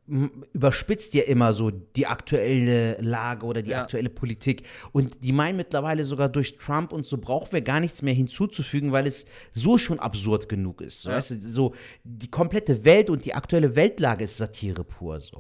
überspitzt 0.06 1.14
ja 1.14 1.24
immer 1.24 1.54
so 1.54 1.72
die 1.72 2.08
aktuelle 2.08 2.98
Lage 3.00 3.46
oder 3.46 3.62
die 3.62 3.70
ja. 3.70 3.84
aktuelle 3.84 4.10
Politik. 4.10 4.64
Und 4.92 5.24
die 5.24 5.32
meinen 5.32 5.56
mittlerweile 5.56 6.04
sogar 6.04 6.28
durch 6.28 6.58
Trump 6.58 6.92
und 6.92 7.06
so 7.06 7.18
brauchen 7.18 7.54
wir 7.54 7.62
gar 7.62 7.80
nichts 7.80 8.02
mehr 8.02 8.14
hinzuzufügen, 8.14 8.92
weil 8.92 9.08
es 9.08 9.26
so 9.54 9.78
schon 9.78 10.00
absurd 10.00 10.50
genug 10.50 10.82
ist. 10.82 11.04
So, 11.04 11.10
ja. 11.10 11.16
weißt 11.16 11.32
du, 11.32 11.40
so 11.42 11.74
die 12.04 12.30
komplette 12.30 12.84
Welt 12.84 13.10
und 13.10 13.24
die 13.24 13.34
aktuelle 13.34 13.78
Weltlage 13.78 14.26
ist 14.26 14.38
Satire 14.38 14.84
pur. 14.84 15.22
So. 15.22 15.40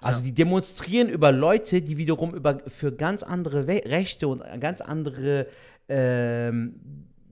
Also 0.00 0.20
ja. 0.20 0.26
die 0.26 0.32
demonstrieren 0.32 1.10
über 1.10 1.30
Leute, 1.30 1.82
die 1.82 1.98
wiederum 1.98 2.34
über, 2.34 2.62
für 2.66 2.92
ganz 2.92 3.22
andere 3.22 3.66
We 3.66 3.82
Rechte 3.84 4.28
und 4.28 4.42
ganz 4.60 4.80
andere 4.80 5.48
ähm, 5.88 6.80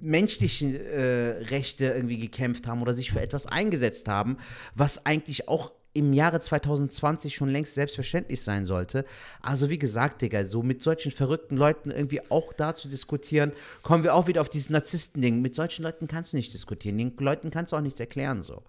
menschliche 0.01 0.79
äh, 0.79 1.45
Rechte 1.45 1.87
irgendwie 1.87 2.19
gekämpft 2.19 2.67
haben 2.67 2.83
oder 2.83 2.93
sich 2.93 3.13
für 3.13 3.21
etwas 3.21 3.47
eingesetzt 3.47 4.09
haben, 4.09 4.37
was 4.75 5.07
eigentlich 5.07 5.49
auch 5.49 5.73
im 5.97 6.13
Jahre 6.13 6.41
2020 6.41 7.35
schon 7.35 7.49
längst 7.49 7.75
selbstverständlich 7.75 8.43
sein 8.43 8.65
sollte. 8.65 9.05
Also 9.43 9.71
wie 9.71 9.79
gesagt, 9.79 10.23
Digga, 10.23 10.45
so 10.45 10.63
mit 10.63 10.83
solchen 10.83 11.11
verrückten 11.11 11.57
Leuten 11.57 11.91
irgendwie 11.91 12.21
auch 12.31 12.53
da 12.53 12.75
zu 12.75 12.89
diskutieren, 12.89 13.53
kommen 13.83 14.05
wir 14.05 14.15
auch 14.15 14.27
wieder 14.27 14.41
auf 14.41 14.49
dieses 14.49 14.71
Narzissten-Ding. 14.71 15.41
Mit 15.43 15.55
solchen 15.55 15.83
Leuten 15.83 16.07
kannst 16.09 16.33
du 16.33 16.37
nicht 16.37 16.53
diskutieren, 16.55 16.99
den 16.99 17.13
Leuten 17.19 17.51
kannst 17.51 17.73
du 17.73 17.77
auch 17.77 17.81
nichts 17.81 17.99
erklären, 18.01 18.43
so. 18.43 18.63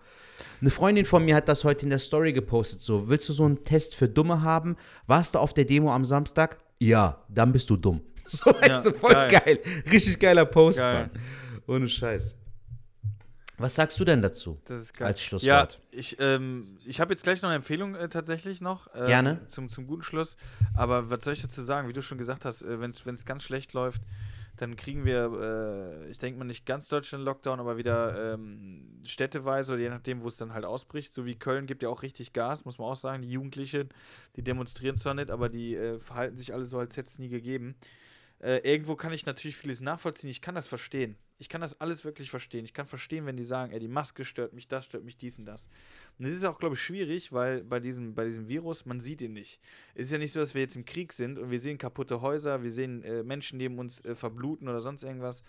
Eine 0.62 0.70
Freundin 0.70 1.06
von 1.06 1.26
mir 1.26 1.36
hat 1.36 1.48
das 1.48 1.64
heute 1.64 1.84
in 1.86 1.90
der 1.90 2.00
Story 2.00 2.32
gepostet, 2.34 2.82
so, 2.82 3.10
willst 3.10 3.28
du 3.30 3.34
so 3.34 3.44
einen 3.46 3.64
Test 3.64 3.96
für 3.96 4.08
Dumme 4.08 4.42
haben? 4.44 4.78
Warst 5.08 5.36
du 5.36 5.40
auf 5.40 5.54
der 5.54 5.66
Demo 5.66 5.92
am 5.92 6.06
Samstag? 6.06 6.58
Ja, 6.80 7.24
dann 7.28 7.52
bist 7.52 7.70
du 7.70 7.78
dumm. 7.78 8.02
So, 8.30 8.52
Ja, 8.66 8.82
du, 8.82 8.92
voll 8.94 9.14
geil. 9.14 9.30
geil. 9.46 9.60
Richtig 9.92 10.20
geiler 10.20 10.46
Post, 10.46 10.80
Geil. 10.80 11.10
Mann. 11.14 11.22
Ohne 11.68 11.88
Scheiß. 11.88 12.36
Was 13.58 13.74
sagst 13.74 14.00
du 14.00 14.06
denn 14.06 14.22
dazu? 14.22 14.60
Das 14.66 14.82
ist 14.82 14.94
geil. 14.96 15.08
Als 15.08 15.22
Schlusswort. 15.22 15.80
Ja, 15.92 16.00
ich, 16.00 16.18
ähm, 16.20 16.78
ich 16.86 17.00
habe 17.00 17.12
jetzt 17.14 17.24
gleich 17.24 17.42
noch 17.42 17.50
eine 17.50 17.56
Empfehlung 17.56 17.96
äh, 17.96 18.08
tatsächlich 18.08 18.62
noch. 18.62 18.88
ähm, 18.94 19.08
Gerne. 19.08 19.48
Zum, 19.48 19.70
zum 19.70 19.88
guten 19.88 20.04
Schluss. 20.04 20.38
Aber 20.76 21.10
was 21.10 21.24
soll 21.24 21.34
ich 21.34 21.42
dazu 21.42 21.62
sagen? 21.62 21.88
Wie 21.88 21.94
du 21.94 22.04
schon 22.04 22.20
gesagt 22.20 22.46
hast, 22.46 22.62
äh, 22.62 22.80
wenn 22.80 22.92
es 22.92 23.26
ganz 23.26 23.44
schlecht 23.44 23.74
läuft, 23.74 24.04
dann 24.58 24.76
kriegen 24.76 25.06
wir, 25.06 26.04
äh, 26.06 26.10
ich 26.12 26.20
denke 26.20 26.38
mal 26.38 26.46
nicht 26.46 26.66
ganz 26.66 26.88
Deutschland 26.88 27.24
Lockdown, 27.24 27.60
aber 27.60 27.78
wieder 27.78 28.34
ähm, 28.34 29.00
städteweise 29.06 29.74
oder 29.74 29.82
je 29.82 29.90
nachdem, 29.90 30.22
wo 30.22 30.28
es 30.28 30.38
dann 30.38 30.54
halt 30.54 30.66
ausbricht. 30.66 31.14
So 31.14 31.26
wie 31.26 31.36
Köln 31.36 31.66
gibt 31.66 31.82
ja 31.82 31.90
auch 31.90 32.04
richtig 32.04 32.34
Gas, 32.34 32.66
muss 32.66 32.78
man 32.78 32.88
auch 32.88 32.96
sagen. 32.96 33.24
Die 33.24 33.30
Jugendlichen, 33.32 33.90
die 34.36 34.44
demonstrieren 34.44 34.98
zwar 34.98 35.16
nicht, 35.16 35.32
aber 35.32 35.50
die 35.50 35.76
äh, 35.76 36.00
verhalten 36.00 36.38
sich 36.38 36.54
alle 36.54 36.66
so, 36.66 36.78
als 36.78 36.96
hätte 36.98 37.08
es 37.08 37.20
nie 37.20 37.30
gegeben. 37.30 37.76
Äh, 38.40 38.58
irgendwo 38.58 38.96
kann 38.96 39.14
ich 39.14 39.26
natürlich 39.26 39.58
vieles 39.58 39.82
nachvollziehen. 39.82 40.30
Ich 40.30 40.42
kann 40.42 40.56
das 40.56 40.68
verstehen. 40.68 41.18
Ich 41.40 41.50
kann 41.50 41.62
das 41.62 41.80
alles 41.80 42.04
wirklich 42.04 42.30
verstehen. 42.30 42.66
Ich 42.66 42.74
kann 42.74 42.88
verstehen, 42.88 43.26
wenn 43.26 43.38
die 43.38 43.44
sagen, 43.44 43.72
ey, 43.72 43.80
die 43.80 43.88
Maske 43.88 44.26
stört 44.26 44.54
mich, 44.54 44.68
das 44.68 44.86
stört 44.86 45.04
mich, 45.04 45.18
dies 45.18 45.38
und 45.38 45.46
das. 45.46 45.68
Und 46.18 46.26
das 46.26 46.34
ist 46.34 46.44
auch, 46.46 46.60
glaube 46.60 46.76
ich, 46.76 46.82
schwierig, 46.82 47.32
weil 47.32 47.64
bei 47.64 47.80
diesem, 47.80 48.16
bei 48.16 48.26
diesem 48.26 48.48
Virus, 48.48 48.86
man 48.86 49.00
sieht 49.00 49.22
ihn 49.22 49.34
nicht. 49.34 49.60
Es 49.94 50.08
ist 50.08 50.12
ja 50.12 50.18
nicht 50.18 50.32
so, 50.32 50.40
dass 50.40 50.56
wir 50.56 50.62
jetzt 50.62 50.76
im 50.76 50.86
Krieg 50.86 51.14
sind 51.14 51.38
und 51.38 51.52
wir 51.52 51.60
sehen 51.60 51.78
kaputte 51.78 52.22
Häuser, 52.22 52.64
wir 52.64 52.72
sehen 52.72 53.04
äh, 53.04 53.24
Menschen 53.24 53.58
neben 53.58 53.78
uns 53.78 54.04
äh, 54.04 54.16
verbluten 54.16 54.68
oder 54.68 54.82
sonst 54.82 55.04
irgendwas. 55.04 55.44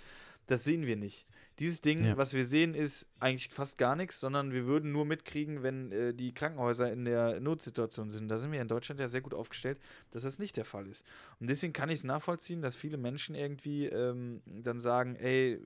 Das 0.46 0.64
sehen 0.64 0.86
wir 0.86 0.96
nicht. 0.96 1.26
Dieses 1.58 1.80
Ding, 1.80 2.04
Ja. 2.04 2.16
was 2.16 2.34
wir 2.34 2.46
sehen, 2.46 2.74
ist 2.74 3.06
eigentlich 3.18 3.48
fast 3.48 3.78
gar 3.78 3.96
nichts, 3.96 4.20
sondern 4.20 4.52
wir 4.52 4.66
würden 4.66 4.92
nur 4.92 5.04
mitkriegen, 5.04 5.62
wenn 5.64 5.90
äh, 5.90 6.14
die 6.14 6.32
Krankenhäuser 6.32 6.92
in 6.92 7.04
der 7.04 7.40
Notsituation 7.40 8.10
sind. 8.10 8.28
Da 8.28 8.38
sind 8.38 8.52
wir 8.52 8.62
in 8.62 8.68
Deutschland 8.68 9.00
ja 9.00 9.08
sehr 9.08 9.20
gut 9.22 9.34
aufgestellt, 9.34 9.78
dass 10.12 10.22
das 10.22 10.38
nicht 10.38 10.56
der 10.56 10.64
Fall 10.64 10.86
ist. 10.86 11.04
Und 11.40 11.50
deswegen 11.50 11.72
kann 11.72 11.88
ich 11.88 11.96
es 11.96 12.04
nachvollziehen, 12.04 12.62
dass 12.62 12.76
viele 12.76 12.96
Menschen 12.96 13.34
irgendwie 13.34 13.86
ähm, 13.86 14.40
dann 14.46 14.78
sagen, 14.78 15.16
ey, 15.16 15.58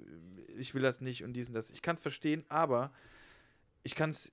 ich 0.56 0.74
will 0.74 0.82
das 0.82 1.01
nicht 1.02 1.24
und 1.24 1.35
dies 1.35 1.48
und 1.48 1.55
das. 1.55 1.70
Ich 1.70 1.82
kann 1.82 1.94
es 1.97 2.01
verstehen, 2.01 2.44
aber 2.48 2.90
ich 3.82 3.94
kann 3.94 4.10
es, 4.10 4.32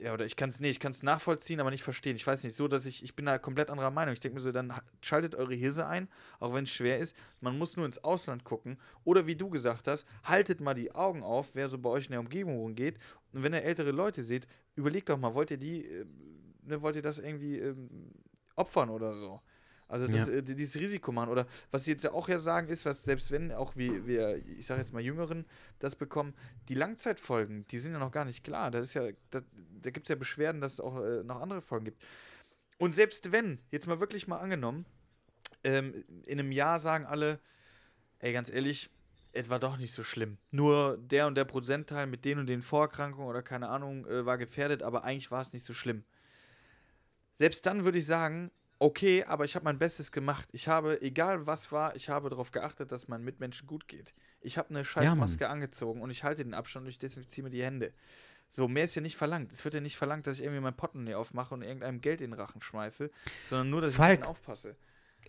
ja, 0.00 0.14
oder 0.14 0.24
ich 0.24 0.34
kann 0.36 0.50
es, 0.50 0.60
nee, 0.60 0.70
ich 0.70 0.80
kann 0.80 0.92
es 0.92 1.02
nachvollziehen, 1.02 1.60
aber 1.60 1.70
nicht 1.70 1.82
verstehen. 1.82 2.16
Ich 2.16 2.26
weiß 2.26 2.42
nicht, 2.44 2.54
so, 2.54 2.68
dass 2.68 2.86
ich, 2.86 3.02
ich 3.04 3.14
bin 3.14 3.26
da 3.26 3.38
komplett 3.38 3.70
anderer 3.70 3.90
Meinung. 3.90 4.12
Ich 4.12 4.20
denke 4.20 4.36
mir 4.36 4.40
so, 4.40 4.50
dann 4.50 4.74
ha- 4.74 4.82
schaltet 5.02 5.34
eure 5.34 5.54
Hirse 5.54 5.86
ein, 5.86 6.08
auch 6.38 6.54
wenn 6.54 6.64
es 6.64 6.70
schwer 6.70 6.98
ist. 6.98 7.14
Man 7.40 7.58
muss 7.58 7.76
nur 7.76 7.86
ins 7.86 8.02
Ausland 8.02 8.44
gucken. 8.44 8.78
Oder 9.04 9.26
wie 9.26 9.36
du 9.36 9.50
gesagt 9.50 9.88
hast, 9.88 10.06
haltet 10.24 10.60
mal 10.60 10.74
die 10.74 10.94
Augen 10.94 11.22
auf, 11.22 11.54
wer 11.54 11.68
so 11.68 11.78
bei 11.78 11.90
euch 11.90 12.06
in 12.06 12.12
der 12.12 12.20
Umgebung 12.20 12.58
rumgeht. 12.58 12.98
Und 13.32 13.42
wenn 13.42 13.52
ihr 13.52 13.62
ältere 13.62 13.90
Leute 13.90 14.22
seht, 14.24 14.46
überlegt 14.74 15.08
doch 15.10 15.18
mal, 15.18 15.34
wollt 15.34 15.50
ihr 15.50 15.58
die, 15.58 15.84
äh, 15.84 16.06
ne, 16.62 16.80
wollt 16.80 16.96
ihr 16.96 17.02
das 17.02 17.18
irgendwie 17.18 17.58
ähm, 17.58 18.10
opfern 18.56 18.88
oder 18.90 19.14
so? 19.14 19.40
Also 19.90 20.06
das, 20.06 20.28
Ja. 20.28 20.34
äh, 20.34 20.42
dieses 20.42 20.76
Risiko 20.76 21.12
machen. 21.12 21.30
Oder 21.30 21.46
was 21.70 21.84
sie 21.84 21.90
jetzt 21.90 22.04
ja 22.04 22.12
auch 22.12 22.28
ja 22.28 22.38
sagen 22.38 22.68
ist, 22.68 22.84
was 22.84 23.02
selbst 23.04 23.30
wenn 23.30 23.52
auch 23.52 23.76
wie 23.76 24.06
wir, 24.06 24.36
ich 24.36 24.66
sage 24.66 24.80
jetzt 24.80 24.92
mal 24.92 25.02
Jüngeren, 25.02 25.44
das 25.80 25.96
bekommen, 25.96 26.34
die 26.68 26.74
Langzeitfolgen, 26.74 27.66
die 27.68 27.78
sind 27.78 27.92
ja 27.92 27.98
noch 27.98 28.12
gar 28.12 28.24
nicht 28.24 28.44
klar. 28.44 28.70
Das 28.70 28.86
ist 28.86 28.94
ja, 28.94 29.08
da, 29.30 29.40
da 29.82 29.90
gibt 29.90 30.06
es 30.06 30.10
ja 30.10 30.16
Beschwerden, 30.16 30.60
dass 30.60 30.74
es 30.74 30.80
auch 30.80 31.02
äh, 31.02 31.22
noch 31.24 31.40
andere 31.40 31.60
Folgen 31.60 31.86
gibt. 31.86 32.02
Und 32.78 32.94
selbst 32.94 33.32
wenn, 33.32 33.58
jetzt 33.70 33.86
mal 33.86 34.00
wirklich 34.00 34.26
mal 34.28 34.38
angenommen, 34.38 34.86
ähm, 35.64 36.04
in 36.24 36.38
einem 36.38 36.52
Jahr 36.52 36.78
sagen 36.78 37.04
alle, 37.04 37.40
ey, 38.20 38.32
ganz 38.32 38.48
ehrlich, 38.48 38.90
es 39.32 39.50
war 39.50 39.58
doch 39.58 39.76
nicht 39.76 39.92
so 39.92 40.02
schlimm. 40.02 40.38
Nur 40.50 40.98
der 40.98 41.26
und 41.26 41.34
der 41.34 41.44
Prozentteil 41.44 42.06
mit 42.06 42.24
den 42.24 42.38
und 42.38 42.46
den 42.46 42.62
Vorerkrankungen 42.62 43.28
oder 43.28 43.42
keine 43.42 43.68
Ahnung 43.68 44.06
äh, 44.06 44.24
war 44.24 44.38
gefährdet, 44.38 44.82
aber 44.82 45.04
eigentlich 45.04 45.30
war 45.30 45.42
es 45.42 45.52
nicht 45.52 45.64
so 45.64 45.74
schlimm. 45.74 46.04
Selbst 47.32 47.64
dann 47.66 47.84
würde 47.84 47.98
ich 47.98 48.06
sagen, 48.06 48.50
okay, 48.80 49.22
aber 49.24 49.44
ich 49.44 49.54
habe 49.54 49.64
mein 49.64 49.78
Bestes 49.78 50.10
gemacht. 50.10 50.48
Ich 50.52 50.66
habe, 50.66 51.00
egal 51.02 51.46
was 51.46 51.70
war, 51.70 51.94
ich 51.94 52.08
habe 52.08 52.30
darauf 52.30 52.50
geachtet, 52.50 52.90
dass 52.90 53.06
meinen 53.06 53.24
Mitmenschen 53.24 53.68
gut 53.68 53.86
geht. 53.86 54.12
Ich 54.40 54.58
habe 54.58 54.70
eine 54.70 54.84
Scheißmaske 54.84 55.48
angezogen 55.48 56.00
und 56.00 56.10
ich 56.10 56.24
halte 56.24 56.42
den 56.42 56.54
Abstand 56.54 56.86
und 56.86 56.90
ich 56.90 56.98
desinfiziere 56.98 57.44
mir 57.44 57.50
die 57.50 57.62
Hände. 57.62 57.92
So, 58.48 58.66
mehr 58.66 58.84
ist 58.84 58.96
ja 58.96 59.02
nicht 59.02 59.16
verlangt. 59.16 59.52
Es 59.52 59.64
wird 59.64 59.74
ja 59.74 59.80
nicht 59.80 59.96
verlangt, 59.96 60.26
dass 60.26 60.38
ich 60.38 60.42
irgendwie 60.42 60.62
mein 60.62 60.74
Portemonnaie 60.74 61.14
aufmache 61.14 61.54
und 61.54 61.62
irgendeinem 61.62 62.00
Geld 62.00 62.20
in 62.20 62.32
den 62.32 62.40
Rachen 62.40 62.60
schmeiße, 62.60 63.10
sondern 63.48 63.70
nur, 63.70 63.82
dass 63.82 63.90
ich 63.90 63.96
ein 63.96 64.02
Falk. 64.02 64.20
bisschen 64.20 64.30
aufpasse. 64.30 64.76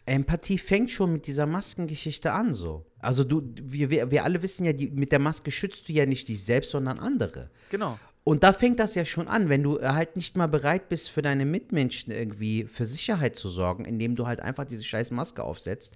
Empathie 0.05 0.57
fängt 0.57 0.89
schon 0.89 1.11
mit 1.13 1.27
dieser 1.27 1.45
Maskengeschichte 1.45 2.31
an, 2.31 2.53
so. 2.53 2.85
Also 2.99 3.23
du, 3.23 3.43
wir, 3.61 3.89
wir, 3.89 4.09
wir 4.09 4.23
alle 4.23 4.41
wissen 4.41 4.63
ja, 4.65 4.73
die, 4.73 4.89
mit 4.89 5.11
der 5.11 5.19
Maske 5.19 5.51
schützt 5.51 5.87
du 5.89 5.93
ja 5.93 6.05
nicht 6.05 6.27
dich 6.29 6.43
selbst, 6.43 6.71
sondern 6.71 6.97
andere. 6.97 7.51
Genau. 7.69 7.99
Und 8.23 8.43
da 8.43 8.53
fängt 8.53 8.79
das 8.79 8.93
ja 8.93 9.03
schon 9.03 9.27
an, 9.27 9.49
wenn 9.49 9.63
du 9.63 9.79
äh, 9.79 9.87
halt 9.87 10.15
nicht 10.15 10.37
mal 10.37 10.45
bereit 10.47 10.89
bist, 10.89 11.09
für 11.09 11.23
deine 11.23 11.43
Mitmenschen 11.43 12.13
irgendwie 12.13 12.65
für 12.65 12.85
Sicherheit 12.85 13.35
zu 13.35 13.49
sorgen, 13.49 13.83
indem 13.83 14.15
du 14.15 14.27
halt 14.27 14.41
einfach 14.41 14.65
diese 14.65 14.83
scheiß 14.83 15.09
Maske 15.09 15.43
aufsetzt. 15.43 15.95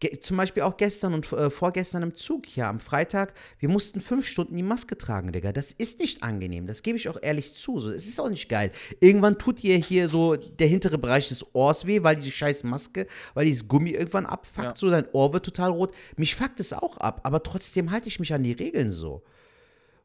Ge 0.00 0.18
zum 0.18 0.38
Beispiel 0.38 0.64
auch 0.64 0.76
gestern 0.76 1.14
und 1.14 1.30
äh, 1.32 1.50
vorgestern 1.50 2.02
im 2.02 2.14
Zug 2.16 2.46
hier 2.46 2.66
am 2.66 2.80
Freitag, 2.80 3.34
wir 3.60 3.68
mussten 3.68 4.00
fünf 4.00 4.26
Stunden 4.26 4.56
die 4.56 4.64
Maske 4.64 4.98
tragen, 4.98 5.30
Digga. 5.30 5.52
Das 5.52 5.70
ist 5.70 6.00
nicht 6.00 6.24
angenehm, 6.24 6.66
das 6.66 6.82
gebe 6.82 6.98
ich 6.98 7.08
auch 7.08 7.18
ehrlich 7.22 7.54
zu. 7.54 7.78
So, 7.78 7.90
es 7.90 8.08
ist 8.08 8.20
auch 8.20 8.28
nicht 8.28 8.48
geil. 8.48 8.72
Irgendwann 8.98 9.38
tut 9.38 9.62
dir 9.62 9.76
hier 9.76 10.08
so 10.08 10.34
der 10.34 10.66
hintere 10.66 10.98
Bereich 10.98 11.28
des 11.28 11.46
Ohrs 11.54 11.86
weh, 11.86 12.02
weil 12.02 12.16
diese 12.16 12.32
scheiß 12.32 12.64
Maske, 12.64 13.06
weil 13.34 13.44
dieses 13.44 13.68
Gummi 13.68 13.90
irgendwann 13.90 14.26
abfuckt, 14.26 14.64
Ja. 14.66 14.74
so 14.76 14.90
dein 14.90 15.06
Ohr 15.12 15.32
wird 15.32 15.44
total 15.44 15.70
rot. 15.70 15.92
Mich 16.16 16.34
fuckt 16.34 16.58
es 16.58 16.72
auch 16.72 16.96
ab, 16.96 17.20
aber 17.22 17.40
trotzdem 17.44 17.92
halte 17.92 18.08
ich 18.08 18.18
mich 18.18 18.34
an 18.34 18.42
die 18.42 18.50
Regeln 18.52 18.90
so. 18.90 19.22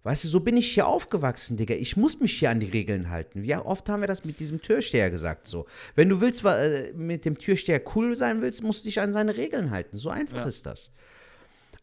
Weißt 0.07 0.23
du, 0.23 0.29
so 0.29 0.39
bin 0.39 0.55
ich 0.55 0.73
hier 0.73 0.87
aufgewachsen, 0.87 1.57
Digga. 1.57 1.75
Ich 1.75 1.97
muss 1.97 2.21
mich 2.21 2.39
hier 2.39 2.49
an 2.49 2.61
die 2.61 2.69
Regeln 2.69 3.09
halten. 3.09 3.43
Wie 3.43 3.53
oft 3.53 3.89
haben 3.89 3.99
wir 3.99 4.07
das 4.07 4.23
mit 4.23 4.39
diesem 4.39 4.61
Türsteher 4.61 5.09
gesagt, 5.09 5.47
so. 5.47 5.65
Wenn 5.95 6.07
du 6.07 6.21
willst, 6.21 6.45
äh, 6.45 6.93
mit 6.95 7.25
dem 7.25 7.37
Türsteher 7.37 7.81
cool 7.93 8.15
sein 8.15 8.41
willst, 8.41 8.63
musst 8.63 8.83
du 8.83 8.85
dich 8.85 9.01
an 9.01 9.11
seine 9.11 9.35
Regeln 9.35 9.69
halten. 9.69 9.97
So 9.97 10.09
einfach 10.09 10.37
Ja. 10.37 10.43
ist 10.45 10.65
das. 10.65 10.93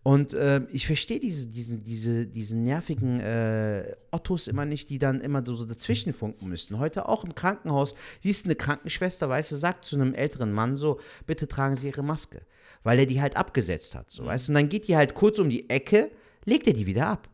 Und 0.02 0.32
äh, 0.32 0.62
ich 0.70 0.86
verstehe 0.86 1.20
diese, 1.20 1.48
diesen, 1.48 1.84
diese, 1.84 2.26
diesen 2.26 2.62
nervigen 2.62 3.20
äh, 3.20 3.94
Ottos 4.10 4.48
immer 4.48 4.64
nicht, 4.64 4.88
die 4.88 4.98
dann 4.98 5.20
immer 5.20 5.44
so, 5.44 5.54
so 5.54 5.66
dazwischen 5.66 6.14
funken 6.14 6.48
müssen. 6.48 6.78
Heute 6.78 7.10
auch 7.10 7.24
im 7.26 7.34
Krankenhaus, 7.34 7.94
siehst 8.20 8.46
du 8.46 8.48
eine 8.48 8.56
Krankenschwester, 8.56 9.28
weißt 9.28 9.52
du, 9.52 9.56
sagt 9.56 9.84
zu 9.84 9.96
einem 9.96 10.14
älteren 10.14 10.50
Mann 10.50 10.78
so, 10.78 10.98
bitte 11.26 11.46
tragen 11.46 11.76
Sie 11.76 11.88
Ihre 11.88 12.02
Maske. 12.02 12.40
Weil 12.84 13.00
er 13.00 13.06
die 13.06 13.20
halt 13.20 13.36
abgesetzt 13.36 13.94
hat, 13.94 14.10
so, 14.10 14.24
weißt 14.24 14.48
du. 14.48 14.52
Und 14.52 14.54
dann 14.54 14.70
geht 14.70 14.88
die 14.88 14.96
halt 14.96 15.12
kurz 15.12 15.38
um 15.38 15.50
die 15.50 15.68
Ecke, 15.68 16.10
legt 16.46 16.66
er 16.66 16.72
die 16.72 16.86
wieder 16.86 17.08
ab. 17.08 17.28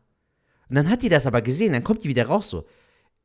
Und 0.70 0.76
dann 0.76 0.88
hat 0.88 1.02
die 1.02 1.09
das 1.09 1.26
aber 1.26 1.42
gesehen, 1.42 1.72
dann 1.72 1.84
kommt 1.84 2.05
die 2.05 2.09
wieder 2.09 2.26
raus 2.26 2.48
so. 2.48 2.64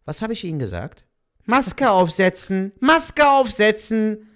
Was 0.03 0.21
habe 0.21 0.33
ich 0.33 0.43
Ihnen 0.43 0.59
gesagt? 0.59 1.05
Maske 1.45 1.89
aufsetzen, 1.89 2.73
Maske 2.79 3.27
aufsetzen. 3.27 4.27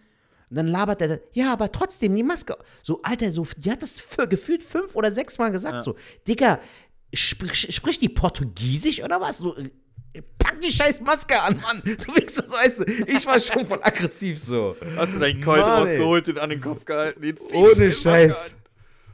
Und 0.49 0.55
dann 0.55 0.67
labert 0.67 1.01
er, 1.01 1.19
ja, 1.33 1.51
aber 1.51 1.71
trotzdem 1.71 2.15
die 2.15 2.23
Maske. 2.23 2.55
So, 2.81 3.01
Alter, 3.01 3.31
so, 3.31 3.47
die 3.57 3.71
hat 3.71 3.81
das 3.81 3.99
für 3.99 4.27
gefühlt 4.27 4.63
fünf 4.63 4.95
oder 4.95 5.11
sechs 5.11 5.37
Mal 5.37 5.49
gesagt. 5.49 5.83
So, 5.83 5.95
Digga, 6.27 6.59
sprich, 7.13 7.73
spricht 7.75 8.01
die 8.01 8.09
Portugiesisch 8.09 9.03
oder 9.03 9.19
was? 9.19 9.39
So, 9.39 9.57
äh, 9.57 10.21
pack 10.37 10.61
die 10.61 10.71
scheiß 10.71 11.01
Maske 11.01 11.39
an, 11.41 11.59
Mann. 11.61 11.81
Du 11.83 12.15
wichst 12.15 12.37
das, 12.37 12.51
weißt 12.51 12.79
du. 12.79 12.83
Ich 13.07 13.25
war 13.25 13.39
schon 13.39 13.65
voll 13.65 13.79
aggressiv 13.81 14.39
so. 14.39 14.75
Hast 14.95 15.15
du 15.15 15.19
deinen 15.19 15.41
Colt 15.41 15.63
rausgeholt, 15.63 16.27
den 16.27 16.37
an 16.37 16.49
den 16.51 16.61
Kopf 16.61 16.85
gehalten? 16.85 17.23
Jetzt 17.23 17.53
Ohne 17.53 17.91
Scheiß. 17.91 18.55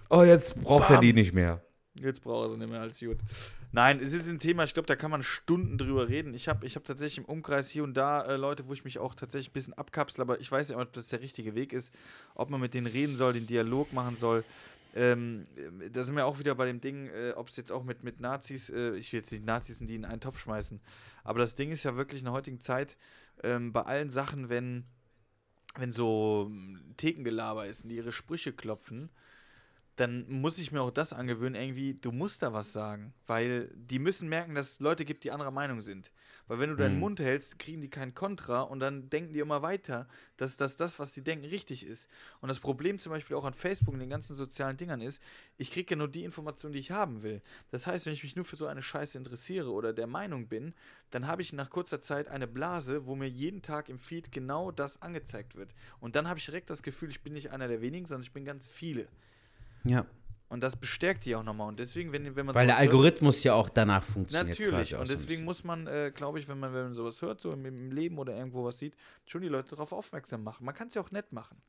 Oh, 0.10 0.24
jetzt 0.24 0.62
braucht 0.62 0.90
er 0.90 0.96
Bam. 0.96 1.02
die 1.02 1.14
nicht 1.14 1.34
mehr. 1.34 1.62
Jetzt 2.02 2.22
braucht 2.22 2.48
er 2.48 2.54
sie 2.54 2.58
nicht 2.58 2.70
mehr 2.70 2.82
als 2.82 3.00
gut. 3.00 3.18
Nein, 3.72 4.00
es 4.00 4.14
ist 4.14 4.30
ein 4.30 4.40
Thema, 4.40 4.64
ich 4.64 4.74
glaube, 4.74 4.88
da 4.88 4.96
kann 4.96 5.12
man 5.12 5.24
Stunden 5.24 5.78
drüber 5.78 6.08
reden. 6.08 6.34
Ich 6.34 6.48
habe 6.48 6.66
ich 6.66 6.76
hab 6.76 6.86
tatsächlich 6.86 7.20
im 7.20 7.26
Umkreis 7.26 7.70
hier 7.70 7.84
und 7.84 7.96
da 7.96 8.24
äh, 8.26 8.38
Leute, 8.38 8.68
wo 8.68 8.74
ich 8.74 8.86
mich 8.86 9.00
auch 9.00 9.16
tatsächlich 9.16 9.50
ein 9.50 9.54
bisschen 9.54 9.74
abkapsel, 9.74 10.22
aber 10.22 10.40
ich 10.40 10.52
weiß 10.52 10.70
nicht, 10.70 10.78
ob 10.78 10.94
das 10.94 11.10
der 11.10 11.22
richtige 11.22 11.56
Weg 11.56 11.74
ist, 11.74 11.94
ob 12.36 12.50
man 12.50 12.62
mit 12.62 12.74
denen 12.74 12.88
reden 12.88 13.18
soll, 13.18 13.34
den 13.34 13.48
Dialog 13.48 13.92
machen 13.94 14.16
soll. 14.16 14.44
Ähm, 14.96 15.44
äh, 15.58 15.90
da 15.90 16.04
sind 16.04 16.16
wir 16.16 16.26
auch 16.26 16.40
wieder 16.40 16.56
bei 16.56 16.66
dem 16.66 16.80
Ding, 16.80 17.10
äh, 17.10 17.34
ob 17.36 17.50
es 17.50 17.58
jetzt 17.58 17.72
auch 17.72 17.84
mit, 17.84 18.04
mit 18.04 18.22
Nazis, 18.22 18.70
äh, 18.70 18.96
ich 18.96 19.12
will 19.12 19.20
jetzt 19.20 19.32
nicht 19.32 19.46
Nazis 19.46 19.82
in 19.82 19.88
die 19.88 19.96
in 19.96 20.06
einen 20.06 20.22
Topf 20.22 20.40
schmeißen, 20.40 20.80
aber 21.24 21.40
das 21.40 21.56
Ding 21.56 21.72
ist 21.72 21.84
ja 21.84 21.98
wirklich 21.98 22.22
in 22.22 22.26
der 22.26 22.34
heutigen 22.34 22.62
Zeit, 22.62 22.96
ähm, 23.44 23.74
bei 23.74 23.82
allen 23.82 24.10
Sachen, 24.10 24.48
wenn, 24.48 24.86
wenn 25.76 25.92
so 25.92 26.50
ähm, 26.50 26.94
Thekengelaber 26.96 27.66
ist 27.66 27.84
und 27.84 27.90
die 27.90 27.98
ihre 27.98 28.14
Sprüche 28.14 28.54
klopfen, 28.54 29.10
dann 29.96 30.30
muss 30.30 30.58
ich 30.60 30.72
mir 30.74 30.82
auch 30.82 30.92
das 30.92 31.14
angewöhnen, 31.14 31.56
irgendwie, 31.56 31.94
du 31.94 32.12
musst 32.12 32.42
da 32.42 32.52
was 32.52 32.74
sagen. 32.74 33.14
Weil 33.28 33.72
die 33.76 34.00
müssen 34.00 34.28
merken, 34.28 34.54
dass 34.54 34.72
es 34.72 34.80
Leute 34.82 35.06
gibt, 35.06 35.24
die 35.24 35.32
anderer 35.32 35.52
Meinung 35.52 35.80
sind. 35.80 36.12
Weil 36.48 36.60
wenn 36.60 36.70
du 36.70 36.76
deinen 36.76 36.96
Mhm. 36.96 37.00
Mund 37.00 37.20
hältst, 37.22 37.58
kriegen 37.60 37.82
die 37.82 37.90
keinen 37.90 38.14
Kontra 38.14 38.62
und 38.62 38.80
dann 38.82 39.10
denken 39.10 39.34
die 39.34 39.40
immer 39.40 39.62
weiter, 39.62 40.08
dass, 40.38 40.58
dass 40.58 40.76
das, 40.76 41.00
was 41.00 41.14
die 41.14 41.24
denken, 41.24 41.46
richtig 41.46 41.86
ist. 41.86 42.10
Und 42.42 42.50
das 42.50 42.60
Problem 42.60 43.00
zum 43.00 43.12
Beispiel 43.14 43.36
auch 43.38 43.46
an 43.46 43.54
Facebook 43.54 43.94
und 43.94 44.02
den 44.02 44.10
ganzen 44.10 44.36
sozialen 44.36 44.76
Dingern 44.78 45.02
ist, 45.02 45.22
ich 45.58 45.72
kriege 45.72 45.92
ja 45.94 45.98
nur 45.98 46.10
die 46.10 46.26
Informationen, 46.26 46.74
die 46.74 46.80
ich 46.80 46.92
haben 46.92 47.24
will. 47.24 47.42
Das 47.72 47.88
heißt, 47.88 48.06
wenn 48.06 48.14
ich 48.14 48.24
mich 48.24 48.36
nur 48.36 48.46
für 48.46 48.58
so 48.58 48.68
eine 48.68 48.82
Scheiße 48.84 49.18
interessiere 49.18 49.72
oder 49.72 49.94
der 49.94 50.08
Meinung 50.08 50.48
bin, 50.48 50.74
dann 51.12 51.26
habe 51.26 51.42
ich 51.42 51.54
nach 51.54 51.70
kurzer 51.70 52.02
Zeit 52.02 52.28
eine 52.28 52.48
Blase, 52.48 53.06
wo 53.06 53.16
mir 53.16 53.30
jeden 53.30 53.62
Tag 53.62 53.88
im 53.88 53.98
Feed 54.00 54.32
genau 54.32 54.72
das 54.72 55.02
angezeigt 55.02 55.56
wird. 55.56 55.74
Und 56.02 56.16
dann 56.18 56.28
habe 56.28 56.38
ich 56.38 56.46
direkt 56.46 56.70
das 56.70 56.84
Gefühl, 56.84 57.10
ich 57.10 57.22
bin 57.22 57.34
nicht 57.34 57.52
einer 57.52 57.70
der 57.70 57.82
wenigen, 57.82 58.06
sondern 58.06 58.24
ich 58.24 58.34
bin 58.34 58.44
ganz 58.44 58.68
viele. 58.68 59.08
Ja. 59.86 60.06
Und 60.48 60.62
das 60.62 60.76
bestärkt 60.76 61.26
die 61.26 61.36
auch 61.36 61.44
nochmal. 61.44 61.68
Und 61.68 61.80
deswegen, 61.80 62.12
wenn, 62.12 62.36
wenn 62.36 62.46
man 62.46 62.54
Weil 62.56 62.68
der 62.68 62.76
sowas 62.76 62.84
hört- 62.86 62.92
Algorithmus 62.94 63.44
ja 63.44 63.54
auch 63.56 63.68
danach 63.68 64.04
funktioniert. 64.04 64.60
Natürlich. 64.60 64.96
Und 64.96 65.10
deswegen 65.10 65.44
muss 65.44 65.64
man, 65.64 65.88
äh, 65.88 66.12
glaube 66.14 66.40
ich, 66.40 66.48
wenn 66.48 66.60
man, 66.60 66.74
wenn 66.74 66.84
man 66.84 66.94
sowas 66.94 67.22
hört, 67.22 67.42
so 67.42 67.52
im, 67.52 67.66
im 67.66 67.92
Leben 67.92 68.18
oder 68.20 68.36
irgendwo 68.36 68.64
was 68.64 68.78
sieht, 68.80 68.96
schon 69.26 69.42
die 69.42 69.48
Leute 69.50 69.70
darauf 69.72 69.92
aufmerksam 69.92 70.44
machen. 70.44 70.64
Man 70.66 70.76
kann 70.76 70.88
es 70.88 70.94
ja 70.94 71.02
auch 71.02 71.12
nett 71.12 71.32
machen. 71.34 71.62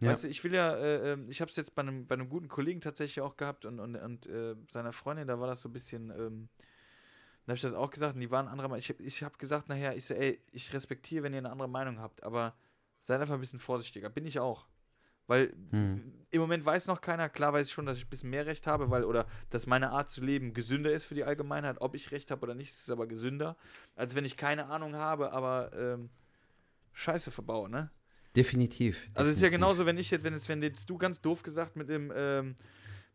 Ja. 0.00 0.10
Weißt 0.10 0.24
du, 0.24 0.28
ich 0.28 0.44
will 0.44 0.52
ja, 0.52 0.74
äh, 0.76 1.12
ähm, 1.12 1.26
ich 1.30 1.40
habe 1.40 1.48
es 1.50 1.56
jetzt 1.56 1.74
bei 1.74 1.82
einem, 1.82 2.06
bei 2.06 2.14
einem 2.14 2.28
guten 2.28 2.48
Kollegen 2.48 2.80
tatsächlich 2.80 3.20
auch 3.22 3.36
gehabt 3.36 3.64
und, 3.64 3.80
und, 3.80 3.96
und 3.96 4.26
äh, 4.26 4.56
seiner 4.68 4.92
Freundin, 4.92 5.26
da 5.26 5.40
war 5.40 5.46
das 5.46 5.62
so 5.62 5.68
ein 5.68 5.72
bisschen, 5.72 6.10
ähm, 6.10 6.48
da 7.46 7.52
habe 7.52 7.56
ich 7.56 7.62
das 7.62 7.72
auch 7.72 7.90
gesagt 7.90 8.14
und 8.14 8.20
die 8.20 8.30
waren 8.30 8.46
anderer 8.46 8.68
Meinung. 8.68 8.78
Ich, 8.80 8.90
ich 9.00 9.22
habe 9.22 9.36
gesagt 9.38 9.68
nachher, 9.68 9.96
ich 9.96 10.04
so, 10.04 10.14
ey, 10.14 10.40
ich 10.52 10.72
respektiere, 10.72 11.22
wenn 11.24 11.32
ihr 11.32 11.38
eine 11.38 11.50
andere 11.50 11.68
Meinung 11.68 11.98
habt, 11.98 12.22
aber 12.22 12.54
seid 13.00 13.20
einfach 13.20 13.34
ein 13.34 13.40
bisschen 13.40 13.58
vorsichtiger. 13.60 14.10
Bin 14.10 14.26
ich 14.26 14.38
auch. 14.38 14.66
Weil 15.32 15.54
Hm. 15.70 16.12
im 16.30 16.40
Moment 16.42 16.62
weiß 16.64 16.86
noch 16.88 17.00
keiner, 17.00 17.30
klar 17.30 17.54
weiß 17.54 17.66
ich 17.68 17.72
schon, 17.72 17.86
dass 17.86 17.96
ich 17.96 18.04
ein 18.04 18.10
bisschen 18.10 18.28
mehr 18.28 18.44
Recht 18.44 18.66
habe, 18.66 18.90
weil, 18.90 19.04
oder 19.04 19.26
dass 19.48 19.66
meine 19.66 19.90
Art 19.90 20.10
zu 20.10 20.22
leben 20.22 20.52
gesünder 20.52 20.92
ist 20.92 21.06
für 21.06 21.14
die 21.14 21.24
Allgemeinheit. 21.24 21.76
Ob 21.80 21.94
ich 21.94 22.10
Recht 22.12 22.30
habe 22.30 22.42
oder 22.42 22.54
nicht, 22.54 22.72
ist 22.74 22.90
aber 22.90 23.06
gesünder, 23.06 23.56
als 23.96 24.14
wenn 24.14 24.26
ich 24.26 24.36
keine 24.36 24.66
Ahnung 24.66 24.94
habe, 24.94 25.32
aber 25.32 25.70
ähm, 25.74 26.10
Scheiße 26.92 27.30
verbaue, 27.30 27.70
ne? 27.70 27.90
Definitiv. 28.36 29.10
Also 29.14 29.30
es 29.30 29.36
ist 29.36 29.42
ja 29.42 29.48
definitiv. 29.48 29.52
genauso, 29.52 29.86
wenn 29.86 29.98
ich 29.98 30.10
jetzt, 30.10 30.22
wenn, 30.24 30.34
es, 30.34 30.48
wenn 30.48 30.62
jetzt 30.62 30.88
du 30.90 30.98
ganz 30.98 31.20
doof 31.22 31.42
gesagt 31.42 31.76
mit 31.76 31.88
dem, 31.88 32.12
ähm, 32.14 32.56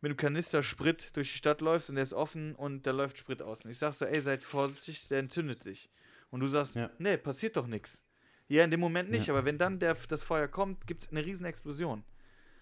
mit 0.00 0.10
dem 0.10 0.16
Kanister 0.16 0.62
Sprit 0.62 1.16
durch 1.16 1.30
die 1.32 1.38
Stadt 1.38 1.60
läufst 1.60 1.88
und 1.90 1.96
der 1.96 2.04
ist 2.04 2.12
offen 2.12 2.54
und 2.56 2.86
da 2.86 2.90
läuft 2.92 3.18
Sprit 3.18 3.42
aus. 3.42 3.64
Und 3.64 3.70
ich 3.70 3.78
sag 3.78 3.92
so, 3.94 4.04
ey, 4.04 4.20
seid 4.20 4.42
vorsichtig, 4.42 5.08
der 5.08 5.20
entzündet 5.20 5.62
sich. 5.62 5.88
Und 6.30 6.40
du 6.40 6.48
sagst, 6.48 6.74
Ja. 6.74 6.90
nee, 6.98 7.16
passiert 7.16 7.56
doch 7.56 7.66
nichts. 7.66 8.02
Ja, 8.48 8.64
in 8.64 8.70
dem 8.70 8.80
Moment 8.80 9.10
nicht, 9.10 9.26
Ja. 9.26 9.34
aber 9.34 9.44
wenn 9.44 9.58
dann 9.58 9.78
der, 9.78 9.96
das 10.08 10.22
Feuer 10.22 10.48
kommt, 10.48 10.86
gibt 10.86 11.02
es 11.02 11.10
eine 11.10 11.24
riesen 11.24 11.44
Explosion. 11.46 12.02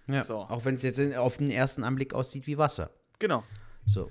Ja. 0.08 0.24
So. 0.24 0.38
Auch 0.38 0.64
wenn 0.64 0.74
es 0.76 0.82
jetzt 0.82 1.00
auf 1.16 1.36
den 1.38 1.50
ersten 1.50 1.84
Anblick 1.84 2.12
aussieht 2.14 2.46
wie 2.46 2.58
Wasser. 2.58 2.90
Genau. 3.18 3.44
So. 3.86 4.10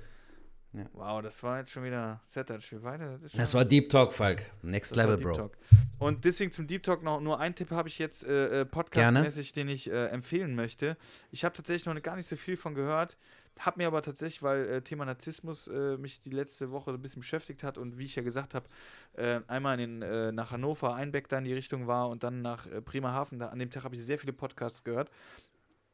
Wow, 0.91 1.21
das 1.21 1.41
war 1.41 1.59
jetzt 1.59 1.71
schon 1.71 1.85
wieder 1.85 2.19
Setter, 2.27 2.59
spiel 2.59 2.83
weiter. 2.83 3.17
ist 3.23 3.37
Das 3.39 3.51
schon- 3.51 3.59
war 3.59 3.65
Deep 3.65 3.89
Talk, 3.89 4.11
Falk. 4.11 4.41
Next 4.61 4.91
das 4.91 4.97
Level, 4.97 5.17
Bro. 5.17 5.31
Talk. 5.33 5.57
Und 5.99 6.25
deswegen 6.25 6.51
zum 6.51 6.67
Deep 6.67 6.83
Talk 6.83 7.01
noch 7.01 7.21
nur 7.21 7.39
einen 7.39 7.55
Tipp 7.55 7.71
habe 7.71 7.87
ich 7.87 7.97
jetzt 7.97 8.25
äh, 8.25 8.61
äh, 8.61 8.65
podcastmäßig, 8.65 9.53
den 9.53 9.69
ich 9.69 9.89
äh, 9.89 10.07
empfehlen 10.07 10.53
möchte. 10.53 10.97
Ich 11.31 11.45
habe 11.45 11.55
tatsächlich 11.55 11.85
noch 11.85 12.01
gar 12.01 12.17
nicht 12.17 12.27
so 12.27 12.35
viel 12.35 12.57
von 12.57 12.73
gehört, 12.75 13.15
habe 13.59 13.79
mir 13.79 13.87
aber 13.87 14.01
tatsächlich, 14.01 14.43
weil 14.43 14.67
äh, 14.67 14.81
Thema 14.81 15.05
Narzissmus 15.05 15.67
äh, 15.67 15.97
mich 15.97 16.19
die 16.19 16.29
letzte 16.29 16.71
Woche 16.71 16.91
ein 16.91 17.01
bisschen 17.01 17.21
beschäftigt 17.21 17.63
hat 17.63 17.77
und 17.77 17.97
wie 17.97 18.05
ich 18.05 18.15
ja 18.15 18.21
gesagt 18.23 18.53
habe, 18.53 18.67
äh, 19.13 19.39
einmal 19.47 19.79
in 19.79 20.01
den, 20.01 20.09
äh, 20.09 20.31
nach 20.31 20.51
Hannover, 20.51 20.93
Einbeck 20.95 21.29
da 21.29 21.37
in 21.37 21.45
die 21.45 21.53
Richtung 21.53 21.87
war 21.87 22.09
und 22.09 22.23
dann 22.23 22.41
nach 22.41 22.67
äh, 22.67 22.81
Bremerhaven. 22.81 23.39
Da, 23.39 23.47
an 23.47 23.59
dem 23.59 23.69
Tag 23.69 23.83
habe 23.83 23.95
ich 23.95 24.01
sehr 24.03 24.19
viele 24.19 24.33
Podcasts 24.33 24.83
gehört 24.83 25.09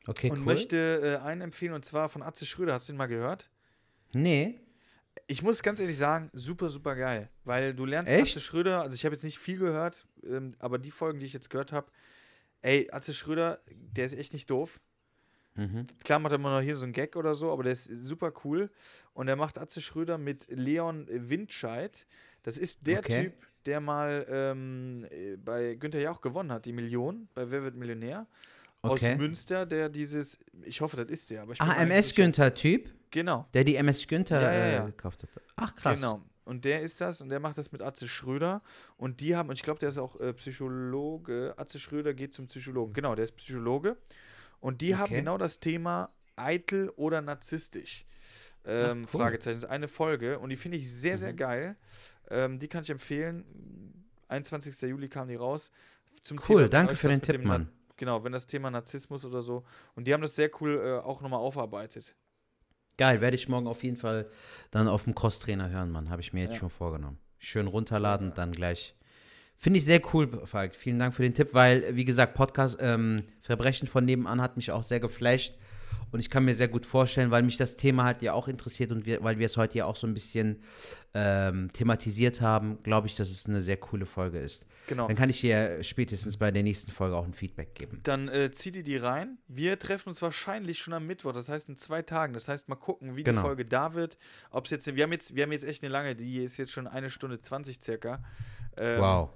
Okay, 0.07 0.31
und 0.31 0.39
cool. 0.39 0.45
möchte 0.45 1.19
äh, 1.21 1.25
einen 1.25 1.41
empfehlen 1.41 1.73
und 1.73 1.85
zwar 1.85 2.09
von 2.09 2.23
Atze 2.23 2.45
Schröder. 2.45 2.73
Hast 2.73 2.89
du 2.89 2.93
den 2.93 2.97
mal 2.97 3.07
gehört? 3.07 3.49
nee. 4.13 4.59
Ich 5.27 5.43
muss 5.43 5.61
ganz 5.61 5.79
ehrlich 5.81 5.97
sagen, 5.97 6.29
super, 6.31 6.69
super 6.69 6.95
geil. 6.95 7.29
Weil 7.43 7.73
du 7.73 7.85
lernst 7.85 8.13
Echt? 8.13 8.31
Atze 8.31 8.39
Schröder, 8.39 8.81
also 8.81 8.95
ich 8.95 9.03
habe 9.03 9.13
jetzt 9.13 9.23
nicht 9.25 9.39
viel 9.39 9.57
gehört, 9.57 10.07
ähm, 10.23 10.55
aber 10.59 10.77
die 10.79 10.89
Folgen, 10.89 11.19
die 11.19 11.25
ich 11.25 11.33
jetzt 11.33 11.49
gehört 11.49 11.73
habe, 11.73 11.91
ey, 12.61 12.87
Atze 12.93 13.13
Schröder, 13.13 13.59
der 13.69 14.05
ist 14.05 14.13
echt 14.13 14.31
nicht 14.31 14.49
doof. 14.49 14.79
Mhm. 15.55 15.85
Klar 16.03 16.19
macht 16.19 16.31
er 16.33 16.35
immer 16.39 16.55
noch 16.57 16.63
hier 16.63 16.77
so 16.77 16.83
einen 16.85 16.93
Gag 16.93 17.15
oder 17.15 17.35
so, 17.35 17.51
aber 17.51 17.63
der 17.63 17.73
ist 17.73 17.85
super 18.05 18.31
cool. 18.45 18.69
Und 19.13 19.27
er 19.27 19.35
macht 19.35 19.57
Atze 19.57 19.81
Schröder 19.81 20.17
mit 20.17 20.47
Leon 20.49 21.07
Windscheid. 21.09 22.05
Das 22.43 22.57
ist 22.57 22.87
der 22.87 22.99
Okay. 22.99 23.23
Typ, 23.25 23.33
der 23.65 23.79
mal 23.81 24.25
ähm, 24.29 25.05
äh, 25.11 25.35
bei 25.35 25.75
Günther 25.75 25.99
Jauch 26.01 26.21
gewonnen 26.21 26.51
hat, 26.51 26.65
die 26.65 26.71
Million, 26.73 27.27
bei 27.35 27.51
Wer 27.51 27.63
wird 27.63 27.75
Millionär. 27.75 28.25
Okay. 28.81 29.11
Aus 29.13 29.17
Münster, 29.19 29.65
der 29.67 29.89
dieses, 29.89 30.39
ich 30.63 30.81
hoffe, 30.81 30.97
das 30.97 31.07
ist 31.09 31.29
der, 31.29 31.43
aber 31.43 31.53
ich 31.53 31.61
Ah, 31.61 31.65
mir 31.65 31.71
eigentlich 31.77 31.91
MS 31.97 32.07
sicher. 32.09 32.23
Günther-Typ, 32.23 32.89
Genau. 33.11 33.45
der 33.53 33.63
die 33.63 33.75
MS 33.75 34.07
Günther 34.07 34.41
Ja, 34.41 34.53
ja, 34.53 34.67
ja. 34.67 34.83
Äh, 34.83 34.85
gekauft 34.87 35.21
hat. 35.21 35.29
Ach, 35.57 35.75
krass. 35.75 35.99
Genau. 36.01 36.21
Und 36.45 36.65
der 36.65 36.81
ist 36.81 36.99
das 36.99 37.21
und 37.21 37.29
der 37.29 37.39
macht 37.39 37.57
das 37.59 37.71
mit 37.71 37.83
Atze 37.83 38.07
Schröder. 38.07 38.63
Und 38.97 39.21
die 39.21 39.35
haben, 39.35 39.49
und 39.49 39.55
ich 39.55 39.61
glaube, 39.61 39.79
der 39.79 39.89
ist 39.89 39.99
auch 39.99 40.19
äh, 40.19 40.33
Psychologe. 40.33 41.53
Atze 41.57 41.79
Schröder 41.79 42.13
geht 42.15 42.33
zum 42.33 42.47
Psychologen. 42.47 42.93
Genau, 42.93 43.13
der 43.13 43.25
ist 43.25 43.35
Psychologe. 43.35 43.97
Und 44.61 44.79
die 44.81 44.95
haben 44.95 45.03
Okay. 45.11 45.15
genau 45.17 45.37
das 45.37 45.59
Thema 45.59 46.09
eitel 46.37 46.89
oder 46.95 47.21
narzisstisch. 47.21 48.05
Ähm, 48.63 49.03
Ach, 49.07 49.13
cool. 49.13 49.19
Fragezeichen. 49.21 49.55
Das 49.57 49.63
ist 49.65 49.69
eine 49.69 49.87
Folge 49.89 50.39
und 50.39 50.49
die 50.49 50.55
finde 50.55 50.77
ich 50.77 50.89
sehr, 50.89 51.15
Mhm. 51.15 51.19
sehr 51.19 51.33
geil. 51.33 51.75
Ähm, 52.29 52.59
die 52.59 52.67
kann 52.69 52.83
ich 52.83 52.89
empfehlen. 52.89 53.43
21. 54.29 54.87
Juli 54.87 55.09
kam 55.09 55.27
die 55.27 55.35
raus. 55.35 55.71
Zum 56.23 56.39
Cool, 56.47 56.63
wenn 56.63 56.69
danke 56.69 56.95
für 56.95 57.09
den 57.09 57.21
Tipp, 57.21 57.43
Mann. 57.43 57.69
Genau, 57.97 58.23
wenn 58.23 58.31
das 58.31 58.47
Thema 58.47 58.71
Narzissmus 58.71 59.25
oder 59.25 59.41
so. 59.41 59.63
Und 59.95 60.07
die 60.07 60.13
haben 60.13 60.21
das 60.21 60.35
sehr 60.35 60.49
cool 60.61 60.79
äh, 60.83 61.05
auch 61.05 61.21
nochmal 61.21 61.39
aufarbeitet. 61.39 62.15
Geil, 62.97 63.21
werde 63.21 63.35
ich 63.35 63.49
morgen 63.49 63.67
auf 63.67 63.83
jeden 63.83 63.97
Fall 63.97 64.29
dann 64.69 64.87
auf 64.87 65.03
dem 65.05 65.15
Crosstrainer 65.15 65.69
hören, 65.69 65.91
Mann. 65.91 66.09
Habe 66.09 66.21
ich 66.21 66.33
mir 66.33 66.41
jetzt 66.43 66.53
Ja. 66.53 66.59
schon 66.59 66.69
vorgenommen. 66.69 67.19
Schön 67.39 67.67
runterladen, 67.67 68.33
dann 68.35 68.51
gleich. 68.51 68.95
Finde 69.63 69.77
ich 69.77 69.85
sehr 69.85 70.01
cool, 70.11 70.27
Falk. 70.45 70.75
Vielen 70.75 70.97
Dank 70.97 71.13
für 71.13 71.21
den 71.21 71.35
Tipp, 71.35 71.49
weil, 71.53 71.95
wie 71.95 72.03
gesagt, 72.03 72.33
Podcast 72.33 72.79
ähm, 72.81 73.21
Verbrechen 73.43 73.87
von 73.87 74.03
nebenan 74.03 74.41
hat 74.41 74.57
mich 74.57 74.71
auch 74.71 74.81
sehr 74.81 74.99
geflasht. 74.99 75.53
Und 76.11 76.19
ich 76.19 76.31
kann 76.31 76.43
mir 76.43 76.55
sehr 76.55 76.67
gut 76.67 76.83
vorstellen, 76.85 77.29
weil 77.29 77.43
mich 77.43 77.57
das 77.57 77.75
Thema 77.75 78.03
halt 78.03 78.23
ja 78.23 78.33
auch 78.33 78.47
interessiert 78.47 78.91
und 78.91 79.05
wir, 79.05 79.23
weil 79.23 79.37
wir 79.37 79.45
es 79.45 79.57
heute 79.57 79.77
ja 79.77 79.85
auch 79.85 79.95
so 79.95 80.07
ein 80.07 80.15
bisschen 80.15 80.63
ähm, 81.13 81.71
thematisiert 81.73 82.41
haben, 82.41 82.81
glaube 82.81 83.05
ich, 83.05 83.15
dass 83.15 83.29
es 83.29 83.45
eine 83.45 83.61
sehr 83.61 83.77
coole 83.77 84.07
Folge 84.07 84.39
ist. 84.39 84.65
Genau. 84.87 85.07
Dann 85.07 85.15
kann 85.15 85.29
ich 85.29 85.39
dir 85.41 85.83
spätestens 85.83 86.37
bei 86.37 86.49
der 86.49 86.63
nächsten 86.63 86.91
Folge 86.91 87.15
auch 87.15 87.23
ein 87.23 87.33
Feedback 87.33 87.75
geben. 87.75 87.99
Dann 88.01 88.29
äh, 88.29 88.51
zieh 88.51 88.71
dir 88.71 88.83
die 88.83 88.97
rein. 88.97 89.37
Wir 89.47 89.77
treffen 89.77 90.09
uns 90.09 90.23
wahrscheinlich 90.23 90.79
schon 90.79 90.93
am 90.93 91.05
Mittwoch, 91.05 91.33
das 91.33 91.49
heißt 91.49 91.69
in 91.69 91.77
zwei 91.77 92.01
Tagen. 92.01 92.33
Das 92.33 92.47
heißt, 92.47 92.67
mal 92.67 92.75
gucken, 92.75 93.15
wie 93.15 93.23
Genau. 93.23 93.41
die 93.41 93.45
Folge 93.45 93.65
da 93.65 93.93
wird. 93.93 94.17
Ob 94.49 94.65
es 94.65 94.71
jetzt, 94.71 94.93
wir 94.93 95.03
haben 95.03 95.11
jetzt, 95.11 95.35
wir 95.35 95.43
haben 95.43 95.51
jetzt 95.51 95.65
echt 95.65 95.83
eine 95.83 95.93
lange, 95.93 96.15
die 96.15 96.39
ist 96.39 96.57
jetzt 96.57 96.71
schon 96.71 96.87
eine 96.87 97.11
Stunde 97.11 97.39
20 97.39 97.79
circa. 97.79 98.23
Ähm, 98.75 98.99
wow. 98.99 99.29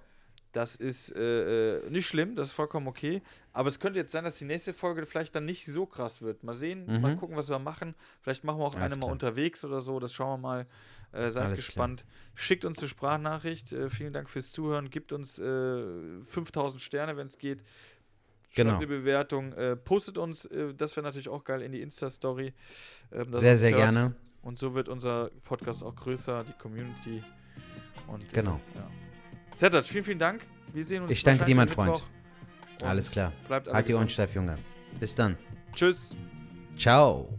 Das 0.56 0.78
ist 0.78 1.14
äh, 1.16 1.80
äh, 1.80 1.90
nicht 1.90 2.08
schlimm, 2.08 2.34
das 2.36 2.48
ist 2.48 2.54
vollkommen 2.54 2.88
okay. 2.88 3.22
Aber 3.52 3.68
es 3.68 3.78
könnte 3.80 4.00
jetzt 4.00 4.14
sein, 4.14 4.24
dass 4.24 4.38
die 4.38 4.46
nächste 4.46 4.72
Folge 4.74 5.06
vielleicht 5.06 5.36
dann 5.36 5.44
nicht 5.44 5.66
so 5.66 5.86
krass 5.86 6.22
wird. 6.22 6.44
Mal 6.46 6.54
sehen, 6.54 6.86
Mhm. 6.86 7.02
mal 7.02 7.16
gucken, 7.18 7.36
was 7.36 7.50
wir 7.50 7.60
machen. 7.60 7.94
Vielleicht 8.22 8.46
machen 8.46 8.60
wir 8.60 8.66
auch 8.66 8.76
Alles 8.76 8.94
eine 8.94 8.96
mal 8.96 9.08
klar. 9.08 9.12
unterwegs 9.12 9.66
oder 9.66 9.82
so. 9.82 10.00
Das 10.00 10.14
schauen 10.14 10.40
wir 10.42 10.48
mal. 10.48 10.66
Äh, 11.12 11.30
seid 11.32 11.44
Alles 11.44 11.58
gespannt. 11.66 12.06
Schickt 12.36 12.64
uns 12.64 12.80
eine 12.80 12.88
Sprachnachricht. 12.88 13.74
Äh, 13.74 13.90
vielen 13.90 14.14
Dank 14.14 14.30
fürs 14.30 14.52
Zuhören. 14.52 14.90
Gibt 14.90 15.12
uns 15.12 15.40
äh, 15.40 16.22
5000 16.24 16.82
Sterne, 16.82 17.18
wenn 17.18 17.28
es 17.28 17.38
geht. 17.38 17.60
Schreibt 17.60 18.56
Genau. 18.56 18.78
eine 18.78 18.88
Bewertung. 18.88 19.52
Äh, 19.54 19.76
postet 19.76 20.18
uns, 20.18 20.46
äh, 20.46 20.74
das 20.74 20.96
wäre 20.96 21.04
natürlich 21.04 21.28
auch 21.28 21.44
geil, 21.44 21.62
in 21.64 21.74
die 21.74 21.82
Insta-Story. 21.82 22.54
Ähm, 23.12 23.34
Sehr, 23.34 23.58
sehr 23.58 23.72
hört. 23.72 23.80
gerne. 23.94 24.16
Und 24.42 24.58
so 24.58 24.74
wird 24.74 24.88
unser 24.88 25.32
Podcast 25.44 25.84
auch 25.84 25.96
größer, 25.96 26.46
die 26.46 26.54
Community. 26.54 27.22
Und, 28.08 28.32
Genau. 28.32 28.62
Äh, 28.76 28.78
ja. 28.80 28.88
Zettert, 29.56 29.88
vielen, 29.88 30.04
vielen 30.04 30.20
Dank. 30.20 30.46
Wir 30.74 30.84
sehen 30.84 31.04
uns 31.04 31.12
Ich 31.12 31.24
danke 31.24 31.46
dir, 31.46 31.56
mein 31.56 31.70
Freund. 31.70 32.02
Alles 32.82 33.10
klar. 33.10 33.32
Bleibt 33.48 33.68
alle 33.68 33.76
Halt 33.76 33.88
die 33.88 33.94
Ohren 33.94 34.10
steif, 34.10 34.36
Junge. 34.36 34.58
Bis 35.00 35.16
dann. 35.16 35.38
Tschüss. 35.74 36.16
Ciao. 36.78 37.30